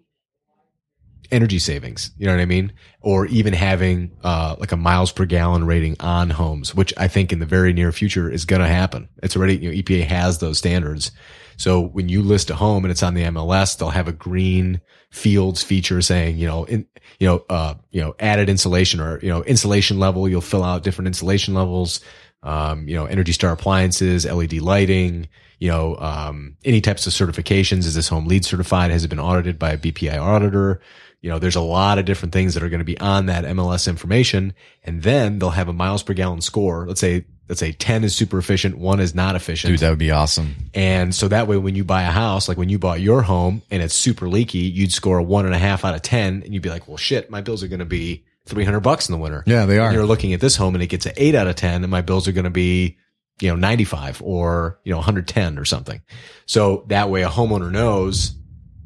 energy 1.32 1.60
savings. 1.60 2.12
You 2.18 2.28
know 2.28 2.34
what 2.34 2.42
I 2.42 2.46
mean? 2.46 2.74
Or 3.02 3.26
even 3.28 3.54
having 3.54 4.12
uh, 4.24 4.56
like 4.60 4.72
a 4.72 4.78
miles 4.78 5.12
per 5.12 5.26
gallon 5.26 5.66
rating 5.66 5.96
on 6.00 6.30
homes, 6.30 6.76
which 6.76 6.94
I 6.98 7.08
think 7.08 7.32
in 7.32 7.40
the 7.40 7.46
very 7.46 7.74
near 7.74 7.92
future 7.92 8.30
is 8.30 8.46
going 8.46 8.62
to 8.62 8.68
happen. 8.68 9.08
It's 9.24 9.36
already 9.36 9.58
you 9.58 9.70
know 9.70 9.76
EPA 9.76 10.06
has 10.06 10.40
those 10.40 10.58
standards. 10.58 11.12
So 11.58 11.80
when 11.80 12.10
you 12.10 12.22
list 12.24 12.50
a 12.50 12.56
home 12.56 12.84
and 12.84 12.92
it's 12.92 13.04
on 13.04 13.14
the 13.14 13.24
MLS, 13.24 13.78
they'll 13.78 13.90
have 13.90 14.08
a 14.08 14.14
green 14.14 14.82
fields 15.12 15.62
feature 15.62 16.02
saying, 16.02 16.38
you 16.38 16.48
know, 16.48 16.64
in, 16.64 16.88
you 17.20 17.28
know, 17.28 17.46
uh, 17.50 17.76
you 17.92 18.02
know, 18.02 18.16
added 18.20 18.50
insulation 18.50 19.00
or, 19.00 19.20
you 19.20 19.30
know, 19.30 19.44
insulation 19.44 20.00
level. 20.00 20.28
You'll 20.28 20.42
fill 20.42 20.64
out 20.64 20.84
different 20.84 21.08
insulation 21.08 21.54
levels. 21.54 22.00
Um, 22.42 22.88
you 22.88 22.96
know, 22.96 23.06
Energy 23.06 23.32
Star 23.32 23.52
appliances, 23.52 24.26
LED 24.26 24.54
lighting, 24.54 25.30
you 25.62 25.68
know, 25.68 25.96
um, 25.98 26.58
any 26.66 26.82
types 26.82 27.06
of 27.06 27.14
certifications. 27.14 27.86
Is 27.86 27.94
this 27.94 28.08
home 28.08 28.26
LEED 28.26 28.44
certified? 28.44 28.90
Has 28.90 29.04
it 29.04 29.10
been 29.10 29.20
audited 29.20 29.60
by 29.60 29.74
a 29.74 29.78
BPI 29.78 30.20
auditor? 30.20 30.82
You 31.22 31.30
know, 31.30 31.38
there's 31.38 31.56
a 31.56 31.62
lot 31.62 32.00
of 32.00 32.06
different 32.06 32.34
things 32.34 32.56
that 32.56 32.64
are 32.64 32.70
going 32.70 32.80
to 32.80 32.84
be 32.84 33.00
on 33.00 33.28
that 33.28 33.46
MLS 33.46 33.88
information. 33.88 34.56
And 34.84 35.04
then 35.04 35.38
they'll 35.38 35.52
have 35.52 35.68
a 35.68 35.74
miles 35.74 36.02
per 36.02 36.16
gallon 36.16 36.42
score. 36.42 36.88
Let's 36.88 37.00
say, 37.00 37.26
let's 37.48 37.60
say 37.60 37.74
10 37.74 38.04
is 38.04 38.16
super 38.16 38.40
efficient. 38.40 38.80
One 38.80 39.00
is 39.00 39.14
not 39.14 39.36
efficient. 39.36 39.74
Dude, 39.74 39.82
that 39.82 39.92
would 39.92 40.00
be 40.00 40.10
awesome. 40.10 40.56
And 40.74 41.14
so 41.14 41.28
that 41.28 41.48
way, 41.48 41.58
when 41.58 41.76
you 41.76 41.84
buy 41.84 42.02
a 42.02 42.12
house, 42.12 42.50
like 42.50 42.58
when 42.58 42.70
you 42.70 42.80
bought 42.80 43.00
your 43.00 43.22
home 43.22 43.62
and 43.70 43.84
it's 43.84 43.94
super 43.94 44.28
leaky, 44.28 44.58
you'd 44.58 44.92
score 44.92 45.20
a 45.20 45.24
one 45.24 45.46
and 45.46 45.54
a 45.54 45.60
half 45.60 45.86
out 45.86 45.94
of 45.94 46.02
10 46.02 46.42
and 46.44 46.56
you'd 46.56 46.64
be 46.64 46.70
like, 46.70 46.88
well, 46.88 46.98
shit, 46.98 47.30
my 47.30 47.42
bills 47.42 47.62
are 47.62 47.68
going 47.68 47.82
to 47.82 47.86
be 47.86 48.26
300 48.48 48.80
bucks 48.80 49.08
in 49.08 49.14
the 49.14 49.22
winter. 49.22 49.44
Yeah, 49.46 49.68
they 49.68 49.78
are. 49.78 49.90
And 49.90 49.94
you're 49.94 50.08
looking 50.08 50.34
at 50.34 50.42
this 50.42 50.56
home 50.56 50.74
and 50.74 50.84
it 50.84 50.88
gets 50.88 51.06
an 51.06 51.14
eight 51.18 51.36
out 51.36 51.46
of 51.46 51.56
10 51.56 51.84
and 51.84 51.92
my 51.92 52.02
bills 52.02 52.28
are 52.28 52.32
going 52.32 52.46
to 52.46 52.50
be, 52.50 52.98
you 53.42 53.50
know, 53.50 53.56
95 53.56 54.22
or, 54.24 54.80
you 54.84 54.92
know, 54.92 54.98
110 54.98 55.58
or 55.58 55.66
something. 55.66 56.02
So 56.46 56.86
that 56.88 57.10
way 57.10 57.24
a 57.24 57.30
homeowner 57.30 57.72
knows 57.72 58.36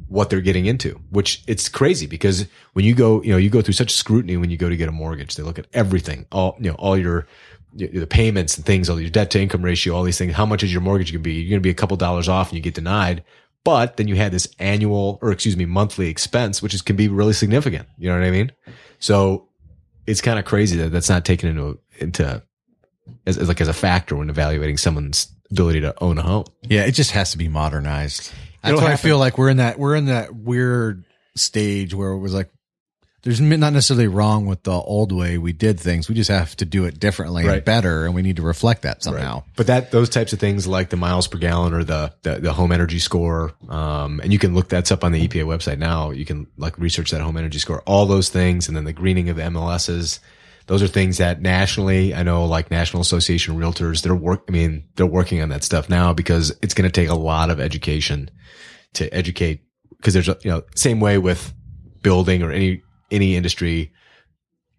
what 0.08 0.30
they're 0.30 0.42
getting 0.42 0.66
into, 0.66 1.00
which 1.10 1.44
it's 1.48 1.68
crazy 1.68 2.06
because 2.06 2.46
when 2.74 2.86
you 2.86 2.94
go, 2.94 3.22
you 3.24 3.32
know, 3.32 3.38
you 3.38 3.50
go 3.50 3.62
through 3.62 3.74
such 3.74 3.92
scrutiny 3.92 4.38
when 4.38 4.50
you 4.50 4.58
go 4.58 4.70
to 4.70 4.78
get 4.78 4.88
a 4.88 4.92
mortgage, 4.92 5.36
they 5.36 5.44
look 5.44 5.60
at 5.60 5.68
everything, 5.74 6.26
all, 6.32 6.56
you 6.60 6.70
know, 6.70 6.76
all 6.76 6.98
your, 6.98 7.28
the 7.74 8.08
payments 8.08 8.56
and 8.56 8.66
things, 8.66 8.90
all 8.90 9.00
your 9.00 9.10
debt 9.10 9.32
to 9.32 9.42
income 9.42 9.64
ratio, 9.64 9.94
all 9.94 10.04
these 10.04 10.18
things. 10.18 10.34
How 10.34 10.46
much 10.46 10.64
is 10.64 10.72
your 10.72 10.82
mortgage 10.82 11.12
going 11.12 11.22
to 11.22 11.28
be? 11.28 11.34
You're 11.34 11.50
going 11.50 11.60
to 11.60 11.68
be 11.68 11.72
a 11.72 11.74
couple 11.74 11.98
dollars 11.98 12.30
off 12.30 12.50
and 12.50 12.56
you 12.56 12.62
get 12.62 12.76
denied. 12.76 13.24
But 13.66 13.98
then 13.98 14.08
you 14.08 14.16
had 14.16 14.32
this 14.32 14.48
annual 14.60 15.18
or 15.22 15.32
excuse 15.32 15.58
me, 15.58 15.66
monthly 15.66 16.08
expense, 16.08 16.62
which 16.62 16.74
is, 16.74 16.82
can 16.82 16.96
be 16.96 17.08
really 17.08 17.34
significant. 17.34 17.88
You 17.98 18.10
know 18.10 18.18
what 18.18 18.26
I 18.26 18.32
mean? 18.32 18.52
So 19.00 19.50
it's 20.06 20.22
kind 20.22 20.38
of 20.38 20.46
crazy 20.46 20.78
that 20.78 20.90
that's 20.92 21.10
not 21.10 21.26
taken 21.26 21.50
into, 21.50 21.80
into 22.00 22.44
as, 23.26 23.38
as 23.38 23.48
like 23.48 23.62
as 23.62 23.68
a 23.68 23.74
factor 23.74 24.16
when 24.16 24.30
evaluating 24.30 24.78
someone's 24.78 25.28
ability 25.52 25.82
to 25.82 25.94
own 26.04 26.18
a 26.18 26.22
home. 26.22 26.46
Yeah, 26.64 26.86
it 26.86 26.92
just 26.92 27.12
has 27.12 27.32
to 27.32 27.38
be 27.38 27.48
modernized. 27.48 28.32
That's 28.62 28.74
It'll 28.74 28.82
why 28.82 28.94
I 28.94 28.98
feel 28.98 29.20
like 29.20 29.38
we're 29.38 29.50
in 29.50 29.58
that 29.58 29.78
we're 29.78 29.96
in 29.96 30.06
that 30.06 30.34
weird 30.34 31.06
stage 31.36 31.94
where 31.94 32.10
it 32.12 32.20
was 32.20 32.34
like 32.34 32.50
there's 33.26 33.42
not 33.42 33.74
necessarily 33.74 34.08
wrong 34.08 34.46
with 34.46 34.62
the 34.64 34.72
old 34.72 35.12
way 35.12 35.40
we 35.40 35.52
did 35.52 35.80
things. 35.80 36.08
We 36.08 36.14
just 36.14 36.30
have 36.30 36.56
to 36.58 36.66
do 36.66 36.86
it 36.86 37.00
differently 37.00 37.48
and 37.48 37.66
better, 37.66 38.06
and 38.06 38.14
we 38.14 38.22
need 38.22 38.36
to 38.36 38.44
reflect 38.44 38.84
that 38.84 39.02
somehow. 39.02 39.44
But 39.56 39.66
that 39.66 39.90
those 39.90 40.10
types 40.10 40.32
of 40.32 40.40
things 40.40 40.68
like 40.68 40.90
the 40.92 40.96
miles 40.96 41.28
per 41.28 41.40
gallon 41.40 41.74
or 41.74 41.84
the 41.84 42.14
the, 42.22 42.36
the 42.36 42.54
home 42.54 42.72
energy 42.72 43.00
score, 43.00 43.54
um, 43.68 44.20
and 44.22 44.32
you 44.32 44.38
can 44.38 44.54
look 44.54 44.70
that's 44.70 44.92
up 44.92 45.04
on 45.04 45.12
the 45.12 45.28
EPA 45.28 45.44
website 45.46 45.80
now. 45.80 46.12
You 46.12 46.24
can 46.24 46.46
like 46.58 46.78
research 46.78 47.10
that 47.12 47.22
home 47.22 47.36
energy 47.36 47.58
score, 47.58 47.82
all 47.88 48.06
those 48.06 48.30
things, 48.30 48.68
and 48.68 48.78
then 48.78 48.84
the 48.84 48.94
greening 48.94 49.28
of 49.30 49.38
the 49.38 49.44
MLSs. 49.44 50.20
Those 50.68 50.82
are 50.82 50.88
things 50.88 51.18
that 51.18 51.42
nationally, 51.42 52.14
I 52.14 52.24
know 52.24 52.46
like 52.46 52.72
National 52.72 53.02
Association 53.02 53.54
of 53.54 53.62
Realtors, 53.62 54.02
they're 54.02 54.16
work, 54.16 54.46
I 54.50 54.52
mean, 54.52 54.86
they're 54.96 55.06
working 55.06 55.42
on 55.42 55.50
that 55.50 55.64
stuff 55.64 55.90
now 55.90 56.14
because 56.14 56.52
it's 56.62 56.74
going 56.74 56.90
to 56.90 57.02
take 57.02 57.10
a 57.10 57.16
lot 57.16 57.50
of 57.50 57.60
education 57.60 58.32
to 58.94 59.14
educate 59.14 59.62
because 59.98 60.14
there's 60.14 60.28
you 60.28 60.52
know, 60.52 60.64
same 60.76 61.00
way 61.00 61.18
with 61.18 61.54
building 62.02 62.42
or 62.42 62.52
any, 62.52 62.82
any 63.12 63.36
industry, 63.36 63.92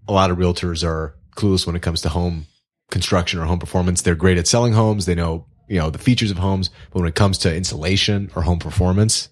a 0.08 0.12
lot 0.12 0.30
of 0.30 0.38
realtors 0.38 0.84
are 0.84 1.16
clueless 1.36 1.66
when 1.66 1.76
it 1.76 1.82
comes 1.82 2.00
to 2.02 2.08
home 2.08 2.46
construction 2.90 3.40
or 3.40 3.44
home 3.44 3.58
performance. 3.58 4.02
They're 4.02 4.14
great 4.14 4.38
at 4.38 4.48
selling 4.48 4.72
homes. 4.72 5.06
They 5.06 5.14
know, 5.14 5.46
you 5.68 5.78
know, 5.78 5.90
the 5.90 5.98
features 5.98 6.30
of 6.30 6.38
homes, 6.38 6.70
but 6.90 7.00
when 7.00 7.08
it 7.08 7.14
comes 7.14 7.38
to 7.38 7.54
insulation 7.54 8.30
or 8.34 8.42
home 8.42 8.58
performance, 8.58 9.28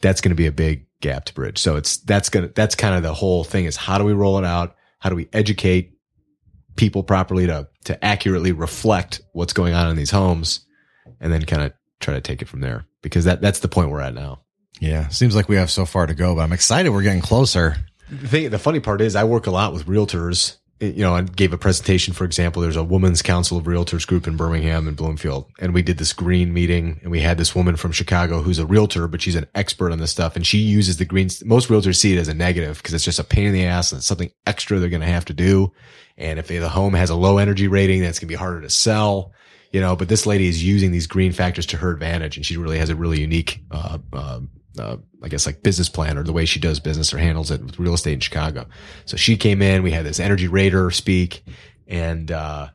that's 0.00 0.20
going 0.20 0.30
to 0.30 0.36
be 0.36 0.46
a 0.46 0.52
big 0.52 0.86
gap 1.00 1.24
to 1.26 1.34
bridge. 1.34 1.58
So 1.58 1.76
it's, 1.76 1.98
that's 1.98 2.28
going 2.28 2.48
to, 2.48 2.54
that's 2.54 2.74
kind 2.74 2.94
of 2.94 3.02
the 3.02 3.14
whole 3.14 3.44
thing 3.44 3.64
is 3.64 3.76
how 3.76 3.98
do 3.98 4.04
we 4.04 4.12
roll 4.12 4.38
it 4.38 4.44
out? 4.44 4.76
How 4.98 5.10
do 5.10 5.16
we 5.16 5.28
educate 5.32 5.92
people 6.76 7.02
properly 7.02 7.46
to, 7.46 7.68
to 7.84 8.04
accurately 8.04 8.52
reflect 8.52 9.20
what's 9.32 9.52
going 9.52 9.74
on 9.74 9.90
in 9.90 9.96
these 9.96 10.10
homes 10.10 10.64
and 11.20 11.32
then 11.32 11.44
kind 11.44 11.62
of 11.62 11.72
try 12.00 12.14
to 12.14 12.20
take 12.20 12.40
it 12.40 12.48
from 12.48 12.60
there 12.60 12.86
because 13.02 13.24
that, 13.24 13.40
that's 13.40 13.60
the 13.60 13.68
point 13.68 13.90
we're 13.90 14.00
at 14.00 14.14
now. 14.14 14.42
Yeah. 14.80 15.08
Seems 15.08 15.34
like 15.34 15.48
we 15.48 15.56
have 15.56 15.70
so 15.70 15.84
far 15.84 16.06
to 16.06 16.14
go, 16.14 16.36
but 16.36 16.42
I'm 16.42 16.52
excited 16.52 16.90
we're 16.90 17.02
getting 17.02 17.20
closer. 17.20 17.76
The 18.10 18.28
thing, 18.28 18.50
the 18.50 18.58
funny 18.58 18.80
part 18.80 19.00
is 19.00 19.16
I 19.16 19.24
work 19.24 19.46
a 19.48 19.50
lot 19.50 19.72
with 19.72 19.86
realtors. 19.86 20.57
You 20.80 21.02
know, 21.02 21.14
I 21.14 21.22
gave 21.22 21.52
a 21.52 21.58
presentation, 21.58 22.14
for 22.14 22.24
example, 22.24 22.62
there's 22.62 22.76
a 22.76 22.84
women's 22.84 23.20
council 23.20 23.58
of 23.58 23.64
realtors 23.64 24.06
group 24.06 24.28
in 24.28 24.36
Birmingham 24.36 24.86
and 24.86 24.96
Bloomfield. 24.96 25.50
And 25.58 25.74
we 25.74 25.82
did 25.82 25.98
this 25.98 26.12
green 26.12 26.52
meeting 26.52 27.00
and 27.02 27.10
we 27.10 27.20
had 27.20 27.36
this 27.36 27.54
woman 27.54 27.74
from 27.74 27.90
Chicago 27.90 28.42
who's 28.42 28.60
a 28.60 28.66
realtor, 28.66 29.08
but 29.08 29.20
she's 29.20 29.34
an 29.34 29.46
expert 29.56 29.90
on 29.90 29.98
this 29.98 30.12
stuff. 30.12 30.36
And 30.36 30.46
she 30.46 30.58
uses 30.58 30.98
the 30.98 31.04
green. 31.04 31.30
Most 31.44 31.68
realtors 31.68 31.96
see 31.96 32.12
it 32.12 32.18
as 32.18 32.28
a 32.28 32.34
negative 32.34 32.76
because 32.76 32.94
it's 32.94 33.04
just 33.04 33.18
a 33.18 33.24
pain 33.24 33.46
in 33.46 33.52
the 33.52 33.64
ass 33.64 33.90
and 33.90 33.98
it's 33.98 34.06
something 34.06 34.30
extra 34.46 34.78
they're 34.78 34.88
going 34.88 35.00
to 35.00 35.06
have 35.08 35.24
to 35.24 35.34
do. 35.34 35.72
And 36.16 36.38
if 36.38 36.46
the 36.46 36.68
home 36.68 36.94
has 36.94 37.10
a 37.10 37.16
low 37.16 37.38
energy 37.38 37.66
rating, 37.66 38.02
that's 38.02 38.20
going 38.20 38.28
to 38.28 38.32
be 38.32 38.36
harder 38.36 38.60
to 38.60 38.70
sell 38.70 39.32
you 39.72 39.80
know, 39.80 39.96
but 39.96 40.08
this 40.08 40.26
lady 40.26 40.48
is 40.48 40.64
using 40.64 40.92
these 40.92 41.06
green 41.06 41.32
factors 41.32 41.66
to 41.66 41.76
her 41.76 41.90
advantage 41.90 42.36
and 42.36 42.46
she 42.46 42.56
really 42.56 42.78
has 42.78 42.88
a 42.88 42.96
really 42.96 43.20
unique, 43.20 43.62
uh, 43.70 43.98
uh, 44.12 44.40
uh, 44.78 44.96
I 45.22 45.28
guess 45.28 45.46
like 45.46 45.62
business 45.62 45.88
plan 45.88 46.18
or 46.18 46.22
the 46.22 46.32
way 46.32 46.44
she 46.44 46.60
does 46.60 46.80
business 46.80 47.12
or 47.12 47.18
handles 47.18 47.50
it 47.50 47.62
with 47.62 47.78
real 47.78 47.94
estate 47.94 48.14
in 48.14 48.20
Chicago. 48.20 48.66
So 49.04 49.16
she 49.16 49.36
came 49.36 49.62
in, 49.62 49.82
we 49.82 49.90
had 49.90 50.04
this 50.04 50.20
energy 50.20 50.48
rater 50.48 50.90
speak 50.90 51.42
and, 51.86 52.30
uh, 52.30 52.68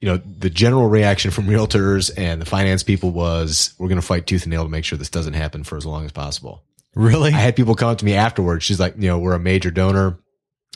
you 0.00 0.08
know, 0.08 0.16
the 0.16 0.50
general 0.50 0.88
reaction 0.88 1.30
from 1.30 1.46
realtors 1.48 2.10
and 2.16 2.40
the 2.40 2.46
finance 2.46 2.82
people 2.82 3.10
was, 3.10 3.74
we're 3.78 3.88
going 3.88 4.00
to 4.00 4.06
fight 4.06 4.26
tooth 4.26 4.44
and 4.44 4.52
nail 4.52 4.64
to 4.64 4.70
make 4.70 4.84
sure 4.84 4.98
this 4.98 5.10
doesn't 5.10 5.34
happen 5.34 5.64
for 5.64 5.76
as 5.76 5.86
long 5.86 6.04
as 6.04 6.12
possible. 6.12 6.64
Really? 6.94 7.32
I 7.32 7.38
had 7.38 7.56
people 7.56 7.74
come 7.74 7.90
up 7.90 7.98
to 7.98 8.04
me 8.04 8.14
afterwards. 8.14 8.64
She's 8.64 8.80
like, 8.80 8.94
you 8.96 9.08
know, 9.08 9.18
we're 9.18 9.34
a 9.34 9.40
major 9.40 9.70
donor 9.70 10.18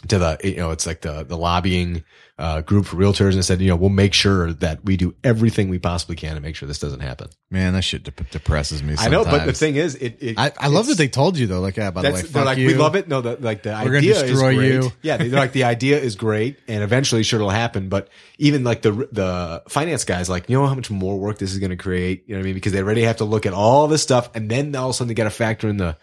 to 0.09 0.19
the, 0.19 0.39
you 0.45 0.57
know, 0.57 0.71
it's 0.71 0.87
like 0.87 1.01
the, 1.01 1.25
the 1.25 1.37
lobbying, 1.37 2.05
uh, 2.39 2.61
group 2.63 2.87
for 2.87 2.97
realtors 2.97 3.35
and 3.35 3.45
said, 3.45 3.61
you 3.61 3.69
know, 3.69 3.77
we'll 3.77 3.91
make 3.91 4.15
sure 4.15 4.53
that 4.55 4.85
we 4.85 4.97
do 4.97 5.15
everything 5.23 5.69
we 5.69 5.79
possibly 5.79 6.17
can 6.17 6.35
to 6.35 6.41
make 6.41 6.57
sure 6.57 6.67
this 6.67 6.79
doesn't 6.79 7.01
happen. 7.01 7.29
Man, 7.51 7.75
that 7.75 7.83
shit 7.83 8.05
de- 8.05 8.25
depresses 8.31 8.83
me. 8.83 8.95
I 8.99 9.09
know, 9.09 9.25
but 9.25 9.45
the 9.45 9.53
thing 9.53 9.77
is, 9.77 9.95
it, 9.97 10.17
it 10.21 10.39
I, 10.39 10.51
I 10.59 10.69
love 10.69 10.87
that 10.87 10.97
they 10.97 11.09
told 11.09 11.37
you 11.37 11.47
though. 11.47 11.61
Like, 11.61 11.77
yeah, 11.77 11.91
by 11.91 12.03
the 12.03 12.09
way, 12.09 12.13
that's, 12.13 12.23
they're 12.23 12.43
fuck 12.43 12.47
like, 12.47 12.59
you. 12.59 12.69
we 12.69 12.75
love 12.75 12.97
it. 12.97 13.07
No, 13.07 13.21
the, 13.21 13.37
like 13.39 13.63
the 13.63 13.71
We're 13.71 13.85
gonna 13.85 13.99
idea 13.99 14.17
is 14.17 14.31
destroy 14.31 14.55
great. 14.57 14.73
you. 14.73 14.93
Yeah, 15.03 15.19
they're 15.19 15.29
like 15.29 15.53
the 15.53 15.65
idea 15.65 16.01
is 16.01 16.17
great, 16.17 16.59
and 16.67 16.83
eventually, 16.83 17.23
sure, 17.23 17.39
it'll 17.39 17.51
happen. 17.51 17.91
But 17.91 18.09
even 18.39 18.65
like 18.65 18.83
the 18.83 18.93
the 19.13 19.63
finance 19.69 20.05
guys, 20.05 20.31
like, 20.31 20.49
you 20.49 20.59
know 20.59 20.67
how 20.67 20.75
much 20.75 20.91
more 20.91 21.19
work 21.19 21.39
this 21.39 21.53
is 21.53 21.59
going 21.59 21.71
to 21.71 21.77
create. 21.77 22.25
You 22.27 22.35
know 22.35 22.41
what 22.41 22.45
I 22.45 22.47
mean? 22.47 22.55
Because 22.55 22.73
they 22.73 22.81
already 22.81 23.03
have 23.03 23.19
to 23.19 23.25
look 23.25 23.45
at 23.45 23.53
all 23.53 23.89
this 23.89 24.03
stuff, 24.03 24.31
and 24.35 24.51
then 24.51 24.75
all 24.75 24.87
of 24.87 24.91
a 24.91 24.95
sudden 24.95 25.09
they 25.09 25.15
got 25.15 25.25
to 25.25 25.31
factor 25.31 25.69
in 25.69 25.77
the 25.77 25.99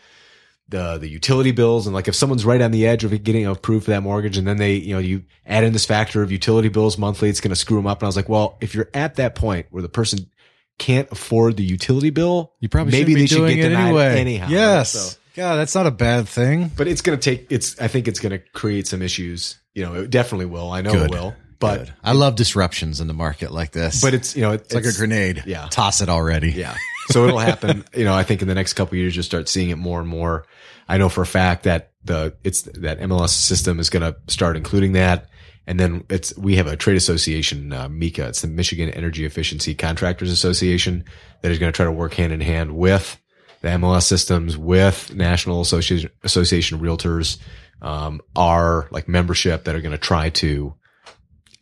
the 0.69 0.97
the 0.97 1.09
utility 1.09 1.51
bills 1.51 1.87
and 1.87 1.93
like 1.95 2.07
if 2.07 2.13
someone's 2.15 2.45
right 2.45 2.61
on 2.61 2.71
the 2.71 2.85
edge 2.87 3.03
of 3.03 3.23
getting 3.23 3.45
approved 3.47 3.85
for 3.85 3.91
that 3.91 4.01
mortgage 4.01 4.37
and 4.37 4.47
then 4.47 4.57
they 4.57 4.73
you 4.75 4.93
know 4.93 4.99
you 4.99 5.23
add 5.45 5.63
in 5.63 5.73
this 5.73 5.85
factor 5.85 6.21
of 6.21 6.31
utility 6.31 6.69
bills 6.69 6.97
monthly 6.97 7.27
it's 7.27 7.41
going 7.41 7.49
to 7.49 7.55
screw 7.55 7.77
them 7.77 7.87
up 7.87 7.99
and 7.99 8.03
I 8.03 8.07
was 8.07 8.15
like 8.15 8.29
well 8.29 8.57
if 8.61 8.75
you're 8.75 8.89
at 8.93 9.15
that 9.15 9.33
point 9.35 9.65
where 9.71 9.81
the 9.81 9.89
person 9.89 10.29
can't 10.77 11.11
afford 11.11 11.57
the 11.57 11.63
utility 11.63 12.09
bill 12.11 12.53
You 12.59 12.69
probably 12.69 12.91
maybe 12.91 13.15
they 13.15 13.25
should 13.25 13.47
get 13.49 13.57
it 13.59 13.69
denied 13.69 13.85
anyway. 13.87 14.19
anyhow 14.19 14.47
Yes. 14.49 14.91
So- 14.91 15.17
yeah, 15.35 15.55
that's 15.55 15.73
not 15.73 15.85
a 15.87 15.91
bad 15.91 16.27
thing. 16.27 16.69
but 16.75 16.87
it's 16.87 17.01
going 17.01 17.17
to 17.17 17.23
take 17.23 17.47
it's 17.51 17.79
I 17.81 17.87
think 17.87 18.07
it's 18.07 18.19
going 18.19 18.31
to 18.31 18.39
create 18.53 18.85
some 18.87 19.01
issues 19.01 19.57
you 19.73 19.83
know 19.85 19.93
it 19.95 20.09
definitely 20.09 20.45
will 20.47 20.71
I 20.71 20.81
know 20.81 20.91
Good. 20.91 21.05
it 21.05 21.11
will 21.11 21.33
but 21.59 21.77
Good. 21.79 21.93
I 22.03 22.11
love 22.13 22.35
disruptions 22.35 23.01
in 23.01 23.07
the 23.07 23.13
market 23.13 23.51
like 23.51 23.71
this. 23.71 24.01
but 24.01 24.13
it's 24.13 24.35
you 24.35 24.43
know 24.43 24.51
it's 24.51 24.73
like 24.73 24.85
a 24.85 24.93
grenade. 24.93 25.43
yeah. 25.45 25.67
Toss 25.71 25.99
it 26.01 26.07
already. 26.09 26.51
Yeah. 26.51 26.75
So 27.09 27.25
it'll 27.25 27.39
happen. 27.39 27.83
You 27.95 28.05
know, 28.05 28.13
I 28.13 28.23
think 28.23 28.41
in 28.41 28.47
the 28.47 28.55
next 28.55 28.73
couple 28.73 28.97
years, 28.97 29.15
you'll 29.15 29.23
start 29.23 29.49
seeing 29.49 29.69
it 29.69 29.77
more 29.77 29.99
and 29.99 30.07
more. 30.07 30.45
I 30.87 30.97
know 30.97 31.09
for 31.09 31.21
a 31.21 31.25
fact 31.25 31.63
that 31.63 31.91
the, 32.03 32.35
it's 32.43 32.61
that 32.63 32.99
MLS 32.99 33.29
system 33.29 33.79
is 33.79 33.89
going 33.89 34.01
to 34.01 34.15
start 34.27 34.55
including 34.55 34.93
that. 34.93 35.27
And 35.67 35.79
then 35.79 36.03
it's, 36.09 36.35
we 36.37 36.55
have 36.55 36.67
a 36.67 36.75
trade 36.75 36.97
association, 36.97 37.73
uh, 37.73 37.87
MEECA. 37.87 38.29
It's 38.29 38.41
the 38.41 38.47
Michigan 38.47 38.89
Energy 38.89 39.25
Efficiency 39.25 39.75
Contractors 39.75 40.31
Association 40.31 41.03
that 41.41 41.51
is 41.51 41.59
going 41.59 41.71
to 41.71 41.75
try 41.75 41.85
to 41.85 41.91
work 41.91 42.13
hand 42.13 42.33
in 42.33 42.41
hand 42.41 42.75
with 42.75 43.19
the 43.61 43.67
MLS 43.69 44.03
systems, 44.03 44.57
with 44.57 45.13
National 45.13 45.61
Association, 45.61 46.09
Association 46.23 46.79
Realtors, 46.79 47.37
um, 47.81 48.21
our 48.35 48.87
like 48.91 49.07
membership 49.07 49.65
that 49.65 49.75
are 49.75 49.81
going 49.81 49.91
to 49.91 49.97
try 49.97 50.29
to 50.29 50.73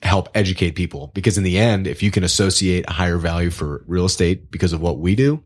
help 0.04 0.30
educate 0.36 0.72
people 0.76 1.12
because 1.14 1.38
in 1.38 1.44
the 1.44 1.58
end, 1.58 1.88
if 1.88 2.04
you 2.04 2.12
can 2.12 2.24
associate 2.24 2.86
a 2.88 2.94
higher 2.94 3.18
value 3.18 3.50
for 3.50 3.84
real 3.88 4.06
estate 4.06 4.52
because 4.52 4.74
of 4.74 4.80
what 4.82 5.00
we 5.00 5.16
do, 5.16 5.44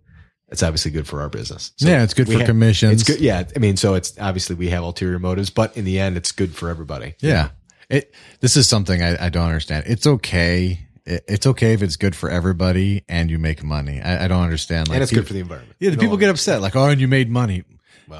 it's 0.49 0.61
obviously 0.63 0.91
good 0.91 1.07
for 1.07 1.21
our 1.21 1.29
business. 1.29 1.71
So 1.77 1.87
Yeah, 1.87 2.03
it's 2.03 2.13
good 2.13 2.27
for 2.27 2.33
have- 2.39 2.45
commissions. 2.45 2.93
It's 3.01 3.03
good. 3.09 3.21
Yeah. 3.21 3.43
I 3.55 3.59
mean, 3.59 3.77
so 3.77 3.93
it's 3.93 4.17
obviously 4.19 4.55
we 4.57 4.69
have 4.69 4.83
ulterior 4.83 5.19
motives, 5.19 5.49
but 5.49 5.77
in 5.77 5.85
the 5.85 5.99
end, 5.99 6.17
it's 6.17 6.33
good 6.33 6.53
for 6.53 6.69
everybody. 6.69 7.15
Yeah. 7.21 7.49
It, 7.89 8.13
this 8.41 8.57
is 8.57 8.67
something 8.67 9.01
I, 9.01 9.25
I 9.25 9.29
don't 9.29 9.47
understand. 9.47 9.85
It's 9.87 10.05
okay. 10.05 10.87
It, 11.05 11.23
it's 11.27 11.47
okay 11.47 11.73
if 11.73 11.81
it's 11.81 11.95
good 11.95 12.15
for 12.15 12.29
everybody 12.29 13.03
and 13.07 13.31
you 13.31 13.39
make 13.39 13.63
money. 13.63 14.01
I, 14.01 14.25
I 14.25 14.27
don't 14.27 14.43
understand. 14.43 14.89
Like 14.89 14.97
And 14.97 15.03
it's 15.03 15.11
people, 15.11 15.23
good 15.23 15.27
for 15.27 15.33
the 15.33 15.39
environment. 15.39 15.75
Yeah, 15.79 15.91
the 15.91 15.97
people 15.97 16.17
get 16.17 16.29
upset. 16.29 16.59
Like, 16.61 16.75
oh, 16.75 16.85
and 16.89 16.99
you 16.99 17.07
made 17.07 17.29
money. 17.29 17.63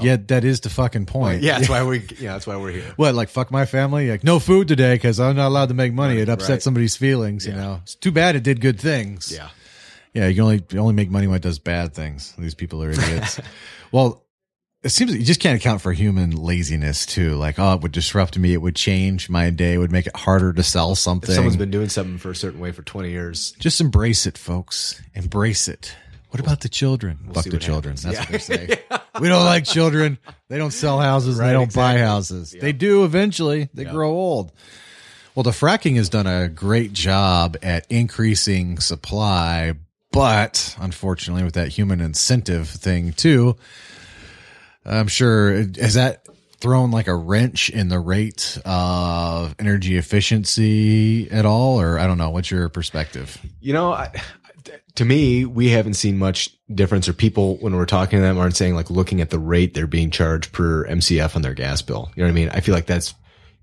Yeah, 0.02 0.18
that 0.28 0.44
is 0.44 0.62
the 0.62 0.70
fucking 0.70 1.06
point. 1.06 1.42
Yeah. 1.42 1.58
That's 1.58 1.70
why 1.70 1.84
we, 1.84 2.00
yeah, 2.20 2.34
that's 2.34 2.48
why 2.48 2.58
we're 2.58 2.72
here. 2.72 2.94
What, 2.96 3.16
like, 3.16 3.30
fuck 3.30 3.52
my 3.52 3.66
family? 3.66 4.10
Like, 4.10 4.24
no 4.24 4.40
food 4.40 4.68
today 4.68 4.96
because 4.96 5.20
I'm 5.20 5.36
not 5.36 5.48
allowed 5.48 5.70
to 5.70 5.76
make 5.76 5.94
money. 5.94 6.18
it 6.18 6.30
upset 6.30 6.50
right. 6.50 6.62
somebody's 6.62 6.96
feelings, 6.96 7.46
you 7.46 7.54
know? 7.54 7.80
It's 7.84 7.96
too 7.96 8.12
bad 8.12 8.36
it 8.36 8.44
did 8.44 8.62
good 8.62 8.80
things. 8.80 9.32
Yeah. 9.32 9.50
Yeah, 10.14 10.28
you 10.28 10.36
can 10.36 10.44
only 10.44 10.64
you 10.72 10.80
only 10.80 10.94
make 10.94 11.10
money 11.10 11.28
when 11.28 11.38
it 11.38 11.42
does 11.42 11.60
bad 11.60 11.94
things. 11.94 12.34
These 12.38 12.56
people 12.56 12.84
are 12.84 12.92
idiots. 12.92 13.40
well, 13.94 14.26
it 14.84 14.90
seems 14.90 15.16
you 15.16 15.24
just 15.24 15.40
can't 15.40 15.58
account 15.58 15.82
for 15.82 15.94
human 15.94 16.32
laziness 16.32 17.06
too. 17.06 17.36
Like, 17.36 17.60
oh, 17.60 17.76
it 17.76 17.82
would 17.82 17.92
disrupt 17.92 18.38
me. 18.38 18.54
It 18.54 18.62
would 18.62 18.76
change 18.76 19.30
my 19.30 19.50
day. 19.52 19.74
It 19.74 19.78
would 19.78 19.92
make 19.92 20.08
it 20.08 20.16
harder 20.16 20.52
to 20.54 20.64
sell 20.64 20.94
If 20.94 20.98
something. 20.98 21.34
someone's 21.34 21.56
been 21.56 21.72
doing 21.72 21.88
something 21.88 22.18
for 22.18 22.32
a 22.32 22.36
certain 22.36 22.60
way 22.60 22.72
for 22.72 22.82
20 22.82 23.10
years, 23.10 23.52
just 23.60 23.80
embrace 23.80 24.26
it, 24.26 24.38
folks. 24.38 25.02
Embrace 25.14 25.68
it. 25.68 25.96
What 26.32 26.40
about 26.40 26.62
the 26.62 26.70
children? 26.70 27.20
Fuck 27.34 27.44
the 27.44 27.58
children. 27.58 27.98
happens. 27.98 28.04
That's 28.04 28.20
what 28.20 28.30
they're 28.30 28.68
say. 28.68 28.82
We 29.20 29.28
don't 29.28 29.44
like 29.44 29.66
children. 29.66 30.18
They 30.48 30.58
don't 30.58 30.72
sell 30.72 31.00
houses. 31.00 31.38
Right, 31.38 31.48
they 31.48 31.54
don't 31.54 31.74
buy 31.74 31.92
exactly. 31.94 32.02
houses. 32.02 32.56
They 32.60 32.72
do 32.72 33.04
eventually. 33.04 33.70
They 33.74 33.84
grow 33.84 34.12
old. 34.12 34.54
Well, 35.36 35.44
the 35.44 35.52
fracking 35.52 35.98
has 35.98 36.10
done 36.10 36.28
a 36.28 36.48
great 36.48 36.94
job 36.94 37.58
at 37.62 37.86
increasing 37.90 38.80
supply, 38.80 39.74
but 40.12 40.76
unfortunately, 40.80 41.44
with 41.44 41.54
that 41.56 41.68
human 41.68 42.00
incentive 42.00 42.70
thing 42.70 43.12
too, 43.12 43.58
I'm 44.86 45.08
sure 45.08 45.54
has 45.58 45.96
that 45.96 46.26
thrown 46.62 46.92
like 46.92 47.08
a 47.08 47.16
wrench 47.16 47.70
in 47.70 47.90
the 47.90 48.00
rate 48.00 48.58
of 48.66 49.56
energy 49.60 49.98
efficiency 49.98 51.30
at 51.32 51.46
all, 51.46 51.82
or 51.82 52.00
I 52.00 52.08
don't 52.08 52.18
know. 52.18 52.30
What's 52.30 52.50
your 52.50 52.70
perspective? 52.70 53.38
you 53.60 53.74
know, 53.74 53.92
I, 53.92 54.12
to 54.96 55.06
me, 55.06 55.46
we 55.46 55.70
haven't 55.70 55.94
seen 55.94 56.18
much 56.18 56.50
difference 56.74 57.08
or 57.08 57.14
people 57.14 57.58
when 57.58 57.76
we're 57.76 57.86
talking 57.86 58.20
to 58.20 58.24
them 58.24 58.38
aren't 58.38 58.56
saying 58.56 58.76
like 58.76 58.90
looking 58.90 59.22
at 59.22 59.30
the 59.30 59.40
rate 59.40 59.74
they're 59.74 59.88
being 59.88 60.10
charged 60.10 60.52
per 60.52 60.86
MCF 60.88 61.36
on 61.36 61.42
their 61.42 61.54
gas 61.54 61.82
bill. 61.82 62.12
You 62.16 62.24
know 62.24 62.28
what 62.28 62.32
I 62.32 62.36
mean? 62.36 62.50
I 62.50 62.60
feel 62.62 62.76
like 62.76 62.86
that's, 62.86 63.14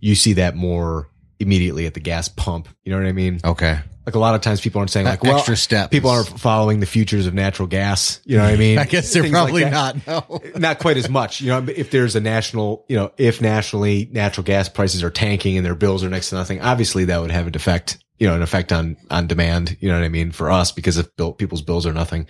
you 0.01 0.15
see 0.15 0.35
that 0.35 0.57
more 0.57 1.09
immediately 1.41 1.87
at 1.87 1.95
the 1.95 2.01
gas 2.01 2.29
pump. 2.29 2.69
You 2.85 2.93
know 2.93 2.99
what 2.99 3.07
I 3.07 3.13
mean? 3.13 3.41
Okay. 3.45 3.79
Like 4.07 4.15
a 4.15 4.19
lot 4.19 4.35
of 4.35 4.41
times 4.41 4.63
people 4.63 4.79
aren't 4.79 4.91
saying 4.91 5.07
uh, 5.07 5.11
like, 5.11 5.21
That 5.21 5.29
well, 5.29 5.37
extra 5.37 5.55
step 5.57 5.91
people 5.91 6.09
aren't 6.09 6.41
following 6.41 6.81
the 6.81 6.87
futures 6.87 7.27
of 7.27 7.35
natural 7.35 7.69
gas. 7.69 8.21
You 8.25 8.39
know 8.39 8.45
what 8.45 8.55
I 8.55 8.57
mean? 8.59 8.79
I 8.79 8.85
guess 8.85 9.13
they're 9.13 9.23
Things 9.23 9.35
probably 9.35 9.65
that. 9.65 10.07
not. 10.07 10.07
No. 10.31 10.41
not 10.57 10.79
quite 10.79 10.97
as 10.97 11.11
much. 11.11 11.43
You 11.43 11.49
know, 11.49 11.67
if 11.69 11.91
there's 11.91 12.17
a 12.17 12.21
national, 12.21 12.87
you 12.89 12.97
know, 12.97 13.13
if 13.19 13.43
nationally 13.43 14.09
natural 14.11 14.45
gas 14.45 14.69
prices 14.69 15.03
are 15.03 15.11
tanking 15.11 15.59
and 15.59 15.67
their 15.67 15.75
bills 15.75 16.03
are 16.05 16.09
next 16.09 16.31
to 16.31 16.37
nothing, 16.37 16.63
obviously 16.63 17.05
that 17.07 17.21
would 17.21 17.31
have 17.31 17.49
an 17.49 17.55
effect, 17.55 18.03
you 18.19 18.27
know, 18.27 18.35
an 18.35 18.43
effect 18.43 18.73
on, 18.73 18.97
on 19.11 19.27
demand. 19.27 19.77
You 19.81 19.89
know 19.89 19.97
what 19.97 20.05
I 20.05 20.09
mean? 20.09 20.33
For 20.33 20.51
us, 20.51 20.73
because 20.73 20.99
if 20.99 21.15
bill, 21.17 21.33
people's 21.33 21.63
bills 21.63 21.87
are 21.87 21.93
nothing. 21.93 22.27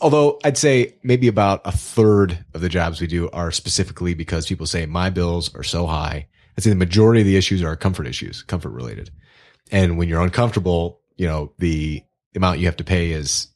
Although 0.00 0.38
I'd 0.44 0.56
say 0.56 0.94
maybe 1.02 1.26
about 1.28 1.60
a 1.64 1.72
third 1.72 2.44
of 2.54 2.60
the 2.60 2.68
jobs 2.68 3.00
we 3.00 3.06
do 3.06 3.28
are 3.30 3.50
specifically 3.50 4.14
because 4.14 4.46
people 4.46 4.66
say 4.66 4.86
my 4.86 5.10
bills 5.10 5.54
are 5.54 5.64
so 5.64 5.86
high. 5.86 6.28
I'd 6.56 6.64
say 6.64 6.70
the 6.70 6.76
majority 6.76 7.20
of 7.20 7.26
the 7.26 7.36
issues 7.36 7.62
are 7.62 7.76
comfort 7.76 8.06
issues, 8.06 8.42
comfort 8.42 8.70
related. 8.70 9.10
And 9.70 9.98
when 9.98 10.08
you're 10.08 10.22
uncomfortable, 10.22 11.00
you 11.16 11.26
know, 11.26 11.52
the 11.58 12.02
amount 12.34 12.60
you 12.60 12.66
have 12.66 12.76
to 12.76 12.84
pay 12.84 13.10
is 13.10 13.48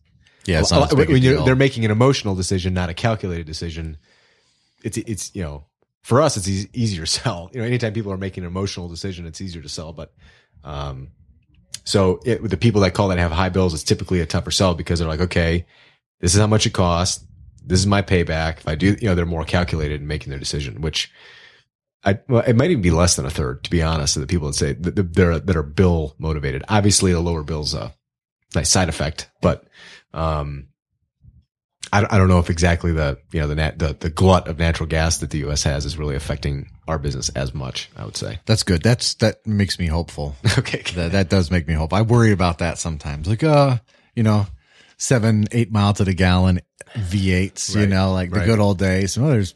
Yeah, 0.46 0.60
it's 0.60 0.72
not 0.72 0.80
lot- 0.80 0.92
as 0.92 0.96
big 0.96 1.10
a 1.10 1.12
when 1.12 1.22
you're, 1.22 1.44
they're 1.44 1.56
making 1.56 1.84
an 1.84 1.90
emotional 1.90 2.34
decision, 2.34 2.74
not 2.74 2.90
a 2.90 2.94
calculated 2.94 3.46
decision. 3.46 3.96
It's 4.82 4.96
it's 4.98 5.32
you 5.34 5.42
know 5.42 5.66
for 6.02 6.20
us, 6.20 6.36
it's 6.36 6.48
easy, 6.48 6.68
easier 6.72 7.04
to 7.04 7.10
sell. 7.20 7.50
You 7.52 7.60
know, 7.60 7.66
anytime 7.66 7.92
people 7.92 8.12
are 8.12 8.18
making 8.18 8.44
an 8.44 8.48
emotional 8.48 8.88
decision, 8.88 9.26
it's 9.26 9.40
easier 9.40 9.62
to 9.62 9.68
sell. 9.68 9.92
But, 9.92 10.12
um, 10.64 11.08
so 11.84 12.20
it, 12.24 12.48
the 12.48 12.56
people 12.56 12.80
that 12.82 12.94
call 12.94 13.08
that 13.08 13.18
have 13.18 13.32
high 13.32 13.48
bills, 13.48 13.74
it's 13.74 13.82
typically 13.82 14.20
a 14.20 14.26
tougher 14.26 14.50
sell 14.50 14.74
because 14.74 14.98
they're 14.98 15.08
like, 15.08 15.20
okay, 15.20 15.66
this 16.20 16.34
is 16.34 16.40
how 16.40 16.46
much 16.46 16.66
it 16.66 16.72
costs. 16.72 17.24
This 17.64 17.80
is 17.80 17.86
my 17.86 18.02
payback. 18.02 18.58
If 18.58 18.68
I 18.68 18.74
do, 18.74 18.96
you 19.00 19.08
know, 19.08 19.14
they're 19.14 19.26
more 19.26 19.44
calculated 19.44 20.00
in 20.00 20.06
making 20.06 20.30
their 20.30 20.38
decision, 20.38 20.80
which 20.80 21.12
I, 22.04 22.18
well, 22.28 22.42
it 22.42 22.56
might 22.56 22.70
even 22.70 22.82
be 22.82 22.90
less 22.90 23.16
than 23.16 23.26
a 23.26 23.30
third, 23.30 23.62
to 23.64 23.70
be 23.70 23.82
honest, 23.82 24.16
of 24.16 24.20
the 24.20 24.26
people 24.26 24.48
that 24.48 24.54
say 24.54 24.72
that 24.72 25.14
they're, 25.14 25.38
that 25.38 25.56
are 25.56 25.62
bill 25.62 26.14
motivated. 26.18 26.64
Obviously, 26.68 27.12
the 27.12 27.20
lower 27.20 27.42
bill's 27.42 27.74
a 27.74 27.94
nice 28.54 28.70
side 28.70 28.88
effect, 28.88 29.30
but, 29.40 29.64
um, 30.12 30.68
I, 31.92 32.06
I 32.14 32.18
don't 32.18 32.28
know 32.28 32.38
if 32.38 32.48
exactly 32.48 32.90
the 32.92 33.18
you 33.32 33.40
know 33.40 33.46
the, 33.48 33.54
nat, 33.54 33.78
the 33.78 33.92
the 33.98 34.08
glut 34.10 34.48
of 34.48 34.58
natural 34.58 34.88
gas 34.88 35.18
that 35.18 35.30
the 35.30 35.38
U.S. 35.38 35.62
has 35.64 35.84
is 35.84 35.98
really 35.98 36.16
affecting 36.16 36.70
our 36.88 36.98
business 36.98 37.28
as 37.30 37.52
much. 37.54 37.90
I 37.96 38.04
would 38.04 38.16
say. 38.16 38.40
That's 38.46 38.62
good. 38.62 38.82
That's 38.82 39.14
that 39.14 39.46
makes 39.46 39.78
me 39.78 39.86
hopeful. 39.86 40.34
Okay. 40.58 40.82
that 40.94 41.12
that 41.12 41.28
does 41.28 41.50
make 41.50 41.68
me 41.68 41.74
hope. 41.74 41.92
I 41.92 42.02
worry 42.02 42.32
about 42.32 42.58
that 42.58 42.78
sometimes. 42.78 43.28
Like 43.28 43.42
uh, 43.44 43.78
you 44.14 44.22
know, 44.22 44.46
seven 44.96 45.46
eight 45.52 45.70
miles 45.70 45.98
to 45.98 46.04
the 46.04 46.14
gallon 46.14 46.60
V8s. 46.94 47.76
You 47.78 47.86
know, 47.86 48.12
like 48.12 48.30
the 48.30 48.44
good 48.44 48.58
old 48.58 48.78
days. 48.78 49.12
Some 49.14 49.24
others 49.24 49.54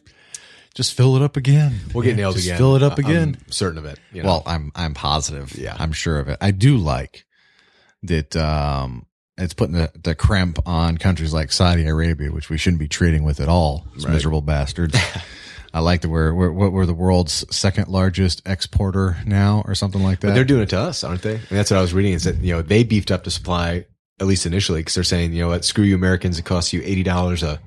just 0.74 0.94
fill 0.94 1.16
it 1.16 1.22
up 1.22 1.38
again. 1.38 1.74
We'll 1.94 2.04
get 2.04 2.16
nailed 2.16 2.34
just 2.34 2.46
again. 2.46 2.58
Fill 2.58 2.76
it 2.76 2.82
up 2.82 2.98
I'm 2.98 3.04
again. 3.06 3.38
certain 3.48 3.78
of 3.78 3.86
it. 3.86 3.98
you 4.12 4.22
know. 4.22 4.28
Well, 4.28 4.42
I'm 4.46 4.72
I'm 4.74 4.92
positive. 4.92 5.54
Yeah. 5.56 5.74
I'm 5.78 5.92
sure 5.92 6.18
of 6.18 6.28
it. 6.28 6.36
I 6.42 6.50
do 6.50 6.76
like 6.76 7.24
that. 8.02 8.36
Um, 8.36 9.06
it's 9.38 9.54
putting 9.54 9.74
the, 9.74 9.90
the 10.02 10.14
cramp 10.14 10.58
on 10.66 10.96
countries 10.98 11.32
like 11.32 11.52
Saudi 11.52 11.86
Arabia, 11.86 12.30
which 12.32 12.48
we 12.50 12.56
shouldn't 12.58 12.80
be 12.80 12.88
trading 12.88 13.22
with 13.22 13.40
at 13.40 13.48
all. 13.48 13.86
Right. 13.96 14.12
miserable 14.14 14.42
bastards. 14.42 14.96
I 15.74 15.80
like 15.80 16.00
that 16.02 16.08
we're, 16.08 16.32
we're 16.32 16.50
what 16.50 16.72
we're 16.72 16.86
the 16.86 16.94
world's 16.94 17.44
second 17.54 17.88
largest 17.88 18.40
exporter 18.46 19.18
now, 19.26 19.62
or 19.66 19.74
something 19.74 20.02
like 20.02 20.20
that. 20.20 20.28
But 20.28 20.34
they're 20.34 20.44
doing 20.44 20.62
it 20.62 20.70
to 20.70 20.78
us, 20.78 21.04
aren't 21.04 21.20
they? 21.20 21.34
And 21.34 21.44
that's 21.50 21.70
what 21.70 21.76
I 21.76 21.82
was 21.82 21.92
reading. 21.92 22.14
Is 22.14 22.24
that 22.24 22.38
you 22.38 22.54
know 22.54 22.62
they 22.62 22.82
beefed 22.82 23.10
up 23.10 23.24
the 23.24 23.30
supply 23.30 23.84
at 24.18 24.26
least 24.26 24.46
initially 24.46 24.80
because 24.80 24.94
they're 24.94 25.04
saying 25.04 25.34
you 25.34 25.42
know 25.42 25.48
what, 25.48 25.66
screw 25.66 25.84
you 25.84 25.94
Americans, 25.94 26.38
it 26.38 26.46
costs 26.46 26.72
you 26.72 26.80
eighty 26.82 27.02
dollars 27.02 27.42
a 27.42 27.60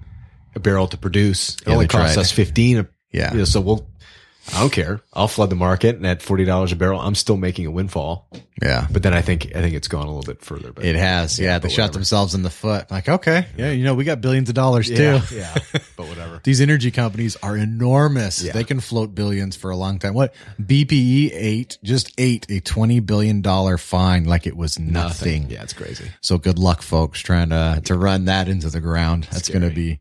a 0.55 0.59
barrel 0.59 0.87
to 0.87 0.97
produce. 0.97 1.55
It 1.57 1.67
Yeah, 1.67 1.73
only 1.73 1.87
costs 1.87 2.15
tried. 2.15 2.21
us 2.21 2.31
fifteen. 2.31 2.79
A, 2.79 2.87
Yeah. 3.11 3.31
you 3.31 3.39
know, 3.39 3.45
so 3.45 3.61
we'll. 3.61 3.87
I 4.51 4.61
don't 4.61 4.71
care. 4.71 5.01
I'll 5.13 5.27
flood 5.27 5.51
the 5.51 5.55
market, 5.55 5.95
and 5.97 6.07
at 6.07 6.21
forty 6.23 6.43
dollars 6.43 6.71
a 6.71 6.75
barrel, 6.75 6.99
I'm 6.99 7.13
still 7.13 7.37
making 7.37 7.67
a 7.67 7.71
windfall. 7.71 8.27
yeah. 8.61 8.87
But 8.91 9.03
then 9.03 9.13
I 9.13 9.21
think 9.21 9.55
I 9.55 9.61
think 9.61 9.75
it's 9.75 9.87
gone 9.87 10.07
a 10.07 10.11
little 10.13 10.23
bit 10.33 10.41
further. 10.43 10.71
But 10.73 10.85
It 10.85 10.95
has, 10.95 11.39
yeah. 11.39 11.59
they 11.59 11.67
but 11.67 11.71
shot 11.71 11.93
themselves 11.93 12.33
in 12.33 12.41
the 12.41 12.49
foot. 12.49 12.89
Like, 12.89 13.07
okay, 13.07 13.45
yeah, 13.57 13.69
you 13.69 13.83
know, 13.83 13.93
we 13.93 14.05
got 14.05 14.21
billions 14.21 14.49
of 14.49 14.55
dollars 14.55 14.89
yeah, 14.89 15.19
too. 15.19 15.35
yeah. 15.35 15.55
But 15.95 16.07
whatever. 16.07 16.41
These 16.43 16.61
energy 16.61 16.89
companies 16.91 17.35
are 17.43 17.55
enormous. 17.55 18.41
Yeah. 18.41 18.53
They 18.53 18.63
can 18.63 18.79
float 18.79 19.13
billions 19.13 19.55
for 19.55 19.69
a 19.69 19.75
long 19.75 19.99
time. 19.99 20.13
What 20.15 20.33
BPE 20.59 21.29
ate 21.33 21.77
just 21.83 22.11
ate 22.17 22.45
a 22.49 22.59
twenty 22.61 23.01
billion 23.01 23.41
dollar 23.41 23.77
fine 23.77 24.23
like 24.25 24.47
it 24.47 24.55
was 24.57 24.79
nothing. 24.79 25.49
Yeah, 25.49 25.61
it's 25.63 25.73
crazy. 25.73 26.09
So 26.21 26.37
good 26.37 26.57
luck, 26.57 26.81
folks, 26.81 27.19
trying 27.19 27.49
to 27.49 27.81
to 27.85 27.95
run 27.97 28.25
that 28.25 28.47
into 28.47 28.69
the 28.69 28.81
ground. 28.81 29.27
That's 29.31 29.49
going 29.49 29.67
to 29.67 29.69
be. 29.75 29.99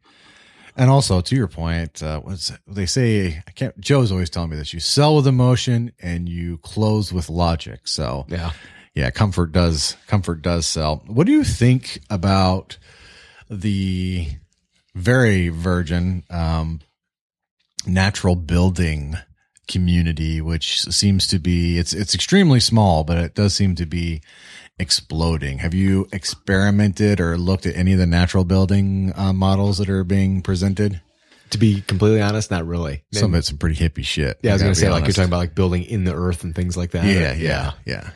And 0.78 0.88
also, 0.90 1.20
to 1.20 1.34
your 1.34 1.48
point, 1.48 2.02
uh, 2.02 2.20
what's 2.20 2.52
they 2.68 2.86
say? 2.86 3.42
I 3.46 3.50
can't. 3.50 3.78
Joe's 3.80 4.12
always 4.12 4.30
telling 4.30 4.50
me 4.50 4.56
this: 4.56 4.72
you 4.72 4.78
sell 4.80 5.16
with 5.16 5.26
emotion 5.26 5.92
and 6.00 6.28
you 6.28 6.58
close 6.58 7.12
with 7.12 7.28
logic. 7.28 7.80
So 7.88 8.26
Yeah. 8.28 8.52
yeah, 8.94 9.10
comfort 9.10 9.50
does 9.50 9.96
comfort 10.06 10.40
does 10.40 10.66
sell. 10.66 11.02
What 11.06 11.26
do 11.26 11.32
you 11.32 11.42
think 11.42 12.00
about 12.08 12.78
the 13.50 14.28
very 14.94 15.48
virgin 15.48 16.22
um, 16.30 16.80
natural 17.84 18.36
building 18.36 19.16
community, 19.66 20.40
which 20.40 20.82
seems 20.82 21.26
to 21.26 21.40
be 21.40 21.76
it's 21.78 21.92
it's 21.92 22.14
extremely 22.14 22.60
small, 22.60 23.02
but 23.02 23.18
it 23.18 23.34
does 23.34 23.52
seem 23.52 23.74
to 23.74 23.84
be 23.86 24.22
exploding. 24.78 25.58
Have 25.58 25.74
you 25.74 26.08
experimented 26.12 27.20
or 27.20 27.36
looked 27.36 27.66
at 27.66 27.76
any 27.76 27.92
of 27.92 27.98
the 27.98 28.06
natural 28.06 28.44
building 28.44 29.12
uh, 29.16 29.32
models 29.32 29.78
that 29.78 29.88
are 29.88 30.04
being 30.04 30.42
presented? 30.42 31.00
To 31.50 31.58
be 31.58 31.80
completely 31.80 32.20
honest, 32.20 32.50
not 32.50 32.66
really. 32.66 33.04
Some 33.12 33.32
of 33.32 33.38
it's 33.38 33.48
some 33.48 33.56
pretty 33.56 33.76
hippie 33.76 34.04
shit. 34.04 34.38
yeah, 34.42 34.50
I 34.50 34.54
was 34.54 34.62
gonna 34.62 34.72
be 34.72 34.74
say 34.76 34.90
like 34.90 35.04
you're 35.04 35.12
talking 35.12 35.30
about 35.30 35.38
like 35.38 35.54
building 35.54 35.82
in 35.84 36.04
the 36.04 36.14
earth 36.14 36.44
and 36.44 36.54
things 36.54 36.76
like 36.76 36.90
that. 36.90 37.06
Yeah, 37.06 37.32
yeah, 37.34 37.72
yeah. 37.86 38.10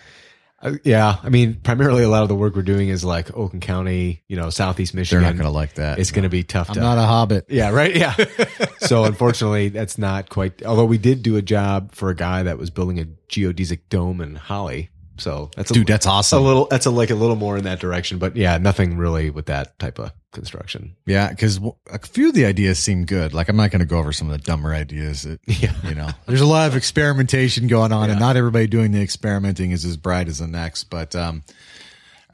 Uh, 0.63 0.75
yeah, 0.85 1.17
I 1.23 1.29
mean, 1.29 1.59
primarily 1.61 2.05
a 2.05 2.09
lot 2.09 2.23
of 2.23 2.29
the 2.29 2.37
work 2.37 2.55
we're 2.55 2.63
doing 2.63 2.89
is 2.89 3.05
like 3.05 3.37
Oakland 3.37 3.63
County, 3.63 4.23
you 4.29 4.37
know, 4.37 4.49
Southeast 4.49 4.95
Michigan. 4.95 5.23
They're 5.23 5.33
not 5.33 5.37
going 5.37 5.51
to 5.51 5.55
like 5.55 5.75
that. 5.75 5.99
It's 5.99 6.13
going 6.13 6.23
to 6.23 6.29
be 6.29 6.45
tough 6.45 6.69
I'm 6.69 6.75
to. 6.75 6.81
not 6.81 6.99
a 6.99 7.03
hobbit. 7.03 7.47
yeah, 7.49 7.71
right. 7.71 7.97
Yeah. 7.97 8.15
so 8.79 9.03
unfortunately, 9.05 9.71
that's 9.71 9.99
not 9.99 10.29
quite. 10.29 10.63
Although 10.65 10.85
we 10.85 10.99
did 10.99 11.25
do 11.25 11.37
a 11.37 11.43
job 11.43 11.93
for 11.97 12.11
a 12.11 12.15
guy 12.15 12.45
that 12.45 12.59
was 12.59 12.71
building 12.71 13.01
a 13.01 13.07
geodesic 13.29 13.81
dome 13.89 14.21
in 14.21 14.37
Holly. 14.37 14.91
So 15.23 15.51
that's 15.57 15.71
a, 15.71 15.75
Dude, 15.75 15.87
that's 15.87 16.07
a 16.07 16.11
awesome. 16.11 16.43
little. 16.43 16.67
That's 16.71 16.87
a 16.87 16.91
like 16.91 17.11
a 17.11 17.15
little 17.15 17.37
more 17.37 17.57
in 17.57 17.65
that 17.65 17.79
direction. 17.81 18.19
But 18.19 18.37
yeah, 18.37 18.59
nothing 18.59 18.97
really 18.97 19.31
with 19.31 19.47
that 19.47 19.79
type 19.79 19.99
of 19.99 20.13
construction. 20.33 20.97
Yeah, 21.07 21.29
because 21.31 21.61
a 21.91 21.99
few 22.01 22.29
of 22.29 22.35
the 22.35 22.45
ideas 22.47 22.79
seem 22.79 23.05
good. 23.05 23.33
Like 23.35 23.49
I'm 23.49 23.57
not 23.57 23.71
going 23.71 23.81
to 23.81 23.87
go 23.87 23.99
over 23.99 24.13
some 24.13 24.31
of 24.31 24.33
the 24.39 24.45
dumber 24.45 24.73
ideas. 24.75 25.23
That, 25.23 25.41
Yeah. 25.47 25.73
you 25.85 25.95
know, 25.95 26.09
there's 26.27 26.41
a 26.41 26.47
lot 26.47 26.67
of 26.69 26.77
experimentation 26.77 27.67
going 27.69 27.93
on, 27.93 28.11
and 28.11 28.19
not 28.21 28.37
everybody 28.37 28.67
doing 28.67 28.91
the 28.93 29.01
experimenting 29.03 29.71
is 29.71 29.85
as 29.85 29.97
bright 29.97 30.29
as 30.29 30.39
the 30.39 30.47
next. 30.49 30.85
But 30.85 31.15
um, 31.15 31.45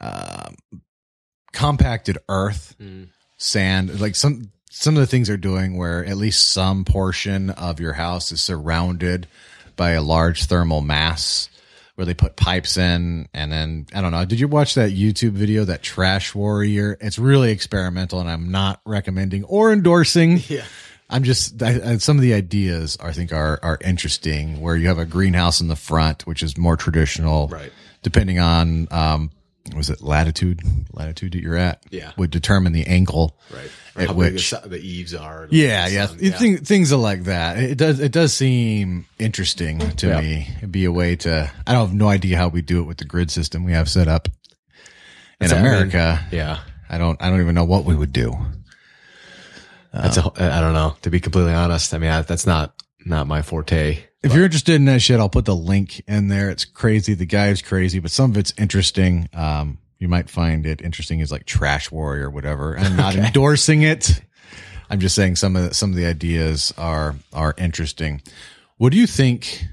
um 0.01 0.55
compacted 1.53 2.17
earth, 2.29 2.75
sand, 3.37 3.99
like 3.99 4.15
some 4.15 4.51
some 4.71 4.95
of 4.95 5.01
the 5.01 5.07
things 5.07 5.27
they're 5.27 5.37
doing, 5.37 5.77
where 5.77 6.05
at 6.05 6.17
least 6.17 6.49
some 6.49 6.85
portion 6.85 7.49
of 7.51 7.79
your 7.79 7.93
house 7.93 8.31
is 8.31 8.41
surrounded 8.41 9.27
by 9.75 9.91
a 9.91 10.01
large 10.01 10.45
thermal 10.45 10.81
mass. 10.81 11.49
Where 11.99 12.05
they 12.05 12.13
put 12.13 12.37
pipes 12.37 12.77
in, 12.77 13.27
and 13.33 13.51
then 13.51 13.85
I 13.93 13.99
don't 13.99 14.11
know. 14.11 14.23
Did 14.23 14.39
you 14.39 14.47
watch 14.47 14.75
that 14.75 14.91
YouTube 14.91 15.31
video, 15.31 15.65
that 15.65 15.81
Trash 15.83 16.33
Warrior? 16.33 16.97
It's 17.01 17.19
really 17.19 17.51
experimental, 17.51 18.21
and 18.21 18.29
I'm 18.29 18.51
not 18.51 18.79
recommending 18.85 19.43
or 19.43 19.73
endorsing. 19.73 20.39
Yeah. 20.47 20.63
I'm 21.09 21.25
just 21.25 21.61
I, 21.61 21.81
I, 21.93 21.97
some 21.97 22.15
of 22.15 22.21
the 22.21 22.33
ideas 22.35 22.97
I 23.03 23.11
think 23.11 23.33
are 23.33 23.59
are 23.61 23.77
interesting. 23.83 24.61
Where 24.61 24.77
you 24.77 24.87
have 24.87 24.97
a 24.97 25.03
greenhouse 25.05 25.59
in 25.59 25.67
the 25.67 25.75
front, 25.75 26.25
which 26.25 26.41
is 26.41 26.57
more 26.57 26.77
traditional, 26.77 27.49
Right. 27.49 27.73
Depending 28.01 28.39
on 28.39 28.87
um, 28.91 29.31
was 29.75 29.89
it 29.89 30.01
latitude 30.01 30.61
latitude 30.93 31.33
that 31.33 31.41
you're 31.41 31.57
at, 31.57 31.83
Yeah. 31.89 32.13
would 32.15 32.31
determine 32.31 32.71
the 32.71 32.87
angle, 32.87 33.37
Right. 33.53 33.69
At 33.99 34.07
big 34.07 34.09
the, 34.09 34.13
which, 34.15 34.51
the 34.51 34.77
eaves 34.79 35.13
are. 35.13 35.47
yeah, 35.51 35.87
the 35.89 35.93
yeah, 35.95 36.05
sun, 36.07 36.17
You 36.21 36.31
think 36.31 36.65
things 36.65 36.91
are 36.93 36.97
like 36.99 37.23
that. 37.25 37.57
It 37.57 37.77
does 37.77 37.99
it 37.99 38.11
does 38.11 38.33
seem 38.33 39.05
interesting 39.17 39.79
to 39.97 40.07
Yeah. 40.07 40.21
me. 40.21 40.47
It'd 40.57 40.71
be 40.71 40.85
a 40.85 40.91
way 40.91 41.15
to. 41.17 41.51
I 41.67 41.71
don't 41.73 41.87
have 41.87 41.95
no 41.95 42.07
idea 42.09 42.37
how 42.37 42.47
we 42.47 42.61
do 42.61 42.79
it 42.81 42.85
with 42.85 42.97
the 42.97 43.05
grid 43.05 43.29
system 43.31 43.63
we 43.63 43.73
have 43.73 43.89
set 43.89 44.07
up 44.07 44.27
in 44.27 44.33
That's- 45.47 45.53
I 45.53 45.61
mean, 45.61 45.65
America. 45.71 46.25
Yeah. 46.31 46.59
I 46.89 46.97
don't. 46.97 47.21
I 47.21 47.29
don't 47.29 47.39
even 47.41 47.55
know 47.55 47.65
what 47.65 47.85
we 47.85 47.95
would 47.95 48.11
do. 48.13 48.35
That's 49.93 50.17
a. 50.17 50.31
I 50.37 50.61
don't 50.61 50.73
know. 50.73 50.95
To 51.03 51.09
be 51.09 51.19
completely 51.19 51.53
honest, 51.53 51.93
I 51.93 51.97
mean, 51.97 52.09
I, 52.11 52.21
that's 52.21 52.45
not 52.45 52.73
not 53.05 53.27
my 53.27 53.41
forte. 53.41 54.03
If 54.21 54.33
you're 54.33 54.43
interested 54.43 54.75
in 54.75 54.85
that 54.85 55.01
shit, 55.01 55.19
I'll 55.19 55.29
put 55.29 55.45
the 55.45 55.55
link 55.55 56.01
in 56.07 56.27
there. 56.27 56.49
It's 56.49 56.65
crazy. 56.65 57.13
The 57.13 57.25
guy 57.25 57.47
is 57.49 57.61
crazy, 57.61 57.99
but 57.99 58.11
some 58.11 58.31
of 58.31 58.37
it's 58.37 58.53
interesting. 58.57 59.29
Um, 59.33 59.77
you 59.99 60.07
might 60.07 60.29
find 60.29 60.65
it 60.65 60.81
interesting 60.81 61.19
is 61.19 61.31
like 61.31 61.45
Trash 61.45 61.91
Warrior 61.91 62.27
or 62.27 62.29
whatever. 62.29 62.77
I'm 62.77 62.95
not 62.95 63.15
endorsing 63.15 63.83
it. 63.83 64.21
I'm 64.89 64.99
just 64.99 65.15
saying 65.15 65.35
some 65.35 65.55
of 65.55 65.69
the, 65.69 65.73
some 65.75 65.91
of 65.91 65.95
the 65.95 66.05
ideas 66.05 66.73
are 66.77 67.15
are 67.33 67.53
interesting. 67.57 68.21
What 68.77 68.91
do 68.91 68.97
you 68.97 69.05
think 69.05 69.65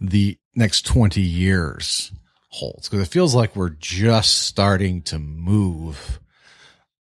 the 0.00 0.38
next 0.54 0.86
20 0.86 1.20
years 1.20 2.12
holds? 2.48 2.88
Because 2.88 3.06
it 3.06 3.10
feels 3.10 3.34
like 3.34 3.56
we're 3.56 3.70
just 3.70 4.46
starting 4.46 5.02
to 5.02 5.18
move. 5.18 6.20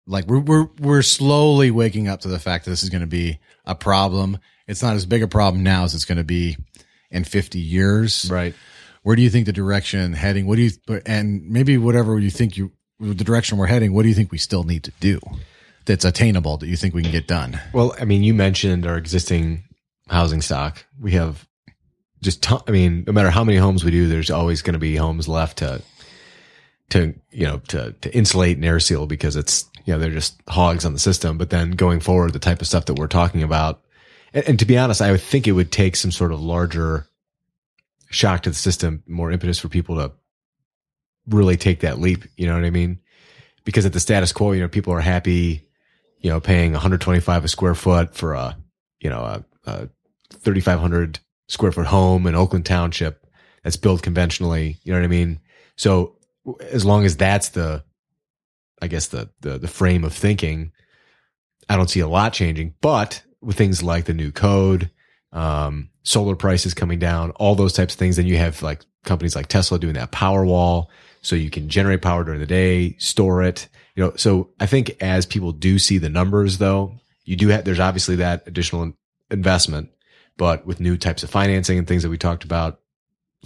Like 0.06 0.28
we're 0.28 0.40
we're 0.40 0.68
we're 0.80 1.02
slowly 1.02 1.72
waking 1.72 2.08
up 2.08 2.22
to 2.22 2.30
the 2.30 2.40
fact 2.40 2.66
that 2.66 2.72
this 2.72 2.84
is 2.84 2.90
going 2.90 3.02
to 3.02 3.08
be 3.08 3.40
a 3.66 3.76
problem. 3.76 4.38
It's 4.68 4.84
not 4.84 4.96
as 4.96 5.06
big 5.06 5.24
a 5.24 5.28
problem 5.28 5.64
now 5.64 5.84
as 5.84 5.96
it's 5.96 6.06
going 6.06 6.18
to 6.18 6.24
be 6.24 6.56
in 7.10 7.24
50 7.24 7.60
years. 7.60 8.30
Right. 8.32 8.54
Where 9.08 9.16
do 9.16 9.22
you 9.22 9.30
think 9.30 9.46
the 9.46 9.54
direction 9.54 10.12
heading? 10.12 10.48
What 10.48 10.58
do 10.58 10.64
you 10.64 10.72
and 11.06 11.50
maybe 11.50 11.78
whatever 11.78 12.20
you 12.20 12.30
think 12.30 12.58
you 12.58 12.74
the 13.00 13.24
direction 13.24 13.58
we're 13.58 13.68
heading? 13.68 13.94
What 13.94 14.04
do 14.04 14.10
you 14.10 14.14
think 14.14 14.34
we 14.34 14.38
still 14.38 14.66
need 14.66 14.84
to 14.84 14.92
do 15.00 15.22
that's 15.86 16.04
attainable 16.04 16.58
that 16.58 16.68
you 16.68 16.76
think 16.76 16.94
we 16.94 17.04
can 17.04 17.14
get 17.14 17.26
done? 17.26 17.58
Well, 17.72 17.96
I 18.02 18.04
mean, 18.04 18.22
you 18.22 18.34
mentioned 18.34 18.86
our 18.86 18.98
existing 18.98 19.64
housing 20.10 20.42
stock. 20.42 20.86
We 21.00 21.14
have 21.14 21.48
just, 22.22 22.52
I 22.52 22.70
mean, 22.70 23.06
no 23.08 23.14
matter 23.14 23.30
how 23.30 23.46
many 23.46 23.58
homes 23.58 23.86
we 23.86 23.92
do, 23.92 24.10
there's 24.10 24.30
always 24.30 24.62
going 24.62 24.74
to 24.74 24.78
be 24.78 24.98
homes 24.98 25.30
left 25.30 25.60
to, 25.60 25.82
to, 26.90 27.14
you 27.32 27.46
know, 27.46 27.60
to, 27.70 27.94
to 27.94 28.14
insulate 28.14 28.58
and 28.58 28.66
air 28.66 28.82
seal 28.82 29.08
because 29.08 29.38
it's, 29.38 29.70
you 29.86 29.94
know, 29.94 30.00
they're 30.00 30.12
just 30.12 30.38
hogs 30.50 30.84
on 30.84 30.92
the 30.92 31.00
system. 31.00 31.38
But 31.38 31.50
then 31.50 31.72
going 31.72 32.02
forward, 32.02 32.34
the 32.34 32.40
type 32.40 32.60
of 32.60 32.68
stuff 32.68 32.88
that 32.88 32.96
we're 33.00 33.08
talking 33.08 33.42
about, 33.42 33.82
and, 34.34 34.50
and 34.50 34.60
to 34.60 34.66
be 34.66 34.78
honest, 34.78 35.02
I 35.02 35.12
would 35.12 35.22
think 35.22 35.48
it 35.48 35.54
would 35.54 35.72
take 35.72 35.96
some 35.96 36.12
sort 36.12 36.34
of 36.34 36.42
larger 36.42 37.08
shock 38.10 38.44
to 38.44 38.50
the 38.50 38.56
system, 38.56 39.04
more 39.08 39.32
impetus 39.32 39.60
for 39.60 39.70
people 39.70 39.96
to 39.98 40.12
really 41.28 41.58
take 41.58 41.82
that 41.82 42.00
leap. 42.00 42.24
You 42.38 42.48
know 42.48 42.56
what 42.56 42.66
I 42.66 42.70
mean? 42.70 43.00
Because 43.64 43.86
at 43.86 43.94
the 43.94 44.00
status 44.00 44.32
quo, 44.32 44.54
you 44.54 44.62
know, 44.62 44.68
people 44.68 44.94
are 44.94 45.02
happy, 45.02 45.68
you 46.20 46.30
know, 46.30 46.40
paying 46.40 46.72
125 46.72 47.44
a 47.44 47.48
square 47.48 47.76
foot 47.76 48.16
for 48.16 48.34
a, 48.34 48.58
you 49.00 49.10
know, 49.10 49.20
a, 49.20 49.46
a 49.66 49.90
3,500 50.32 51.20
square 51.48 51.72
foot 51.72 51.88
home 51.88 52.28
in 52.28 52.36
Oakland 52.36 52.66
Township 52.66 53.26
that's 53.64 53.76
built 53.76 54.02
conventionally. 54.02 54.78
You 54.84 54.94
know 54.94 55.00
what 55.00 55.06
I 55.06 55.10
mean? 55.10 55.40
So 55.76 56.16
as 56.72 56.86
long 56.86 57.06
as 57.06 57.18
that's 57.18 57.50
the, 57.50 57.84
I 58.82 58.88
guess 58.88 59.08
the, 59.08 59.30
the, 59.42 59.58
the 59.58 59.68
frame 59.68 60.04
of 60.04 60.14
thinking, 60.14 60.72
I 61.70 61.76
don't 61.76 61.90
see 61.90 62.00
a 62.00 62.08
lot 62.08 62.34
changing, 62.34 62.76
but 62.82 63.24
with 63.42 63.58
things 63.58 63.84
like 63.84 64.06
the 64.06 64.14
new 64.14 64.32
code, 64.32 64.92
um, 65.38 65.90
solar 66.04 66.36
prices 66.36 66.74
coming 66.74 67.00
down, 67.00 67.32
all 67.32 67.56
those 67.56 67.74
types 67.74 67.94
of 67.94 68.00
things, 68.00 68.16
then 68.16 68.26
you 68.26 68.38
have 68.38 68.64
like 68.64 68.82
companies 69.06 69.36
like 69.36 69.48
Tesla 69.48 69.78
doing 69.78 69.94
that 69.94 70.12
power 70.12 70.44
wall. 70.44 70.90
So 71.22 71.36
you 71.36 71.50
can 71.50 71.70
generate 71.70 72.02
power 72.02 72.24
during 72.24 72.40
the 72.40 72.46
day, 72.46 72.96
store 72.98 73.44
it, 73.44 73.68
you 73.96 74.04
know, 74.04 74.14
so 74.16 74.50
I 74.60 74.66
think 74.66 74.96
as 75.02 75.26
people 75.26 75.52
do 75.52 75.78
see 75.80 75.98
the 75.98 76.10
numbers 76.10 76.58
though, 76.58 77.00
you 77.26 77.36
do 77.36 77.50
have, 77.50 77.66
there's 77.66 77.80
obviously 77.80 78.16
that 78.18 78.48
additional 78.48 78.94
investment, 79.30 79.90
but 80.38 80.66
with 80.66 80.80
new 80.80 80.98
types 80.98 81.24
of 81.24 81.30
financing 81.30 81.78
and 81.78 81.88
things 81.88 82.04
that 82.04 82.10
we 82.10 82.18
talked 82.18 82.44
about, 82.44 82.80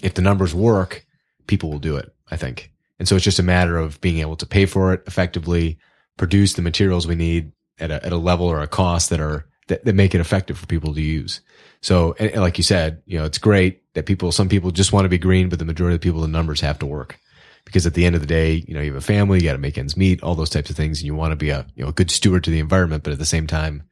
if 0.04 0.14
the 0.14 0.22
numbers 0.22 0.54
work, 0.54 1.06
people 1.48 1.72
will 1.72 1.80
do 1.80 1.98
it, 1.98 2.14
I 2.30 2.38
think. 2.38 2.72
And 3.00 3.08
so 3.08 3.16
it's 3.16 3.26
just 3.26 3.40
a 3.40 3.44
matter 3.44 3.78
of 3.78 4.00
being 4.02 4.20
able 4.20 4.36
to 4.36 4.46
pay 4.46 4.66
for 4.66 4.94
it 4.94 5.04
effectively, 5.08 5.80
produce 6.18 6.54
the 6.54 6.62
materials 6.62 7.08
we 7.08 7.16
need 7.16 7.52
at 7.80 7.90
a, 7.90 8.06
at 8.06 8.14
a 8.14 8.18
level 8.18 8.46
or 8.46 8.62
a 8.62 8.68
cost 8.68 9.10
that 9.10 9.20
are, 9.20 9.48
that, 9.68 9.86
that 9.86 9.96
make 9.96 10.14
it 10.14 10.22
effective 10.22 10.58
for 10.58 10.68
people 10.68 10.94
to 10.94 11.02
use. 11.02 11.42
So, 11.82 12.16
and, 12.20 12.32
and 12.32 12.42
like 12.42 12.58
you 12.58 12.64
said, 12.64 13.02
you 13.06 13.18
know, 13.18 13.26
it's 13.26 13.38
great 13.38 13.82
that 13.94 14.06
people, 14.06 14.32
some 14.32 14.50
people 14.50 14.72
just 14.72 14.94
want 14.94 15.06
to 15.06 15.10
be 15.10 15.18
green, 15.18 15.50
but 15.50 15.60
the 15.60 15.66
majority 15.66 15.96
of 15.96 16.02
the 16.02 16.06
people, 16.08 16.22
the 16.22 16.28
numbers 16.28 16.62
have 16.62 16.80
to 16.80 16.86
work 16.86 17.20
because 17.66 17.86
at 17.86 17.94
the 17.94 18.06
end 18.06 18.16
of 18.16 18.22
the 18.22 18.28
day, 18.28 18.64
you 18.68 18.74
know, 18.74 18.82
you 18.82 18.94
have 18.94 19.02
a 19.02 19.06
family, 19.06 19.40
you 19.40 19.46
got 19.46 19.54
to 19.54 19.58
make 19.60 19.78
ends 19.78 19.98
meet, 19.98 20.22
all 20.24 20.36
those 20.36 20.50
types 20.50 20.70
of 20.70 20.76
things. 20.76 21.00
And 21.00 21.08
you 21.08 21.16
want 21.16 21.32
to 21.32 21.36
be 21.36 21.50
a, 21.50 21.66
you 21.76 21.84
know, 21.84 21.90
a 21.90 21.94
good 21.94 22.12
steward 22.12 22.44
to 22.44 22.52
the 22.52 22.60
environment. 22.60 23.04
But 23.04 23.14
at 23.14 23.20
the 23.20 23.26
same 23.26 23.48
time, 23.48 23.84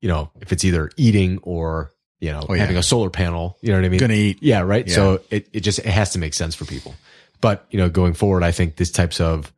you 0.00 0.08
know, 0.08 0.30
if 0.40 0.52
it's 0.52 0.64
either 0.64 0.90
eating 0.96 1.38
or, 1.42 1.92
you 2.20 2.30
know, 2.30 2.44
Oh, 2.48 2.54
yeah. 2.54 2.60
having 2.60 2.76
a 2.76 2.82
solar 2.82 3.10
panel, 3.10 3.58
you 3.62 3.70
know 3.70 3.78
what 3.78 3.84
I 3.84 3.88
mean? 3.88 4.00
Gonna 4.00 4.14
eat. 4.14 4.38
Yeah. 4.42 4.60
Right. 4.60 4.86
Yeah. 4.86 4.94
So 4.94 5.20
it, 5.30 5.48
it 5.52 5.60
just, 5.60 5.78
it 5.80 5.86
has 5.86 6.10
to 6.10 6.18
make 6.18 6.34
sense 6.34 6.54
for 6.54 6.64
people. 6.66 6.94
But, 7.40 7.66
you 7.70 7.78
know, 7.78 7.88
going 7.88 8.14
forward, 8.14 8.42
I 8.42 8.50
think 8.50 8.76
these 8.76 8.90
types 8.90 9.20
of, 9.20 9.52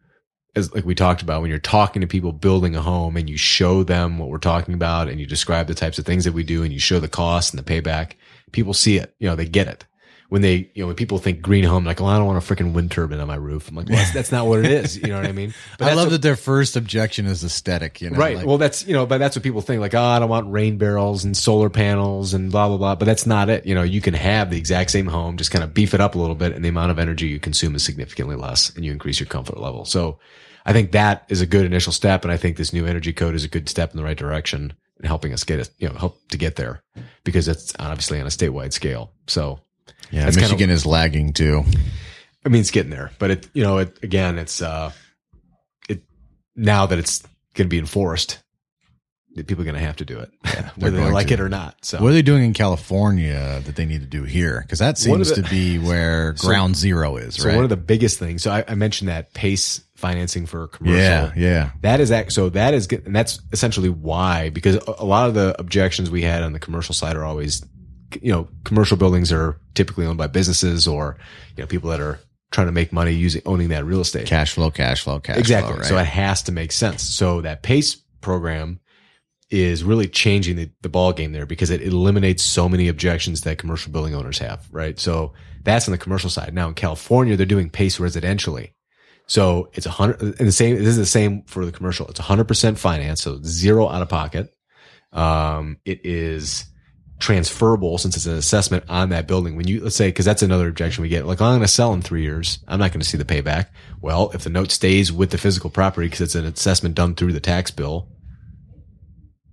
as 0.56 0.74
like 0.74 0.84
we 0.84 0.94
talked 0.94 1.22
about, 1.22 1.40
when 1.40 1.50
you're 1.50 1.58
talking 1.58 2.00
to 2.00 2.06
people 2.06 2.32
building 2.32 2.74
a 2.74 2.82
home 2.82 3.16
and 3.16 3.28
you 3.28 3.36
show 3.36 3.82
them 3.82 4.18
what 4.18 4.28
we're 4.28 4.38
talking 4.38 4.74
about 4.74 5.08
and 5.08 5.20
you 5.20 5.26
describe 5.26 5.66
the 5.66 5.74
types 5.74 5.98
of 5.98 6.04
things 6.04 6.24
that 6.24 6.32
we 6.32 6.42
do 6.42 6.62
and 6.62 6.72
you 6.72 6.78
show 6.78 7.00
the 7.00 7.08
cost 7.08 7.54
and 7.54 7.64
the 7.64 7.82
payback, 7.82 8.12
people 8.52 8.74
see 8.74 8.96
it. 8.96 9.14
You 9.18 9.28
know, 9.28 9.36
they 9.36 9.46
get 9.46 9.68
it. 9.68 9.84
When 10.30 10.42
they, 10.42 10.70
you 10.74 10.82
know, 10.82 10.86
when 10.86 10.96
people 10.96 11.18
think 11.18 11.42
green 11.42 11.64
home, 11.64 11.84
like, 11.84 12.00
well, 12.00 12.08
I 12.08 12.16
don't 12.16 12.26
want 12.26 12.38
a 12.38 12.54
freaking 12.54 12.72
wind 12.72 12.90
turbine 12.92 13.20
on 13.20 13.26
my 13.26 13.34
roof. 13.34 13.68
I'm 13.68 13.74
like, 13.74 13.88
well, 13.88 13.98
that's, 13.98 14.12
that's 14.14 14.32
not 14.32 14.46
what 14.46 14.64
it 14.64 14.70
is. 14.70 14.96
You 14.96 15.08
know 15.08 15.16
what 15.16 15.26
I 15.26 15.32
mean? 15.32 15.52
But 15.78 15.88
I 15.88 15.94
love 15.94 16.06
what- 16.06 16.10
that 16.12 16.22
their 16.22 16.36
first 16.36 16.76
objection 16.76 17.26
is 17.26 17.42
aesthetic. 17.44 18.00
You 18.00 18.10
know, 18.10 18.16
right. 18.16 18.36
like- 18.36 18.46
well, 18.46 18.56
that's, 18.56 18.86
you 18.86 18.94
know, 18.94 19.06
but 19.06 19.18
that's 19.18 19.36
what 19.36 19.42
people 19.42 19.60
think 19.60 19.80
like, 19.80 19.92
oh, 19.94 20.00
I 20.00 20.18
don't 20.20 20.28
want 20.30 20.50
rain 20.50 20.78
barrels 20.78 21.24
and 21.24 21.36
solar 21.36 21.68
panels 21.68 22.32
and 22.32 22.50
blah, 22.50 22.68
blah, 22.68 22.78
blah. 22.78 22.94
But 22.94 23.06
that's 23.06 23.26
not 23.26 23.48
it. 23.50 23.66
You 23.66 23.74
know, 23.74 23.82
you 23.82 24.00
can 24.00 24.14
have 24.14 24.50
the 24.50 24.56
exact 24.56 24.92
same 24.92 25.08
home, 25.08 25.36
just 25.36 25.50
kind 25.50 25.64
of 25.64 25.74
beef 25.74 25.94
it 25.94 26.00
up 26.00 26.14
a 26.14 26.18
little 26.18 26.36
bit 26.36 26.52
and 26.54 26.64
the 26.64 26.68
amount 26.68 26.92
of 26.92 26.98
energy 27.00 27.26
you 27.26 27.40
consume 27.40 27.74
is 27.74 27.82
significantly 27.82 28.36
less 28.36 28.70
and 28.76 28.84
you 28.84 28.92
increase 28.92 29.18
your 29.18 29.26
comfort 29.26 29.58
level. 29.58 29.84
So 29.84 30.20
I 30.64 30.72
think 30.72 30.92
that 30.92 31.24
is 31.28 31.40
a 31.40 31.46
good 31.46 31.66
initial 31.66 31.92
step. 31.92 32.22
And 32.24 32.30
I 32.32 32.36
think 32.36 32.56
this 32.56 32.72
new 32.72 32.86
energy 32.86 33.12
code 33.12 33.34
is 33.34 33.42
a 33.42 33.48
good 33.48 33.68
step 33.68 33.90
in 33.90 33.96
the 33.96 34.04
right 34.04 34.16
direction 34.16 34.74
and 34.98 35.06
helping 35.06 35.32
us 35.32 35.42
get 35.42 35.58
it, 35.58 35.70
you 35.78 35.88
know, 35.88 35.94
help 35.94 36.20
to 36.28 36.38
get 36.38 36.54
there 36.54 36.84
because 37.24 37.48
it's 37.48 37.72
obviously 37.80 38.20
on 38.20 38.26
a 38.26 38.30
statewide 38.30 38.72
scale. 38.72 39.12
So 39.26 39.58
yeah, 40.10 40.24
that's 40.24 40.36
kinda- 40.36 40.48
Michigan 40.54 40.70
is 40.70 40.86
lagging 40.86 41.32
too. 41.32 41.64
I 42.44 42.48
mean, 42.48 42.60
it's 42.60 42.70
getting 42.70 42.90
there, 42.90 43.10
but 43.18 43.30
it, 43.30 43.48
you 43.52 43.62
know, 43.62 43.78
it, 43.78 43.98
again, 44.02 44.38
it's, 44.38 44.62
uh, 44.62 44.92
it, 45.88 46.02
now 46.56 46.86
that 46.86 46.98
it's 46.98 47.20
going 47.54 47.66
to 47.66 47.68
be 47.68 47.78
enforced, 47.78 48.42
people 49.36 49.60
are 49.60 49.64
going 49.64 49.74
to 49.74 49.80
have 49.80 49.96
to 49.96 50.04
do 50.06 50.18
it, 50.20 50.30
whether 50.76 50.96
they 50.96 51.10
like 51.10 51.28
to. 51.28 51.34
it 51.34 51.40
or 51.40 51.48
not. 51.50 51.76
So, 51.84 51.98
What 52.02 52.08
are 52.10 52.12
they 52.14 52.22
doing 52.22 52.42
in 52.44 52.52
California 52.54 53.60
that 53.64 53.76
they 53.76 53.84
need 53.84 54.00
to 54.00 54.06
do 54.06 54.22
here? 54.24 54.60
Because 54.62 54.78
that 54.78 54.96
seems 54.98 55.28
the- 55.28 55.42
to 55.42 55.50
be 55.50 55.78
where 55.86 56.32
ground 56.32 56.76
zero 56.76 57.16
is, 57.18 57.34
so 57.36 57.48
right? 57.48 57.54
one 57.56 57.64
of 57.64 57.70
the 57.70 57.76
biggest 57.76 58.18
things, 58.18 58.42
so 58.42 58.50
I, 58.50 58.64
I 58.66 58.74
mentioned 58.74 59.08
that 59.10 59.34
PACE 59.34 59.82
financing 59.96 60.46
for 60.46 60.66
commercial. 60.68 60.96
yeah, 60.98 61.32
yeah. 61.36 61.70
That 61.82 62.00
is 62.00 62.10
act, 62.10 62.32
so 62.32 62.48
that 62.50 62.72
is. 62.72 62.86
And 62.88 63.14
that's 63.14 63.38
essentially 63.52 63.90
why, 63.90 64.48
because 64.48 64.76
a 64.76 65.04
lot 65.04 65.28
of 65.28 65.34
the 65.34 65.54
objections 65.60 66.10
we 66.10 66.22
had 66.22 66.42
on 66.42 66.54
the 66.54 66.58
commercial 66.58 66.94
side 66.94 67.16
are 67.16 67.24
always, 67.24 67.62
you 68.20 68.32
know, 68.32 68.48
commercial 68.64 68.96
buildings 68.96 69.32
are 69.32 69.56
typically 69.74 70.06
owned 70.06 70.18
by 70.18 70.26
businesses 70.26 70.86
or, 70.88 71.16
you 71.56 71.62
know, 71.62 71.66
people 71.66 71.90
that 71.90 72.00
are 72.00 72.18
trying 72.50 72.66
to 72.66 72.72
make 72.72 72.92
money 72.92 73.12
using, 73.12 73.42
owning 73.46 73.68
that 73.68 73.84
real 73.84 74.00
estate. 74.00 74.26
Cash 74.26 74.52
flow, 74.52 74.70
cash 74.70 75.02
flow, 75.02 75.20
cash 75.20 75.38
exactly. 75.38 75.72
flow. 75.72 75.80
Right? 75.80 75.88
So 75.88 75.98
it 75.98 76.06
has 76.06 76.42
to 76.44 76.52
make 76.52 76.72
sense. 76.72 77.02
So 77.02 77.40
that 77.42 77.62
PACE 77.62 77.96
program 78.20 78.80
is 79.50 79.82
really 79.82 80.06
changing 80.06 80.56
the, 80.56 80.70
the 80.82 80.88
ball 80.88 81.12
game 81.12 81.32
there 81.32 81.46
because 81.46 81.70
it 81.70 81.82
eliminates 81.82 82.42
so 82.44 82.68
many 82.68 82.88
objections 82.88 83.42
that 83.42 83.58
commercial 83.58 83.92
building 83.92 84.14
owners 84.14 84.38
have, 84.38 84.66
right? 84.70 84.98
So 84.98 85.32
that's 85.62 85.88
on 85.88 85.92
the 85.92 85.98
commercial 85.98 86.30
side. 86.30 86.54
Now 86.54 86.68
in 86.68 86.74
California, 86.74 87.36
they're 87.36 87.46
doing 87.46 87.68
PACE 87.68 87.98
residentially. 87.98 88.72
So 89.26 89.70
it's 89.74 89.86
a 89.86 89.90
hundred 89.90 90.20
and 90.22 90.48
the 90.48 90.52
same, 90.52 90.76
this 90.76 90.88
is 90.88 90.96
the 90.96 91.06
same 91.06 91.42
for 91.44 91.64
the 91.64 91.72
commercial. 91.72 92.06
It's 92.08 92.20
a 92.20 92.24
hundred 92.24 92.48
percent 92.48 92.78
finance. 92.78 93.22
So 93.22 93.40
zero 93.42 93.88
out 93.88 94.02
of 94.02 94.08
pocket. 94.08 94.52
Um, 95.12 95.78
it 95.84 96.04
is 96.04 96.64
transferable 97.20 97.98
since 97.98 98.16
it's 98.16 98.26
an 98.26 98.34
assessment 98.34 98.84
on 98.88 99.10
that 99.10 99.28
building. 99.28 99.54
When 99.56 99.68
you, 99.68 99.82
let's 99.82 99.94
say, 99.96 100.10
cause 100.10 100.24
that's 100.24 100.42
another 100.42 100.68
objection 100.68 101.02
we 101.02 101.08
get. 101.08 101.26
Like, 101.26 101.40
I'm 101.40 101.50
going 101.52 101.60
to 101.60 101.68
sell 101.68 101.92
in 101.92 102.02
three 102.02 102.22
years. 102.22 102.58
I'm 102.66 102.80
not 102.80 102.90
going 102.92 103.00
to 103.00 103.06
see 103.06 103.18
the 103.18 103.24
payback. 103.24 103.66
Well, 104.00 104.30
if 104.34 104.42
the 104.42 104.50
note 104.50 104.70
stays 104.72 105.12
with 105.12 105.30
the 105.30 105.38
physical 105.38 105.70
property 105.70 106.06
because 106.08 106.20
it's 106.22 106.34
an 106.34 106.46
assessment 106.46 106.94
done 106.96 107.14
through 107.14 107.32
the 107.34 107.40
tax 107.40 107.70
bill, 107.70 108.08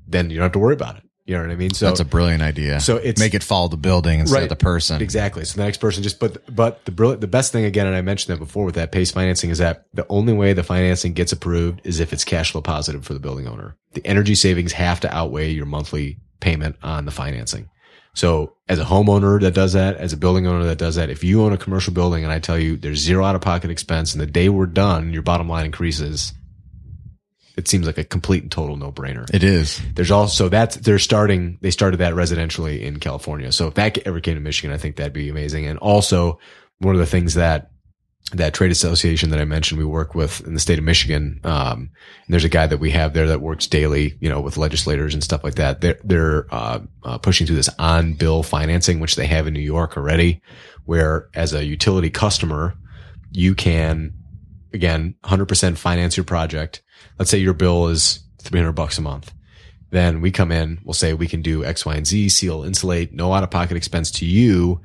then 0.07 0.29
you 0.29 0.37
don't 0.37 0.43
have 0.45 0.51
to 0.53 0.59
worry 0.59 0.73
about 0.73 0.97
it. 0.97 1.03
You 1.25 1.35
know 1.35 1.41
what 1.41 1.51
I 1.51 1.55
mean? 1.55 1.73
So 1.73 1.87
That's 1.87 1.99
a 1.99 2.05
brilliant 2.05 2.41
idea. 2.41 2.79
So 2.79 2.95
it's- 2.95 3.19
make 3.19 3.33
it 3.33 3.43
follow 3.43 3.67
the 3.67 3.75
building 3.75 4.21
instead 4.21 4.35
Right. 4.35 4.43
of 4.43 4.49
the 4.49 4.55
person. 4.55 5.01
Exactly. 5.01 5.43
So 5.43 5.57
the 5.57 5.65
next 5.65 5.79
person 5.79 6.01
just, 6.01 6.21
but, 6.21 6.41
but 6.55 6.85
the 6.85 6.91
brilliant, 6.91 7.19
the 7.19 7.27
best 7.27 7.51
thing 7.51 7.65
again, 7.65 7.85
and 7.85 7.93
I 7.97 8.01
mentioned 8.01 8.33
that 8.33 8.39
before 8.39 8.63
with 8.63 8.75
that 8.75 8.93
PACE 8.93 9.11
financing 9.11 9.49
is 9.49 9.57
that 9.57 9.83
the 9.93 10.05
only 10.07 10.31
way 10.31 10.53
the 10.53 10.63
financing 10.63 11.11
gets 11.11 11.33
approved 11.33 11.81
is 11.83 11.99
if 11.99 12.13
it's 12.13 12.23
cash 12.23 12.53
flow 12.53 12.61
positive 12.61 13.03
for 13.03 13.13
the 13.13 13.19
building 13.19 13.45
owner. 13.45 13.75
The 13.93 14.07
energy 14.07 14.35
savings 14.35 14.71
have 14.71 15.01
to 15.01 15.13
outweigh 15.13 15.49
your 15.51 15.65
monthly 15.65 16.19
payment 16.39 16.75
on 16.83 17.05
the 17.05 17.11
financing. 17.11 17.69
So 18.13 18.55
as 18.67 18.79
a 18.79 18.83
homeowner 18.83 19.39
that 19.41 19.53
does 19.53 19.73
that, 19.73 19.97
as 19.97 20.11
a 20.11 20.17
building 20.17 20.47
owner 20.47 20.63
that 20.65 20.79
does 20.79 20.95
that, 20.95 21.11
if 21.11 21.23
you 21.23 21.43
own 21.43 21.53
a 21.53 21.57
commercial 21.57 21.93
building 21.93 22.23
and 22.23 22.33
I 22.33 22.39
tell 22.39 22.57
you 22.57 22.75
there's 22.75 22.99
zero 22.99 23.23
out 23.23 23.35
of 23.35 23.41
pocket 23.41 23.69
expense 23.69 24.13
and 24.13 24.21
the 24.21 24.25
day 24.25 24.49
we're 24.49 24.65
done, 24.65 25.13
your 25.13 25.21
bottom 25.21 25.47
line 25.47 25.65
increases, 25.65 26.33
it 27.55 27.67
seems 27.67 27.85
like 27.85 27.99
a 27.99 28.03
complete 28.03 28.43
and 28.43 28.51
total 28.51 28.75
no 28.75 28.91
brainer. 28.91 29.31
It 29.33 29.43
is. 29.43 29.79
There's 29.93 30.11
also 30.11 30.49
that's 30.49 30.77
they're 30.77 30.99
starting 30.99 31.59
they 31.61 31.71
started 31.71 31.97
that 31.97 32.13
residentially 32.13 32.81
in 32.81 32.99
California. 32.99 33.51
So 33.51 33.67
if 33.67 33.75
that 33.75 33.99
ever 33.99 34.19
came 34.19 34.35
to 34.35 34.41
Michigan, 34.41 34.73
I 34.73 34.77
think 34.77 34.95
that'd 34.95 35.13
be 35.13 35.29
amazing. 35.29 35.67
And 35.67 35.77
also 35.79 36.39
one 36.79 36.95
of 36.95 36.99
the 36.99 37.05
things 37.05 37.35
that 37.35 37.71
that 38.33 38.53
trade 38.53 38.71
association 38.71 39.29
that 39.29 39.39
I 39.39 39.45
mentioned 39.45 39.79
we 39.79 39.85
work 39.85 40.13
with 40.13 40.45
in 40.45 40.53
the 40.53 40.59
state 40.59 40.77
of 40.77 40.83
Michigan, 40.83 41.39
um, 41.45 41.89
there's 42.27 42.43
a 42.43 42.49
guy 42.49 42.67
that 42.67 42.79
we 42.79 42.91
have 42.91 43.13
there 43.13 43.27
that 43.27 43.41
works 43.41 43.67
daily, 43.67 44.17
you 44.19 44.27
know, 44.27 44.41
with 44.41 44.57
legislators 44.57 45.13
and 45.13 45.23
stuff 45.23 45.43
like 45.43 45.55
that. 45.55 45.79
They're 45.79 45.99
they're 46.03 46.53
uh, 46.53 46.79
uh, 47.03 47.17
pushing 47.19 47.47
through 47.47 47.55
this 47.55 47.69
on 47.79 48.13
bill 48.13 48.43
financing, 48.43 48.99
which 48.99 49.15
they 49.15 49.27
have 49.27 49.47
in 49.47 49.53
New 49.53 49.61
York 49.61 49.95
already, 49.95 50.41
where 50.85 51.29
as 51.33 51.53
a 51.53 51.63
utility 51.63 52.09
customer, 52.09 52.75
you 53.31 53.55
can 53.55 54.13
again 54.73 55.15
100% 55.23 55.77
finance 55.77 56.17
your 56.17 56.25
project. 56.25 56.81
Let's 57.17 57.31
say 57.31 57.37
your 57.37 57.53
bill 57.53 57.87
is 57.87 58.19
300 58.41 58.73
bucks 58.73 58.97
a 58.97 59.01
month. 59.01 59.33
Then 59.89 60.19
we 60.19 60.31
come 60.31 60.51
in, 60.51 60.79
we'll 60.83 60.93
say 60.93 61.13
we 61.13 61.27
can 61.27 61.41
do 61.41 61.63
X, 61.63 61.85
Y, 61.85 61.95
and 61.95 62.05
Z, 62.05 62.27
seal, 62.29 62.63
insulate, 62.63 63.13
no 63.13 63.31
out 63.31 63.43
of 63.43 63.51
pocket 63.51 63.77
expense 63.77 64.11
to 64.11 64.25
you. 64.25 64.81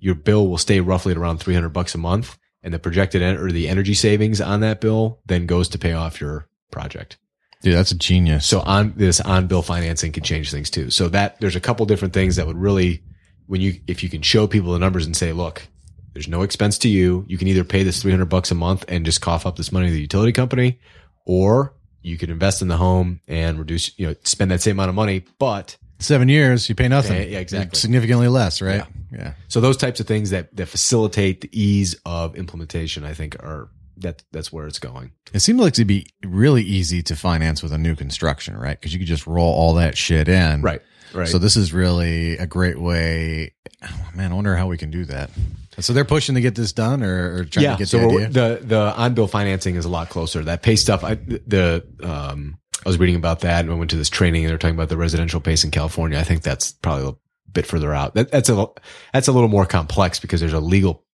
Your 0.00 0.16
bill 0.16 0.48
will 0.48 0.58
stay 0.58 0.80
roughly 0.80 1.12
at 1.12 1.18
around 1.18 1.38
300 1.38 1.68
bucks 1.68 1.94
a 1.94 1.98
month. 1.98 2.36
And 2.62 2.72
the 2.72 2.78
projected 2.78 3.22
en- 3.22 3.38
or 3.38 3.50
the 3.50 3.68
energy 3.68 3.94
savings 3.94 4.40
on 4.40 4.60
that 4.60 4.80
bill 4.80 5.20
then 5.26 5.46
goes 5.46 5.68
to 5.70 5.78
pay 5.78 5.92
off 5.92 6.20
your 6.20 6.48
project. 6.70 7.16
Dude, 7.62 7.74
that's 7.74 7.92
a 7.92 7.96
genius. 7.96 8.46
So 8.46 8.60
on 8.60 8.94
this 8.96 9.20
on 9.20 9.46
bill 9.46 9.62
financing 9.62 10.12
can 10.12 10.22
change 10.22 10.50
things 10.50 10.70
too. 10.70 10.90
So 10.90 11.08
that 11.08 11.40
there's 11.40 11.56
a 11.56 11.60
couple 11.60 11.86
different 11.86 12.14
things 12.14 12.36
that 12.36 12.46
would 12.46 12.56
really, 12.56 13.02
when 13.46 13.60
you, 13.60 13.80
if 13.86 14.02
you 14.02 14.08
can 14.08 14.22
show 14.22 14.46
people 14.46 14.72
the 14.72 14.78
numbers 14.78 15.06
and 15.06 15.16
say, 15.16 15.32
look, 15.32 15.66
there's 16.12 16.28
no 16.28 16.42
expense 16.42 16.78
to 16.78 16.88
you. 16.88 17.24
You 17.28 17.38
can 17.38 17.48
either 17.48 17.64
pay 17.64 17.82
this 17.84 18.02
300 18.02 18.26
bucks 18.26 18.50
a 18.50 18.54
month 18.54 18.84
and 18.88 19.04
just 19.04 19.20
cough 19.20 19.46
up 19.46 19.56
this 19.56 19.72
money 19.72 19.86
to 19.86 19.92
the 19.92 20.00
utility 20.00 20.32
company, 20.32 20.78
or 21.24 21.74
you 22.02 22.18
could 22.18 22.30
invest 22.30 22.62
in 22.62 22.68
the 22.68 22.76
home 22.76 23.20
and 23.28 23.58
reduce, 23.58 23.96
you 23.98 24.08
know, 24.08 24.14
spend 24.24 24.50
that 24.50 24.60
same 24.60 24.76
amount 24.76 24.90
of 24.90 24.94
money. 24.94 25.24
But 25.38 25.76
Seven 26.02 26.28
years, 26.28 26.68
you 26.68 26.74
PACE 26.74 26.90
nothing. 26.90 27.16
Yeah, 27.16 27.28
yeah, 27.28 27.38
exactly. 27.38 27.78
Significantly 27.78 28.28
less, 28.28 28.60
right? 28.60 28.84
Yeah. 29.12 29.34
so 29.48 29.60
those 29.60 29.76
types 29.76 30.00
of 30.00 30.06
things 30.06 30.30
that, 30.30 30.54
that 30.56 30.66
facilitate 30.66 31.42
the 31.42 31.50
ease 31.52 31.96
of 32.06 32.34
implementation, 32.34 33.04
I 33.04 33.14
think 33.14 33.36
are 33.36 33.68
that 33.98 34.22
that's 34.32 34.52
where 34.52 34.66
it's 34.66 34.78
going. 34.78 35.12
It 35.32 35.40
seemed 35.40 35.60
like 35.60 35.74
it'd 35.74 35.86
be 35.86 36.06
really 36.24 36.62
easy 36.62 37.02
to 37.04 37.16
finance 37.16 37.62
with 37.62 37.72
a 37.72 37.78
new 37.78 37.94
construction, 37.94 38.56
right? 38.56 38.78
Because 38.78 38.92
you 38.92 38.98
could 38.98 39.08
just 39.08 39.26
roll 39.26 39.52
all 39.52 39.74
that 39.74 39.96
shit 39.96 40.28
in. 40.28 40.62
Right. 40.62 40.82
Right. 41.12 41.28
So 41.28 41.38
this 41.38 41.56
is 41.56 41.72
really 41.72 42.38
a 42.38 42.46
great 42.46 42.80
way. 42.80 43.52
Oh, 43.82 44.08
man, 44.14 44.32
I 44.32 44.34
wonder 44.34 44.56
how 44.56 44.66
we 44.66 44.78
can 44.78 44.90
do 44.90 45.04
that. 45.06 45.30
So 45.78 45.92
they're 45.92 46.04
pushing 46.04 46.34
to 46.34 46.40
get 46.40 46.54
this 46.54 46.72
done, 46.72 47.02
or, 47.02 47.36
or 47.36 47.44
trying 47.44 47.64
yeah. 47.64 47.72
to 47.72 47.78
get 47.78 47.88
so 47.88 47.98
the 47.98 48.06
idea. 48.06 48.28
the 48.28 48.60
the 48.62 48.94
on 48.94 49.14
bill 49.14 49.26
financing 49.26 49.76
is 49.76 49.84
a 49.84 49.88
lot 49.88 50.10
closer. 50.10 50.42
That 50.42 50.62
pay 50.62 50.76
stuff, 50.76 51.02
I 51.02 51.14
the 51.14 51.84
um 52.02 52.58
I 52.84 52.88
was 52.88 52.98
reading 52.98 53.16
about 53.16 53.40
that 53.40 53.64
and 53.64 53.72
I 53.72 53.76
went 53.76 53.90
to 53.90 53.96
this 53.96 54.10
training 54.10 54.44
and 54.44 54.50
they're 54.50 54.58
talking 54.58 54.76
about 54.76 54.88
the 54.88 54.96
residential 54.96 55.40
PACE 55.40 55.64
in 55.64 55.70
California. 55.70 56.18
I 56.18 56.24
think 56.24 56.42
that's 56.42 56.72
probably 56.72 57.08
a 57.08 57.50
bit 57.52 57.66
further 57.66 57.94
out. 57.94 58.14
That, 58.14 58.30
that's 58.30 58.48
a 58.48 58.66
that's 59.12 59.28
a 59.28 59.32
little 59.32 59.48
more 59.48 59.66
complex 59.66 60.18
because 60.18 60.40
there's 60.40 60.52
a 60.52 60.60
legal 60.60 61.04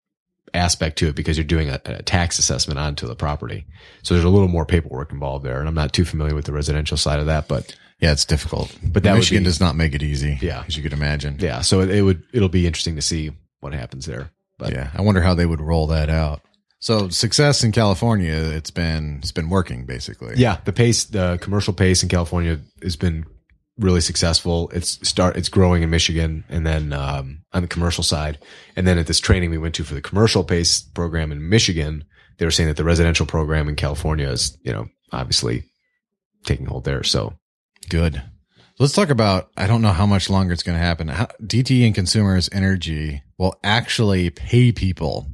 aspect 0.55 0.99
to 0.99 1.09
it 1.09 1.15
because 1.15 1.37
you're 1.37 1.45
doing 1.45 1.69
a, 1.69 1.81
a, 1.85 2.03
tax 2.03 2.39
assessment 2.39 2.79
onto 2.79 3.07
the 3.07 3.15
property. 3.15 3.67
So 4.03 4.15
there's 4.15 4.25
a 4.25 4.31
little 4.31 4.49
more 4.49 4.65
paperwork 4.65 5.13
involved 5.13 5.45
there, 5.45 5.59
and 5.59 5.69
I'm 5.69 5.75
not 5.75 5.93
too 5.93 6.05
familiar 6.05 6.35
with 6.35 6.47
the 6.47 6.53
residential 6.53 6.97
side 6.97 7.21
of 7.21 7.27
that, 7.27 7.49
but 7.49 7.77
yeah, 8.01 8.13
it's 8.13 8.25
difficult. 8.25 8.75
But 8.83 9.03
that 9.03 9.15
Michigan 9.15 9.43
be, 9.43 9.49
does 9.49 9.61
not 9.61 9.77
make 9.77 9.95
it 9.95 10.03
easy. 10.03 10.39
Yeah, 10.41 10.65
as 10.67 10.77
you 10.77 10.83
could 10.83 10.93
imagine. 10.93 11.37
Yeah, 11.39 11.61
so 11.61 11.81
it, 11.81 11.91
it 11.91 12.03
would 12.03 12.23
it'll 12.33 12.49
be 12.49 12.67
interesting 12.67 12.97
to 12.97 13.03
see 13.03 13.33
what 13.61 13.73
happens 13.73 14.07
there. 14.07 14.31
But 14.59 14.73
yeah, 14.73 14.91
I 14.95 15.03
wonder 15.03 15.21
how 15.21 15.35
they 15.35 15.47
would 15.47 15.61
roll 15.61 15.89
that 15.89 16.11
out. 16.11 16.41
So 16.81 17.09
success 17.09 17.65
in 17.65 17.73
California, 17.73 18.35
it's 18.35 18.71
been 18.71 19.19
it's 19.19 19.33
been 19.33 19.49
working 19.49 19.85
basically. 19.85 20.35
Yeah, 20.37 20.59
the 20.65 20.73
PACE, 20.73 21.07
the 21.07 21.39
commercial 21.41 21.73
PACE 21.73 22.03
in 22.03 22.09
California 22.09 22.61
has 22.83 22.97
been 22.97 23.25
really 23.79 24.01
successful. 24.01 24.71
It's 24.73 25.09
start 25.09 25.37
it's 25.37 25.49
growing 25.49 25.83
in 25.83 25.91
Michigan, 25.91 26.45
and 26.49 26.67
then 26.67 26.93
um, 26.93 27.43
on 27.53 27.63
the 27.63 27.69
commercial 27.69 28.05
side, 28.05 28.39
and 28.77 28.87
then 28.87 28.99
at 28.99 29.07
this 29.07 29.21
training 29.21 29.51
we 29.51 29.59
went 29.59 29.75
to 29.77 29.85
for 29.85 29.95
the 29.95 30.01
commercial 30.01 30.45
PACE 30.45 30.83
program 30.83 31.33
in 31.33 31.49
Michigan, 31.49 32.05
they 32.39 32.45
were 32.45 32.51
saying 32.51 32.69
that 32.69 32.77
the 32.77 32.85
residential 32.85 33.27
program 33.27 33.69
in 33.69 33.75
California 33.75 34.29
is 34.29 34.57
you 34.63 34.73
know 34.73 34.87
obviously 35.13 35.65
taking 36.45 36.67
hold 36.67 36.85
there. 36.85 37.03
So 37.03 37.35
good. 37.89 38.23
Let's 38.79 38.93
talk 38.93 39.11
about. 39.11 39.51
I 39.57 39.67
don't 39.67 39.83
know 39.83 39.93
how 39.93 40.07
much 40.07 40.31
longer 40.31 40.53
it's 40.53 40.63
going 40.63 40.79
to 40.79 40.85
happen. 40.85 41.09
How, 41.09 41.27
DTE 41.43 41.85
and 41.87 41.95
Consumers 41.97 42.49
Energy 42.53 43.23
will 43.37 43.59
actually 43.65 44.31
pay 44.31 44.71
people 44.71 45.27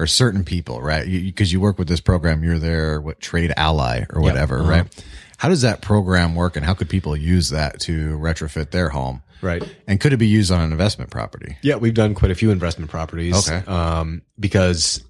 or 0.00 0.06
certain 0.06 0.44
people, 0.44 0.80
right? 0.80 1.04
Because 1.04 1.52
you, 1.52 1.58
you, 1.58 1.60
work 1.60 1.78
with 1.78 1.86
this 1.86 2.00
program, 2.00 2.42
you're 2.42 2.58
their 2.58 3.00
what 3.00 3.20
trade 3.20 3.52
ally 3.56 4.04
or 4.08 4.22
whatever, 4.22 4.56
yep. 4.56 4.62
uh-huh. 4.62 4.70
right? 4.70 5.04
How 5.36 5.48
does 5.48 5.62
that 5.62 5.82
program 5.82 6.34
work, 6.34 6.56
and 6.56 6.64
how 6.64 6.74
could 6.74 6.88
people 6.88 7.16
use 7.16 7.50
that 7.50 7.80
to 7.80 8.18
retrofit 8.18 8.70
their 8.70 8.88
home? 8.88 9.22
Right. 9.42 9.62
And 9.86 10.00
could 10.00 10.12
it 10.12 10.16
be 10.16 10.26
used 10.26 10.50
on 10.50 10.60
an 10.60 10.72
investment 10.72 11.10
property? 11.10 11.56
Yeah, 11.62 11.76
we've 11.76 11.94
done 11.94 12.14
quite 12.14 12.30
a 12.30 12.34
few 12.34 12.50
investment 12.50 12.90
properties. 12.90 13.48
Okay. 13.48 13.64
Um, 13.70 14.22
because 14.38 15.02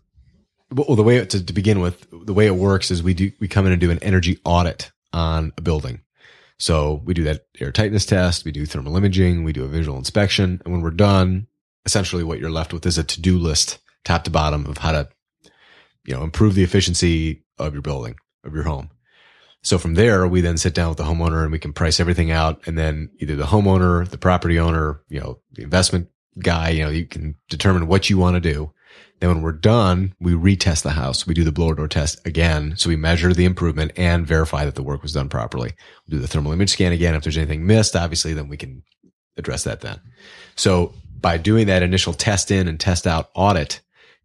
well, 0.72 0.96
the 0.96 1.02
way 1.02 1.16
it, 1.16 1.30
to, 1.30 1.44
to 1.44 1.52
begin 1.52 1.80
with, 1.80 2.06
the 2.26 2.34
way 2.34 2.46
it 2.46 2.54
works 2.54 2.90
is 2.90 3.02
we 3.02 3.14
do 3.14 3.32
we 3.40 3.48
come 3.48 3.66
in 3.66 3.72
and 3.72 3.80
do 3.80 3.90
an 3.90 3.98
energy 4.02 4.38
audit 4.44 4.90
on 5.12 5.52
a 5.56 5.60
building. 5.60 6.00
So 6.58 7.00
we 7.04 7.14
do 7.14 7.24
that 7.24 7.46
air 7.58 7.72
tightness 7.72 8.06
test, 8.06 8.44
we 8.44 8.52
do 8.52 8.66
thermal 8.66 8.96
imaging, 8.96 9.44
we 9.44 9.52
do 9.52 9.64
a 9.64 9.68
visual 9.68 9.96
inspection, 9.96 10.60
and 10.64 10.72
when 10.72 10.82
we're 10.82 10.90
done, 10.90 11.46
essentially 11.86 12.22
what 12.22 12.38
you're 12.38 12.50
left 12.50 12.72
with 12.72 12.84
is 12.86 12.98
a 12.98 13.04
to-do 13.04 13.38
list 13.38 13.78
top 14.05 14.24
to 14.24 14.31
bottom 14.31 14.66
of 14.66 14.78
how 14.78 14.93
to 14.93 15.09
you 16.05 16.14
know 16.14 16.22
improve 16.22 16.55
the 16.55 16.64
efficiency 16.64 17.44
of 17.59 17.72
your 17.72 17.82
building, 17.82 18.16
of 18.44 18.55
your 18.55 18.64
home. 18.64 18.90
So 19.62 19.78
from 19.78 19.94
there, 19.94 20.27
we 20.27 20.40
then 20.40 20.56
sit 20.56 20.74
down 20.74 20.89
with 20.89 20.98
the 20.98 21.05
homeowner 21.05 21.43
and 21.43 21.52
we 21.52 21.59
can 21.59 21.72
price 21.72 22.01
everything 22.01 22.31
out. 22.31 22.66
And 22.66 22.78
then 22.78 23.10
either 23.18 23.36
the 23.36 23.44
homeowner, 23.44 24.09
the 24.09 24.16
property 24.16 24.59
owner, 24.59 25.02
you 25.09 25.20
know, 25.20 25.39
the 25.52 25.62
investment 25.62 26.09
guy, 26.39 26.70
you 26.70 26.82
know, 26.82 26.90
you 26.90 27.06
can 27.06 27.35
determine 27.51 27.86
what 27.86 28.09
you 28.09 28.16
want 28.16 28.36
to 28.36 28.40
do. 28.40 28.72
Then 29.20 29.28
when 29.28 29.43
we're 29.43 29.52
done, 29.52 30.14
we 30.18 30.32
retest 30.32 30.82
the 30.82 30.90
house. 30.90 31.27
We 31.27 31.35
do 31.35 31.44
the 31.44 31.52
blower 31.52 31.74
door 31.74 31.89
test 31.89 32.27
again. 32.27 32.74
So 32.77 32.89
we 32.89 32.97
measure 32.97 33.35
the 33.35 33.44
improvement 33.44 33.93
and 33.97 34.27
verify 34.27 34.64
that 34.64 34.77
the 34.77 34.82
work 34.82 35.02
was 35.02 35.12
done 35.12 35.28
properly. 35.28 35.72
We 36.06 36.12
do 36.12 36.18
the 36.18 36.28
thermal 36.28 36.52
image 36.52 36.70
scan 36.70 36.93
again. 36.93 37.14
If 37.14 37.22
there's 37.22 37.36
anything 37.36 37.66
missed, 37.66 37.94
obviously, 37.94 38.32
then 38.32 38.48
we 38.48 38.56
can 38.56 38.82
address 39.36 39.64
that 39.64 39.82
then. 39.82 40.01
So 40.56 40.94
by 41.20 41.36
doing 41.36 41.66
that 41.66 41.82
initial 41.82 42.14
test 42.14 42.51
in 42.51 42.66
and 42.66 42.81
test 42.81 43.06
out 43.06 43.28
audit, 43.35 43.81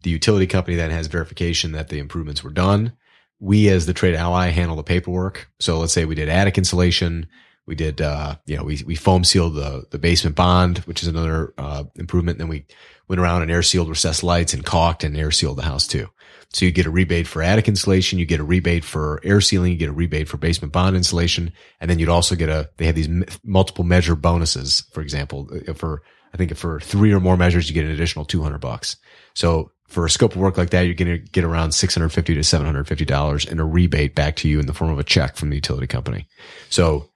the 0.06 0.12
utility 0.12 0.46
company 0.46 0.78
then 0.78 0.92
has 0.92 1.08
verification 1.08 1.72
that 1.72 1.90
the 1.90 1.98
improvements 1.98 2.44
were 2.44 2.52
done. 2.52 2.94
We 3.40 3.70
as 3.70 3.88
the 3.88 3.94
trade 3.94 4.14
ally 4.14 4.50
handle 4.50 4.76
the 4.76 4.84
paperwork. 4.84 5.50
So 5.60 5.80
let's 5.80 5.94
say 5.94 6.06
we 6.06 6.14
did 6.14 6.30
attic 6.30 6.60
insulation. 6.60 7.26
We 7.66 7.74
did, 7.74 8.02
uh, 8.02 8.36
you 8.46 8.56
know, 8.56 8.64
we, 8.64 8.84
we 8.86 8.94
foam 8.94 9.24
sealed 9.24 9.56
the, 9.56 9.88
the 9.90 9.98
basement 9.98 10.36
band, 10.36 10.78
which 10.80 11.02
is 11.02 11.08
another, 11.08 11.56
uh, 11.58 11.86
improvement. 11.96 12.36
And 12.36 12.42
then 12.42 12.50
we 12.50 12.68
went 13.08 13.20
around 13.20 13.42
and 13.42 13.50
air 13.50 13.64
sealed 13.64 13.90
recessed 13.90 14.22
lights 14.22 14.54
and 14.54 14.64
caulked 14.64 15.04
and 15.04 15.18
air 15.18 15.32
sealed 15.32 15.58
the 15.58 15.64
house 15.64 15.88
too. 15.88 16.08
So 16.54 16.66
you 16.66 16.72
get 16.72 16.86
a 16.86 16.92
rebate 16.92 17.26
for 17.26 17.42
attic 17.42 17.68
insulation. 17.68 18.20
You 18.20 18.28
get 18.28 18.40
a 18.40 18.44
rebate 18.44 18.86
for 18.86 19.20
air 19.24 19.42
sealing. 19.42 19.72
You 19.72 19.78
get 19.80 19.90
a 19.90 19.94
rebate 19.94 20.28
for 20.28 20.38
basement 20.38 20.72
band 20.72 20.96
insulation. 20.96 21.52
And 21.82 21.90
then 21.90 21.98
you'd 21.98 22.10
also 22.10 22.36
get 22.36 22.50
a, 22.50 22.70
they 22.78 22.86
have 22.86 22.96
these 22.96 23.10
m- 23.10 23.26
multiple 23.44 23.84
measure 23.84 24.16
bonuses. 24.16 24.84
For 24.94 25.02
example, 25.02 25.50
uh, 25.68 25.74
for, 25.74 26.04
I 26.32 26.38
think 26.38 26.56
for 26.56 26.80
three 26.80 27.12
or 27.12 27.20
more 27.20 27.38
measures, 27.38 27.68
you 27.68 27.74
get 27.74 27.86
an 27.86 27.92
additional 27.92 28.24
200 28.24 28.60
bucks. 28.60 28.98
So 29.34 29.72
for 29.88 30.06
a 30.06 30.10
scope 30.10 30.32
of 30.32 30.42
work 30.42 30.58
like 30.58 30.72
that, 30.72 30.82
you're 30.82 30.96
going 30.96 31.12
to 31.12 31.18
get 31.18 31.44
around 31.44 31.74
650 31.74 32.34
to 32.34 32.40
$750 32.42 33.52
in 33.52 33.60
a 33.60 33.66
rebate 33.66 34.16
back 34.16 34.36
to 34.38 34.50
you 34.50 34.60
in 34.60 34.66
the 34.66 34.74
form 34.74 34.92
of 34.92 35.00
a 35.00 35.04
check 35.04 35.36
from 35.36 35.50
the 35.50 35.56
utility 35.56 35.88
company. 35.88 36.28
So 36.70 37.10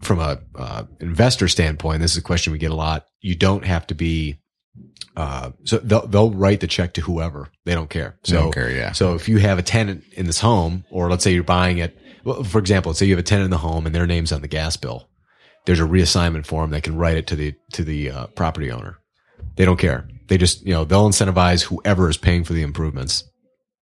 from 0.00 0.18
a 0.18 0.40
uh, 0.56 0.84
investor 1.00 1.48
standpoint, 1.48 2.00
this 2.00 2.12
is 2.12 2.18
a 2.18 2.22
question 2.22 2.52
we 2.52 2.58
get 2.58 2.72
a 2.72 2.76
lot. 2.76 3.06
You 3.20 3.36
don't 3.36 3.64
have 3.64 3.86
to 3.88 3.94
be 3.94 4.38
uh, 5.16 5.50
so 5.64 5.78
they'll 5.78 6.06
they'll 6.06 6.30
write 6.30 6.60
the 6.60 6.66
check 6.66 6.94
to 6.94 7.02
whoever 7.02 7.48
they 7.64 7.74
don't 7.74 7.90
care. 7.90 8.16
So 8.24 8.44
don't 8.44 8.54
care, 8.54 8.70
yeah. 8.70 8.92
So 8.92 9.14
if 9.14 9.28
you 9.28 9.38
have 9.38 9.58
a 9.58 9.62
tenant 9.62 10.04
in 10.12 10.26
this 10.26 10.40
home, 10.40 10.84
or 10.90 11.10
let's 11.10 11.22
say 11.22 11.34
you're 11.34 11.42
buying 11.42 11.78
it, 11.78 11.96
well, 12.24 12.42
for 12.44 12.58
example, 12.58 12.90
let's 12.90 12.98
say 12.98 13.06
you 13.06 13.12
have 13.12 13.18
a 13.18 13.22
tenant 13.22 13.44
in 13.44 13.50
the 13.50 13.58
home 13.58 13.84
and 13.84 13.94
their 13.94 14.06
name's 14.06 14.32
on 14.32 14.40
the 14.40 14.48
gas 14.48 14.76
bill. 14.76 15.08
There's 15.66 15.80
a 15.80 15.84
reassignment 15.84 16.46
form 16.46 16.70
that 16.70 16.82
can 16.82 16.96
write 16.96 17.18
it 17.18 17.26
to 17.28 17.36
the 17.36 17.54
to 17.74 17.84
the 17.84 18.10
uh, 18.10 18.26
property 18.28 18.70
owner. 18.70 18.98
They 19.56 19.66
don't 19.66 19.78
care. 19.78 20.08
They 20.32 20.38
just 20.38 20.64
you 20.64 20.72
know 20.72 20.86
they'll 20.86 21.06
incentivize 21.06 21.62
whoever 21.62 22.08
is 22.08 22.16
paying 22.16 22.42
for 22.42 22.54
the 22.54 22.62
improvements. 22.62 23.24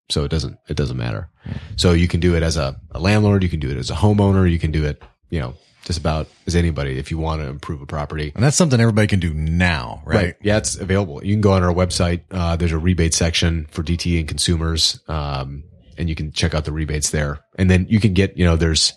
So 0.08 0.24
it 0.24 0.32
doesn't 0.32 0.58
it 0.68 0.76
doesn't 0.76 0.96
matter. 0.96 1.30
So 1.76 1.92
you 1.92 2.08
can 2.08 2.18
do 2.18 2.34
it 2.34 2.42
as 2.42 2.56
a, 2.56 2.74
a 2.90 2.98
landlord, 2.98 3.44
you 3.44 3.48
can 3.48 3.60
do 3.60 3.70
it 3.70 3.76
as 3.76 3.88
a 3.88 3.94
homeowner, 3.94 4.50
you 4.50 4.58
can 4.58 4.72
do 4.72 4.84
it 4.84 5.00
you 5.28 5.38
know 5.38 5.54
just 5.84 6.00
about 6.00 6.26
as 6.48 6.56
anybody 6.56 6.98
if 6.98 7.12
you 7.12 7.18
want 7.18 7.40
to 7.40 7.46
improve 7.46 7.82
a 7.82 7.86
property. 7.86 8.32
And 8.34 8.42
that's 8.42 8.56
something 8.56 8.80
everybody 8.80 9.06
can 9.06 9.20
do 9.20 9.32
now, 9.32 10.02
right? 10.04 10.16
right. 10.16 10.34
Yeah, 10.42 10.56
it's 10.56 10.74
available. 10.74 11.24
You 11.24 11.34
can 11.34 11.40
go 11.40 11.52
on 11.52 11.62
our 11.62 11.72
website. 11.72 12.22
Uh, 12.32 12.56
there's 12.56 12.72
a 12.72 12.78
rebate 12.78 13.14
section 13.14 13.68
for 13.70 13.84
DTE 13.84 14.18
and 14.18 14.26
consumers. 14.26 14.98
Um, 15.06 15.62
and 15.96 16.08
you 16.08 16.16
can 16.16 16.32
check 16.32 16.52
out 16.52 16.64
the 16.64 16.72
rebates 16.72 17.10
there. 17.10 17.38
And 17.56 17.70
then 17.70 17.86
you 17.88 18.00
can 18.00 18.12
get, 18.12 18.36
you 18.36 18.44
know, 18.44 18.56
there's, 18.56 18.94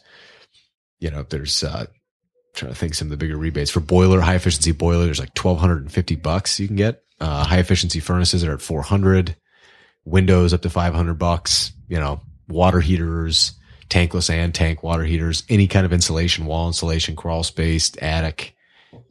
you 0.99 1.11
know, 1.11 1.21
there's, 1.21 1.63
uh, 1.63 1.85
trying 2.55 2.71
to 2.71 2.77
think 2.77 2.95
some 2.95 3.07
of 3.07 3.11
the 3.11 3.17
bigger 3.17 3.37
rebates 3.37 3.69
for 3.69 3.79
boiler, 3.79 4.21
high 4.21 4.35
efficiency 4.35 4.71
boiler. 4.71 5.05
There's 5.05 5.19
like 5.19 5.37
1250 5.37 6.15
bucks 6.15 6.59
you 6.59 6.67
can 6.67 6.75
get. 6.75 7.03
Uh, 7.23 7.45
high 7.45 7.59
efficiency 7.59 8.01
furnaces 8.01 8.43
are 8.43 8.51
at 8.51 8.61
400 8.61 9.37
windows 10.03 10.53
up 10.53 10.61
to 10.63 10.69
500 10.69 11.13
bucks, 11.13 11.71
you 11.87 11.97
know, 11.97 12.19
water 12.49 12.81
heaters, 12.81 13.53
tankless 13.87 14.29
and 14.29 14.53
tank 14.53 14.83
water 14.83 15.05
heaters, 15.05 15.43
any 15.47 15.67
kind 15.67 15.85
of 15.85 15.93
insulation, 15.93 16.45
wall 16.45 16.67
insulation, 16.67 17.15
crawl 17.15 17.43
space, 17.43 17.93
attic, 18.01 18.57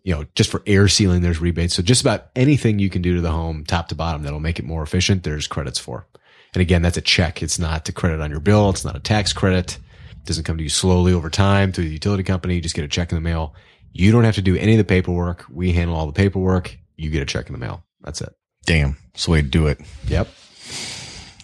you 0.05 0.14
know, 0.14 0.26
just 0.34 0.51
for 0.51 0.62
air 0.66 0.89
sealing, 0.89 1.22
there's 1.22 1.40
rebates. 1.40 1.72
So 1.72 1.82
just 1.82 2.02
about 2.02 2.26
anything 2.36 2.78
you 2.78 2.90
can 2.90 3.01
do 3.01 3.14
to 3.14 3.22
the 3.22 3.30
home, 3.30 3.64
top 3.64 3.89
to 3.89 3.94
bottom, 3.94 4.24
that'll 4.24 4.40
make 4.40 4.59
it 4.59 4.66
more 4.66 4.82
efficient, 4.82 5.22
there's 5.22 5.47
credits 5.47 5.78
for. 5.78 6.06
And 6.52 6.60
again, 6.60 6.82
that's 6.82 6.98
a 6.98 7.01
check. 7.01 7.43
It's 7.43 7.59
not 7.59 7.89
a 7.89 7.93
credit 7.93 8.20
on 8.20 8.30
your 8.30 8.40
bill. 8.40 8.68
It's 8.68 8.84
not 8.84 8.94
a 8.94 9.01
tax 9.01 9.32
credit. 9.32 9.78
It 10.10 10.26
doesn't 10.26 10.44
come 10.44 10.59
to 10.59 10.62
you 10.62 10.68
slowly 10.68 11.14
over 11.14 11.30
time 11.30 11.72
through 11.72 11.84
the 11.84 11.93
utility 11.94 12.24
company. 12.24 12.56
You 12.56 12.60
just 12.60 12.74
get 12.74 12.84
a 12.84 12.89
check 12.89 13.10
in 13.10 13.16
the 13.16 13.22
mail. 13.22 13.55
You 13.94 14.12
don't 14.12 14.24
have 14.24 14.34
to 14.34 14.43
do 14.43 14.55
any 14.56 14.72
of 14.72 14.78
the 14.78 14.84
paperwork. 14.84 15.47
We 15.51 15.72
handle 15.72 15.97
all 15.97 16.05
the 16.05 16.12
paperwork. 16.12 16.76
You 16.98 17.09
get 17.09 17.22
a 17.22 17.26
check 17.26 17.47
in 17.47 17.55
the 17.55 17.59
mail. 17.59 17.82
That's 18.02 18.20
it. 18.20 18.34
Damn. 18.64 18.96
That's 19.12 19.24
the 19.26 19.30
way 19.30 19.42
to 19.42 19.48
do 19.48 19.66
it. 19.66 19.80
Yep. 20.06 20.28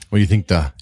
What 0.09 0.18
do 0.18 0.20
you 0.20 0.26
think 0.26 0.47
the 0.47 0.72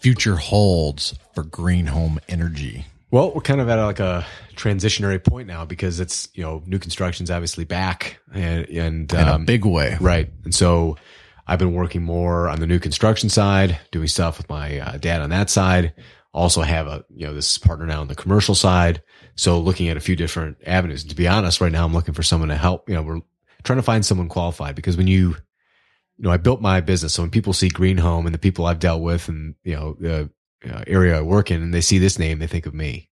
future 0.00 0.36
holds 0.36 1.14
for 1.34 1.42
green 1.42 1.86
home 1.86 2.20
energy? 2.28 2.86
Well, 3.10 3.32
we're 3.32 3.42
kind 3.42 3.60
of 3.60 3.68
at 3.68 3.82
like 3.82 4.00
a 4.00 4.26
transitionary 4.56 5.22
point 5.22 5.46
now 5.46 5.64
because 5.64 6.00
it's, 6.00 6.28
you 6.34 6.42
know, 6.42 6.62
new 6.66 6.78
construction's 6.78 7.30
obviously 7.30 7.64
back 7.64 8.18
and, 8.32 8.68
and 8.68 9.12
in 9.12 9.28
um, 9.28 9.42
a 9.42 9.44
big 9.44 9.64
way. 9.64 9.96
Right. 10.00 10.30
And 10.44 10.54
so 10.54 10.96
I've 11.46 11.58
been 11.58 11.74
working 11.74 12.02
more 12.02 12.48
on 12.48 12.58
the 12.58 12.66
new 12.66 12.78
construction 12.78 13.28
side, 13.28 13.78
doing 13.92 14.08
stuff 14.08 14.38
with 14.38 14.48
my 14.48 14.80
uh, 14.80 14.96
dad 14.96 15.22
on 15.22 15.30
that 15.30 15.48
side. 15.48 15.94
Also 16.32 16.62
have 16.62 16.88
a, 16.88 17.04
you 17.14 17.26
know, 17.26 17.32
this 17.32 17.56
partner 17.56 17.86
now 17.86 18.00
on 18.00 18.08
the 18.08 18.16
commercial 18.16 18.56
side. 18.56 19.00
So 19.36 19.60
looking 19.60 19.88
at 19.88 19.96
a 19.96 20.00
few 20.00 20.16
different 20.16 20.56
avenues. 20.66 21.02
And 21.02 21.10
to 21.10 21.16
be 21.16 21.28
honest, 21.28 21.60
right 21.60 21.70
now 21.70 21.84
I'm 21.84 21.92
looking 21.92 22.14
for 22.14 22.24
someone 22.24 22.48
to 22.48 22.56
help. 22.56 22.88
You 22.88 22.96
know, 22.96 23.02
we're 23.02 23.20
trying 23.64 23.78
to 23.78 23.82
find 23.82 24.04
someone 24.04 24.28
qualified 24.28 24.76
because 24.76 24.96
when 24.96 25.06
you, 25.06 25.30
you 26.16 26.24
know, 26.24 26.30
I 26.30 26.36
built 26.36 26.60
my 26.60 26.80
business. 26.80 27.14
So 27.14 27.22
when 27.22 27.30
people 27.30 27.52
see 27.52 27.68
Green 27.68 27.96
Home 27.98 28.26
and 28.26 28.34
the 28.34 28.38
people 28.38 28.66
I've 28.66 28.78
dealt 28.78 29.02
with 29.02 29.28
and, 29.28 29.54
you 29.64 29.74
know, 29.74 29.96
the 29.98 30.30
uh, 30.70 30.84
area 30.86 31.18
I 31.18 31.22
work 31.22 31.50
in 31.50 31.62
and 31.62 31.74
they 31.74 31.80
see 31.80 31.98
this 31.98 32.18
name, 32.18 32.38
they 32.38 32.46
think 32.46 32.66
of 32.66 32.74
me. 32.74 33.10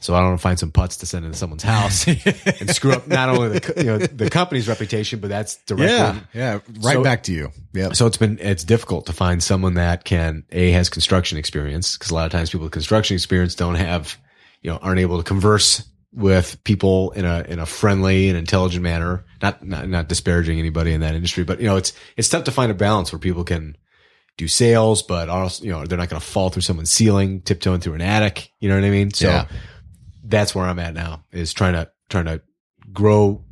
So 0.00 0.14
I 0.14 0.20
don't 0.20 0.28
want 0.28 0.38
to 0.38 0.42
find 0.42 0.58
some 0.58 0.70
putz 0.70 1.00
to 1.00 1.06
send 1.06 1.24
into 1.24 1.36
someone's 1.36 1.64
house 1.64 2.06
and 2.60 2.70
screw 2.70 2.92
up 2.92 3.08
not 3.08 3.28
only 3.28 3.58
the, 3.58 3.74
you 3.76 3.84
know, 3.84 3.98
the 3.98 4.30
company's 4.30 4.68
reputation, 4.68 5.18
but 5.18 5.28
that's 5.28 5.56
directly. 5.64 5.88
Yeah. 5.88 6.20
Yeah. 6.32 6.60
Right 6.80 6.94
so, 6.94 7.02
back 7.02 7.24
to 7.24 7.32
you. 7.32 7.50
Yeah. 7.72 7.92
So 7.92 8.06
it's 8.06 8.16
been, 8.16 8.38
it's 8.40 8.62
difficult 8.62 9.06
to 9.06 9.12
find 9.12 9.42
someone 9.42 9.74
that 9.74 10.04
can, 10.04 10.44
A, 10.52 10.70
has 10.70 10.88
construction 10.88 11.36
experience. 11.36 11.96
Cause 11.96 12.12
a 12.12 12.14
lot 12.14 12.26
of 12.26 12.32
times 12.32 12.50
people 12.50 12.64
with 12.64 12.72
construction 12.72 13.14
experience 13.14 13.56
don't 13.56 13.74
have, 13.74 14.16
you 14.62 14.70
know, 14.70 14.76
aren't 14.76 15.00
able 15.00 15.18
to 15.18 15.24
converse 15.24 15.84
with 16.18 16.62
people 16.64 17.12
in 17.12 17.24
a 17.24 17.44
in 17.48 17.58
a 17.58 17.66
friendly 17.66 18.28
and 18.28 18.36
intelligent 18.36 18.82
manner. 18.82 19.24
Not, 19.40 19.64
not 19.64 19.88
not 19.88 20.08
disparaging 20.08 20.58
anybody 20.58 20.92
in 20.92 21.00
that 21.00 21.14
industry, 21.14 21.44
but 21.44 21.60
you 21.60 21.66
know, 21.66 21.76
it's 21.76 21.92
it's 22.16 22.28
tough 22.28 22.44
to 22.44 22.50
find 22.50 22.70
a 22.70 22.74
balance 22.74 23.12
where 23.12 23.20
people 23.20 23.44
can 23.44 23.76
do 24.36 24.48
sales, 24.48 25.02
but 25.02 25.28
also 25.28 25.64
you 25.64 25.70
know 25.70 25.86
they're 25.86 25.98
not 25.98 26.08
going 26.08 26.20
to 26.20 26.26
fall 26.26 26.50
through 26.50 26.62
someone's 26.62 26.90
ceiling, 26.90 27.40
tiptoeing 27.40 27.80
through 27.80 27.94
an 27.94 28.00
attic. 28.00 28.52
You 28.58 28.68
know 28.68 28.74
what 28.74 28.84
I 28.84 28.90
mean? 28.90 29.12
So 29.12 29.28
yeah. 29.28 29.46
that's 30.24 30.54
where 30.54 30.64
I'm 30.64 30.78
at 30.80 30.94
now 30.94 31.24
is 31.30 31.52
trying 31.52 31.74
to 31.74 31.90
trying 32.08 32.26
to 32.26 32.42
grow 32.92 33.44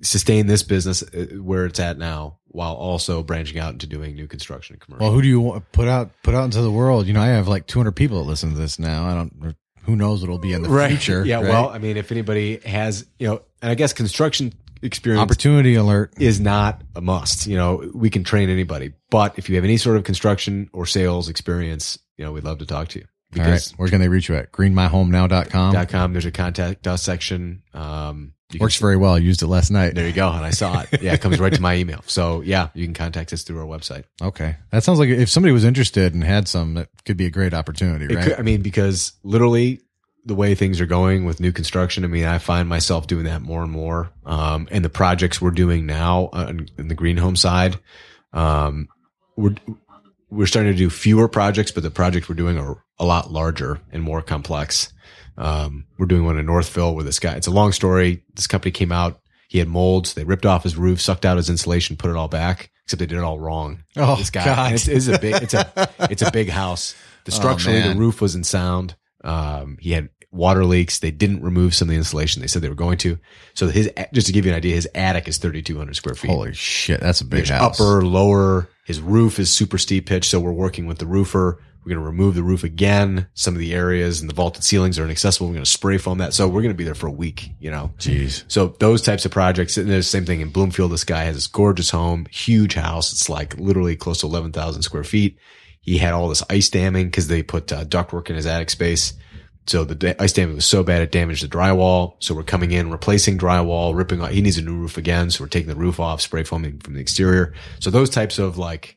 sustain 0.00 0.46
this 0.46 0.62
business 0.62 1.02
uh, 1.02 1.26
where 1.40 1.66
it's 1.66 1.80
at 1.80 1.98
now 1.98 2.38
while 2.46 2.74
also 2.74 3.22
branching 3.22 3.58
out 3.58 3.72
into 3.72 3.86
doing 3.86 4.14
new 4.14 4.28
construction 4.28 4.74
and 4.74 4.80
commercial. 4.80 5.06
Well, 5.06 5.14
who 5.14 5.22
do 5.22 5.28
you 5.28 5.40
want 5.40 5.72
put 5.72 5.88
out 5.88 6.10
put 6.22 6.34
out 6.34 6.44
into 6.44 6.62
the 6.62 6.70
world? 6.70 7.06
You 7.06 7.12
know, 7.12 7.20
I 7.20 7.28
have 7.28 7.48
like 7.48 7.66
200 7.66 7.92
people 7.92 8.18
that 8.18 8.28
listen 8.28 8.50
to 8.50 8.56
this 8.56 8.78
now. 8.78 9.06
I 9.06 9.14
don't. 9.14 9.56
Who 9.84 9.96
knows 9.96 10.20
what 10.20 10.26
it'll 10.28 10.38
be 10.38 10.52
in 10.52 10.62
the 10.62 10.88
future? 10.88 11.24
Yeah. 11.26 11.36
right? 11.36 11.48
Well, 11.48 11.68
I 11.70 11.78
mean, 11.78 11.96
if 11.96 12.10
anybody 12.12 12.58
has, 12.64 13.06
you 13.18 13.28
know, 13.28 13.42
and 13.62 13.70
I 13.70 13.74
guess 13.74 13.92
construction 13.92 14.52
experience 14.82 15.22
opportunity 15.22 15.74
alert. 15.74 16.14
is 16.18 16.40
not 16.40 16.82
a 16.94 17.00
must. 17.00 17.46
You 17.46 17.56
know, 17.56 17.90
we 17.94 18.10
can 18.10 18.24
train 18.24 18.50
anybody, 18.50 18.92
but 19.10 19.38
if 19.38 19.48
you 19.48 19.56
have 19.56 19.64
any 19.64 19.76
sort 19.76 19.96
of 19.96 20.04
construction 20.04 20.68
or 20.72 20.86
sales 20.86 21.28
experience, 21.28 21.98
you 22.16 22.24
know, 22.24 22.32
we'd 22.32 22.44
love 22.44 22.58
to 22.58 22.66
talk 22.66 22.88
to 22.88 23.00
you. 23.00 23.06
All 23.36 23.50
right, 23.50 23.72
where 23.76 23.88
can 23.88 24.00
they 24.00 24.08
reach 24.08 24.28
you 24.28 24.36
at? 24.36 24.52
Greenmyhomenow.com. 24.52 25.72
dot 25.72 25.88
com. 25.88 26.12
There's 26.12 26.24
a 26.26 26.30
contact 26.30 26.86
us 26.86 27.02
section. 27.02 27.62
Um, 27.72 28.34
you 28.54 28.60
Works 28.60 28.76
very 28.76 28.96
well. 28.96 29.14
I 29.14 29.18
used 29.18 29.42
it 29.42 29.46
last 29.48 29.70
night. 29.70 29.94
there 29.94 30.06
you 30.06 30.12
go, 30.12 30.30
and 30.30 30.44
I 30.44 30.50
saw 30.50 30.80
it. 30.80 31.02
Yeah, 31.02 31.12
it 31.14 31.20
comes 31.20 31.38
right 31.38 31.52
to 31.52 31.60
my 31.60 31.76
email. 31.76 32.02
So 32.06 32.40
yeah, 32.40 32.68
you 32.74 32.84
can 32.86 32.94
contact 32.94 33.32
us 33.32 33.42
through 33.42 33.58
our 33.60 33.66
website. 33.66 34.04
Okay, 34.22 34.56
that 34.70 34.84
sounds 34.84 34.98
like 34.98 35.08
if 35.08 35.28
somebody 35.28 35.52
was 35.52 35.64
interested 35.64 36.14
and 36.14 36.22
had 36.24 36.48
some, 36.48 36.74
that 36.74 36.88
could 37.04 37.16
be 37.16 37.26
a 37.26 37.30
great 37.30 37.52
opportunity, 37.54 38.14
right? 38.14 38.24
could- 38.24 38.38
I 38.38 38.42
mean, 38.42 38.62
because 38.62 39.12
literally 39.22 39.80
the 40.26 40.34
way 40.34 40.54
things 40.54 40.80
are 40.80 40.86
going 40.86 41.26
with 41.26 41.38
new 41.38 41.52
construction, 41.52 42.02
I 42.02 42.06
mean, 42.06 42.24
I 42.24 42.38
find 42.38 42.66
myself 42.68 43.06
doing 43.06 43.24
that 43.24 43.42
more 43.42 43.62
and 43.62 43.70
more. 43.70 44.10
Um, 44.24 44.68
and 44.70 44.82
the 44.82 44.88
projects 44.88 45.38
we're 45.40 45.50
doing 45.50 45.84
now 45.84 46.30
on, 46.32 46.66
in 46.78 46.88
the 46.88 46.94
green 46.94 47.18
home 47.18 47.36
side, 47.36 47.76
um, 48.32 48.88
we're, 49.36 49.54
we're 50.30 50.46
starting 50.46 50.72
to 50.72 50.78
do 50.78 50.88
fewer 50.88 51.28
projects, 51.28 51.70
but 51.72 51.82
the 51.82 51.90
projects 51.90 52.28
we're 52.28 52.34
doing 52.36 52.58
are 52.58 52.82
a 52.98 53.04
lot 53.04 53.30
larger 53.32 53.80
and 53.92 54.02
more 54.02 54.22
complex. 54.22 54.93
Um, 55.36 55.86
we're 55.98 56.06
doing 56.06 56.24
one 56.24 56.38
in 56.38 56.46
Northville 56.46 56.94
where 56.94 57.04
this 57.04 57.18
guy, 57.18 57.34
it's 57.34 57.46
a 57.46 57.52
long 57.52 57.72
story. 57.72 58.22
This 58.34 58.46
company 58.46 58.70
came 58.70 58.92
out. 58.92 59.20
He 59.48 59.58
had 59.58 59.68
molds. 59.68 60.14
They 60.14 60.24
ripped 60.24 60.46
off 60.46 60.62
his 60.62 60.76
roof, 60.76 61.00
sucked 61.00 61.24
out 61.24 61.36
his 61.36 61.50
insulation, 61.50 61.96
put 61.96 62.10
it 62.10 62.16
all 62.16 62.28
back, 62.28 62.70
except 62.84 62.98
they 62.98 63.06
did 63.06 63.18
it 63.18 63.24
all 63.24 63.38
wrong. 63.38 63.84
Oh, 63.96 64.16
this 64.16 64.30
guy, 64.30 64.44
God. 64.44 64.72
It's, 64.72 64.88
it's 64.88 65.06
a 65.06 65.18
big, 65.18 65.42
it's 65.42 65.54
a, 65.54 65.90
it's 66.10 66.22
a 66.22 66.30
big 66.30 66.48
house. 66.48 66.94
The 67.24 67.32
structurally, 67.32 67.80
the 67.80 67.94
roof 67.94 68.20
was 68.20 68.34
in 68.34 68.44
sound. 68.44 68.96
Um, 69.22 69.78
he 69.80 69.92
had 69.92 70.10
water 70.30 70.64
leaks. 70.64 70.98
They 70.98 71.10
didn't 71.10 71.42
remove 71.42 71.74
some 71.74 71.86
of 71.88 71.90
the 71.90 71.96
insulation. 71.96 72.42
They 72.42 72.48
said 72.48 72.62
they 72.62 72.68
were 72.68 72.74
going 72.74 72.98
to. 72.98 73.18
So 73.54 73.68
his, 73.68 73.90
just 74.12 74.26
to 74.26 74.32
give 74.32 74.44
you 74.44 74.52
an 74.52 74.56
idea, 74.56 74.74
his 74.74 74.88
attic 74.94 75.28
is 75.28 75.38
3,200 75.38 75.94
square 75.96 76.14
feet. 76.14 76.30
Holy 76.30 76.52
shit, 76.52 77.00
that's 77.00 77.20
a 77.20 77.24
big 77.24 77.46
There's 77.46 77.50
house. 77.50 77.80
upper, 77.80 78.04
lower. 78.04 78.68
His 78.84 79.00
roof 79.00 79.38
is 79.38 79.50
super 79.50 79.78
steep 79.78 80.06
pitch. 80.06 80.28
So 80.28 80.40
we're 80.40 80.52
working 80.52 80.86
with 80.86 80.98
the 80.98 81.06
roofer. 81.06 81.60
We're 81.84 81.90
going 81.90 82.02
to 82.02 82.06
remove 82.06 82.34
the 82.34 82.42
roof 82.42 82.64
again. 82.64 83.26
Some 83.34 83.54
of 83.54 83.60
the 83.60 83.74
areas 83.74 84.20
and 84.22 84.30
the 84.30 84.34
vaulted 84.34 84.64
ceilings 84.64 84.98
are 84.98 85.04
inaccessible. 85.04 85.48
We're 85.48 85.54
going 85.54 85.64
to 85.64 85.70
spray 85.70 85.98
foam 85.98 86.18
that. 86.18 86.32
So 86.32 86.48
we're 86.48 86.62
going 86.62 86.72
to 86.72 86.78
be 86.78 86.84
there 86.84 86.94
for 86.94 87.08
a 87.08 87.12
week, 87.12 87.50
you 87.60 87.70
know. 87.70 87.92
Jeez. 87.98 88.44
So 88.48 88.68
those 88.78 89.02
types 89.02 89.26
of 89.26 89.32
projects, 89.32 89.76
and 89.76 89.90
there's 89.90 90.06
the 90.06 90.10
same 90.10 90.24
thing 90.24 90.40
in 90.40 90.48
Bloomfield. 90.48 90.92
This 90.92 91.04
guy 91.04 91.24
has 91.24 91.34
this 91.34 91.46
gorgeous 91.46 91.90
home, 91.90 92.26
huge 92.30 92.74
house. 92.74 93.12
It's 93.12 93.28
like 93.28 93.58
literally 93.58 93.96
close 93.96 94.20
to 94.20 94.26
11,000 94.26 94.80
square 94.80 95.04
feet. 95.04 95.38
He 95.82 95.98
had 95.98 96.14
all 96.14 96.30
this 96.30 96.42
ice 96.48 96.70
damming 96.70 97.08
because 97.08 97.28
they 97.28 97.42
put 97.42 97.70
uh, 97.70 97.84
ductwork 97.84 98.30
in 98.30 98.36
his 98.36 98.46
attic 98.46 98.70
space. 98.70 99.12
So 99.66 99.84
the 99.84 99.94
da- 99.94 100.16
ice 100.18 100.32
damming 100.32 100.54
was 100.54 100.64
so 100.64 100.82
bad 100.82 101.02
it 101.02 101.12
damaged 101.12 101.44
the 101.44 101.48
drywall. 101.48 102.14
So 102.20 102.34
we're 102.34 102.44
coming 102.44 102.72
in, 102.72 102.90
replacing 102.90 103.36
drywall, 103.36 103.94
ripping 103.94 104.22
off. 104.22 104.30
He 104.30 104.40
needs 104.40 104.56
a 104.56 104.62
new 104.62 104.74
roof 104.76 104.96
again. 104.96 105.30
So 105.30 105.44
we're 105.44 105.48
taking 105.48 105.68
the 105.68 105.76
roof 105.76 106.00
off, 106.00 106.22
spray 106.22 106.44
foaming 106.44 106.78
from 106.78 106.94
the 106.94 107.00
exterior. 107.00 107.52
So 107.80 107.90
those 107.90 108.08
types 108.08 108.38
of 108.38 108.56
like 108.56 108.96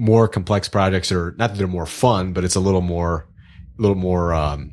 more 0.00 0.26
complex 0.28 0.66
projects 0.68 1.12
are 1.12 1.34
not 1.38 1.50
that 1.50 1.58
they're 1.58 1.66
more 1.66 1.84
fun, 1.86 2.32
but 2.32 2.42
it's 2.42 2.56
a 2.56 2.60
little 2.60 2.80
more, 2.80 3.26
a 3.78 3.82
little 3.82 3.96
more, 3.96 4.32
um, 4.32 4.72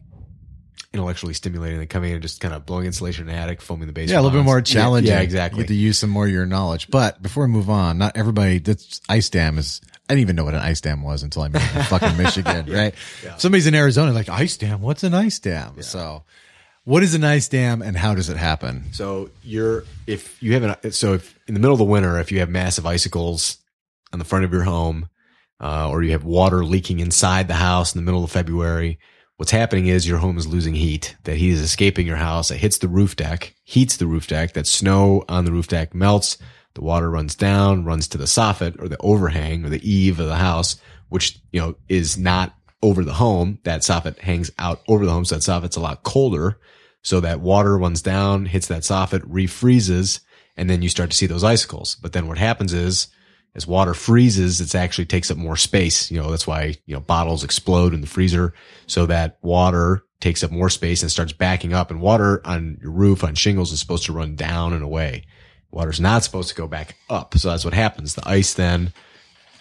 intellectually 0.93 1.33
stimulating 1.33 1.77
than 1.79 1.87
coming 1.87 2.09
in 2.11 2.15
and 2.15 2.21
just 2.23 2.39
kind 2.39 2.53
of 2.53 2.65
blowing 2.65 2.85
insulation 2.85 3.27
in 3.27 3.35
the 3.35 3.39
attic, 3.39 3.61
foaming 3.61 3.87
the 3.87 3.93
base. 3.93 4.09
Yeah, 4.09 4.19
a 4.19 4.21
little 4.21 4.39
bit 4.39 4.45
more 4.45 4.61
challenging. 4.61 5.11
Yeah, 5.11 5.19
You 5.19 5.23
exactly. 5.25 5.59
get 5.63 5.67
to 5.67 5.75
use 5.75 5.97
some 5.99 6.09
more 6.09 6.25
of 6.25 6.31
your 6.31 6.45
knowledge. 6.45 6.89
But 6.89 7.21
before 7.21 7.45
we 7.45 7.51
move 7.51 7.69
on, 7.69 7.97
not 7.97 8.15
everybody 8.15 8.59
that's 8.59 9.01
ice 9.09 9.29
dam 9.29 9.57
is 9.57 9.81
I 10.09 10.13
didn't 10.13 10.21
even 10.21 10.35
know 10.37 10.45
what 10.45 10.53
an 10.55 10.61
ice 10.61 10.79
dam 10.79 11.03
was 11.03 11.21
until 11.23 11.41
I 11.41 11.49
moved 11.49 11.65
to 11.73 11.83
fucking 11.83 12.17
Michigan, 12.23 12.65
right? 12.71 12.95
Somebody's 13.37 13.67
in 13.67 13.75
Arizona 13.75 14.13
like 14.13 14.29
ice 14.29 14.55
dam. 14.55 14.81
What's 14.81 15.03
an 15.03 15.13
ice 15.13 15.37
dam? 15.39 15.81
So, 15.81 16.23
what 16.85 17.03
is 17.03 17.13
an 17.13 17.25
ice 17.25 17.49
dam 17.49 17.81
and 17.81 17.97
how 17.97 18.15
does 18.15 18.29
it 18.29 18.37
happen? 18.37 18.85
So 18.93 19.29
you're 19.43 19.83
if 20.07 20.41
you 20.41 20.53
have 20.53 20.63
an 20.63 20.91
so 20.93 21.15
if 21.15 21.37
in 21.47 21.53
the 21.53 21.59
middle 21.59 21.73
of 21.73 21.79
the 21.79 21.83
winter, 21.83 22.17
if 22.17 22.31
you 22.31 22.39
have 22.39 22.49
massive 22.49 22.85
icicles 22.85 23.57
on 24.13 24.19
the 24.19 24.25
front 24.25 24.45
of 24.45 24.53
your 24.53 24.63
home, 24.63 25.09
uh, 25.59 25.89
or 25.89 26.03
you 26.03 26.11
have 26.11 26.23
water 26.23 26.63
leaking 26.63 26.99
inside 26.99 27.47
the 27.47 27.55
house 27.55 27.93
in 27.93 27.99
the 27.99 28.05
middle 28.05 28.23
of 28.23 28.31
February, 28.31 28.99
what's 29.38 29.51
happening 29.51 29.88
is 29.88 30.07
your 30.07 30.17
home 30.17 30.38
is 30.38 30.47
losing 30.47 30.73
heat. 30.73 31.15
That 31.23 31.38
heat 31.38 31.51
is 31.51 31.61
escaping 31.61 32.05
your 32.05 32.17
house. 32.17 32.51
It 32.51 32.57
hits 32.57 32.79
the 32.79 32.88
roof 32.88 33.15
deck, 33.15 33.55
heats 33.63 33.97
the 33.97 34.07
roof 34.07 34.27
deck. 34.27 34.53
That 34.53 34.67
snow 34.67 35.23
on 35.29 35.45
the 35.45 35.51
roof 35.51 35.67
deck 35.67 35.93
melts. 35.93 36.38
The 36.73 36.84
water 36.84 37.09
runs 37.09 37.34
down, 37.34 37.85
runs 37.85 38.07
to 38.09 38.17
the 38.17 38.25
soffit 38.25 38.79
or 38.81 38.88
the 38.88 38.99
overhang 38.99 39.65
or 39.65 39.69
the 39.69 39.89
eave 39.89 40.19
of 40.19 40.27
the 40.27 40.35
house, 40.35 40.75
which 41.09 41.39
you 41.51 41.59
know 41.59 41.75
is 41.88 42.17
not 42.17 42.53
over 42.84 43.03
the 43.03 43.13
home. 43.13 43.59
That 43.63 43.81
soffit 43.81 44.19
hangs 44.19 44.51
out 44.59 44.81
over 44.88 45.05
the 45.05 45.11
home, 45.11 45.25
so 45.25 45.35
that 45.35 45.41
soffit's 45.41 45.75
a 45.75 45.81
lot 45.81 46.03
colder. 46.03 46.59
So 47.01 47.19
that 47.21 47.39
water 47.39 47.77
runs 47.77 48.01
down, 48.01 48.45
hits 48.45 48.67
that 48.67 48.84
soffit, 48.84 49.21
refreezes, 49.21 50.19
and 50.55 50.69
then 50.69 50.81
you 50.81 50.89
start 50.89 51.09
to 51.09 51.15
see 51.15 51.25
those 51.25 51.43
icicles. 51.43 51.95
But 51.95 52.13
then 52.13 52.27
what 52.27 52.38
happens 52.38 52.73
is, 52.73 53.07
as 53.57 53.65
water 53.65 53.95
freezes, 53.95 54.61
it 54.61 54.75
actually 54.75 55.05
takes 55.05 55.31
up 55.31 55.38
more 55.38 55.57
space. 55.57 56.11
You 56.11 56.21
know, 56.21 56.29
that's 56.29 56.45
why, 56.45 56.75
you 56.85 56.93
know, 56.93 56.99
bottles 56.99 57.43
explode 57.43 57.93
in 57.93 58.01
the 58.01 58.07
freezer. 58.07 58.53
So 58.85 59.07
that 59.07 59.39
water 59.41 60.03
takes 60.19 60.43
up 60.43 60.51
more 60.51 60.69
space 60.69 61.01
and 61.01 61.11
starts 61.11 61.34
backing 61.34 61.73
up. 61.73 61.89
And 61.89 61.99
water 61.99 62.39
on 62.45 62.77
your 62.79 62.91
roof, 62.91 63.23
on 63.23 63.34
shingles, 63.34 63.71
is 63.71 63.79
supposed 63.79 64.05
to 64.05 64.13
run 64.13 64.35
down 64.35 64.73
and 64.73 64.84
away. 64.84 65.25
Water's 65.71 65.99
not 65.99 66.23
supposed 66.23 66.49
to 66.49 66.55
go 66.55 66.67
back 66.67 66.97
up. 67.09 67.35
So 67.35 67.49
that's 67.49 67.65
what 67.65 67.73
happens. 67.73 68.13
The 68.13 68.29
ice 68.29 68.53
then 68.53 68.93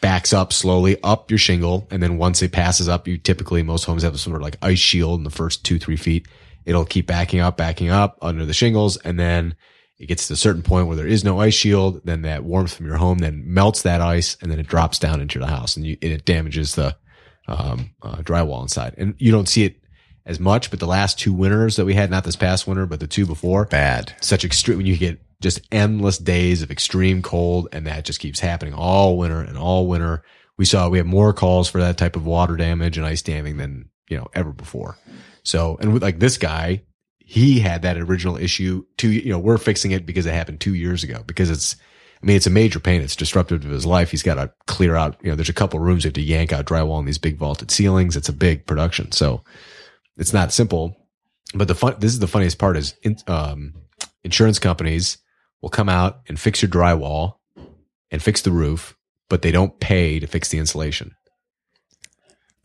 backs 0.02 0.34
up 0.34 0.52
slowly 0.52 1.02
up 1.02 1.30
your 1.30 1.38
shingle. 1.38 1.88
And 1.90 2.02
then 2.02 2.18
once 2.18 2.42
it 2.42 2.52
passes 2.52 2.90
up, 2.90 3.08
you 3.08 3.16
typically, 3.16 3.62
most 3.62 3.84
homes 3.84 4.02
have 4.02 4.12
some 4.20 4.32
sort 4.32 4.42
of 4.42 4.44
like 4.44 4.58
ice 4.60 4.78
shield 4.78 5.20
in 5.20 5.24
the 5.24 5.30
first 5.30 5.64
two, 5.64 5.78
three 5.78 5.96
feet. 5.96 6.28
It'll 6.66 6.84
keep 6.84 7.06
backing 7.06 7.40
up, 7.40 7.56
backing 7.56 7.88
up 7.88 8.18
under 8.20 8.44
the 8.44 8.52
shingles. 8.52 8.98
And 8.98 9.18
then 9.18 9.56
it 9.98 10.06
gets 10.06 10.26
to 10.28 10.34
a 10.34 10.36
certain 10.36 10.62
point 10.62 10.86
where 10.86 10.96
there 10.96 11.06
is 11.06 11.24
no 11.24 11.40
ice 11.40 11.54
shield. 11.54 12.02
Then 12.04 12.22
that 12.22 12.44
warmth 12.44 12.74
from 12.74 12.86
your 12.86 12.96
home 12.96 13.18
then 13.18 13.42
melts 13.46 13.82
that 13.82 14.00
ice 14.00 14.36
and 14.40 14.50
then 14.50 14.58
it 14.58 14.66
drops 14.66 14.98
down 14.98 15.20
into 15.20 15.38
the 15.38 15.46
house 15.46 15.76
and, 15.76 15.86
you, 15.86 15.96
and 16.02 16.12
it 16.12 16.24
damages 16.24 16.74
the, 16.74 16.96
um, 17.48 17.90
uh, 18.02 18.16
drywall 18.16 18.62
inside. 18.62 18.94
And 18.98 19.14
you 19.18 19.32
don't 19.32 19.48
see 19.48 19.64
it 19.64 19.76
as 20.26 20.38
much, 20.40 20.70
but 20.70 20.80
the 20.80 20.86
last 20.86 21.18
two 21.18 21.32
winters 21.32 21.76
that 21.76 21.84
we 21.84 21.94
had, 21.94 22.10
not 22.10 22.24
this 22.24 22.36
past 22.36 22.66
winter, 22.66 22.84
but 22.84 23.00
the 23.00 23.06
two 23.06 23.24
before, 23.24 23.64
Bad. 23.66 24.12
such 24.20 24.44
extreme 24.44 24.78
when 24.78 24.86
you 24.86 24.96
get 24.96 25.20
just 25.40 25.60
endless 25.70 26.18
days 26.18 26.62
of 26.62 26.70
extreme 26.70 27.22
cold 27.22 27.68
and 27.72 27.86
that 27.86 28.04
just 28.04 28.20
keeps 28.20 28.40
happening 28.40 28.74
all 28.74 29.18
winter 29.18 29.40
and 29.40 29.58
all 29.58 29.86
winter 29.86 30.22
we 30.56 30.64
saw 30.64 30.88
we 30.88 30.98
have 30.98 31.06
more 31.06 31.32
calls 31.32 31.68
for 31.68 31.78
that 31.78 31.98
type 31.98 32.16
of 32.16 32.24
water 32.24 32.56
damage 32.56 32.96
and 32.96 33.06
ice 33.06 33.22
damming 33.22 33.56
than 33.56 33.88
you 34.08 34.16
know 34.16 34.26
ever 34.34 34.52
before 34.52 34.96
so 35.42 35.76
and 35.80 35.92
with 35.92 36.02
like 36.02 36.18
this 36.18 36.38
guy 36.38 36.82
he 37.28 37.58
had 37.58 37.82
that 37.82 37.98
original 37.98 38.36
issue 38.36 38.84
two 38.96 39.10
you 39.10 39.30
know 39.30 39.38
we're 39.38 39.58
fixing 39.58 39.90
it 39.90 40.06
because 40.06 40.26
it 40.26 40.32
happened 40.32 40.60
two 40.60 40.74
years 40.74 41.02
ago 41.02 41.22
because 41.26 41.50
it's 41.50 41.76
I 42.22 42.26
mean, 42.26 42.36
it's 42.36 42.46
a 42.46 42.50
major 42.50 42.80
pain. 42.80 43.02
It's 43.02 43.14
disruptive 43.14 43.62
to 43.62 43.68
his 43.68 43.84
life. 43.84 44.10
He's 44.10 44.22
got 44.22 44.36
to 44.36 44.50
clear 44.66 44.96
out, 44.96 45.16
you 45.22 45.28
know, 45.28 45.36
there's 45.36 45.50
a 45.50 45.54
couple 45.54 45.78
rooms 45.80 46.04
you 46.04 46.08
have 46.08 46.14
to 46.14 46.22
yank 46.22 46.52
out 46.52 46.64
drywall 46.64 46.98
in 46.98 47.04
these 47.04 47.18
big 47.18 47.36
vaulted 47.36 47.70
ceilings. 47.70 48.16
It's 48.16 48.30
a 48.30 48.32
big 48.32 48.66
production. 48.66 49.12
So 49.12 49.44
it's 50.16 50.32
not 50.32 50.52
simple, 50.52 50.96
but 51.54 51.68
the 51.68 51.74
fun, 51.74 51.96
this 51.98 52.12
is 52.12 52.18
the 52.18 52.26
funniest 52.26 52.58
part 52.58 52.78
is, 52.78 52.94
in, 53.02 53.16
um, 53.26 53.74
insurance 54.24 54.58
companies 54.58 55.18
will 55.60 55.68
come 55.68 55.88
out 55.88 56.20
and 56.28 56.40
fix 56.40 56.62
your 56.62 56.70
drywall 56.70 57.34
and 58.10 58.22
fix 58.22 58.40
the 58.40 58.50
roof, 58.50 58.96
but 59.28 59.42
they 59.42 59.52
don't 59.52 59.78
pay 59.78 60.18
to 60.18 60.26
fix 60.26 60.48
the 60.48 60.58
insulation. 60.58 61.14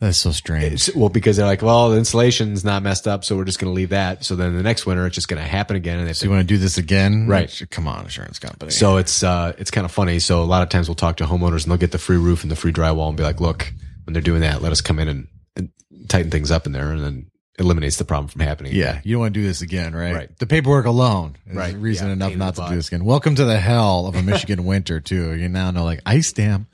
That's 0.02 0.18
so 0.18 0.32
strange. 0.32 0.72
It's, 0.72 0.94
well, 0.96 1.08
because 1.10 1.36
they're 1.36 1.46
like, 1.46 1.62
well, 1.62 1.90
the 1.90 1.96
insulation's 1.96 2.64
not 2.64 2.82
messed 2.82 3.06
up, 3.06 3.22
so 3.22 3.36
we're 3.36 3.44
just 3.44 3.60
going 3.60 3.70
to 3.70 3.74
leave 3.74 3.90
that. 3.90 4.24
So 4.24 4.34
then 4.34 4.56
the 4.56 4.62
next 4.64 4.84
winter, 4.84 5.06
it's 5.06 5.14
just 5.14 5.28
going 5.28 5.40
to 5.40 5.48
happen 5.48 5.76
again, 5.76 6.00
and 6.00 6.08
they 6.08 6.12
So 6.12 6.24
you 6.24 6.30
want 6.32 6.40
to 6.40 6.46
do 6.54 6.58
this 6.58 6.76
again? 6.76 7.28
Right. 7.28 7.62
Come 7.70 7.86
on, 7.86 8.02
insurance 8.02 8.40
company. 8.40 8.72
So 8.72 8.96
it's 8.96 9.22
uh 9.22 9.52
it's 9.58 9.70
kind 9.70 9.84
of 9.84 9.92
funny. 9.92 10.18
So 10.18 10.42
a 10.42 10.44
lot 10.44 10.62
of 10.64 10.70
times 10.70 10.88
we'll 10.88 10.96
talk 10.96 11.18
to 11.18 11.24
homeowners 11.24 11.62
and 11.62 11.70
they'll 11.70 11.78
get 11.78 11.92
the 11.92 11.98
free 11.98 12.16
roof 12.16 12.42
and 12.42 12.50
the 12.50 12.56
free 12.56 12.72
drywall 12.72 13.06
and 13.08 13.16
be 13.16 13.22
like, 13.22 13.40
look, 13.40 13.72
when 14.04 14.12
they're 14.12 14.20
doing 14.22 14.40
that, 14.40 14.60
let 14.60 14.72
us 14.72 14.80
come 14.80 14.98
in 14.98 15.06
and, 15.06 15.28
and 15.54 15.68
tighten 16.08 16.32
things 16.32 16.50
up 16.50 16.66
in 16.66 16.72
there, 16.72 16.90
and 16.90 17.04
then 17.04 17.30
eliminates 17.60 17.98
the 17.98 18.04
problem 18.04 18.26
from 18.26 18.40
happening. 18.40 18.74
yeah, 18.74 19.00
you 19.04 19.12
don't 19.12 19.20
want 19.20 19.34
to 19.34 19.38
do 19.40 19.46
this 19.46 19.62
again, 19.62 19.94
right? 19.94 20.14
Right. 20.14 20.38
The 20.38 20.46
paperwork 20.46 20.86
alone 20.86 21.36
is 21.46 21.54
Right. 21.54 21.76
reason 21.76 22.08
Yeah, 22.08 22.14
enough 22.14 22.34
not 22.34 22.54
to 22.56 22.60
butt. 22.62 22.70
do 22.70 22.76
this 22.76 22.88
again. 22.88 23.04
Welcome 23.04 23.36
to 23.36 23.44
the 23.44 23.60
hell 23.60 24.06
of 24.08 24.16
a 24.16 24.22
Michigan 24.22 24.64
winter, 24.64 24.98
too. 24.98 25.34
You 25.36 25.48
now 25.48 25.70
know, 25.70 25.84
like 25.84 26.00
ice 26.04 26.32
dam. 26.32 26.66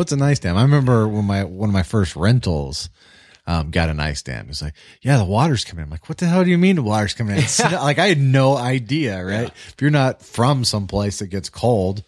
What's 0.00 0.12
a 0.12 0.16
nice 0.16 0.38
dam? 0.38 0.56
I 0.56 0.62
remember 0.62 1.06
when 1.06 1.26
my 1.26 1.44
one 1.44 1.68
of 1.68 1.74
my 1.74 1.82
first 1.82 2.16
rentals 2.16 2.88
um, 3.46 3.70
got 3.70 3.90
an 3.90 4.00
ice 4.00 4.22
dam. 4.22 4.46
It's 4.48 4.62
like, 4.62 4.72
yeah, 5.02 5.18
the 5.18 5.26
water's 5.26 5.62
coming. 5.62 5.80
in. 5.82 5.84
I'm 5.88 5.90
like, 5.90 6.08
what 6.08 6.16
the 6.16 6.24
hell 6.26 6.42
do 6.42 6.48
you 6.48 6.56
mean 6.56 6.76
the 6.76 6.82
water's 6.82 7.12
coming 7.12 7.36
in? 7.36 7.42
It's 7.42 7.60
like 7.62 7.98
I 7.98 8.06
had 8.06 8.18
no 8.18 8.56
idea, 8.56 9.22
right? 9.22 9.48
If 9.48 9.74
you're 9.78 9.90
not 9.90 10.22
from 10.22 10.64
some 10.64 10.86
place 10.86 11.18
that 11.18 11.26
gets 11.26 11.50
cold, 11.50 12.02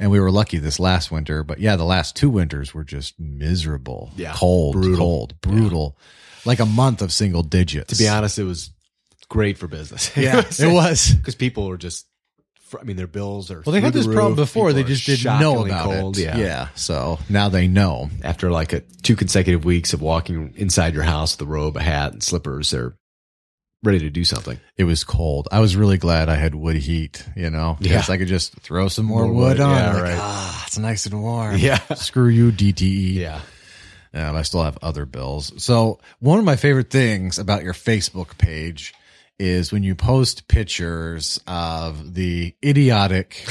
and 0.00 0.10
we 0.10 0.18
were 0.18 0.30
lucky 0.30 0.56
this 0.56 0.80
last 0.80 1.10
winter, 1.10 1.44
but 1.44 1.58
yeah, 1.58 1.76
the 1.76 1.84
last 1.84 2.16
two 2.16 2.30
winters 2.30 2.72
were 2.72 2.84
just 2.84 3.20
miserable. 3.20 4.12
Yeah. 4.16 4.32
cold, 4.34 4.72
Brutal. 4.72 4.96
cold, 4.96 5.40
brutal. 5.42 5.98
Like 6.46 6.60
a 6.60 6.64
month 6.66 7.02
of 7.02 7.12
single 7.12 7.42
digits. 7.42 7.92
To 7.94 8.02
be 8.02 8.08
honest, 8.08 8.38
it 8.38 8.44
was 8.44 8.70
great 9.28 9.58
for 9.58 9.68
business. 9.68 10.10
Yeah, 10.16 10.38
it 10.38 10.72
was. 10.72 11.12
because 11.12 11.34
people 11.44 11.66
were 11.66 11.76
just 11.76 12.06
I 12.78 12.84
mean, 12.84 12.96
their 12.96 13.06
bills 13.06 13.50
are. 13.50 13.62
Well, 13.64 13.72
they 13.72 13.80
had 13.80 13.92
this 13.92 14.06
the 14.06 14.12
problem 14.12 14.34
before. 14.36 14.72
They 14.72 14.80
People 14.80 14.92
are 14.92 14.96
just 14.96 15.22
didn't 15.22 15.40
know 15.40 15.64
about 15.64 15.84
cold. 15.84 16.18
it. 16.18 16.22
Yeah. 16.24 16.36
yeah. 16.36 16.68
So 16.74 17.18
now 17.28 17.48
they 17.48 17.68
know. 17.68 18.10
After 18.24 18.50
like 18.50 18.72
a, 18.72 18.80
two 19.02 19.16
consecutive 19.16 19.64
weeks 19.64 19.92
of 19.92 20.00
walking 20.02 20.52
inside 20.56 20.94
your 20.94 21.04
house 21.04 21.36
with 21.38 21.46
a 21.48 21.50
robe, 21.50 21.76
a 21.76 21.82
hat, 21.82 22.12
and 22.12 22.22
slippers, 22.22 22.70
they're 22.70 22.94
ready 23.82 24.00
to 24.00 24.10
do 24.10 24.24
something. 24.24 24.58
It 24.76 24.84
was 24.84 25.04
cold. 25.04 25.46
I 25.52 25.60
was 25.60 25.76
really 25.76 25.98
glad 25.98 26.28
I 26.28 26.34
had 26.36 26.54
wood 26.54 26.76
heat, 26.76 27.24
you 27.36 27.50
know, 27.50 27.76
because 27.80 28.08
Yeah. 28.08 28.14
I 28.14 28.18
could 28.18 28.26
just 28.28 28.54
throw 28.60 28.88
some 28.88 29.04
more, 29.04 29.24
More 29.26 29.32
wood, 29.32 29.58
wood, 29.58 29.60
on. 29.60 29.76
yeah, 29.76 29.92
like, 29.94 30.02
right. 30.02 30.18
Ah, 30.18 30.64
it's 30.66 30.78
nice 30.78 31.06
and 31.06 31.22
warm. 31.22 31.56
Yeah. 31.58 31.78
Screw 31.94 32.28
you, 32.28 32.50
DTE. 32.50 33.14
Yeah. 33.14 33.40
Yeah, 34.14 34.32
but 34.32 34.38
I 34.38 34.42
still 34.42 34.62
have 34.64 34.78
other 34.82 35.04
bills. 35.04 35.52
So 35.62 36.00
one 36.20 36.38
of 36.38 36.44
my 36.44 36.56
favorite 36.56 36.90
things 36.90 37.38
about 37.38 37.62
your 37.62 37.74
Facebook 37.74 38.38
page 38.38 38.94
is 39.38 39.72
when 39.72 39.82
you 39.82 39.94
post 39.94 40.48
pictures 40.48 41.40
of 41.46 42.14
the 42.14 42.54
idiotic 42.64 43.46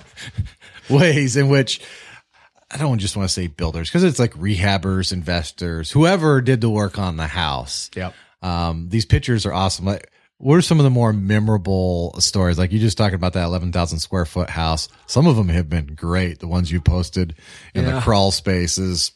ways 0.90 1.36
in 1.36 1.48
which 1.48 1.80
I 2.70 2.78
don't 2.78 2.98
just 2.98 3.16
want 3.16 3.28
to 3.28 3.32
say 3.32 3.46
builders 3.46 3.88
because 3.88 4.02
it's 4.02 4.18
like 4.18 4.34
rehabbers, 4.34 5.12
investors, 5.12 5.90
whoever 5.90 6.40
did 6.40 6.60
the 6.60 6.70
work 6.70 6.98
on 6.98 7.16
the 7.16 7.26
house. 7.26 7.90
Yep. 7.94 8.14
Um, 8.42 8.88
these 8.88 9.06
pictures 9.06 9.46
are 9.46 9.52
awesome. 9.52 9.84
Like, 9.84 10.10
what 10.38 10.56
are 10.56 10.62
some 10.62 10.78
of 10.78 10.84
the 10.84 10.90
more 10.90 11.12
memorable 11.12 12.14
stories? 12.18 12.58
Like 12.58 12.72
you 12.72 12.78
just 12.78 12.98
talking 12.98 13.14
about 13.14 13.32
that 13.34 13.44
11,000 13.44 14.00
square 14.00 14.26
foot 14.26 14.50
house. 14.50 14.88
Some 15.06 15.26
of 15.26 15.36
them 15.36 15.48
have 15.48 15.70
been 15.70 15.94
great. 15.94 16.40
The 16.40 16.48
ones 16.48 16.70
you 16.70 16.80
posted 16.80 17.36
in 17.74 17.84
the 17.84 18.00
crawl 18.00 18.30
spaces. 18.32 19.12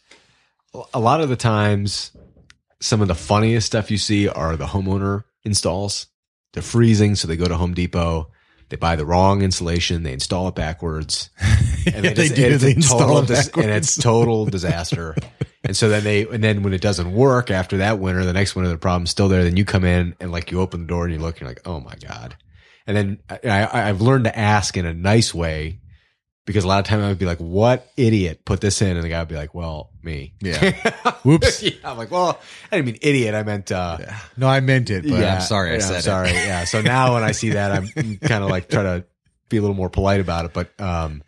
a 0.94 1.00
lot 1.00 1.20
of 1.20 1.28
the 1.28 1.36
times 1.36 2.12
some 2.80 3.02
of 3.02 3.08
the 3.08 3.14
funniest 3.14 3.66
stuff 3.66 3.90
you 3.90 3.98
see 3.98 4.28
are 4.28 4.56
the 4.56 4.66
homeowner 4.66 5.24
installs. 5.44 6.06
They're 6.52 6.62
freezing 6.62 7.14
so 7.14 7.28
they 7.28 7.36
go 7.36 7.46
to 7.46 7.56
home 7.56 7.74
depot. 7.74 8.30
They 8.68 8.76
buy 8.76 8.94
the 8.96 9.06
wrong 9.06 9.42
insulation. 9.42 10.02
They 10.04 10.12
install 10.12 10.48
it 10.48 10.54
backwards. 10.54 11.30
And 11.86 12.04
Yeah, 12.04 12.12
they 12.12 12.28
just- 12.28 12.34
do. 12.34 12.44
it's 12.44 12.62
They 12.62 12.72
install 12.74 12.98
total 12.98 13.18
it 13.20 13.26
dis- 13.28 13.48
and 13.54 13.70
it's 13.70 13.96
total 13.96 14.44
disaster. 14.58 15.16
And 15.64 15.74
so 15.74 15.88
then 15.88 16.04
they 16.04 16.26
and 16.26 16.44
then 16.44 16.62
when 16.62 16.74
it 16.74 16.82
doesn't 16.82 17.10
work 17.10 17.50
after 17.50 17.78
that 17.78 17.98
winter 17.98 18.22
the 18.22 18.34
next 18.34 18.54
winter 18.54 18.70
the 18.70 18.76
problem's 18.76 19.08
still 19.10 19.28
there. 19.28 19.42
Then 19.44 19.56
you 19.56 19.64
come 19.64 19.84
in 19.86 20.14
and 20.20 20.30
like 20.30 20.50
you 20.50 20.60
open 20.60 20.82
the 20.82 20.86
door 20.86 21.04
and 21.06 21.14
you 21.14 21.18
look 21.18 21.36
and 21.36 21.40
you're 21.42 21.48
like 21.50 21.66
oh 21.66 21.80
my 21.80 21.94
god. 22.06 22.36
And 22.86 22.94
then 22.96 23.18
I, 23.30 23.38
I, 23.48 23.88
I've 23.88 24.02
learned 24.02 24.24
to 24.24 24.38
ask 24.38 24.76
in 24.76 24.84
a 24.84 24.92
nice 24.92 25.32
way 25.32 25.80
because 26.46 26.64
a 26.64 26.68
lot 26.68 26.80
of 26.80 26.86
time 26.86 27.00
I 27.00 27.08
would 27.08 27.18
be 27.18 27.26
like, 27.26 27.38
"What 27.38 27.86
idiot 27.96 28.44
put 28.44 28.60
this 28.60 28.82
in?" 28.82 28.96
And 28.96 29.04
the 29.04 29.08
guy 29.08 29.18
would 29.20 29.28
be 29.28 29.36
like, 29.36 29.54
"Well, 29.54 29.90
me." 30.02 30.34
Yeah. 30.40 30.72
Whoops. 31.24 31.62
yeah, 31.62 31.72
I'm 31.84 31.96
like, 31.98 32.10
well, 32.10 32.40
I 32.72 32.76
didn't 32.76 32.86
mean 32.86 32.98
idiot. 33.02 33.34
I 33.34 33.42
meant, 33.42 33.70
uh, 33.70 33.98
No, 34.36 34.48
I 34.48 34.60
meant 34.60 34.90
it, 34.90 35.02
but 35.02 35.20
yeah, 35.20 35.34
I'm 35.36 35.40
sorry 35.42 35.70
I 35.70 35.74
yeah, 35.74 35.78
said 35.80 35.92
I'm 35.92 35.98
it. 35.98 36.02
sorry. 36.02 36.30
Yeah. 36.30 36.64
So 36.64 36.80
now 36.80 37.14
when 37.14 37.22
I 37.22 37.32
see 37.32 37.50
that, 37.50 37.72
I'm 37.72 37.86
kind 38.18 38.42
of 38.42 38.50
like 38.50 38.68
try 38.68 38.82
to 38.82 39.04
be 39.48 39.58
a 39.58 39.60
little 39.60 39.76
more 39.76 39.90
polite 39.90 40.20
about 40.20 40.44
it. 40.46 40.52
But, 40.54 40.78
um, 40.80 41.22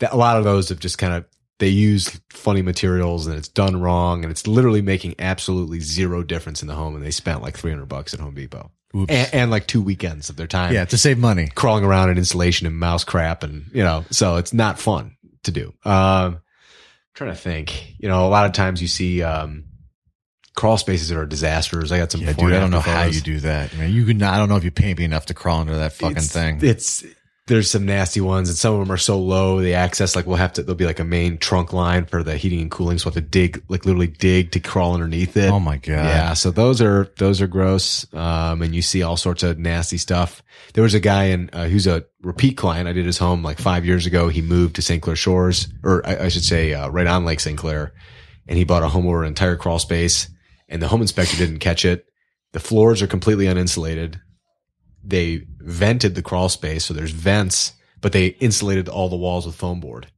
that, 0.00 0.12
a 0.12 0.16
lot 0.16 0.36
of 0.36 0.44
those 0.44 0.68
have 0.68 0.80
just 0.80 0.98
kind 0.98 1.14
of, 1.14 1.24
they 1.58 1.68
use 1.68 2.20
funny 2.30 2.62
materials 2.62 3.26
and 3.26 3.36
it's 3.36 3.48
done 3.48 3.80
wrong 3.80 4.22
and 4.22 4.30
it's 4.30 4.46
literally 4.46 4.82
making 4.82 5.14
absolutely 5.18 5.80
zero 5.80 6.22
difference 6.22 6.60
in 6.62 6.68
the 6.68 6.74
home. 6.74 6.94
And 6.94 7.04
they 7.04 7.10
spent 7.10 7.42
like 7.42 7.56
300 7.56 7.86
bucks 7.86 8.12
at 8.14 8.20
Home 8.20 8.34
Depot. 8.34 8.70
And, 8.94 9.10
and 9.10 9.50
like 9.50 9.66
two 9.66 9.82
weekends 9.82 10.30
of 10.30 10.36
their 10.36 10.46
time 10.46 10.72
yeah, 10.72 10.84
to 10.84 10.96
save 10.96 11.18
money. 11.18 11.48
crawling 11.54 11.84
around 11.84 12.10
in 12.10 12.18
insulation 12.18 12.66
and 12.66 12.76
mouse 12.76 13.04
crap 13.04 13.42
and 13.42 13.66
you 13.72 13.82
know 13.82 14.04
so 14.10 14.36
it's 14.36 14.52
not 14.52 14.78
fun 14.78 15.16
to 15.44 15.50
do 15.50 15.72
um 15.84 16.40
trying 17.14 17.30
to 17.30 17.36
think 17.36 17.94
you 17.98 18.08
know 18.08 18.26
a 18.26 18.30
lot 18.30 18.46
of 18.46 18.52
times 18.52 18.80
you 18.80 18.88
see 18.88 19.22
um 19.22 19.64
crawl 20.56 20.76
spaces 20.76 21.08
that 21.08 21.18
are 21.18 21.26
disasters 21.26 21.92
i 21.92 21.98
got 21.98 22.10
some 22.10 22.20
Yeah, 22.20 22.32
dude, 22.32 22.52
I 22.52 22.60
don't 22.60 22.70
know 22.70 22.78
after 22.78 22.90
how 22.90 23.04
you 23.04 23.20
do 23.20 23.40
that. 23.40 23.76
Man, 23.76 23.92
you 23.92 24.04
can. 24.04 24.20
I 24.22 24.38
don't 24.38 24.48
know 24.48 24.56
if 24.56 24.64
you 24.64 24.72
pay 24.72 24.92
me 24.92 25.04
enough 25.04 25.26
to 25.26 25.34
crawl 25.34 25.60
under 25.60 25.76
that 25.76 25.92
fucking 25.92 26.16
it's, 26.16 26.32
thing. 26.32 26.58
it's 26.62 27.04
there's 27.48 27.70
some 27.70 27.84
nasty 27.84 28.20
ones 28.20 28.48
and 28.48 28.56
some 28.56 28.74
of 28.74 28.80
them 28.80 28.92
are 28.92 28.96
so 28.96 29.18
low 29.18 29.60
the 29.60 29.74
access 29.74 30.14
like 30.14 30.26
we'll 30.26 30.36
have 30.36 30.52
to 30.52 30.62
there'll 30.62 30.76
be 30.76 30.86
like 30.86 31.00
a 31.00 31.04
main 31.04 31.36
trunk 31.38 31.72
line 31.72 32.04
for 32.04 32.22
the 32.22 32.36
heating 32.36 32.60
and 32.60 32.70
cooling 32.70 32.98
so 32.98 33.06
we'll 33.06 33.14
have 33.14 33.22
to 33.24 33.28
dig 33.28 33.62
like 33.68 33.84
literally 33.84 34.06
dig 34.06 34.52
to 34.52 34.60
crawl 34.60 34.94
underneath 34.94 35.36
it 35.36 35.50
oh 35.50 35.60
my 35.60 35.76
god. 35.76 36.04
Yeah, 36.04 36.34
so 36.34 36.50
those 36.50 36.80
are 36.80 37.12
those 37.16 37.40
are 37.40 37.46
gross, 37.46 38.12
um, 38.14 38.62
and 38.62 38.74
you 38.74 38.82
see 38.82 39.02
all 39.02 39.16
sorts 39.16 39.42
of 39.42 39.58
nasty 39.58 39.98
stuff. 39.98 40.42
There 40.74 40.82
was 40.82 40.94
a 40.94 41.00
guy 41.00 41.24
in 41.24 41.50
uh, 41.52 41.66
who's 41.66 41.86
a 41.86 42.04
repeat 42.22 42.56
client. 42.56 42.88
I 42.88 42.92
did 42.92 43.06
his 43.06 43.18
home 43.18 43.42
like 43.42 43.58
five 43.58 43.84
years 43.84 44.06
ago. 44.06 44.28
He 44.28 44.42
moved 44.42 44.76
to 44.76 44.82
St. 44.82 45.02
Clair 45.02 45.16
Shores, 45.16 45.68
or 45.82 46.06
I, 46.06 46.24
I 46.24 46.28
should 46.28 46.44
say, 46.44 46.74
uh, 46.74 46.88
right 46.88 47.06
on 47.06 47.24
Lake 47.24 47.40
St. 47.40 47.58
Clair, 47.58 47.94
and 48.46 48.58
he 48.58 48.64
bought 48.64 48.82
a 48.82 48.88
home 48.88 49.06
over 49.06 49.22
an 49.22 49.28
entire 49.28 49.56
crawl 49.56 49.78
space. 49.78 50.28
And 50.68 50.82
the 50.82 50.88
home 50.88 51.00
inspector 51.00 51.36
didn't 51.36 51.60
catch 51.60 51.86
it. 51.86 52.04
The 52.52 52.60
floors 52.60 53.00
are 53.00 53.06
completely 53.06 53.46
uninsulated. 53.46 54.20
They 55.02 55.46
vented 55.68 56.14
the 56.14 56.22
crawl 56.22 56.48
space, 56.48 56.84
so 56.84 56.94
there's 56.94 57.10
vents, 57.10 57.72
but 58.00 58.12
they 58.12 58.28
insulated 58.40 58.88
all 58.88 59.08
the 59.08 59.16
walls 59.16 59.46
with 59.46 59.54
foam 59.54 59.80
board. 59.80 60.10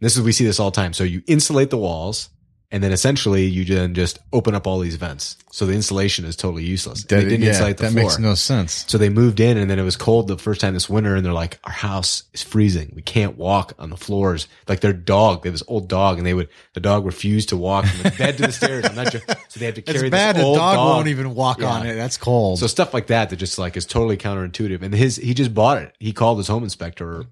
This 0.00 0.16
is 0.16 0.22
we 0.22 0.32
see 0.32 0.46
this 0.46 0.58
all 0.58 0.70
the 0.70 0.76
time. 0.76 0.94
So 0.94 1.04
you 1.04 1.22
insulate 1.26 1.70
the 1.70 1.76
walls, 1.76 2.30
and 2.72 2.82
then 2.84 2.92
essentially 2.92 3.46
you 3.46 3.64
then 3.64 3.94
just 3.94 4.18
open 4.32 4.54
up 4.54 4.66
all 4.66 4.78
these 4.78 4.94
vents. 4.96 5.36
So 5.50 5.66
the 5.66 5.72
insulation 5.72 6.24
is 6.24 6.36
totally 6.36 6.62
useless. 6.64 7.02
That, 7.04 7.16
they 7.16 7.24
didn't 7.24 7.42
yeah, 7.42 7.48
insulate 7.48 7.78
the 7.78 7.82
that 7.84 7.92
floor. 7.92 8.04
makes 8.04 8.18
no 8.20 8.34
sense. 8.34 8.84
so 8.86 8.96
they 8.98 9.08
moved 9.08 9.40
in, 9.40 9.58
and 9.58 9.68
then 9.68 9.78
it 9.80 9.82
was 9.82 9.96
cold 9.96 10.28
the 10.28 10.38
first 10.38 10.60
time 10.60 10.74
this 10.74 10.88
winter, 10.88 11.16
and 11.16 11.26
they're 11.26 11.32
like, 11.32 11.58
"Our 11.64 11.72
house 11.72 12.22
is 12.32 12.42
freezing. 12.42 12.92
We 12.94 13.02
can't 13.02 13.36
walk 13.36 13.72
on 13.78 13.90
the 13.90 13.96
floors." 13.96 14.46
Like 14.68 14.80
their 14.80 14.92
dog, 14.92 15.42
they 15.42 15.48
have 15.48 15.54
this 15.54 15.64
old 15.66 15.88
dog, 15.88 16.18
and 16.18 16.26
they 16.26 16.34
would 16.34 16.48
the 16.74 16.80
dog 16.80 17.04
refused 17.06 17.48
to 17.48 17.56
walk 17.56 17.86
from 17.86 18.02
the 18.04 18.10
bed 18.18 18.36
to 18.36 18.42
the 18.46 18.52
stairs. 18.52 18.84
I'm 18.84 18.94
not 18.94 19.10
joking. 19.12 19.34
So 19.48 19.58
they 19.58 19.66
had 19.66 19.74
to 19.74 19.82
carry 19.82 19.98
It's 20.06 20.10
bad. 20.10 20.36
this 20.36 20.44
old 20.44 20.56
dog, 20.58 20.76
dog 20.76 20.96
won't 20.96 21.08
even 21.08 21.34
walk 21.34 21.58
Yeah. 21.60 21.70
on 21.70 21.86
it. 21.86 21.96
That's 21.96 22.16
cold. 22.16 22.58
so 22.60 22.66
stuff 22.68 22.94
like 22.94 23.08
that 23.08 23.30
that 23.30 23.36
just 23.36 23.58
like 23.58 23.76
is 23.76 23.84
totally 23.86 24.16
counterintuitive. 24.16 24.82
And 24.82 24.94
his 24.94 25.16
he 25.16 25.34
just 25.34 25.52
bought 25.52 25.78
it. 25.78 25.94
He 25.98 26.12
called 26.12 26.38
his 26.38 26.46
home 26.46 26.62
inspector, 26.62 27.24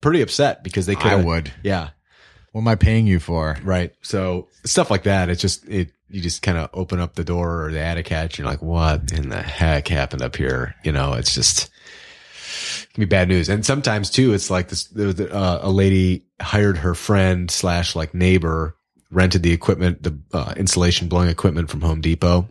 pretty 0.00 0.20
upset 0.22 0.62
because 0.62 0.86
they 0.86 0.94
could. 0.94 1.06
I 1.10 1.16
would. 1.16 1.52
Yeah, 1.64 1.88
What 2.52 2.62
am 2.62 2.68
I 2.68 2.74
paying 2.74 3.06
you 3.06 3.20
for? 3.20 3.56
right. 3.62 3.92
So 4.02 4.48
stuff 4.64 4.90
like 4.90 5.04
that. 5.04 5.28
It's 5.28 5.40
just 5.40 5.66
it. 5.68 5.92
You 6.10 6.22
just 6.22 6.40
kind 6.40 6.56
of 6.56 6.70
open 6.72 7.00
up 7.00 7.14
the 7.14 7.24
door 7.24 7.66
or 7.66 7.72
the 7.72 7.80
attic 7.80 8.08
hatch. 8.08 8.38
You're 8.38 8.46
like, 8.46 8.62
what 8.62 9.12
in 9.12 9.28
the 9.28 9.42
heck 9.42 9.88
happened 9.88 10.22
up 10.22 10.36
here? 10.36 10.74
You 10.82 10.92
know, 10.92 11.12
it's 11.12 11.34
just 11.34 11.64
it 11.64 12.94
can 12.94 13.02
be 13.02 13.06
bad 13.06 13.28
news. 13.28 13.50
And 13.50 13.64
sometimes 13.64 14.08
too, 14.08 14.32
it's 14.32 14.50
like 14.50 14.68
this. 14.68 14.84
There 14.84 15.06
was, 15.06 15.20
uh, 15.20 15.58
a 15.60 15.70
lady 15.70 16.24
hired 16.40 16.78
her 16.78 16.94
friend 16.94 17.50
slash 17.50 17.94
like 17.94 18.14
neighbor 18.14 18.74
rented 19.10 19.42
the 19.42 19.52
equipment, 19.52 20.02
the 20.02 20.18
uh, 20.32 20.54
insulation 20.56 21.08
blowing 21.08 21.28
equipment 21.28 21.70
from 21.70 21.80
Home 21.80 22.00
Depot, 22.00 22.48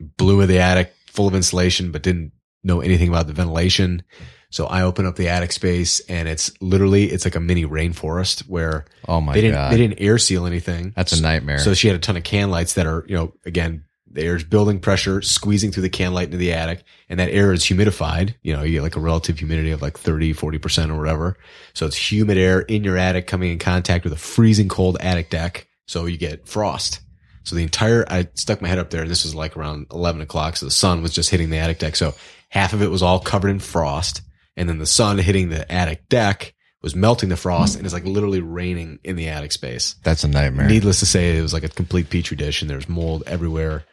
blew 0.00 0.40
in 0.40 0.48
the 0.48 0.58
attic 0.58 0.94
full 1.06 1.28
of 1.28 1.34
insulation, 1.34 1.90
but 1.90 2.02
didn't 2.02 2.32
know 2.62 2.80
anything 2.80 3.08
about 3.08 3.26
the 3.26 3.32
ventilation. 3.32 4.02
So 4.50 4.66
I 4.66 4.82
open 4.82 5.04
up 5.06 5.16
the 5.16 5.28
attic 5.28 5.52
space 5.52 6.00
and 6.08 6.26
it's 6.28 6.50
literally, 6.62 7.04
it's 7.04 7.24
like 7.26 7.34
a 7.34 7.40
mini 7.40 7.64
rainforest 7.66 8.48
where 8.48 8.86
Oh 9.06 9.20
my 9.20 9.34
they 9.34 9.42
didn't, 9.42 9.56
god. 9.56 9.72
they 9.72 9.76
didn't 9.76 10.00
air 10.00 10.16
seal 10.18 10.46
anything. 10.46 10.92
That's 10.96 11.12
a 11.12 11.20
nightmare. 11.22 11.58
So 11.58 11.74
she 11.74 11.86
had 11.88 11.96
a 11.96 12.00
ton 12.00 12.16
of 12.16 12.24
can 12.24 12.50
lights 12.50 12.74
that 12.74 12.86
are, 12.86 13.04
you 13.08 13.14
know, 13.16 13.34
again, 13.44 13.84
there's 14.10 14.42
building 14.42 14.80
pressure, 14.80 15.20
squeezing 15.20 15.70
through 15.70 15.82
the 15.82 15.90
can 15.90 16.14
light 16.14 16.26
into 16.28 16.38
the 16.38 16.54
attic, 16.54 16.82
and 17.10 17.20
that 17.20 17.28
air 17.28 17.52
is 17.52 17.62
humidified. 17.62 18.34
You 18.42 18.56
know, 18.56 18.62
you 18.62 18.72
get 18.72 18.82
like 18.82 18.96
a 18.96 19.00
relative 19.00 19.38
humidity 19.38 19.70
of 19.70 19.82
like 19.82 19.98
30, 19.98 20.32
40% 20.32 20.90
or 20.90 20.96
whatever. 20.98 21.36
So 21.74 21.84
it's 21.84 22.10
humid 22.10 22.38
air 22.38 22.60
in 22.60 22.84
your 22.84 22.96
attic 22.96 23.26
coming 23.26 23.52
in 23.52 23.58
contact 23.58 24.04
with 24.04 24.14
a 24.14 24.18
freezing 24.18 24.68
cold 24.70 24.96
attic 25.00 25.28
deck. 25.28 25.66
So 25.86 26.06
you 26.06 26.16
get 26.16 26.48
frost. 26.48 27.00
So 27.44 27.54
the 27.54 27.62
entire, 27.62 28.06
I 28.10 28.28
stuck 28.34 28.62
my 28.62 28.68
head 28.68 28.78
up 28.78 28.88
there 28.88 29.02
and 29.02 29.10
this 29.10 29.24
was 29.24 29.34
like 29.34 29.58
around 29.58 29.86
11 29.92 30.22
o'clock. 30.22 30.56
So 30.56 30.64
the 30.66 30.70
sun 30.72 31.02
was 31.02 31.12
just 31.12 31.28
hitting 31.30 31.50
the 31.50 31.58
attic 31.58 31.78
deck. 31.78 31.94
So 31.94 32.14
half 32.48 32.72
of 32.72 32.82
it 32.82 32.90
was 32.90 33.02
all 33.02 33.20
covered 33.20 33.50
in 33.50 33.58
frost. 33.58 34.22
And 34.58 34.68
then 34.68 34.78
the 34.78 34.86
sun 34.86 35.16
hitting 35.18 35.48
the 35.48 35.70
attic 35.72 36.08
deck 36.08 36.54
was 36.82 36.94
melting 36.94 37.28
the 37.28 37.36
frost 37.36 37.76
and 37.76 37.84
it's 37.84 37.94
like 37.94 38.04
literally 38.04 38.40
raining 38.40 38.98
in 39.04 39.16
the 39.16 39.28
attic 39.28 39.52
space. 39.52 39.94
That's 40.04 40.24
a 40.24 40.28
nightmare. 40.28 40.66
Needless 40.68 41.00
to 41.00 41.06
say, 41.06 41.36
it 41.36 41.42
was 41.42 41.52
like 41.52 41.64
a 41.64 41.68
complete 41.68 42.10
petri 42.10 42.36
dish 42.36 42.60
and 42.60 42.70
there's 42.70 42.88
mold 42.88 43.22
everywhere. 43.26 43.84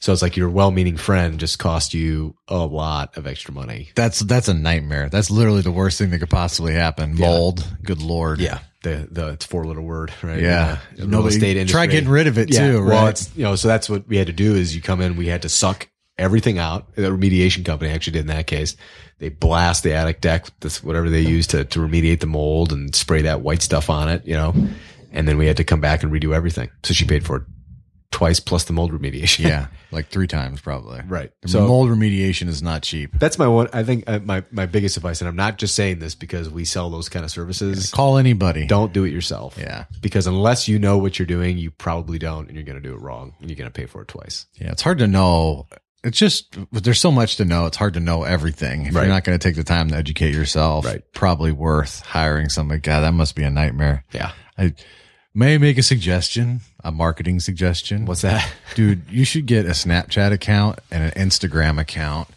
So 0.00 0.12
it's 0.12 0.20
like 0.20 0.36
your 0.36 0.50
well-meaning 0.50 0.98
friend 0.98 1.40
just 1.40 1.58
cost 1.58 1.94
you 1.94 2.34
a 2.48 2.58
lot 2.58 3.16
of 3.16 3.26
extra 3.26 3.54
money. 3.54 3.88
That's 3.94 4.20
that's 4.20 4.48
a 4.48 4.54
nightmare. 4.54 5.08
That's 5.08 5.30
literally 5.30 5.62
the 5.62 5.70
worst 5.72 5.98
thing 5.98 6.10
that 6.10 6.18
could 6.18 6.28
possibly 6.30 6.74
happen. 6.74 7.14
Mold. 7.16 7.64
Good 7.82 8.02
lord. 8.02 8.38
Yeah. 8.40 8.58
The, 8.82 9.08
the, 9.10 9.28
it's 9.28 9.46
four 9.46 9.64
letter 9.64 9.80
word, 9.80 10.12
right? 10.22 10.40
Yeah. 10.40 10.78
The 10.94 11.02
real 11.02 11.08
Nobody- 11.10 11.34
estate 11.36 11.56
industry. 11.56 11.72
try 11.72 11.86
getting 11.86 12.10
rid 12.10 12.26
of 12.26 12.36
it 12.38 12.52
Yeah. 12.52 12.70
too, 12.72 12.84
Well, 12.84 13.04
right? 13.04 13.10
it's, 13.10 13.34
you 13.34 13.42
know, 13.44 13.56
so 13.56 13.68
that's 13.68 13.88
what 13.88 14.06
we 14.06 14.16
had 14.18 14.26
to 14.28 14.32
do 14.34 14.54
is 14.54 14.76
you 14.76 14.82
come 14.82 15.00
in, 15.00 15.16
we 15.16 15.26
had 15.28 15.42
to 15.42 15.48
suck 15.48 15.88
everything 16.18 16.58
out. 16.58 16.94
The 16.94 17.02
remediation 17.02 17.64
company 17.64 17.90
actually 17.90 18.14
did 18.14 18.20
in 18.20 18.26
that 18.28 18.46
case. 18.46 18.76
They 19.18 19.28
blast 19.30 19.82
the 19.82 19.94
attic 19.94 20.20
deck 20.20 20.44
with 20.46 20.60
this, 20.60 20.82
whatever 20.84 21.08
they 21.10 21.20
use 21.20 21.46
to, 21.48 21.64
to 21.64 21.78
remediate 21.78 22.20
the 22.20 22.26
mold 22.26 22.72
and 22.72 22.94
spray 22.94 23.22
that 23.22 23.40
white 23.40 23.62
stuff 23.62 23.88
on 23.90 24.08
it, 24.08 24.26
you 24.26 24.34
know, 24.34 24.54
and 25.12 25.26
then 25.26 25.38
we 25.38 25.46
had 25.46 25.56
to 25.58 25.64
come 25.64 25.80
back 25.80 26.02
and 26.02 26.12
redo 26.12 26.34
everything. 26.34 26.70
So 26.82 26.92
she 26.94 27.04
paid 27.06 27.24
for 27.24 27.36
it 27.36 27.42
twice 28.10 28.40
plus 28.40 28.64
the 28.64 28.72
mold 28.72 28.92
remediation. 28.92 29.46
Yeah. 29.48 29.66
Like 29.92 30.08
three 30.08 30.26
times 30.26 30.60
probably. 30.60 31.00
Right. 31.06 31.30
The 31.42 31.48
So- 31.48 31.66
mold 31.66 31.88
remediation 31.88 32.48
is 32.48 32.60
not 32.60 32.82
cheap. 32.82 33.16
That's 33.18 33.38
my 33.38 33.46
one. 33.46 33.68
I 33.72 33.84
think 33.84 34.04
uh, 34.08 34.18
my 34.18 34.42
my 34.50 34.66
biggest 34.66 34.96
advice, 34.96 35.20
and 35.20 35.28
I'm 35.28 35.36
not 35.36 35.58
just 35.58 35.76
saying 35.76 36.00
this 36.00 36.16
because 36.16 36.50
we 36.50 36.64
sell 36.64 36.90
those 36.90 37.08
kind 37.08 37.24
of 37.24 37.30
services. 37.30 37.92
Call 37.92 38.18
anybody. 38.18 38.66
Don't 38.66 38.92
do 38.92 39.04
it 39.04 39.10
yourself. 39.12 39.56
Yeah. 39.56 39.84
Because 40.02 40.26
unless 40.26 40.66
you 40.66 40.80
know 40.80 40.98
what 40.98 41.18
you're 41.20 41.24
doing, 41.26 41.56
you 41.56 41.70
probably 41.70 42.18
don't, 42.18 42.48
and 42.48 42.56
you're 42.56 42.64
going 42.66 42.82
to 42.82 42.86
do 42.86 42.94
it 42.94 43.00
wrong, 43.00 43.32
and 43.40 43.48
you're 43.48 43.56
going 43.56 43.70
to 43.70 43.80
pay 43.80 43.86
for 43.86 44.02
it 44.02 44.08
twice. 44.08 44.46
Yeah. 44.54 44.72
It's 44.72 44.82
hard 44.82 44.98
to 44.98 45.06
know. 45.06 45.66
It's 46.06 46.18
just 46.18 46.56
there's 46.72 47.00
so 47.00 47.10
much 47.10 47.36
to 47.36 47.44
know. 47.44 47.66
It's 47.66 47.76
hard 47.76 47.94
to 47.94 48.00
know 48.00 48.22
everything. 48.22 48.86
If 48.86 48.94
Right. 48.94 49.02
you're 49.02 49.12
not 49.12 49.24
going 49.24 49.38
to 49.38 49.42
take 49.48 49.56
the 49.56 49.64
time 49.64 49.88
to 49.90 49.96
educate 49.96 50.32
yourself, 50.34 50.84
Right. 50.86 51.02
probably 51.12 51.52
worth 51.52 52.00
hiring 52.00 52.48
somebody. 52.48 52.80
God, 52.80 53.00
that 53.00 53.12
must 53.12 53.34
be 53.34 53.42
a 53.42 53.50
nightmare. 53.50 54.04
Yeah. 54.12 54.32
I 54.56 54.74
may 55.34 55.58
make 55.58 55.76
a 55.78 55.82
suggestion, 55.82 56.60
a 56.84 56.90
marketing 56.92 57.40
suggestion. 57.40 58.06
What's 58.06 58.22
that? 58.22 58.48
Dude, 58.74 59.02
you 59.10 59.24
should 59.24 59.46
get 59.46 59.66
a 59.66 59.70
Snapchat 59.70 60.32
account 60.32 60.78
and 60.90 61.02
an 61.02 61.10
Instagram 61.28 61.78
account, 61.80 62.28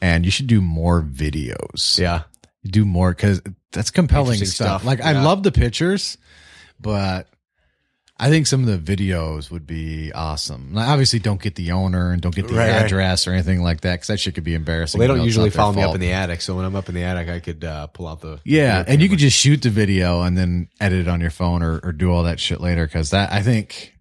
and 0.00 0.24
you 0.24 0.30
should 0.30 0.46
do 0.48 0.60
more 0.60 1.02
videos. 1.02 1.98
Yeah. 1.98 2.22
You 2.62 2.70
do 2.70 2.84
more 2.84 3.10
because 3.12 3.40
that's 3.72 3.90
compelling 3.90 4.38
stuff. 4.38 4.48
stuff. 4.80 4.84
Like 4.84 5.00
I 5.00 5.12
love 5.22 5.42
the 5.42 5.52
pictures, 5.52 6.18
but 6.80 7.28
I 8.20 8.28
think 8.28 8.46
some 8.46 8.68
of 8.68 8.84
the 8.84 8.96
videos 8.96 9.50
would 9.50 9.66
be 9.66 10.12
awesome. 10.12 10.74
Like, 10.74 10.88
obviously, 10.88 11.18
don't 11.20 11.40
get 11.40 11.54
the 11.54 11.72
owner 11.72 12.12
and 12.12 12.20
don't 12.20 12.34
get 12.34 12.46
the 12.48 12.54
Right, 12.54 12.70
right. 12.70 12.84
address 12.84 13.26
or 13.26 13.32
anything 13.32 13.62
like 13.62 13.80
that 13.80 13.94
because 13.94 14.08
that 14.08 14.20
shit 14.20 14.34
could 14.34 14.44
be 14.44 14.54
embarrassing. 14.54 14.98
Well, 14.98 15.08
they 15.08 15.14
don't 15.14 15.24
usually 15.24 15.48
follow 15.48 15.72
me 15.72 15.82
up 15.82 15.94
in 15.94 16.00
the 16.02 16.12
attic. 16.12 16.42
So 16.42 16.54
when 16.54 16.66
I'm 16.66 16.76
up 16.76 16.88
in 16.90 16.94
the 16.94 17.02
attic, 17.02 17.28
I 17.30 17.40
could 17.40 17.64
uh, 17.64 17.86
pull 17.86 18.06
out 18.06 18.20
the 18.20 18.38
Yeah, 18.44 18.84
and 18.86 19.00
you 19.00 19.08
could 19.08 19.18
just 19.20 19.36
shoot 19.38 19.62
the 19.62 19.70
video 19.70 20.20
and 20.22 20.36
then 20.36 20.68
edit 20.80 21.00
it 21.00 21.08
on 21.08 21.20
your 21.22 21.30
phone 21.30 21.62
or, 21.62 21.78
or 21.82 21.92
do 21.92 22.12
all 22.12 22.24
that 22.24 22.38
shit 22.38 22.60
later 22.60 22.84
because 22.86 23.10
that 23.10 23.32
I 23.32 23.40
think 23.42 23.94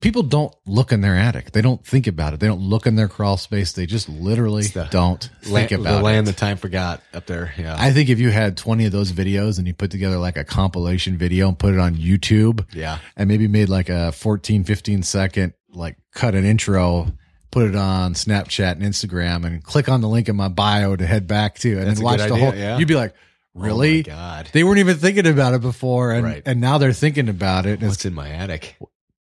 people 0.00 0.22
don't 0.22 0.54
look 0.66 0.92
in 0.92 1.00
their 1.02 1.14
attic. 1.16 1.52
They 1.52 1.60
don't 1.60 1.84
think 1.86 2.06
about 2.06 2.32
it. 2.34 2.40
They 2.40 2.46
don't 2.46 2.60
look 2.60 2.86
in 2.86 2.96
their 2.96 3.08
crawl 3.08 3.36
space. 3.36 3.72
They 3.72 3.86
just 3.86 4.08
literally 4.08 4.64
the 4.66 4.88
don't 4.90 5.28
think 5.42 5.70
land, 5.70 5.72
about 5.72 5.98
the 5.98 6.02
land 6.02 6.26
it. 6.28 6.32
that 6.32 6.36
time 6.38 6.56
forgot 6.56 7.02
up 7.12 7.26
there. 7.26 7.52
Yeah. 7.58 7.76
I 7.78 7.92
think 7.92 8.08
if 8.08 8.18
you 8.18 8.30
had 8.30 8.56
20 8.56 8.86
of 8.86 8.92
those 8.92 9.12
videos 9.12 9.58
and 9.58 9.66
you 9.66 9.74
put 9.74 9.90
together 9.90 10.16
like 10.18 10.36
a 10.36 10.44
compilation 10.44 11.16
video 11.16 11.48
and 11.48 11.58
put 11.58 11.74
it 11.74 11.80
on 11.80 11.96
YouTube 11.96 12.64
yeah. 12.74 12.98
and 13.16 13.28
maybe 13.28 13.46
made 13.48 13.68
like 13.68 13.88
a 13.88 14.12
14, 14.12 14.64
15 14.64 15.02
second, 15.02 15.52
like 15.72 15.96
cut 16.14 16.34
an 16.34 16.44
intro, 16.44 17.12
put 17.50 17.68
it 17.68 17.76
on 17.76 18.14
Snapchat 18.14 18.72
and 18.72 18.82
Instagram 18.82 19.44
and 19.44 19.62
click 19.62 19.88
on 19.88 20.00
the 20.00 20.08
link 20.08 20.28
in 20.28 20.36
my 20.36 20.48
bio 20.48 20.96
to 20.96 21.06
head 21.06 21.26
back 21.26 21.58
to 21.58 21.78
and 21.78 21.86
That's 21.86 21.98
then 21.98 22.04
watch 22.04 22.18
the 22.18 22.24
idea, 22.24 22.36
whole, 22.38 22.54
yeah. 22.54 22.78
you'd 22.78 22.88
be 22.88 22.94
like, 22.94 23.12
oh 23.54 23.60
really? 23.60 24.04
Oh 24.06 24.10
my 24.10 24.16
God. 24.16 24.48
They 24.52 24.64
weren't 24.64 24.78
even 24.78 24.96
thinking 24.96 25.26
about 25.26 25.52
it 25.54 25.60
before. 25.60 26.12
And, 26.12 26.24
Right. 26.24 26.42
and 26.46 26.60
now 26.60 26.78
they're 26.78 26.92
thinking 26.94 27.28
about 27.28 27.66
it. 27.66 27.72
And 27.74 27.82
it's- 27.82 27.90
What's 27.90 28.04
in 28.06 28.14
my 28.14 28.30
attic? 28.30 28.76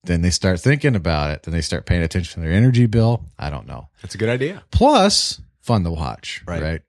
Then 0.04 0.22
they 0.22 0.30
start 0.30 0.60
thinking 0.60 0.96
about 0.96 1.30
it. 1.30 1.42
Then 1.44 1.52
they 1.52 1.60
start 1.60 1.86
paying 1.86 2.02
attention 2.02 2.42
to 2.42 2.48
their 2.48 2.56
energy 2.56 2.86
bill. 2.86 3.24
I 3.38 3.50
don't 3.50 3.66
know. 3.66 3.88
That's 4.02 4.14
a 4.14 4.18
good 4.18 4.28
idea. 4.28 4.62
Plus 4.70 5.40
fun 5.60 5.84
to 5.84 5.90
watch. 5.90 6.42
Right. 6.46 6.62
Right. 6.62 6.82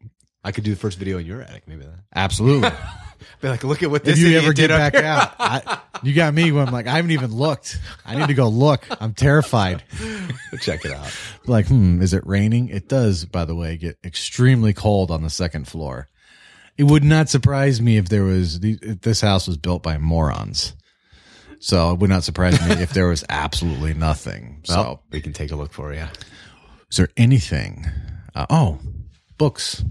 I 0.44 0.52
could 0.52 0.64
do 0.64 0.72
the 0.72 0.80
first 0.80 0.98
video 0.98 1.20
in 1.20 1.26
your 1.26 1.42
attic, 1.42 1.68
maybe 1.68 1.84
that. 1.86 2.00
Absolutely. 2.14 2.70
Be 3.42 3.48
like, 3.48 3.64
look 3.64 3.84
at 3.84 3.92
what 3.92 4.04
this. 4.04 4.18
if 4.18 4.28
you 4.28 4.38
ever 4.38 4.52
get 4.52 4.70
back 4.70 4.96
here. 4.96 5.06
out, 5.06 5.34
I, 5.40 5.80
you 6.02 6.14
got 6.14 6.34
me 6.34 6.52
when 6.52 6.68
I'm 6.68 6.74
like, 6.74 6.88
I 6.88 6.96
haven't 6.96 7.12
even 7.12 7.34
looked. 7.34 7.80
I 8.06 8.16
need 8.16 8.28
to 8.28 8.34
go 8.34 8.50
look. 8.50 8.86
I'm 9.02 9.14
terrified. 9.14 9.84
Check 10.62 10.84
it 10.84 10.92
out. 10.92 11.14
Like, 11.46 11.68
hmm, 11.68 12.02
is 12.02 12.14
it 12.14 12.26
raining? 12.26 12.70
It 12.70 12.90
does, 12.90 13.24
by 13.26 13.46
the 13.46 13.56
way, 13.56 13.78
get 13.78 13.98
extremely 14.04 14.74
cold 14.74 15.12
on 15.12 15.24
the 15.24 15.30
second 15.30 15.68
floor. 15.68 16.08
It 16.78 16.84
would 16.84 17.04
not 17.04 17.30
surprise 17.30 17.82
me 17.82 17.98
if 17.98 18.10
there 18.10 18.24
was, 18.24 18.60
if 18.62 19.02
this 19.02 19.22
house 19.22 19.48
was 19.48 19.58
built 19.58 19.84
by 19.84 19.98
morons. 19.98 20.74
So 21.64 21.94
it 21.94 22.00
would 22.00 22.10
not 22.10 22.26
surprise 22.26 22.60
me 22.68 22.74
if 22.84 22.90
there 22.90 23.08
was 23.08 23.24
absolutely 23.30 23.94
nothing. 23.94 24.60
So 24.66 24.76
Well, 24.76 25.04
we 25.12 25.22
can 25.22 25.32
take 25.32 25.50
a 25.54 25.56
look 25.56 25.72
for 25.72 25.94
you. 25.94 26.06
is 26.92 26.98
there 26.98 27.08
anything? 27.16 27.86
Uh, 28.36 28.46
oh, 28.50 28.80
books, 29.38 29.82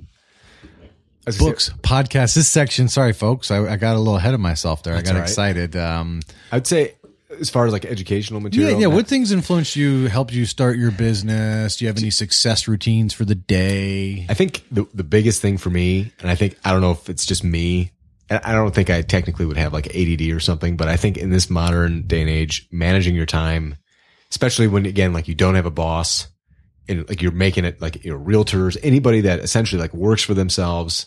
books, 1.39 1.71
podcasts. 1.81 2.35
This 2.35 2.47
section, 2.47 2.89
sorry, 2.89 3.15
folks. 3.15 3.51
I, 3.51 3.67
I 3.73 3.77
got 3.77 3.97
a 3.97 3.99
little 3.99 4.17
ahead 4.17 4.35
of 4.35 4.41
myself 4.41 4.83
there. 4.83 4.95
I 4.95 5.01
got 5.01 5.15
right. 5.15 5.23
excited. 5.23 5.75
Um, 5.75 6.21
I'd 6.51 6.67
say, 6.67 6.95
as 7.41 7.49
far 7.49 7.65
as 7.67 7.73
like 7.73 7.87
educational 7.87 8.41
material, 8.41 8.73
yeah. 8.79 8.89
that- 8.89 8.95
What 8.95 9.07
things 9.07 9.33
influenced 9.33 9.75
you, 9.75 10.09
helped 10.09 10.35
you 10.35 10.45
start 10.45 10.77
your 10.77 10.91
business? 10.91 11.77
Do 11.77 11.87
you 11.87 11.89
have 11.89 11.97
any 11.97 12.11
success 12.11 12.69
routines 12.69 13.15
for 13.15 13.25
the 13.25 13.35
day? 13.35 14.27
I 14.29 14.35
think 14.35 14.63
the 14.71 14.87
the 14.93 15.05
biggest 15.05 15.41
thing 15.41 15.57
for 15.57 15.71
me, 15.71 16.13
and 16.21 16.31
I 16.31 16.35
think 16.35 16.59
I 16.67 16.73
don't 16.73 16.83
know 16.83 16.91
if 16.91 17.09
it's 17.09 17.25
just 17.25 17.43
me. 17.43 17.93
And 18.33 18.41
I 18.45 18.53
don't 18.53 18.75
think 18.75 18.89
I 18.89 19.03
technically 19.03 19.45
would 19.45 19.59
have 19.59 19.73
like 19.73 19.95
ADD 19.95 20.23
or 20.33 20.41
something, 20.41 20.77
but 20.77 20.89
I 20.89 20.97
think 20.97 21.19
in 21.19 21.31
this 21.31 21.51
modern 21.51 22.07
day 22.07 22.23
and 22.23 22.31
age, 22.31 22.67
managing 22.73 23.15
your 23.15 23.27
time, 23.27 23.77
especially 24.31 24.69
when 24.69 24.87
again 24.87 25.13
like 25.13 25.29
you 25.29 25.35
don't 25.35 25.55
have 25.55 25.67
a 25.67 25.71
boss, 25.71 26.29
and 26.89 27.07
like 27.09 27.21
you're 27.21 27.33
making 27.33 27.65
it 27.65 27.81
like 27.81 28.05
you 28.05 28.13
know 28.13 28.19
realtors, 28.19 28.77
anybody 28.83 29.23
that 29.23 29.41
essentially 29.41 29.81
like 29.81 29.93
works 29.93 30.23
for 30.23 30.35
themselves. 30.35 31.07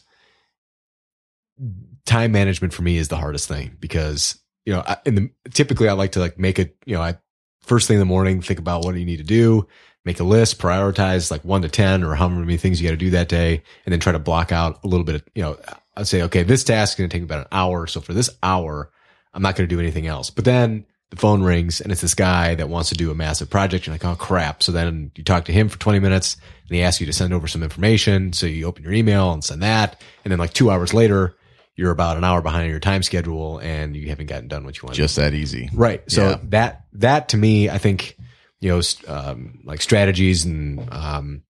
Time 2.06 2.32
management 2.32 2.74
for 2.74 2.84
me 2.84 2.98
is 2.98 3.08
the 3.08 3.18
hardest 3.18 3.48
thing 3.48 3.76
because 3.80 4.40
you 4.66 4.74
know 4.74 4.84
I, 4.86 4.98
in 5.06 5.16
the 5.16 5.32
typically 5.52 5.90
I 5.90 5.94
like 5.94 6.12
to 6.12 6.20
like 6.20 6.38
make 6.38 6.60
it 6.60 6.78
you 6.86 6.96
know 6.96 7.02
I 7.02 7.18
first 7.62 7.88
thing 7.88 7.96
in 7.96 8.00
the 8.00 8.06
morning 8.06 8.42
think 8.42 8.60
about 8.60 8.84
what 8.84 8.96
you 8.96 9.06
need 9.06 9.18
to 9.18 9.24
do 9.24 9.68
make 10.04 10.20
a 10.20 10.24
list, 10.24 10.60
prioritize 10.60 11.32
like 11.32 11.44
one 11.44 11.64
to 11.64 11.70
10 11.70 12.04
or 12.04 12.14
how 12.14 12.28
many 12.28 12.58
things 12.58 12.80
you 12.80 12.88
got 12.88 12.92
to 12.92 12.98
do 12.98 13.10
that 13.10 13.28
day, 13.28 13.64
and 13.86 13.92
then 13.92 14.00
try 14.00 14.12
to 14.12 14.20
block 14.20 14.52
out 14.52 14.80
a 14.84 14.88
little 14.88 15.04
bit 15.04 15.16
of, 15.16 15.24
you 15.34 15.42
know, 15.42 15.58
I'd 15.98 16.08
say, 16.08 16.24
okay, 16.24 16.44
this 16.44 16.64
task 16.64 16.94
is 16.94 16.98
going 16.98 17.10
to 17.10 17.16
take 17.18 17.24
about 17.24 17.42
an 17.42 17.48
hour. 17.52 17.88
So 17.88 18.02
for 18.02 18.14
this 18.14 18.30
hour, 18.44 18.92
I'm 19.34 19.42
not 19.42 19.56
going 19.56 19.68
to 19.68 19.76
do 19.76 19.80
anything 19.80 20.08
else. 20.08 20.30
But 20.30 20.46
then 20.46 20.86
the 21.10 21.16
phone 21.18 21.44
rings 21.44 21.82
and 21.82 21.92
it's 21.92 22.02
this 22.02 22.16
guy 22.16 22.56
that 22.56 22.68
wants 22.70 22.90
to 22.90 22.96
do 22.96 23.12
a 23.12 23.16
massive 23.16 23.50
project. 23.50 23.86
You're 23.86 23.94
like, 23.94 24.06
oh 24.06 24.16
crap. 24.16 24.64
So 24.64 24.72
then 24.72 25.12
you 25.16 25.24
talk 25.24 25.46
to 25.46 25.54
him 25.54 25.70
for 25.70 25.78
20 25.80 26.00
minutes 26.00 26.38
and 26.68 26.76
he 26.76 26.82
asks 26.84 27.00
you 27.00 27.08
to 27.08 27.14
send 27.14 27.34
over 27.34 27.48
some 27.48 27.64
information. 27.64 28.34
So 28.34 28.46
you 28.48 28.66
open 28.66 28.84
your 28.84 28.94
email 28.94 29.32
and 29.32 29.44
send 29.44 29.62
that. 29.62 30.02
And 30.24 30.32
then 30.32 30.40
like 30.40 30.54
two 30.54 30.72
hours 30.72 30.94
later, 30.94 31.36
you're 31.76 31.92
about 31.92 32.18
an 32.18 32.24
hour 32.24 32.42
behind 32.42 32.70
your 32.72 32.80
time 32.80 33.04
schedule 33.04 33.60
and 33.60 33.96
you 33.96 34.10
haven't 34.10 34.28
gotten 34.28 34.48
done 34.48 34.64
what 34.66 34.78
you 34.78 34.84
want. 34.84 34.96
Just 34.96 35.18
that 35.18 35.34
easy. 35.34 35.70
Right. 35.74 36.02
So 36.10 36.30
Yeah. 36.30 36.38
that 36.46 36.86
that 36.94 37.30
to 37.30 37.38
me, 37.38 37.70
I 37.70 37.78
think, 37.78 38.18
you 38.62 38.70
know, 38.70 38.82
um, 39.08 39.60
like 39.66 39.82
strategies 39.82 40.46
and 40.46 40.88
um, 40.92 41.44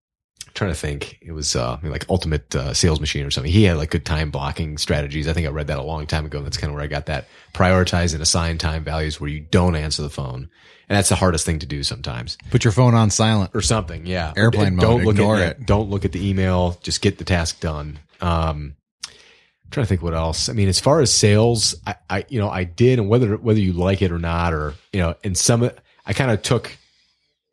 trying 0.55 0.71
to 0.71 0.75
think, 0.75 1.19
it 1.21 1.33
was 1.33 1.55
uh, 1.55 1.77
like 1.83 2.09
Ultimate 2.09 2.55
uh, 2.55 2.73
Sales 2.73 2.99
Machine 2.99 3.25
or 3.25 3.29
something. 3.29 3.51
He 3.51 3.63
had 3.65 3.77
like 3.77 3.91
good 3.91 4.05
time 4.05 4.31
blocking 4.31 4.77
strategies. 4.77 5.27
I 5.27 5.33
think 5.33 5.45
I 5.45 5.51
read 5.51 5.67
that 5.67 5.77
a 5.77 5.83
long 5.83 6.07
time 6.07 6.25
ago. 6.25 6.37
And 6.39 6.47
That's 6.47 6.57
kind 6.57 6.71
of 6.71 6.75
where 6.75 6.83
I 6.83 6.87
got 6.87 7.05
that. 7.07 7.27
Prioritize 7.53 8.13
and 8.13 8.23
assign 8.23 8.57
time 8.57 8.83
values 8.83 9.19
where 9.21 9.29
you 9.29 9.41
don't 9.41 9.75
answer 9.75 10.01
the 10.01 10.09
phone, 10.09 10.49
and 10.89 10.97
that's 10.97 11.09
the 11.09 11.15
hardest 11.15 11.45
thing 11.45 11.59
to 11.59 11.65
do 11.65 11.83
sometimes 11.83 12.37
Put 12.51 12.63
your 12.63 12.71
phone 12.73 12.95
on 12.95 13.09
silent. 13.09 13.51
or 13.53 13.61
something. 13.61 14.05
Yeah, 14.05 14.33
Airplane 14.35 14.75
mode, 14.75 14.83
Don't 14.83 15.03
look 15.03 15.15
ignore 15.15 15.35
at 15.37 15.59
it. 15.59 15.65
Don't 15.65 15.89
look 15.89 16.05
at 16.05 16.11
the 16.13 16.27
email. 16.27 16.77
Just 16.81 17.01
get 17.01 17.17
the 17.17 17.23
task 17.25 17.59
done. 17.59 17.99
Um, 18.21 18.75
I'm 19.07 19.71
trying 19.71 19.85
to 19.85 19.89
think 19.89 20.01
what 20.01 20.13
else. 20.13 20.47
I 20.47 20.53
mean, 20.53 20.67
as 20.69 20.79
far 20.79 21.01
as 21.01 21.11
sales, 21.11 21.75
I, 21.85 21.95
I 22.09 22.25
you 22.29 22.39
know, 22.39 22.49
I 22.49 22.63
did, 22.63 22.99
and 22.99 23.09
whether 23.09 23.35
whether 23.35 23.59
you 23.59 23.73
like 23.73 24.01
it 24.01 24.11
or 24.11 24.19
not, 24.19 24.53
or 24.53 24.73
you 24.93 24.99
know, 25.01 25.15
in 25.23 25.35
some, 25.35 25.69
I 26.05 26.13
kind 26.13 26.31
of 26.31 26.41
took 26.41 26.77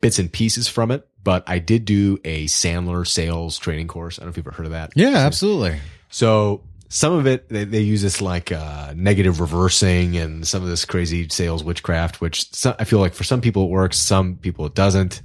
bits 0.01 0.19
and 0.19 0.31
pieces 0.31 0.67
from 0.67 0.91
it. 0.91 1.07
But 1.23 1.43
I 1.47 1.59
did 1.59 1.85
do 1.85 2.19
a 2.25 2.45
Sandler 2.45 3.07
sales 3.07 3.57
training 3.57 3.87
course. 3.87 4.19
I 4.19 4.21
don't 4.21 4.27
know 4.27 4.31
if 4.31 4.37
you've 4.37 4.47
ever 4.47 4.55
heard 4.55 4.65
of 4.65 4.71
that. 4.73 4.91
Yeah, 4.95 5.15
absolutely. 5.15 5.79
So 6.09 6.63
some 6.89 7.13
of 7.13 7.25
it 7.25 7.49
they, 7.49 7.63
they 7.63 7.79
use 7.79 8.01
this 8.01 8.21
like 8.21 8.51
uh, 8.51 8.93
negative 8.95 9.39
reversing 9.39 10.17
and 10.17 10.47
some 10.47 10.61
of 10.61 10.69
this 10.69 10.85
crazy 10.85 11.27
sales 11.29 11.63
witchcraft, 11.63 12.21
which 12.21 12.53
some, 12.53 12.75
I 12.77 12.83
feel 12.83 12.99
like 12.99 13.13
for 13.13 13.23
some 13.23 13.41
people 13.41 13.63
it 13.63 13.69
works, 13.69 13.97
some 13.97 14.35
people 14.35 14.65
it 14.65 14.75
doesn't. 14.75 15.21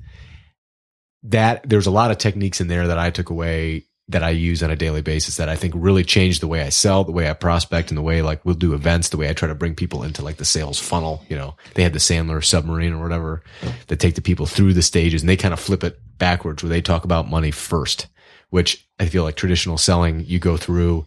That 1.25 1.69
there's 1.69 1.87
a 1.87 1.91
lot 1.91 2.11
of 2.13 2.19
techniques 2.19 2.61
in 2.61 2.69
there 2.69 2.87
that 2.87 2.99
I 2.99 3.11
took 3.11 3.31
away 3.31 3.88
that 4.11 4.23
I 4.23 4.31
use 4.31 4.63
on 4.63 4.71
a 4.71 4.77
daily 4.77 5.03
basis 5.03 5.37
that 5.37 5.51
I 5.51 5.57
think 5.57 5.75
really 5.77 6.03
changed 6.03 6.41
the 6.41 6.49
way 6.49 6.63
I 6.63 6.71
sell, 6.71 7.05
the 7.05 7.13
way 7.13 7.29
I 7.29 7.35
prospect, 7.35 7.91
and 7.91 7.99
the 7.99 8.03
way 8.03 8.23
like 8.23 8.43
we'll 8.45 8.55
do 8.55 8.73
events, 8.73 9.11
the 9.11 9.19
way 9.19 9.29
I 9.29 9.35
try 9.35 9.49
to 9.49 9.55
bring 9.55 9.75
people 9.75 10.03
into 10.03 10.23
like 10.23 10.37
the 10.39 10.47
sales 10.47 10.79
funnel. 10.79 11.23
You 11.29 11.37
know, 11.37 11.57
they 11.75 11.83
had 11.83 11.93
the 11.93 11.99
Sandler 11.99 12.43
submarine 12.43 12.95
or 12.95 13.03
whatever 13.03 13.43
that 13.89 14.01
take 14.01 14.15
the 14.15 14.23
people 14.23 14.47
through 14.47 14.73
the 14.73 14.83
stages 14.83 15.23
and 15.23 15.29
they 15.29 15.37
kind 15.37 15.53
of 15.53 15.61
flip 15.61 15.85
it 15.85 16.01
backwards 16.17 16.63
where 16.63 16.71
they 16.71 16.81
talk 16.81 17.05
about 17.05 17.29
money 17.29 17.51
first, 17.51 18.07
which 18.49 18.89
I 18.99 19.07
feel 19.07 19.25
like 19.25 19.37
traditional 19.37 19.77
selling, 19.77 20.25
you 20.25 20.39
go 20.39 20.57
through, 20.57 21.07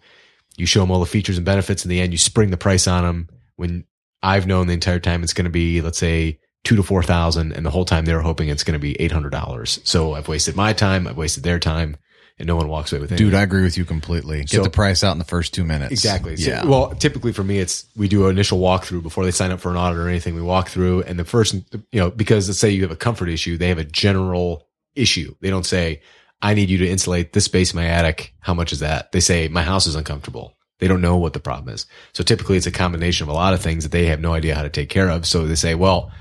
you 0.58 0.68
show 0.68 0.82
them 0.82 0.92
all 0.92 1.00
the 1.00 1.06
features 1.08 1.38
and 1.38 1.46
benefits. 1.46 1.84
In 1.84 1.90
the 1.90 2.02
end, 2.02 2.12
you 2.12 2.20
spring 2.20 2.52
the 2.52 2.58
price 2.58 2.88
on 2.88 3.04
them 3.04 3.30
when 3.56 3.86
I've 4.22 4.48
known 4.48 4.68
the 4.68 4.74
entire 4.74 5.00
time 5.00 5.24
it's 5.24 5.34
going 5.34 5.46
to 5.46 5.52
be, 5.52 5.82
let's 5.82 5.98
say, 5.98 6.40
two 6.64 6.76
to 6.76 6.84
four 6.84 7.02
thousand, 7.02 7.54
and 7.54 7.66
the 7.66 7.72
whole 7.72 7.86
time 7.86 8.06
they're 8.06 8.22
hoping 8.22 8.50
it's 8.50 8.64
going 8.64 8.74
to 8.74 8.80
be 8.80 9.00
eight 9.02 9.12
hundred 9.12 9.32
dollars. 9.32 9.80
So 9.84 10.14
I've 10.14 10.28
wasted 10.28 10.56
my 10.56 10.74
time, 10.74 11.08
I've 11.08 11.18
wasted 11.18 11.44
their 11.44 11.58
time, 11.58 11.98
and 12.40 12.48
no 12.48 12.56
one 12.56 12.68
walks 12.68 12.92
away 12.92 13.02
with 13.02 13.12
anything. 13.12 13.28
Dude, 13.28 13.36
I 13.36 13.42
agree 13.44 13.62
with 13.64 13.78
you 13.78 13.86
completely. 13.86 14.40
Get 14.40 14.50
So- 14.50 14.64
the 14.64 14.70
price 14.70 15.04
out 15.04 15.12
in 15.12 15.18
the 15.20 15.26
first 15.26 15.54
two 15.54 15.64
minutes. 15.64 15.92
Exactly. 15.92 16.36
So- 16.38 16.50
Yeah. 16.50 16.66
well, 16.66 16.94
typically 16.96 17.32
for 17.34 17.44
me, 17.44 17.60
it's 17.60 17.86
we 17.96 18.08
do 18.08 18.26
an 18.26 18.32
initial 18.32 18.60
walkthrough 18.60 19.04
before 19.04 19.24
they 19.26 19.32
sign 19.32 19.52
up 19.52 19.60
for 19.60 19.70
an 19.70 19.78
audit 19.78 20.00
or 20.00 20.08
anything. 20.10 20.36
We 20.36 20.42
walk 20.42 20.70
through, 20.70 21.04
and 21.04 21.20
the 21.20 21.26
first, 21.26 21.54
you 21.54 22.00
know, 22.00 22.10
because 22.10 22.48
let's 22.48 22.60
say 22.60 22.70
you 22.72 22.82
have 22.82 22.92
a 22.92 22.96
comfort 22.96 23.30
issue, 23.30 23.58
they 23.58 23.70
have 23.70 23.78
a 23.78 23.84
general 23.84 24.68
issue. 24.96 25.36
They 25.42 25.50
don't 25.50 25.66
say, 25.66 26.02
"I 26.42 26.54
need 26.54 26.70
you 26.70 26.78
to 26.80 26.90
insulate 26.90 27.34
this 27.34 27.46
space 27.46 27.72
in 27.74 27.78
my 27.78 27.86
attic." 27.86 28.34
How 28.40 28.54
much 28.54 28.74
is 28.74 28.80
that? 28.80 29.12
They 29.12 29.20
say, 29.20 29.48
"My 29.48 29.64
house 29.64 29.88
is 29.88 29.96
uncomfortable." 29.96 30.56
They 30.80 30.88
don't 30.88 31.02
know 31.02 31.18
what 31.18 31.34
the 31.34 31.40
problem 31.40 31.72
is. 31.74 31.86
So 32.14 32.24
typically, 32.24 32.58
it's 32.58 32.66
a 32.66 32.72
combination 32.72 33.26
of 33.26 33.30
a 33.30 33.34
lot 33.34 33.54
of 33.54 33.62
things 33.62 33.84
that 33.84 33.92
they 33.92 34.08
have 34.08 34.20
no 34.20 34.34
idea 34.34 34.56
how 34.56 34.64
to 34.64 34.70
take 34.70 34.90
care 34.90 35.10
of. 35.10 35.28
So 35.28 35.46
they 35.46 35.54
say, 35.56 35.76
"Well," 35.76 36.12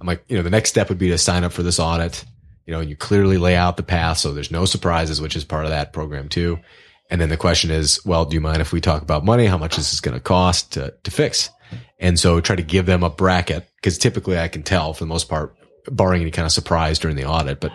I'm 0.00 0.06
like, 0.06 0.22
you 0.28 0.36
know, 0.36 0.42
the 0.42 0.50
next 0.50 0.68
step 0.70 0.88
would 0.90 0.98
be 0.98 1.08
to 1.08 1.16
sign 1.18 1.42
up 1.44 1.52
for 1.52 1.62
this 1.62 1.78
audit. 1.78 2.24
You 2.70 2.76
know, 2.76 2.82
you 2.82 2.94
clearly 2.94 3.36
lay 3.36 3.56
out 3.56 3.76
the 3.76 3.82
path 3.82 4.18
so 4.18 4.32
there's 4.32 4.52
no 4.52 4.64
surprises, 4.64 5.20
which 5.20 5.34
is 5.34 5.44
part 5.44 5.64
of 5.64 5.72
that 5.72 5.92
program 5.92 6.28
too. 6.28 6.60
And 7.10 7.20
then 7.20 7.28
the 7.28 7.36
question 7.36 7.72
is, 7.72 7.98
well, 8.06 8.24
do 8.24 8.34
you 8.34 8.40
mind 8.40 8.60
if 8.60 8.72
we 8.72 8.80
talk 8.80 9.02
about 9.02 9.24
money? 9.24 9.46
How 9.46 9.58
much 9.58 9.76
is 9.76 9.90
this 9.90 10.00
going 10.00 10.16
to 10.16 10.22
cost 10.22 10.74
to, 10.74 10.94
to 11.02 11.10
fix? 11.10 11.50
And 11.98 12.16
so 12.16 12.40
try 12.40 12.54
to 12.54 12.62
give 12.62 12.86
them 12.86 13.02
a 13.02 13.10
bracket 13.10 13.68
because 13.74 13.98
typically 13.98 14.38
I 14.38 14.46
can 14.46 14.62
tell 14.62 14.94
for 14.94 15.02
the 15.02 15.08
most 15.08 15.28
part, 15.28 15.56
barring 15.90 16.22
any 16.22 16.30
kind 16.30 16.46
of 16.46 16.52
surprise 16.52 17.00
during 17.00 17.16
the 17.16 17.24
audit, 17.24 17.58
but 17.58 17.72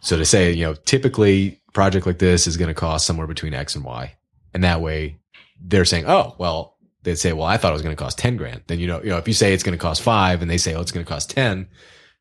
So 0.00 0.16
to 0.16 0.24
say, 0.24 0.52
you 0.52 0.64
know, 0.64 0.72
typically 0.72 1.60
project 1.74 2.06
like 2.06 2.18
this 2.18 2.46
is 2.46 2.56
going 2.56 2.68
to 2.68 2.74
cost 2.74 3.04
somewhere 3.04 3.26
between 3.26 3.52
X 3.52 3.74
and 3.74 3.84
Y. 3.84 4.16
And 4.54 4.64
that 4.64 4.80
way 4.80 5.18
they're 5.60 5.84
saying, 5.84 6.06
oh, 6.06 6.34
well, 6.38 6.78
they'd 7.02 7.16
say, 7.16 7.34
well, 7.34 7.46
I 7.46 7.58
thought 7.58 7.72
it 7.72 7.74
was 7.74 7.82
going 7.82 7.94
to 7.94 8.02
cost 8.02 8.16
10 8.16 8.38
grand. 8.38 8.62
Then, 8.68 8.80
you 8.80 8.86
know, 8.86 9.02
you 9.02 9.10
know, 9.10 9.18
if 9.18 9.28
you 9.28 9.34
say 9.34 9.52
it's 9.52 9.62
going 9.62 9.76
to 9.76 9.82
cost 9.82 10.00
five 10.00 10.40
and 10.40 10.50
they 10.50 10.56
say, 10.56 10.74
oh, 10.74 10.80
it's 10.80 10.92
going 10.92 11.04
to 11.04 11.12
cost 11.12 11.28
10, 11.28 11.68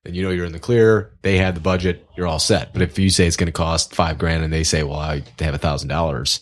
then 0.04 0.14
you 0.14 0.24
know 0.24 0.30
you're 0.30 0.46
in 0.46 0.54
the 0.54 0.60
clear. 0.60 1.18
They 1.22 1.38
had 1.38 1.56
the 1.56 1.62
budget, 1.62 2.08
you're 2.16 2.28
all 2.28 2.40
set. 2.40 2.74
But 2.74 2.82
if 2.82 2.98
you 2.98 3.10
say 3.10 3.28
it's 3.28 3.38
going 3.38 3.48
to 3.48 3.52
cost 3.52 3.96
five 3.96 4.18
grand 4.18 4.44
and 4.44 4.54
they 4.54 4.64
say, 4.64 4.84
well, 4.84 5.00
I 5.00 5.24
have 5.40 5.54
a 5.54 5.58
thousand 5.60 5.90
dollars, 5.90 6.42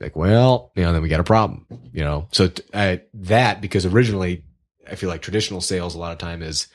like, 0.00 0.16
well, 0.16 0.72
you 0.76 0.82
know, 0.82 0.92
then 0.92 1.02
we 1.02 1.08
got 1.08 1.20
a 1.20 1.24
problem, 1.24 1.66
you 1.92 2.04
know? 2.04 2.28
So 2.32 2.50
uh, 2.72 2.96
that, 3.14 3.60
because 3.60 3.86
originally 3.86 4.44
I 4.90 4.94
feel 4.96 5.08
like 5.08 5.22
traditional 5.22 5.60
sales 5.60 5.94
a 5.94 5.98
lot 5.98 6.12
of 6.12 6.18
time 6.18 6.42
is, 6.42 6.68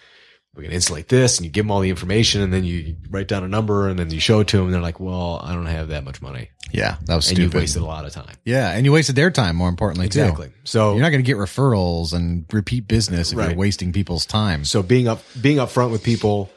we 0.55 0.63
can 0.63 0.73
insulate 0.73 1.07
this 1.07 1.37
and 1.37 1.45
you 1.45 1.51
give 1.51 1.63
them 1.65 1.71
all 1.71 1.79
the 1.79 1.89
information 1.89 2.41
and 2.41 2.51
then 2.51 2.63
you 2.63 2.95
write 3.09 3.27
down 3.27 3.43
a 3.43 3.47
number 3.47 3.87
and 3.87 3.97
then 3.99 4.09
you 4.09 4.19
show 4.19 4.39
it 4.41 4.47
to 4.49 4.57
them 4.57 4.65
and 4.65 4.73
they're 4.73 4.81
like, 4.81 4.99
well, 4.99 5.39
I 5.43 5.53
don't 5.53 5.67
have 5.67 5.89
that 5.89 6.03
much 6.03 6.21
money. 6.21 6.49
Yeah, 6.71 6.97
that 7.05 7.15
was 7.15 7.27
And 7.29 7.37
stupid. 7.37 7.41
you've 7.43 7.53
wasted 7.53 7.81
a 7.81 7.85
lot 7.85 8.05
of 8.05 8.11
time. 8.11 8.35
yeah, 8.45 8.71
and 8.71 8.85
you 8.85 8.91
wasted 8.91 9.15
their 9.15 9.31
time. 9.31 9.55
More 9.55 9.69
importantly, 9.69 10.05
Exactly. 10.07 10.47
too. 10.47 10.53
So 10.65 10.93
You're 10.93 11.01
not 11.01 11.09
going 11.11 11.23
to 11.23 11.27
get 11.27 11.37
referrals 11.37 12.13
and 12.13 12.45
repeat 12.51 12.87
business 12.87 13.31
if 13.31 13.37
Right. 13.37 13.49
you're 13.49 13.57
wasting 13.57 13.93
people's 13.93 14.25
time. 14.25 14.65
So 14.65 14.83
being 14.83 15.07
up, 15.07 15.23
being 15.39 15.57
upfront 15.57 15.91
with 15.91 16.03
people, 16.03 16.49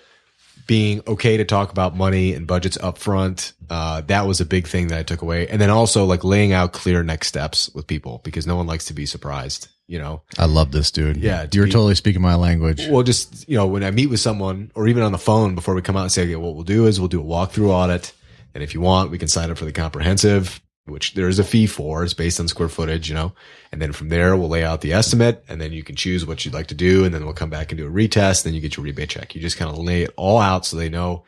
being 0.67 1.03
okay 1.07 1.37
to 1.39 1.45
talk 1.45 1.71
about 1.71 1.97
money 1.97 2.35
and 2.35 2.47
budgets 2.47 2.79
upfront, 2.79 3.53
uh, 3.71 4.01
that 4.03 4.27
was 4.27 4.41
a 4.41 4.45
big 4.45 4.67
thing 4.69 4.89
that 4.89 4.99
I 4.99 5.03
took 5.03 5.23
away. 5.23 5.49
And 5.49 5.61
then 5.61 5.71
also 5.71 6.05
like 6.05 6.25
laying 6.25 6.53
out 6.53 6.73
clear 6.73 7.03
next 7.03 7.29
steps 7.29 7.71
with 7.75 7.87
people 7.87 8.21
because 8.25 8.47
no 8.47 8.57
one 8.57 8.67
likes 8.67 8.87
to 8.87 8.95
be 8.95 9.07
surprised, 9.07 9.69
you 9.93 9.99
know? 9.99 10.23
I 10.39 10.47
love 10.47 10.73
this 10.73 10.91
dude. 10.91 11.19
Yeah, 11.19 11.47
you're 11.53 11.67
be- 11.67 11.71
totally 11.71 11.95
speaking 11.95 12.23
my 12.23 12.35
language. 12.35 12.89
Well, 12.89 13.03
just, 13.03 13.47
you 13.47 13.59
know, 13.59 13.67
when 13.67 13.85
I 13.85 13.91
meet 13.91 14.09
with 14.09 14.21
someone 14.21 14.73
or 14.75 14.89
even 14.89 15.03
on 15.03 15.13
the 15.13 15.19
phone 15.19 15.55
before 15.55 15.75
we 15.75 15.83
come 15.83 15.99
out 15.99 16.05
and 16.05 16.11
say, 16.13 16.23
okay, 16.23 16.37
what 16.37 16.55
we'll 16.55 16.65
do 16.65 16.87
is 16.87 16.99
we'll 16.99 17.09
do 17.09 17.21
a 17.21 17.25
walkthrough 17.25 17.69
audit. 17.69 18.13
And 18.55 18.63
if 18.65 18.73
you 18.73 18.81
want, 18.81 19.11
we 19.11 19.19
can 19.19 19.29
sign 19.29 19.51
up 19.51 19.59
for 19.59 19.67
the 19.67 19.73
comprehensive, 19.73 20.63
which 20.87 21.13
there 21.13 21.29
is 21.29 21.39
a 21.39 21.45
fee 21.45 21.67
for. 21.67 22.05
It's 22.05 22.15
based 22.15 22.41
on 22.41 22.49
square 22.49 22.71
footage, 22.71 23.11
you 23.11 23.15
know, 23.15 23.35
and 23.71 23.83
then 23.83 23.93
from 23.93 24.09
there 24.09 24.35
we'll 24.35 24.49
lay 24.49 24.65
out 24.65 24.81
the 24.81 24.95
estimate 24.95 25.45
and 25.47 25.61
then 25.61 25.73
you 25.73 25.83
can 25.83 25.95
choose 25.95 26.25
what 26.25 26.43
you'd 26.45 26.55
like 26.55 26.69
to 26.69 26.75
do. 26.75 27.05
And 27.05 27.15
then 27.15 27.27
we'll 27.27 27.35
come 27.35 27.51
back 27.51 27.71
and 27.71 27.79
do 27.79 27.87
a 27.87 27.91
retest. 27.91 28.45
Then 28.45 28.55
you 28.55 28.63
get 28.63 28.79
your 28.79 28.85
rebate 28.85 29.11
check. 29.11 29.35
You 29.35 29.43
just 29.43 29.59
kind 29.59 29.71
of 29.71 29.77
lay 29.77 30.05
it 30.05 30.15
all 30.17 30.39
out 30.39 30.65
so 30.65 30.79
they 30.79 30.89
know, 30.89 31.25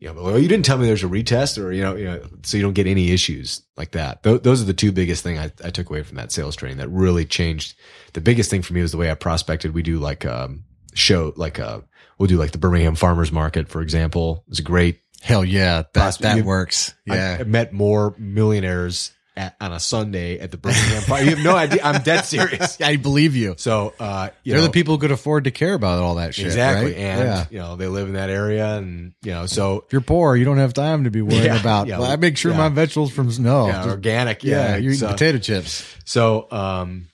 you 0.00 0.12
know, 0.12 0.22
well, 0.22 0.38
you 0.38 0.48
didn't 0.48 0.64
tell 0.64 0.78
me 0.78 0.86
there's 0.86 1.04
a 1.04 1.08
retest 1.08 1.62
or, 1.62 1.70
you 1.72 1.82
know, 1.82 1.94
you 1.94 2.04
know, 2.06 2.26
so 2.42 2.56
you 2.56 2.62
don't 2.62 2.72
get 2.72 2.86
any 2.86 3.10
issues 3.12 3.62
like 3.76 3.90
that. 3.92 4.22
Th- 4.22 4.42
those 4.42 4.60
are 4.62 4.64
the 4.64 4.72
two 4.74 4.90
biggest 4.92 5.22
thing 5.22 5.38
I, 5.38 5.52
I 5.62 5.70
took 5.70 5.90
away 5.90 6.02
from 6.02 6.16
that 6.16 6.32
sales 6.32 6.56
training 6.56 6.78
that 6.78 6.88
really 6.88 7.26
changed. 7.26 7.76
The 8.14 8.20
biggest 8.22 8.50
thing 8.50 8.62
for 8.62 8.72
me 8.72 8.80
was 8.82 8.92
the 8.92 8.98
way 8.98 9.10
I 9.10 9.14
prospected. 9.14 9.74
We 9.74 9.82
do 9.82 9.98
like, 9.98 10.24
um, 10.24 10.64
show, 10.94 11.32
like, 11.36 11.60
uh, 11.60 11.80
we'll 12.18 12.28
do 12.28 12.38
like 12.38 12.52
the 12.52 12.58
Birmingham 12.58 12.94
farmers 12.96 13.30
market, 13.30 13.68
for 13.68 13.82
example. 13.82 14.44
It's 14.48 14.58
a 14.58 14.62
great, 14.62 15.00
Hell 15.22 15.44
yeah, 15.44 15.82
that 15.92 16.18
that 16.20 16.36
you- 16.38 16.44
works. 16.44 16.94
I- 17.08 17.14
Yeah, 17.14 17.36
I, 17.40 17.42
met 17.44 17.74
more 17.74 18.14
millionaires 18.18 19.12
at, 19.40 19.56
on 19.60 19.72
a 19.72 19.80
Sunday 19.80 20.38
at 20.38 20.50
the 20.50 20.56
Birmingham 20.56 21.02
Far- 21.02 21.22
You 21.22 21.30
have 21.30 21.38
no 21.44 21.56
idea. 21.56 21.80
I'm 21.82 22.02
dead 22.02 22.22
serious. 22.22 22.80
I 22.82 22.96
believe 22.96 23.34
you. 23.36 23.54
So, 23.58 23.94
uh, 23.98 24.30
you 24.44 24.52
They're 24.52 24.60
know, 24.60 24.66
the 24.66 24.72
people 24.72 24.94
who 24.94 25.00
could 25.00 25.10
afford 25.10 25.44
to 25.44 25.50
care 25.50 25.74
about 25.74 26.00
all 26.02 26.16
that 26.16 26.34
shit. 26.34 26.46
exactly. 26.46 26.92
right? 26.92 26.96
And, 27.00 27.20
yeah. 27.20 27.46
you 27.50 27.58
know, 27.58 27.76
they 27.76 27.86
live 27.88 28.08
in 28.08 28.14
that 28.14 28.30
area 28.30 28.76
and, 28.76 29.12
you 29.22 29.32
know, 29.32 29.46
so 29.46 29.84
If 29.86 29.92
you're 29.92 30.00
poor, 30.02 30.36
you 30.36 30.44
don't 30.44 30.58
have 30.58 30.74
time 30.74 31.04
to 31.04 31.10
be 31.10 31.22
worrying 31.22 31.44
Yeah, 31.44 31.60
about. 31.60 31.86
yeah, 31.86 31.98
well, 31.98 32.10
I 32.10 32.16
make 32.16 32.36
sure 32.36 32.52
yeah. 32.52 32.58
my 32.58 32.68
vegetables 32.68 33.12
from 33.12 33.28
no, 33.42 33.66
yeah, 33.66 33.72
just- 33.78 33.88
organic. 33.88 34.44
yeah, 34.44 34.50
Yeah. 34.56 34.76
you're 34.76 34.92
eating 34.92 34.98
so- 35.00 35.08
potato 35.12 35.38
chips. 35.38 35.84
So, 36.04 36.46
um, 36.50 37.06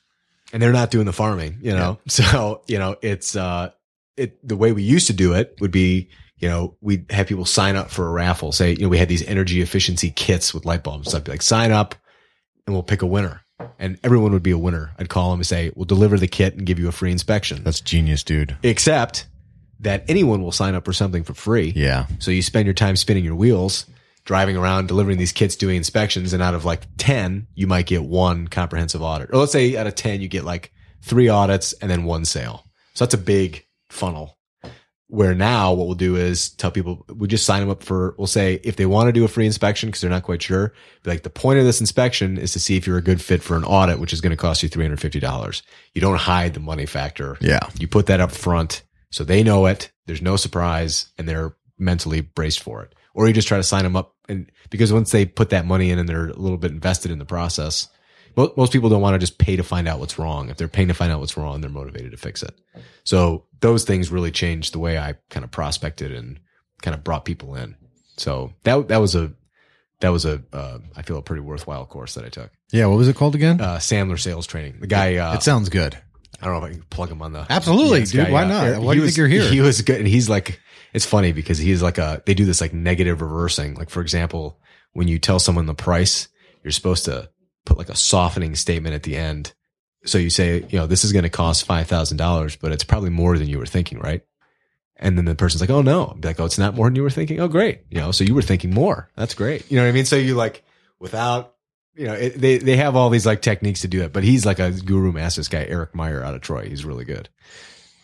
and 0.52 0.62
they're 0.62 0.72
not 0.72 0.90
doing 0.90 1.06
the 1.06 1.12
farming, 1.12 1.58
you 1.62 1.72
know? 1.72 1.98
So, 2.08 2.62
you 2.66 2.78
know, 2.78 2.96
it's, 3.02 3.36
uh, 3.36 3.70
it, 4.16 4.46
the 4.46 4.56
way 4.56 4.72
we 4.72 4.82
used 4.82 5.08
to 5.08 5.12
do 5.12 5.34
it 5.34 5.56
would 5.60 5.70
be, 5.72 6.08
you 6.38 6.48
know, 6.48 6.76
we'd 6.80 7.10
have 7.10 7.26
people 7.26 7.44
sign 7.46 7.76
up 7.76 7.90
for 7.90 8.06
a 8.06 8.10
raffle. 8.10 8.52
Say, 8.52 8.70
you 8.72 8.78
know, 8.82 8.88
we 8.88 8.98
had 8.98 9.08
these 9.08 9.22
energy 9.26 9.60
efficiency 9.62 10.10
kits 10.10 10.52
with 10.52 10.64
light 10.66 10.82
bulbs. 10.84 11.10
So 11.10 11.16
I'd 11.16 11.24
be 11.24 11.30
like, 11.32 11.40
sign 11.42 11.72
up 11.72 11.94
and 12.66 12.74
we'll 12.74 12.82
pick 12.82 13.02
a 13.02 13.06
winner. 13.06 13.42
And 13.78 13.98
everyone 14.04 14.32
would 14.32 14.42
be 14.42 14.50
a 14.50 14.58
winner. 14.58 14.92
I'd 14.98 15.08
call 15.08 15.30
them 15.30 15.40
and 15.40 15.46
say, 15.46 15.70
we'll 15.74 15.84
deliver 15.86 16.18
the 16.18 16.28
kit 16.28 16.54
and 16.54 16.66
give 16.66 16.78
you 16.78 16.88
a 16.88 16.92
free 16.92 17.10
inspection. 17.12 17.64
That's 17.64 17.80
genius, 17.80 18.22
dude. 18.22 18.56
Except 18.62 19.26
that 19.80 20.04
anyone 20.08 20.42
will 20.42 20.52
sign 20.52 20.74
up 20.74 20.84
for 20.84 20.92
something 20.92 21.22
for 21.22 21.34
free. 21.34 21.72
Yeah, 21.74 22.06
So 22.18 22.30
you 22.30 22.42
spend 22.42 22.66
your 22.66 22.74
time 22.74 22.96
spinning 22.96 23.24
your 23.24 23.34
wheels, 23.34 23.86
driving 24.24 24.56
around, 24.56 24.88
delivering 24.88 25.18
these 25.18 25.32
kits, 25.32 25.56
doing 25.56 25.76
inspections, 25.76 26.32
and 26.32 26.42
out 26.42 26.54
of 26.54 26.64
like 26.64 26.82
10, 26.98 27.46
you 27.54 27.66
might 27.66 27.86
get 27.86 28.02
one 28.02 28.48
comprehensive 28.48 29.02
audit. 29.02 29.30
Or 29.32 29.38
let's 29.38 29.52
say 29.52 29.76
out 29.76 29.86
of 29.86 29.94
10, 29.94 30.20
you 30.20 30.28
get 30.28 30.44
like 30.44 30.72
three 31.02 31.28
audits 31.28 31.72
and 31.74 31.90
then 31.90 32.04
one 32.04 32.24
sale. 32.24 32.64
So 32.94 33.04
that's 33.04 33.14
a 33.14 33.18
big 33.18 33.66
funnel. 33.90 34.38
Where 35.08 35.34
now 35.34 35.72
what 35.72 35.86
we'll 35.86 35.94
do 35.94 36.16
is 36.16 36.48
tell 36.50 36.72
people, 36.72 37.04
we 37.08 37.28
just 37.28 37.46
sign 37.46 37.60
them 37.60 37.70
up 37.70 37.84
for, 37.84 38.16
we'll 38.18 38.26
say 38.26 38.60
if 38.64 38.74
they 38.74 38.86
want 38.86 39.06
to 39.06 39.12
do 39.12 39.24
a 39.24 39.28
free 39.28 39.46
inspection 39.46 39.88
because 39.88 40.00
they're 40.00 40.10
not 40.10 40.24
quite 40.24 40.42
sure, 40.42 40.72
like 41.04 41.22
the 41.22 41.30
point 41.30 41.60
of 41.60 41.64
this 41.64 41.80
inspection 41.80 42.38
is 42.38 42.52
to 42.54 42.58
see 42.60 42.76
if 42.76 42.86
you're 42.86 42.98
a 42.98 43.02
good 43.02 43.20
fit 43.20 43.40
for 43.42 43.56
an 43.56 43.62
audit, 43.64 44.00
which 44.00 44.12
is 44.12 44.20
going 44.20 44.30
to 44.32 44.36
cost 44.36 44.64
you 44.64 44.68
$350. 44.68 45.62
You 45.94 46.00
don't 46.00 46.16
hide 46.18 46.54
the 46.54 46.60
money 46.60 46.86
factor. 46.86 47.38
yeah. 47.40 47.60
You 47.78 47.86
put 47.86 48.06
that 48.06 48.20
up 48.20 48.32
front 48.32 48.82
so 49.10 49.22
they 49.22 49.44
know 49.44 49.66
it. 49.66 49.92
There's 50.06 50.22
no 50.22 50.34
surprise 50.36 51.06
and 51.16 51.28
they're 51.28 51.54
mentally 51.78 52.20
braced 52.22 52.60
for 52.60 52.82
it. 52.82 52.92
Or 53.14 53.28
you 53.28 53.32
just 53.32 53.48
try 53.48 53.58
to 53.58 53.62
sign 53.62 53.84
them 53.84 53.96
up 53.96 54.14
and 54.28 54.50
because 54.70 54.92
once 54.92 55.12
they 55.12 55.24
put 55.24 55.50
that 55.50 55.66
money 55.66 55.90
in 55.90 56.00
and 56.00 56.08
they're 56.08 56.30
a 56.30 56.36
little 56.36 56.58
bit 56.58 56.72
invested 56.72 57.12
in 57.12 57.20
the 57.20 57.24
process, 57.24 57.88
most 58.36 58.72
people 58.72 58.88
don't 58.88 59.00
want 59.00 59.14
to 59.14 59.18
just 59.18 59.38
pay 59.38 59.56
to 59.56 59.62
find 59.62 59.88
out 59.88 59.98
what's 59.98 60.18
wrong. 60.18 60.50
If 60.50 60.56
they're 60.56 60.68
paying 60.68 60.88
to 60.88 60.94
find 60.94 61.10
out 61.10 61.20
what's 61.20 61.36
wrong, 61.36 61.60
they're 61.60 61.70
motivated 61.70 62.10
to 62.12 62.16
fix 62.18 62.42
it. 62.42 62.54
So 63.04 63.44
those 63.60 63.84
things 63.84 64.10
really 64.10 64.30
changed 64.30 64.74
the 64.74 64.78
way 64.78 64.98
I 64.98 65.14
kind 65.30 65.44
of 65.44 65.50
prospected 65.50 66.12
and 66.12 66.38
kind 66.82 66.94
of 66.94 67.02
brought 67.02 67.24
people 67.24 67.54
in. 67.54 67.76
So 68.18 68.52
that, 68.64 68.88
that 68.88 68.98
was 68.98 69.14
a, 69.14 69.32
that 70.00 70.10
was 70.10 70.24
a, 70.26 70.42
uh, 70.52 70.78
I 70.94 71.02
feel 71.02 71.16
a 71.16 71.22
pretty 71.22 71.40
worthwhile 71.40 71.86
course 71.86 72.14
that 72.14 72.24
I 72.24 72.28
took. 72.28 72.50
Yeah, 72.72 72.86
what 72.86 72.96
was 72.98 73.08
it 73.08 73.16
called 73.16 73.34
again? 73.34 73.60
Uh, 73.60 73.76
Sandler 73.76 74.18
sales 74.18 74.46
training. 74.46 74.80
The 74.80 74.86
guy, 74.86 75.16
uh, 75.16 75.34
it 75.34 75.42
sounds 75.42 75.68
good. 75.70 75.96
I 76.40 76.44
don't 76.44 76.60
know 76.60 76.66
if 76.66 76.70
I 76.70 76.74
can 76.74 76.82
plug 76.90 77.10
him 77.10 77.22
on 77.22 77.32
the 77.32 77.46
Absolutely, 77.48 78.04
dude. 78.04 78.30
Why 78.30 78.44
not? 78.44 78.82
Why 78.82 78.92
he 78.94 78.94
do 78.94 78.96
you 78.96 79.02
was- 79.02 79.10
think 79.10 79.16
you're 79.16 79.28
here? 79.28 79.42
He 79.50 79.60
was 79.62 79.80
good, 79.80 79.98
and 79.98 80.06
he's 80.08 80.28
like, 80.28 80.60
it's 80.92 81.06
funny 81.06 81.32
because 81.32 81.56
he's 81.56 81.82
like 81.82 81.96
a. 81.96 82.22
They 82.26 82.34
do 82.34 82.44
this 82.44 82.60
like 82.60 82.74
negative 82.74 83.22
reversing. 83.22 83.74
Like 83.74 83.88
for 83.88 84.02
example, 84.02 84.60
when 84.92 85.08
you 85.08 85.18
tell 85.18 85.38
someone 85.38 85.64
the 85.64 85.74
price, 85.74 86.28
you're 86.62 86.72
supposed 86.72 87.06
to 87.06 87.30
put 87.66 87.78
like 87.78 87.90
a 87.90 87.96
softening 87.96 88.54
statement 88.54 88.94
at 88.94 89.02
the 89.02 89.16
end. 89.16 89.52
So 90.06 90.18
you 90.18 90.30
say, 90.30 90.64
you 90.68 90.78
know, 90.78 90.86
this 90.86 91.04
is 91.04 91.12
going 91.12 91.24
to 91.24 91.28
cost 91.28 91.66
five 91.66 91.86
thousand 91.86 92.16
dollars, 92.16 92.56
but 92.56 92.72
it's 92.72 92.84
probably 92.84 93.10
more 93.10 93.36
than 93.36 93.48
you 93.48 93.58
were 93.58 93.66
thinking, 93.66 93.98
right? 93.98 94.22
And 94.96 95.18
then 95.18 95.26
the 95.26 95.34
person's 95.34 95.60
like, 95.60 95.68
oh 95.68 95.82
no, 95.82 96.16
be 96.18 96.28
like, 96.28 96.40
oh, 96.40 96.46
it's 96.46 96.58
not 96.58 96.74
more 96.74 96.86
than 96.86 96.96
you 96.96 97.02
were 97.02 97.10
thinking. 97.10 97.40
Oh, 97.40 97.48
great, 97.48 97.82
you 97.90 97.98
know, 97.98 98.12
so 98.12 98.24
you 98.24 98.34
were 98.34 98.42
thinking 98.42 98.72
more. 98.72 99.10
That's 99.16 99.34
great. 99.34 99.70
You 99.70 99.76
know 99.76 99.82
what 99.82 99.90
I 99.90 99.92
mean? 99.92 100.06
So 100.06 100.16
you 100.16 100.34
like 100.34 100.64
without 100.98 101.56
you 101.96 102.06
know, 102.06 102.14
it, 102.14 102.38
they 102.38 102.58
they 102.58 102.76
have 102.76 102.94
all 102.94 103.10
these 103.10 103.26
like 103.26 103.42
techniques 103.42 103.80
to 103.80 103.88
do 103.88 104.02
it, 104.02 104.12
but 104.12 104.22
he's 104.22 104.44
like 104.44 104.58
a 104.58 104.70
guru 104.70 105.12
master. 105.12 105.40
This 105.40 105.48
guy 105.48 105.64
Eric 105.64 105.94
Meyer 105.94 106.22
out 106.22 106.34
of 106.34 106.42
Troy, 106.42 106.68
he's 106.68 106.84
really 106.84 107.04
good. 107.04 107.28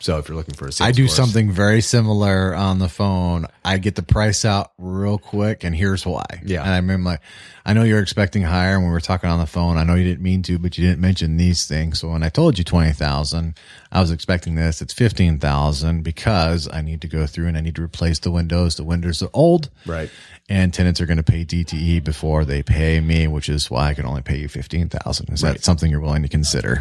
So 0.02 0.18
if 0.18 0.28
you're 0.28 0.36
looking 0.36 0.54
for 0.56 0.66
a, 0.66 0.72
I 0.80 0.90
do 0.90 1.06
something 1.06 1.52
very 1.52 1.80
similar 1.80 2.54
on 2.56 2.80
the 2.80 2.88
phone. 2.88 3.46
I 3.64 3.78
get 3.78 3.94
the 3.94 4.02
price 4.02 4.44
out 4.44 4.72
real 4.76 5.16
quick, 5.16 5.62
and 5.62 5.74
here's 5.76 6.04
why. 6.04 6.24
Yeah. 6.44 6.62
And 6.62 6.70
I 6.72 6.76
remember, 6.76 7.10
like, 7.10 7.20
I 7.64 7.72
know 7.72 7.84
you're 7.84 8.02
expecting 8.02 8.42
higher. 8.42 8.80
When 8.80 8.88
we 8.88 8.92
were 8.92 9.00
talking 9.00 9.30
on 9.30 9.38
the 9.38 9.46
phone, 9.46 9.76
I 9.76 9.84
know 9.84 9.94
you 9.94 10.02
didn't 10.02 10.24
mean 10.24 10.42
to, 10.42 10.58
but 10.58 10.76
you 10.76 10.84
didn't 10.84 11.00
mention 11.00 11.36
these 11.36 11.66
things. 11.66 12.00
So 12.00 12.08
when 12.08 12.24
I 12.24 12.30
told 12.30 12.58
you 12.58 12.64
twenty 12.64 12.92
thousand, 12.92 13.56
I 13.92 14.00
was 14.00 14.10
expecting 14.10 14.56
this. 14.56 14.82
It's 14.82 14.92
fifteen 14.92 15.38
thousand 15.38 16.02
because 16.02 16.68
I 16.72 16.80
need 16.80 17.00
to 17.02 17.08
go 17.08 17.24
through 17.28 17.46
and 17.46 17.56
I 17.56 17.60
need 17.60 17.76
to 17.76 17.82
replace 17.82 18.18
the 18.18 18.32
windows. 18.32 18.74
The 18.74 18.82
windows 18.84 19.22
are 19.22 19.30
old, 19.32 19.70
right. 19.86 20.10
and 20.48 20.74
tenants 20.74 21.00
are 21.00 21.06
going 21.06 21.18
to 21.18 21.22
pay 21.22 21.44
DTE 21.44 22.02
before 22.02 22.44
they 22.44 22.64
pay 22.64 22.98
me, 22.98 23.28
which 23.28 23.48
is 23.48 23.70
why 23.70 23.90
I 23.90 23.94
can 23.94 24.04
only 24.06 24.22
pay 24.22 24.38
you 24.38 24.48
fifteen 24.48 24.88
thousand. 24.88 25.32
Is 25.32 25.44
Right. 25.44 25.52
that 25.52 25.62
something 25.64 25.88
you're 25.92 26.00
willing 26.00 26.22
to 26.22 26.28
consider? 26.28 26.80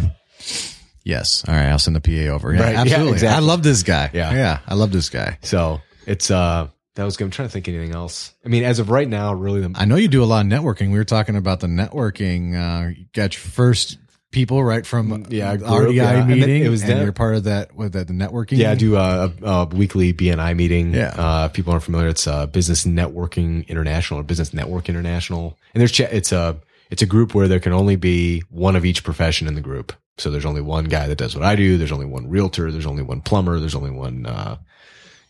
Yes. 1.03 1.44
All 1.48 1.53
right. 1.53 1.68
I'll 1.68 1.80
send 1.80 1.95
the 1.95 2.02
PA 2.02 2.34
over. 2.34 2.53
Yeah, 2.53 2.61
Right. 2.64 2.73
Yeah, 2.73 2.82
absolutely. 2.82 3.14
exactly. 3.14 3.36
I 3.44 3.48
love 3.48 3.64
this 3.64 3.84
guy. 3.84 4.10
Yeah. 4.14 4.34
Yeah. 4.34 4.60
I 4.68 4.73
love 4.76 4.91
this 4.91 5.10
guy. 5.10 5.38
So 5.41 5.82
it's 6.06 6.30
uh 6.32 6.68
that 6.95 7.06
was 7.06 7.15
good. 7.18 7.26
I'm 7.26 7.32
trying 7.32 7.48
to 7.48 7.52
think 7.53 7.68
of 7.69 7.73
anything 7.76 7.95
else. 7.95 8.34
I 8.45 8.49
mean, 8.49 8.64
as 8.64 8.80
of 8.80 8.90
right 8.90 9.07
now, 9.07 9.34
really 9.34 9.61
the 9.61 9.72
I 9.76 9.86
know 9.86 9.95
you 9.95 10.07
do 10.10 10.23
a 10.23 10.26
lot 10.26 10.45
of 10.45 10.52
networking. 10.52 10.91
We 10.91 10.98
were 10.98 11.06
talking 11.06 11.36
about 11.38 11.61
the 11.61 11.68
networking. 11.68 12.53
Uh, 12.56 12.90
you 12.90 13.06
got 13.14 13.34
your 13.34 13.41
first 13.41 13.98
people 14.32 14.64
right 14.64 14.86
from 14.86 15.26
Yeah, 15.30 15.52
the 15.56 15.57
group, 15.65 15.90
RDI 15.91 15.94
yeah. 15.95 16.26
Meeting. 16.26 16.64
it 16.65 16.69
was 16.69 16.82
and 16.82 16.91
them. 16.91 17.03
you're 17.03 17.11
part 17.14 17.36
of 17.36 17.45
that 17.45 17.76
with 17.76 17.94
that 17.94 18.07
the 18.07 18.14
networking. 18.14 18.57
yeah, 18.57 18.72
I 18.72 18.76
do 18.76 18.95
a, 18.98 19.26
a, 19.26 19.45
a 19.45 19.65
weekly 19.65 20.14
BNI 20.14 20.56
meeting. 20.56 20.94
Yeah. 20.94 21.14
Uh, 21.18 21.45
if 21.48 21.53
people 21.53 21.72
aren't 21.72 21.84
familiar, 21.84 22.10
it's 22.10 22.28
uh, 22.28 22.45
Business 22.45 22.86
Networking 22.86 23.68
International 23.68 24.19
or 24.19 24.23
Business 24.23 24.53
Network 24.53 24.90
International, 24.90 25.57
and 25.73 25.82
there's 25.82 25.98
it's 25.99 26.32
a 26.32 26.57
it's 26.90 27.02
a 27.02 27.06
group 27.06 27.34
where 27.34 27.48
there 27.48 27.60
can 27.60 27.72
only 27.73 27.95
be 27.95 28.41
one 28.49 28.76
of 28.76 28.84
each 28.86 29.03
profession 29.03 29.48
in 29.48 29.56
the 29.56 29.61
group. 29.61 29.94
So 30.18 30.30
there's 30.30 30.46
only 30.46 30.62
one 30.62 30.86
guy 30.86 31.08
that 31.08 31.18
does 31.18 31.36
what 31.36 31.46
I 31.46 31.56
do. 31.56 31.78
There's 31.78 31.92
only 31.92 32.06
one 32.06 32.30
realtor. 32.30 32.72
There's 32.72 32.86
only 32.86 33.04
one 33.04 33.22
plumber. 33.22 33.60
There's 33.60 33.76
only 33.76 33.92
one 33.92 34.26
uh, 34.26 34.58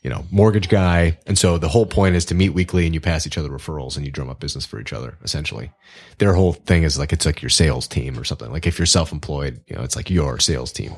you 0.03 0.09
know 0.09 0.25
mortgage 0.31 0.69
guy. 0.69 1.17
And 1.27 1.37
so 1.37 1.57
the 1.57 1.69
whole 1.69 1.85
point 1.85 2.15
is 2.15 2.25
to 2.25 2.35
meet 2.35 2.49
weekly 2.49 2.85
and 2.85 2.93
you 2.93 2.99
pass 2.99 3.25
each 3.25 3.37
other 3.37 3.49
referrals 3.49 3.95
and 3.95 4.05
you 4.05 4.11
drum 4.11 4.29
up 4.29 4.39
business 4.39 4.65
for 4.65 4.79
each 4.79 4.93
other. 4.93 5.17
Essentially, 5.23 5.71
their 6.17 6.33
whole 6.33 6.53
thing 6.53 6.83
is 6.83 6.97
like 6.99 7.13
it's 7.13 7.25
like 7.25 7.41
your 7.41 7.49
sales 7.49 7.87
team 7.87 8.19
or 8.19 8.23
something. 8.23 8.51
Like 8.51 8.67
if 8.67 8.79
you're 8.79 8.85
self-employed, 8.85 9.61
you 9.67 9.75
know, 9.75 9.83
it's 9.83 9.95
like 9.95 10.09
your 10.09 10.39
sales 10.39 10.71
team 10.71 10.95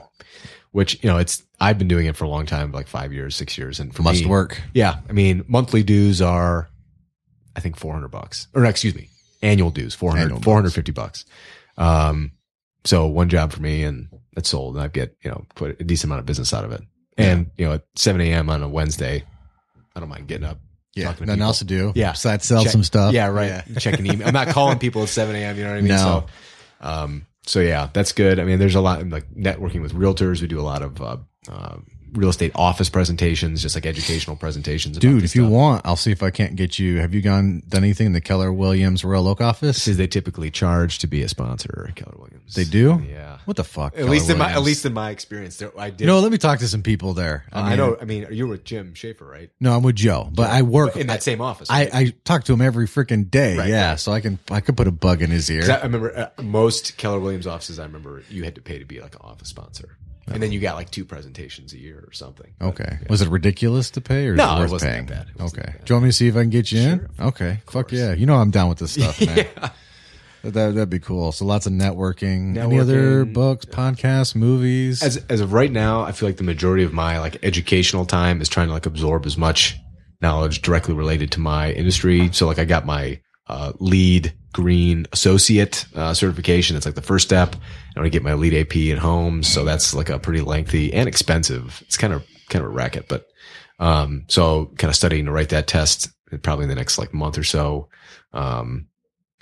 which 0.74 1.02
you 1.04 1.10
know 1.10 1.18
it's 1.18 1.44
I've 1.60 1.78
been 1.78 1.88
doing 1.88 2.08
it 2.08 2.18
for 2.18 2.26
a 2.26 2.28
long 2.28 2.46
time, 2.46 2.72
like 2.72 2.88
five 2.88 3.14
years, 3.14 3.36
six 3.36 3.58
years, 3.58 3.80
and 3.80 3.96
for 3.96 4.02
Must 4.02 4.24
me, 4.24 4.28
work. 4.28 4.62
Yeah, 4.74 5.00
I 5.08 5.14
mean 5.14 5.46
monthly 5.48 5.84
dues 5.84 6.22
are 6.22 6.68
I 7.56 7.62
think 7.62 7.78
400 7.78 8.10
bucks 8.10 8.48
or 8.54 8.66
excuse 8.66 8.94
me, 8.96 9.08
annual 9.42 9.70
dues, 9.70 9.96
400, 9.96 10.22
Annual 10.24 10.40
dues. 10.40 10.46
450 10.46 10.92
bucks. 10.92 11.26
Um, 11.78 12.32
so 12.86 13.08
one 13.08 13.30
job 13.30 13.52
for 13.52 13.62
me 13.62 13.84
and 13.84 14.08
it's 14.36 14.50
sold 14.50 14.76
and 14.76 14.84
I 14.84 14.88
get, 14.88 15.16
you 15.24 15.32
know, 15.32 15.46
put 15.56 15.80
a 15.80 15.84
decent 15.84 16.10
amount 16.10 16.20
of 16.20 16.26
business 16.26 16.54
out 16.54 16.66
of 16.66 16.72
it. 16.72 16.82
And, 17.18 17.52
you 17.58 17.66
know, 17.66 17.74
at 17.74 17.84
7 17.96 18.20
a.m. 18.22 18.50
on 18.50 18.64
a 18.64 18.68
Wednesday, 18.68 19.24
I 19.96 20.00
don't 20.00 20.10
mind 20.10 20.28
getting 20.28 20.46
up. 20.46 20.60
Yeah, 20.96 21.06
nothing 21.06 21.28
people. 21.28 21.44
else 21.44 21.60
to 21.60 21.66
do. 21.66 21.92
Yeah. 21.96 22.12
besides 22.12 22.46
sell 22.46 22.64
Check- 22.64 22.72
some 22.72 22.84
stuff. 22.84 23.14
Yeah, 23.14 23.28
right. 23.28 23.64
Checking 23.80 24.06
email. 24.06 24.28
I'm 24.28 24.34
not 24.34 24.48
calling 24.50 24.80
people 24.80 25.04
at 25.04 25.10
7 25.10 25.36
a.m. 25.36 25.58
You 25.58 25.64
know 25.64 25.70
what 25.70 25.78
I 25.78 25.82
mean? 25.82 25.88
No. 25.90 25.98
So, 25.98 26.26
um, 26.88 27.26
so 27.46 27.60
yeah, 27.60 27.90
that's 27.94 28.12
good. 28.12 28.40
I 28.40 28.44
mean, 28.44 28.60
there's 28.60 28.76
a 28.76 28.82
lot 28.82 29.08
like 29.08 29.30
networking 29.34 29.82
with 29.82 29.94
realtors. 29.94 30.42
We 30.42 30.48
do 30.48 30.60
a 30.60 30.62
lot 30.62 30.82
of, 30.82 31.02
uh, 31.02 31.18
uh, 31.50 31.78
real 32.14 32.30
estate 32.30 32.52
office 32.56 32.90
presentations, 32.90 33.61
just 33.61 33.76
like 33.76 33.85
educational 33.85 34.35
presentations. 34.35 34.98
Dude, 34.98 35.23
this 35.23 35.31
if 35.31 35.35
you 35.35 35.48
want, 35.48 35.85
I'll 35.85 35.95
see 35.95 36.11
if 36.11 36.23
I 36.23 36.30
can't 36.30 36.56
get 36.56 36.80
you. 36.80 36.99
Have 36.99 37.14
you 37.14 37.22
gone 37.22 37.64
done 37.68 37.84
anything 37.84 38.07
in 38.07 38.14
the 38.14 38.22
Keller 38.22 38.52
Williams 38.52 39.03
Royal 39.03 39.27
Oak 39.27 39.41
office? 39.41 39.81
Says 39.84 39.98
they 39.98 40.07
typically 40.07 40.52
charge 40.52 40.99
to 40.99 41.07
be 41.07 41.22
a 41.22 41.30
sponsor, 41.30 41.88
at 41.90 41.95
Keller 41.95 42.15
Williams. 42.18 42.53
They 42.56 42.64
do. 42.64 43.03
Yeah. 43.07 43.40
What 43.45 43.57
the 43.57 43.64
fuck? 43.64 43.94
At 43.94 43.99
Keller 43.99 44.11
least 44.11 44.30
in 44.30 44.38
my, 44.38 44.52
at 44.52 44.61
least 44.61 44.85
in 44.85 44.94
my 44.94 45.11
experience, 45.11 45.57
there, 45.57 45.72
I 45.77 45.90
did. 45.90 46.02
You 46.02 46.07
know, 46.07 46.19
let 46.19 46.31
me 46.31 46.38
talk 46.38 46.60
to 46.60 46.68
some 46.68 46.84
people 46.84 47.14
there. 47.14 47.45
I, 47.52 47.69
mean, 47.69 47.77
know. 47.77 47.98
I 47.99 48.06
mean, 48.06 48.27
you're 48.31 48.48
with 48.48 48.64
Jim 48.64 48.94
Schaefer, 48.94 49.26
right? 49.26 49.49
No, 49.60 49.76
I'm 49.76 49.84
with 49.84 49.95
Joe, 49.95 50.30
but 50.34 50.49
I 50.49 50.61
work 50.61 50.95
In 50.95 51.07
that 51.07 51.23
same 51.23 51.41
office. 51.41 51.69
I, 51.69 51.85
right? 51.85 51.95
I 51.95 52.14
talk 52.23 52.44
to 52.45 52.53
him 52.53 52.61
every 52.61 52.88
freaking 52.88 53.30
day. 53.30 53.57
Right, 53.57 53.69
yeah, 53.69 53.90
right. 53.91 53.99
so 53.99 54.11
I 54.11 54.22
can 54.22 54.40
I 54.49 54.61
could 54.61 54.77
put 54.77 54.88
a 54.88 54.91
bug 54.91 55.22
in 55.22 55.30
his 55.30 55.49
ear. 55.49 55.69
I 55.69 55.84
remember 55.84 56.18
uh, 56.18 56.41
most 56.41 56.98
Keller 56.98 57.19
Williams 57.19 57.48
offices. 57.48 57.80
I 57.80 57.84
remember 57.84 58.23
you 58.30 58.44
had 58.44 58.56
to 58.56 58.61
pay 58.61 58.80
to 58.80 58.85
be 58.85 59.02
like 59.02 59.15
an 59.15 59.22
office 59.23 59.49
sponsor, 59.49 59.98
and 60.28 60.41
then 60.41 60.52
you 60.52 60.60
got 60.60 60.76
like 60.76 60.90
two 60.90 61.06
presentations 61.06 61.74
a 61.74 61.78
year 61.80 62.04
or 62.08 62.12
something. 62.14 62.54
Okay. 62.62 62.98
yeah. 63.02 63.08
Was 63.10 63.22
it 63.22 63.30
ridiculous 63.30 63.91
to 63.91 64.02
pay 64.02 64.28
or 64.28 64.36
No, 64.36 64.62
it 64.62 64.66
it 64.66 64.72
wasn't 64.72 65.08
that 65.08 65.16
bad. 65.28 65.41
Wasn't 65.41 65.60
okay. 65.60 65.72
that 65.72 65.78
bad. 65.80 65.86
Do 65.86 65.94
you 65.94 65.95
want 65.95 66.04
me 66.04 66.10
to 66.10 66.14
see 66.14 66.28
if 66.28 66.36
I 66.36 66.41
can 66.41 66.50
get 66.50 66.72
you 66.72 66.80
in? 66.82 67.10
Okay. 67.20 67.60
Fuck 67.68 67.91
yeah. 67.91 68.14
You 68.14 68.26
know 68.26 68.36
I'm 68.36 68.52
down 68.52 68.70
with 68.70 68.78
this 68.80 68.91
stuff, 68.94 69.20
man. 69.22 69.45
That, 70.44 70.76
that'd 70.76 70.90
be 70.90 71.00
cool. 71.00 71.32
So 71.32 71.45
lots 71.45 71.68
of 71.68 71.74
networking. 71.74 72.58
Any 72.58 72.78
other 72.80 73.26
Networking. 73.26 73.34
books, 73.34 73.66
podcasts, 73.66 74.36
movies? 74.36 75.02
as 75.02 75.18
as 75.30 75.40
of 75.40 75.54
right 75.54 75.72
now, 75.72 76.02
I 76.02 76.12
feel 76.12 76.28
like 76.28 76.36
the 76.38 76.44
majority 76.44 76.84
of 76.84 76.91
my 76.91 77.20
like 77.20 77.38
educational 77.45 78.06
time 78.06 78.41
is 78.41 78.50
trying 78.50 78.68
to 78.68 78.74
like 78.74 78.86
absorb 78.86 79.26
as 79.26 79.38
much 79.38 79.78
knowledge 80.22 80.62
directly 80.62 80.94
related 80.95 81.32
to 81.34 81.40
my 81.40 81.72
industry. 81.72 82.30
So 82.34 82.45
like 82.45 82.60
I 82.60 82.66
got 82.66 82.86
my 82.86 83.22
uh, 83.48 83.72
LEED 83.80 84.34
green 84.54 85.08
associate 85.12 85.86
uh, 85.96 86.14
certification. 86.14 86.78
It's 86.78 86.86
like 86.86 86.96
the 86.96 87.02
first 87.02 87.28
step. 87.28 87.56
I 87.96 88.00
want 88.00 88.06
to 88.06 88.10
get 88.10 88.24
my 88.24 88.34
LEED 88.34 88.54
AP 88.54 88.76
in 88.76 88.98
homes. 88.98 89.48
So 89.48 89.66
that's 89.66 89.94
like 89.94 90.10
a 90.10 90.20
pretty 90.20 90.42
lengthy 90.42 90.94
and 90.94 91.08
expensive. 91.08 91.84
It's 91.86 91.98
kind 91.98 92.14
of 92.14 92.26
kind 92.50 92.64
of 92.64 92.72
a 92.72 92.74
racket, 92.74 93.08
but 93.08 93.28
um, 93.80 94.26
so 94.28 94.68
kind 94.78 94.90
of 94.90 94.96
studying 94.96 95.26
to 95.26 95.32
write 95.32 95.50
that 95.50 95.68
test 95.68 96.10
probably 96.42 96.64
in 96.64 96.70
the 96.70 96.76
next 96.76 96.98
like 96.98 97.14
month 97.14 97.38
or 97.38 97.44
so. 97.44 97.90
Um, 98.32 98.88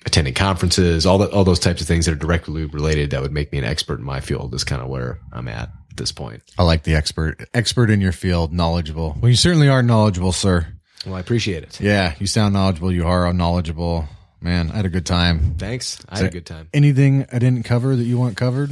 attending 0.05 0.33
conferences, 0.33 1.05
all 1.05 1.19
that, 1.19 1.31
all 1.31 1.43
those 1.43 1.59
types 1.59 1.81
of 1.81 1.87
things 1.87 2.05
that 2.05 2.13
are 2.13 2.15
directly 2.15 2.65
related 2.65 3.11
that 3.11 3.21
would 3.21 3.31
make 3.31 3.51
me 3.51 3.59
an 3.59 3.63
expert 3.63 3.99
in 3.99 4.05
my 4.05 4.19
field 4.19 4.53
is 4.55 4.63
kind 4.63 4.81
of 4.81 4.87
where 4.87 5.19
I'm 5.31 5.47
at 5.47 5.69
at 5.91 5.97
this 5.97 6.11
point. 6.11 6.41
I 6.57 6.63
like 6.63 6.83
the 6.83 6.95
expert, 6.95 7.47
expert 7.53 7.89
in 7.89 8.01
your 8.01 8.11
field, 8.11 8.51
knowledgeable. 8.51 9.15
Well, 9.21 9.29
you 9.29 9.35
certainly 9.35 9.69
are 9.69 9.83
knowledgeable, 9.83 10.31
sir. 10.31 10.67
Well, 11.05 11.15
I 11.15 11.19
appreciate 11.19 11.63
it. 11.63 11.79
Yeah, 11.79 12.15
you 12.19 12.27
sound 12.27 12.53
knowledgeable. 12.53 12.91
You 12.91 13.05
are 13.05 13.31
knowledgeable. 13.33 14.07
Man, 14.41 14.71
I 14.71 14.75
had 14.77 14.85
a 14.85 14.89
good 14.89 15.05
time. 15.05 15.55
Thanks. 15.57 16.03
I 16.09 16.17
had 16.17 16.27
a 16.27 16.29
good 16.31 16.45
time. 16.45 16.67
Anything 16.73 17.27
I 17.31 17.39
didn't 17.39 17.63
cover 17.63 17.95
that 17.95 18.03
you 18.03 18.17
want 18.17 18.37
covered? 18.37 18.71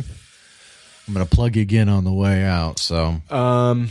I'm 1.08 1.14
going 1.14 1.26
to 1.26 1.36
plug 1.36 1.56
you 1.56 1.62
again 1.62 1.90
on 1.90 2.04
the 2.04 2.14
way 2.14 2.44
out. 2.44 2.80
So, 2.80 3.22
Um, 3.30 3.90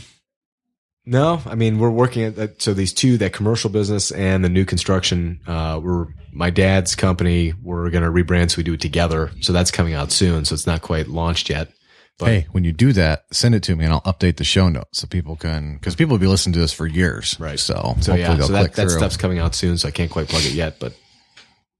no, 1.06 1.40
I 1.46 1.54
mean 1.54 1.78
we're 1.78 1.90
working 1.90 2.24
at 2.24 2.36
that. 2.36 2.60
So 2.62 2.74
these 2.74 2.92
two, 2.92 3.16
that 3.18 3.32
commercial 3.32 3.70
business 3.70 4.10
and 4.10 4.44
the 4.44 4.48
new 4.48 4.64
construction, 4.64 5.40
uh, 5.46 5.80
we're 5.82 6.06
my 6.32 6.50
dad's 6.50 6.94
company. 6.94 7.54
We're 7.62 7.88
going 7.90 8.04
to 8.04 8.10
rebrand, 8.10 8.50
so 8.50 8.58
we 8.58 8.62
do 8.62 8.74
it 8.74 8.80
together. 8.80 9.30
So 9.40 9.52
that's 9.52 9.70
coming 9.70 9.94
out 9.94 10.12
soon. 10.12 10.44
So 10.44 10.54
it's 10.54 10.66
not 10.66 10.82
quite 10.82 11.08
launched 11.08 11.48
yet. 11.48 11.70
But 12.18 12.26
hey, 12.26 12.46
when 12.50 12.64
you 12.64 12.72
do 12.72 12.92
that, 12.94 13.24
send 13.32 13.54
it 13.54 13.62
to 13.64 13.76
me 13.76 13.84
and 13.84 13.94
I'll 13.94 14.02
update 14.02 14.36
the 14.36 14.44
show 14.44 14.68
notes 14.68 14.98
so 14.98 15.06
people 15.06 15.36
can, 15.36 15.74
because 15.74 15.94
people 15.94 16.14
will 16.14 16.18
be 16.18 16.26
listening 16.26 16.52
to 16.54 16.58
this 16.58 16.72
for 16.72 16.86
years. 16.86 17.36
Right. 17.38 17.58
So, 17.58 17.74
so 17.74 17.80
hopefully 17.80 18.20
yeah, 18.20 18.34
they'll 18.34 18.46
so 18.48 18.52
that, 18.54 18.58
click 18.60 18.72
that 18.74 18.82
through. 18.88 18.98
stuff's 18.98 19.16
coming 19.16 19.38
out 19.38 19.54
soon. 19.54 19.78
So 19.78 19.86
I 19.88 19.92
can't 19.92 20.10
quite 20.10 20.28
plug 20.28 20.44
it 20.44 20.52
yet, 20.52 20.78
but 20.80 20.94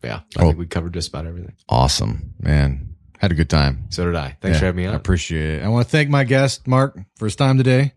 yeah, 0.03 0.21
I 0.37 0.43
Oh. 0.43 0.47
think 0.49 0.59
we 0.59 0.67
covered 0.67 0.95
just 0.95 1.09
about 1.09 1.27
everything. 1.27 1.55
Awesome, 1.69 2.35
man. 2.41 2.95
Had 3.19 3.33
a 3.33 3.35
good 3.35 3.51
time. 3.51 3.87
So 3.91 4.05
did 4.05 4.15
I. 4.15 4.37
Thanks 4.41 4.57
Yeah, 4.57 4.61
for 4.61 4.65
having 4.67 4.83
me 4.83 4.87
on. 4.87 4.95
I 4.95 4.97
appreciate 4.97 5.61
it. 5.61 5.65
I 5.65 5.69
want 5.69 5.87
to 5.87 5.91
thank 5.91 6.09
my 6.09 6.23
guest, 6.25 6.67
Mark, 6.69 6.97
for 7.17 7.25
his 7.27 7.35
time 7.37 7.59
today. 7.59 7.93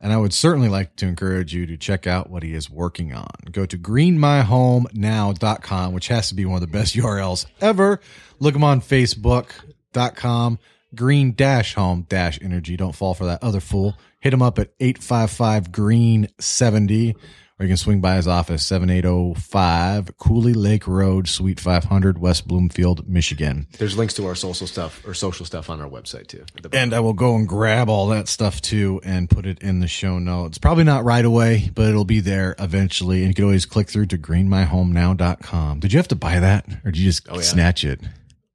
And 0.00 0.12
I 0.12 0.16
would 0.16 0.34
certainly 0.34 0.68
like 0.68 0.96
to 0.96 1.06
encourage 1.06 1.54
you 1.54 1.64
to 1.66 1.76
check 1.76 2.08
out 2.08 2.28
what 2.28 2.42
he 2.42 2.54
is 2.54 2.68
working 2.68 3.14
on. 3.14 3.28
Go 3.52 3.64
to 3.66 3.78
greenmyhomenow.com, 3.78 5.92
which 5.92 6.08
has 6.08 6.28
to 6.28 6.34
be 6.34 6.44
one 6.44 6.56
of 6.56 6.60
the 6.60 6.66
best 6.66 6.94
URLs 6.96 7.46
ever. 7.60 8.00
Look 8.40 8.56
him 8.56 8.64
on 8.64 8.80
facebook.com, 8.80 10.58
green 10.94 11.32
dash 11.34 11.74
home 11.74 12.06
dash 12.08 12.38
energy. 12.42 12.76
Don't 12.76 12.94
fall 12.94 13.14
for 13.14 13.24
that 13.26 13.42
other 13.42 13.60
fool. 13.60 13.96
Hit 14.20 14.32
him 14.34 14.42
up 14.42 14.58
at 14.58 14.72
855 14.80 15.72
green 15.72 16.28
70 16.38 17.16
or 17.62 17.64
you 17.66 17.68
can 17.70 17.76
swing 17.76 18.00
by 18.00 18.16
his 18.16 18.26
office, 18.26 18.66
7805 18.66 20.18
Cooley 20.18 20.52
Lake 20.52 20.88
Road, 20.88 21.28
Suite 21.28 21.60
500, 21.60 22.18
West 22.18 22.48
Bloomfield, 22.48 23.08
Michigan. 23.08 23.68
There's 23.78 23.96
links 23.96 24.14
to 24.14 24.26
our 24.26 24.34
social 24.34 24.66
stuff 24.66 25.00
or 25.06 25.14
social 25.14 25.46
stuff 25.46 25.70
on 25.70 25.80
our 25.80 25.88
website 25.88 26.26
too. 26.26 26.44
at 26.56 26.62
the 26.64 26.68
bottom. 26.68 26.82
And 26.82 26.92
I 26.94 26.98
will 26.98 27.12
go 27.12 27.36
and 27.36 27.46
grab 27.46 27.88
all 27.88 28.08
that 28.08 28.26
stuff 28.26 28.60
too 28.60 29.00
and 29.04 29.30
put 29.30 29.46
it 29.46 29.60
in 29.62 29.78
the 29.78 29.86
show 29.86 30.18
notes. 30.18 30.58
Probably 30.58 30.82
not 30.82 31.04
right 31.04 31.24
away, 31.24 31.70
but 31.72 31.88
it'll 31.88 32.04
be 32.04 32.18
there 32.18 32.56
eventually. 32.58 33.20
And 33.20 33.28
you 33.28 33.34
can 33.34 33.44
always 33.44 33.64
click 33.64 33.88
through 33.88 34.06
to 34.06 34.18
greenmyhomenow.com. 34.18 35.78
Did 35.80 35.92
you 35.92 35.98
have 35.98 36.08
to 36.08 36.16
buy 36.16 36.40
that 36.40 36.66
or 36.84 36.90
did 36.90 36.98
you 36.98 37.04
just 37.04 37.28
Oh, 37.30 37.36
yeah. 37.36 37.42
snatch 37.42 37.84
it? 37.84 38.00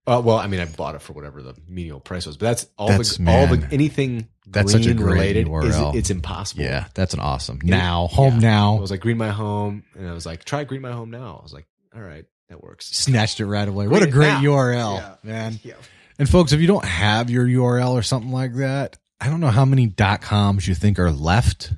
Uh, 0.08 0.22
well, 0.24 0.38
I 0.38 0.48
mean, 0.48 0.60
I 0.62 0.66
bought 0.66 0.96
it 0.96 1.02
for 1.02 1.12
whatever 1.14 1.42
the 1.44 1.54
menial 1.68 2.00
price 2.00 2.26
was, 2.26 2.38
but 2.38 2.46
that's 2.48 2.68
all 2.78 2.88
That's- 2.88 3.18
the 3.18 3.30
all 3.30 3.48
the 3.48 3.68
anything 3.72 4.30
That's 4.48 4.72
such 4.72 4.86
a 4.86 4.94
green 4.94 4.98
great 4.98 5.14
related 5.14 5.48
URL. 5.48 5.94
is 5.94 6.00
it's 6.00 6.10
impossible. 6.10 6.64
Yeah, 6.64 6.86
that's 6.94 7.14
an 7.14 7.20
awesome. 7.20 7.60
Now, 7.64 8.08
home 8.08 8.36
Yeah. 8.36 8.40
now. 8.52 8.78
I 8.78 8.80
was 8.80 8.92
like 8.92 9.02
Green 9.02 9.18
My 9.18 9.30
Home, 9.30 9.84
and 9.98 10.08
I 10.08 10.14
was 10.14 10.26
like, 10.26 10.46
try 10.46 10.64
Green 10.64 10.82
My 10.82 10.94
Home 10.94 11.12
now. 11.12 11.38
I 11.40 11.44
was 11.44 11.52
like, 11.54 11.68
all 11.94 12.02
right, 12.02 12.24
that 12.50 12.64
works. 12.64 12.88
Snatched 12.88 13.40
it 13.42 13.46
right 13.48 13.68
away. 13.68 13.88
What 13.88 14.02
a 14.02 14.08
great 14.08 14.28
now. 14.28 14.42
URL, 14.42 14.96
Yeah. 14.96 15.16
man. 15.24 15.60
Yeah. 15.64 15.74
And 16.20 16.28
folks, 16.30 16.52
if 16.54 16.62
you 16.62 16.68
don't 16.68 16.86
have 16.86 17.30
your 17.30 17.46
URL 17.46 17.92
or 17.92 18.02
something 18.02 18.32
like 18.32 18.56
that, 18.56 18.98
I 19.20 19.28
don't 19.30 19.40
know 19.42 19.50
how 19.52 19.66
many 19.66 19.86
dot 19.88 20.22
coms 20.22 20.68
you 20.68 20.74
think 20.74 20.98
are 21.00 21.12
left. 21.12 21.74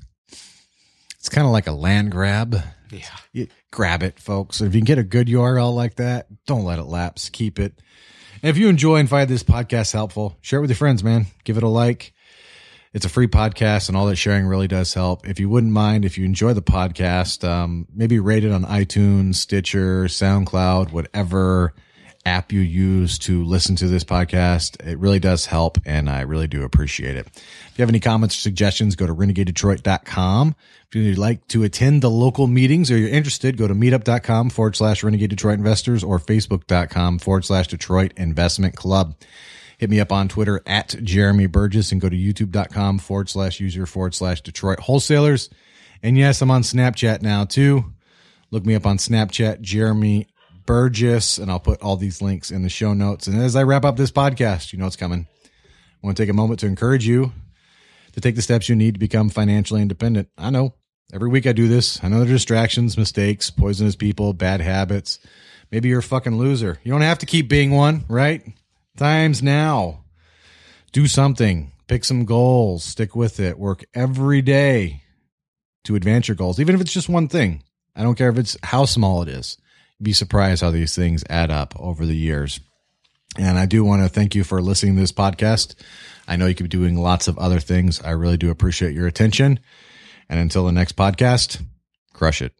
It's 1.18 1.28
kind 1.28 1.46
of 1.46 1.52
like 1.52 1.66
a 1.66 1.72
land 1.72 2.12
grab. 2.12 2.56
Yeah. 2.90 3.02
you 3.32 3.48
grab 3.70 4.02
it, 4.02 4.18
folks. 4.18 4.60
If 4.60 4.74
you 4.74 4.80
can 4.80 4.84
get 4.86 4.98
a 4.98 5.02
good 5.04 5.28
URL 5.28 5.74
like 5.74 5.96
that, 5.96 6.26
don't 6.46 6.64
let 6.64 6.78
it 6.78 6.84
lapse. 6.84 7.28
Keep 7.28 7.58
it. 7.58 7.80
And 8.42 8.50
if 8.50 8.56
you 8.56 8.68
enjoy 8.68 8.96
and 8.96 9.08
find 9.08 9.28
this 9.28 9.42
podcast 9.42 9.92
helpful, 9.92 10.36
share 10.40 10.58
it 10.58 10.62
with 10.62 10.70
your 10.70 10.76
friends, 10.76 11.04
man. 11.04 11.26
Give 11.44 11.56
it 11.56 11.62
a 11.62 11.68
like. 11.68 12.12
It's 12.92 13.04
a 13.04 13.08
free 13.10 13.28
podcast, 13.28 13.88
and 13.88 13.96
all 13.96 14.06
that 14.06 14.16
sharing 14.16 14.46
really 14.46 14.66
does 14.66 14.94
help. 14.94 15.28
If 15.28 15.38
you 15.38 15.48
wouldn't 15.48 15.72
mind, 15.72 16.04
if 16.04 16.18
you 16.18 16.24
enjoy 16.24 16.54
the 16.54 16.62
podcast, 16.62 17.46
um, 17.48 17.86
maybe 17.94 18.18
rate 18.18 18.44
it 18.44 18.50
on 18.50 18.64
iTunes, 18.64 19.36
Stitcher, 19.36 20.06
SoundCloud, 20.06 20.90
whatever 20.90 21.74
app 22.30 22.52
you 22.52 22.60
use 22.60 23.18
to 23.18 23.44
listen 23.44 23.74
to 23.76 23.88
this 23.88 24.04
podcast. 24.04 24.80
It 24.86 24.98
really 24.98 25.18
does 25.18 25.46
help, 25.46 25.78
and 25.84 26.08
I 26.08 26.20
really 26.20 26.46
do 26.46 26.62
appreciate 26.62 27.16
it. 27.16 27.26
If 27.26 27.72
you 27.76 27.82
have 27.82 27.88
any 27.88 27.98
comments 27.98 28.36
or 28.36 28.40
suggestions, 28.40 28.94
go 28.94 29.06
to 29.06 29.14
renegadedetroit.com. 29.14 30.54
If 30.88 30.94
you'd 30.94 31.18
like 31.18 31.46
to 31.48 31.64
attend 31.64 32.02
the 32.02 32.10
local 32.10 32.46
meetings 32.46 32.90
or 32.90 32.96
you're 32.96 33.08
interested, 33.08 33.56
go 33.56 33.66
to 33.66 33.74
meetup.com 33.74 34.50
forward 34.50 34.76
slash 34.76 35.02
renegade 35.02 35.30
Detroit 35.30 35.58
investors 35.58 36.04
or 36.04 36.20
facebook.com 36.20 37.18
forward 37.18 37.44
slash 37.44 37.66
Detroit 37.66 38.12
investment 38.16 38.76
club. 38.76 39.16
Hit 39.78 39.90
me 39.90 39.98
up 39.98 40.12
on 40.12 40.28
Twitter 40.28 40.62
at 40.66 40.94
Jeremy 41.02 41.46
Burgess 41.46 41.90
and 41.90 42.00
go 42.00 42.08
to 42.08 42.16
youtube.com 42.16 42.98
forward 42.98 43.28
slash 43.28 43.60
user 43.60 43.86
forward 43.86 44.14
slash 44.14 44.40
Detroit 44.40 44.78
wholesalers. 44.78 45.50
And 46.02 46.16
yes, 46.16 46.42
I'm 46.42 46.50
on 46.50 46.62
Snapchat 46.62 47.22
now 47.22 47.44
too. 47.44 47.92
Look 48.52 48.66
me 48.66 48.74
up 48.74 48.86
on 48.86 48.98
Snapchat, 48.98 49.60
Jeremy 49.60 50.26
Burgess, 50.70 51.36
and 51.38 51.50
I'll 51.50 51.58
put 51.58 51.82
all 51.82 51.96
these 51.96 52.22
links 52.22 52.52
in 52.52 52.62
the 52.62 52.68
show 52.68 52.94
notes. 52.94 53.26
And 53.26 53.36
as 53.42 53.56
I 53.56 53.64
wrap 53.64 53.84
up 53.84 53.96
this 53.96 54.12
podcast, 54.12 54.72
you 54.72 54.78
know 54.78 54.86
it's 54.86 54.94
coming. 54.94 55.26
I 55.44 56.06
want 56.06 56.16
to 56.16 56.22
take 56.22 56.30
a 56.30 56.32
moment 56.32 56.60
to 56.60 56.66
encourage 56.66 57.04
you 57.04 57.32
to 58.12 58.20
take 58.20 58.36
the 58.36 58.40
steps 58.40 58.68
you 58.68 58.76
need 58.76 58.94
to 58.94 59.00
become 59.00 59.30
financially 59.30 59.82
independent. 59.82 60.28
I 60.38 60.50
know 60.50 60.74
every 61.12 61.28
week 61.28 61.48
I 61.48 61.52
do 61.54 61.66
this. 61.66 61.98
I 62.04 62.08
know 62.08 62.20
there 62.20 62.28
are 62.28 62.32
distractions, 62.32 62.96
mistakes, 62.96 63.50
poisonous 63.50 63.96
people, 63.96 64.32
bad 64.32 64.60
habits. 64.60 65.18
Maybe 65.72 65.88
you're 65.88 65.98
a 65.98 66.04
fucking 66.04 66.38
loser. 66.38 66.78
You 66.84 66.92
don't 66.92 67.00
have 67.00 67.18
to 67.18 67.26
keep 67.26 67.48
being 67.48 67.72
one, 67.72 68.04
right? 68.08 68.40
Times 68.96 69.42
now. 69.42 70.04
Do 70.92 71.08
something. 71.08 71.72
Pick 71.88 72.04
some 72.04 72.24
goals. 72.24 72.84
Stick 72.84 73.16
with 73.16 73.40
it. 73.40 73.58
Work 73.58 73.86
every 73.92 74.40
day 74.40 75.02
to 75.82 75.96
advance 75.96 76.28
your 76.28 76.36
goals, 76.36 76.60
even 76.60 76.76
if 76.76 76.80
it's 76.80 76.92
just 76.92 77.08
one 77.08 77.26
thing. 77.26 77.64
I 77.96 78.04
don't 78.04 78.14
care 78.14 78.30
if 78.30 78.38
it's 78.38 78.56
how 78.62 78.84
small 78.84 79.22
it 79.22 79.28
is. 79.28 79.58
Be 80.02 80.12
surprised 80.12 80.62
how 80.62 80.70
these 80.70 80.94
things 80.94 81.24
add 81.28 81.50
up 81.50 81.74
over 81.78 82.06
the 82.06 82.16
years. 82.16 82.60
And 83.38 83.58
I 83.58 83.66
do 83.66 83.84
want 83.84 84.02
to 84.02 84.08
thank 84.08 84.34
you 84.34 84.44
for 84.44 84.60
listening 84.60 84.94
to 84.94 85.00
this 85.00 85.12
podcast. 85.12 85.74
I 86.26 86.36
know 86.36 86.46
you 86.46 86.54
could 86.54 86.64
be 86.64 86.76
doing 86.76 86.96
lots 86.96 87.28
of 87.28 87.38
other 87.38 87.60
things. 87.60 88.00
I 88.02 88.10
really 88.10 88.36
do 88.36 88.50
appreciate 88.50 88.94
your 88.94 89.06
attention. 89.06 89.60
And 90.28 90.40
until 90.40 90.64
the 90.64 90.72
next 90.72 90.96
podcast, 90.96 91.62
crush 92.12 92.42
it. 92.42 92.59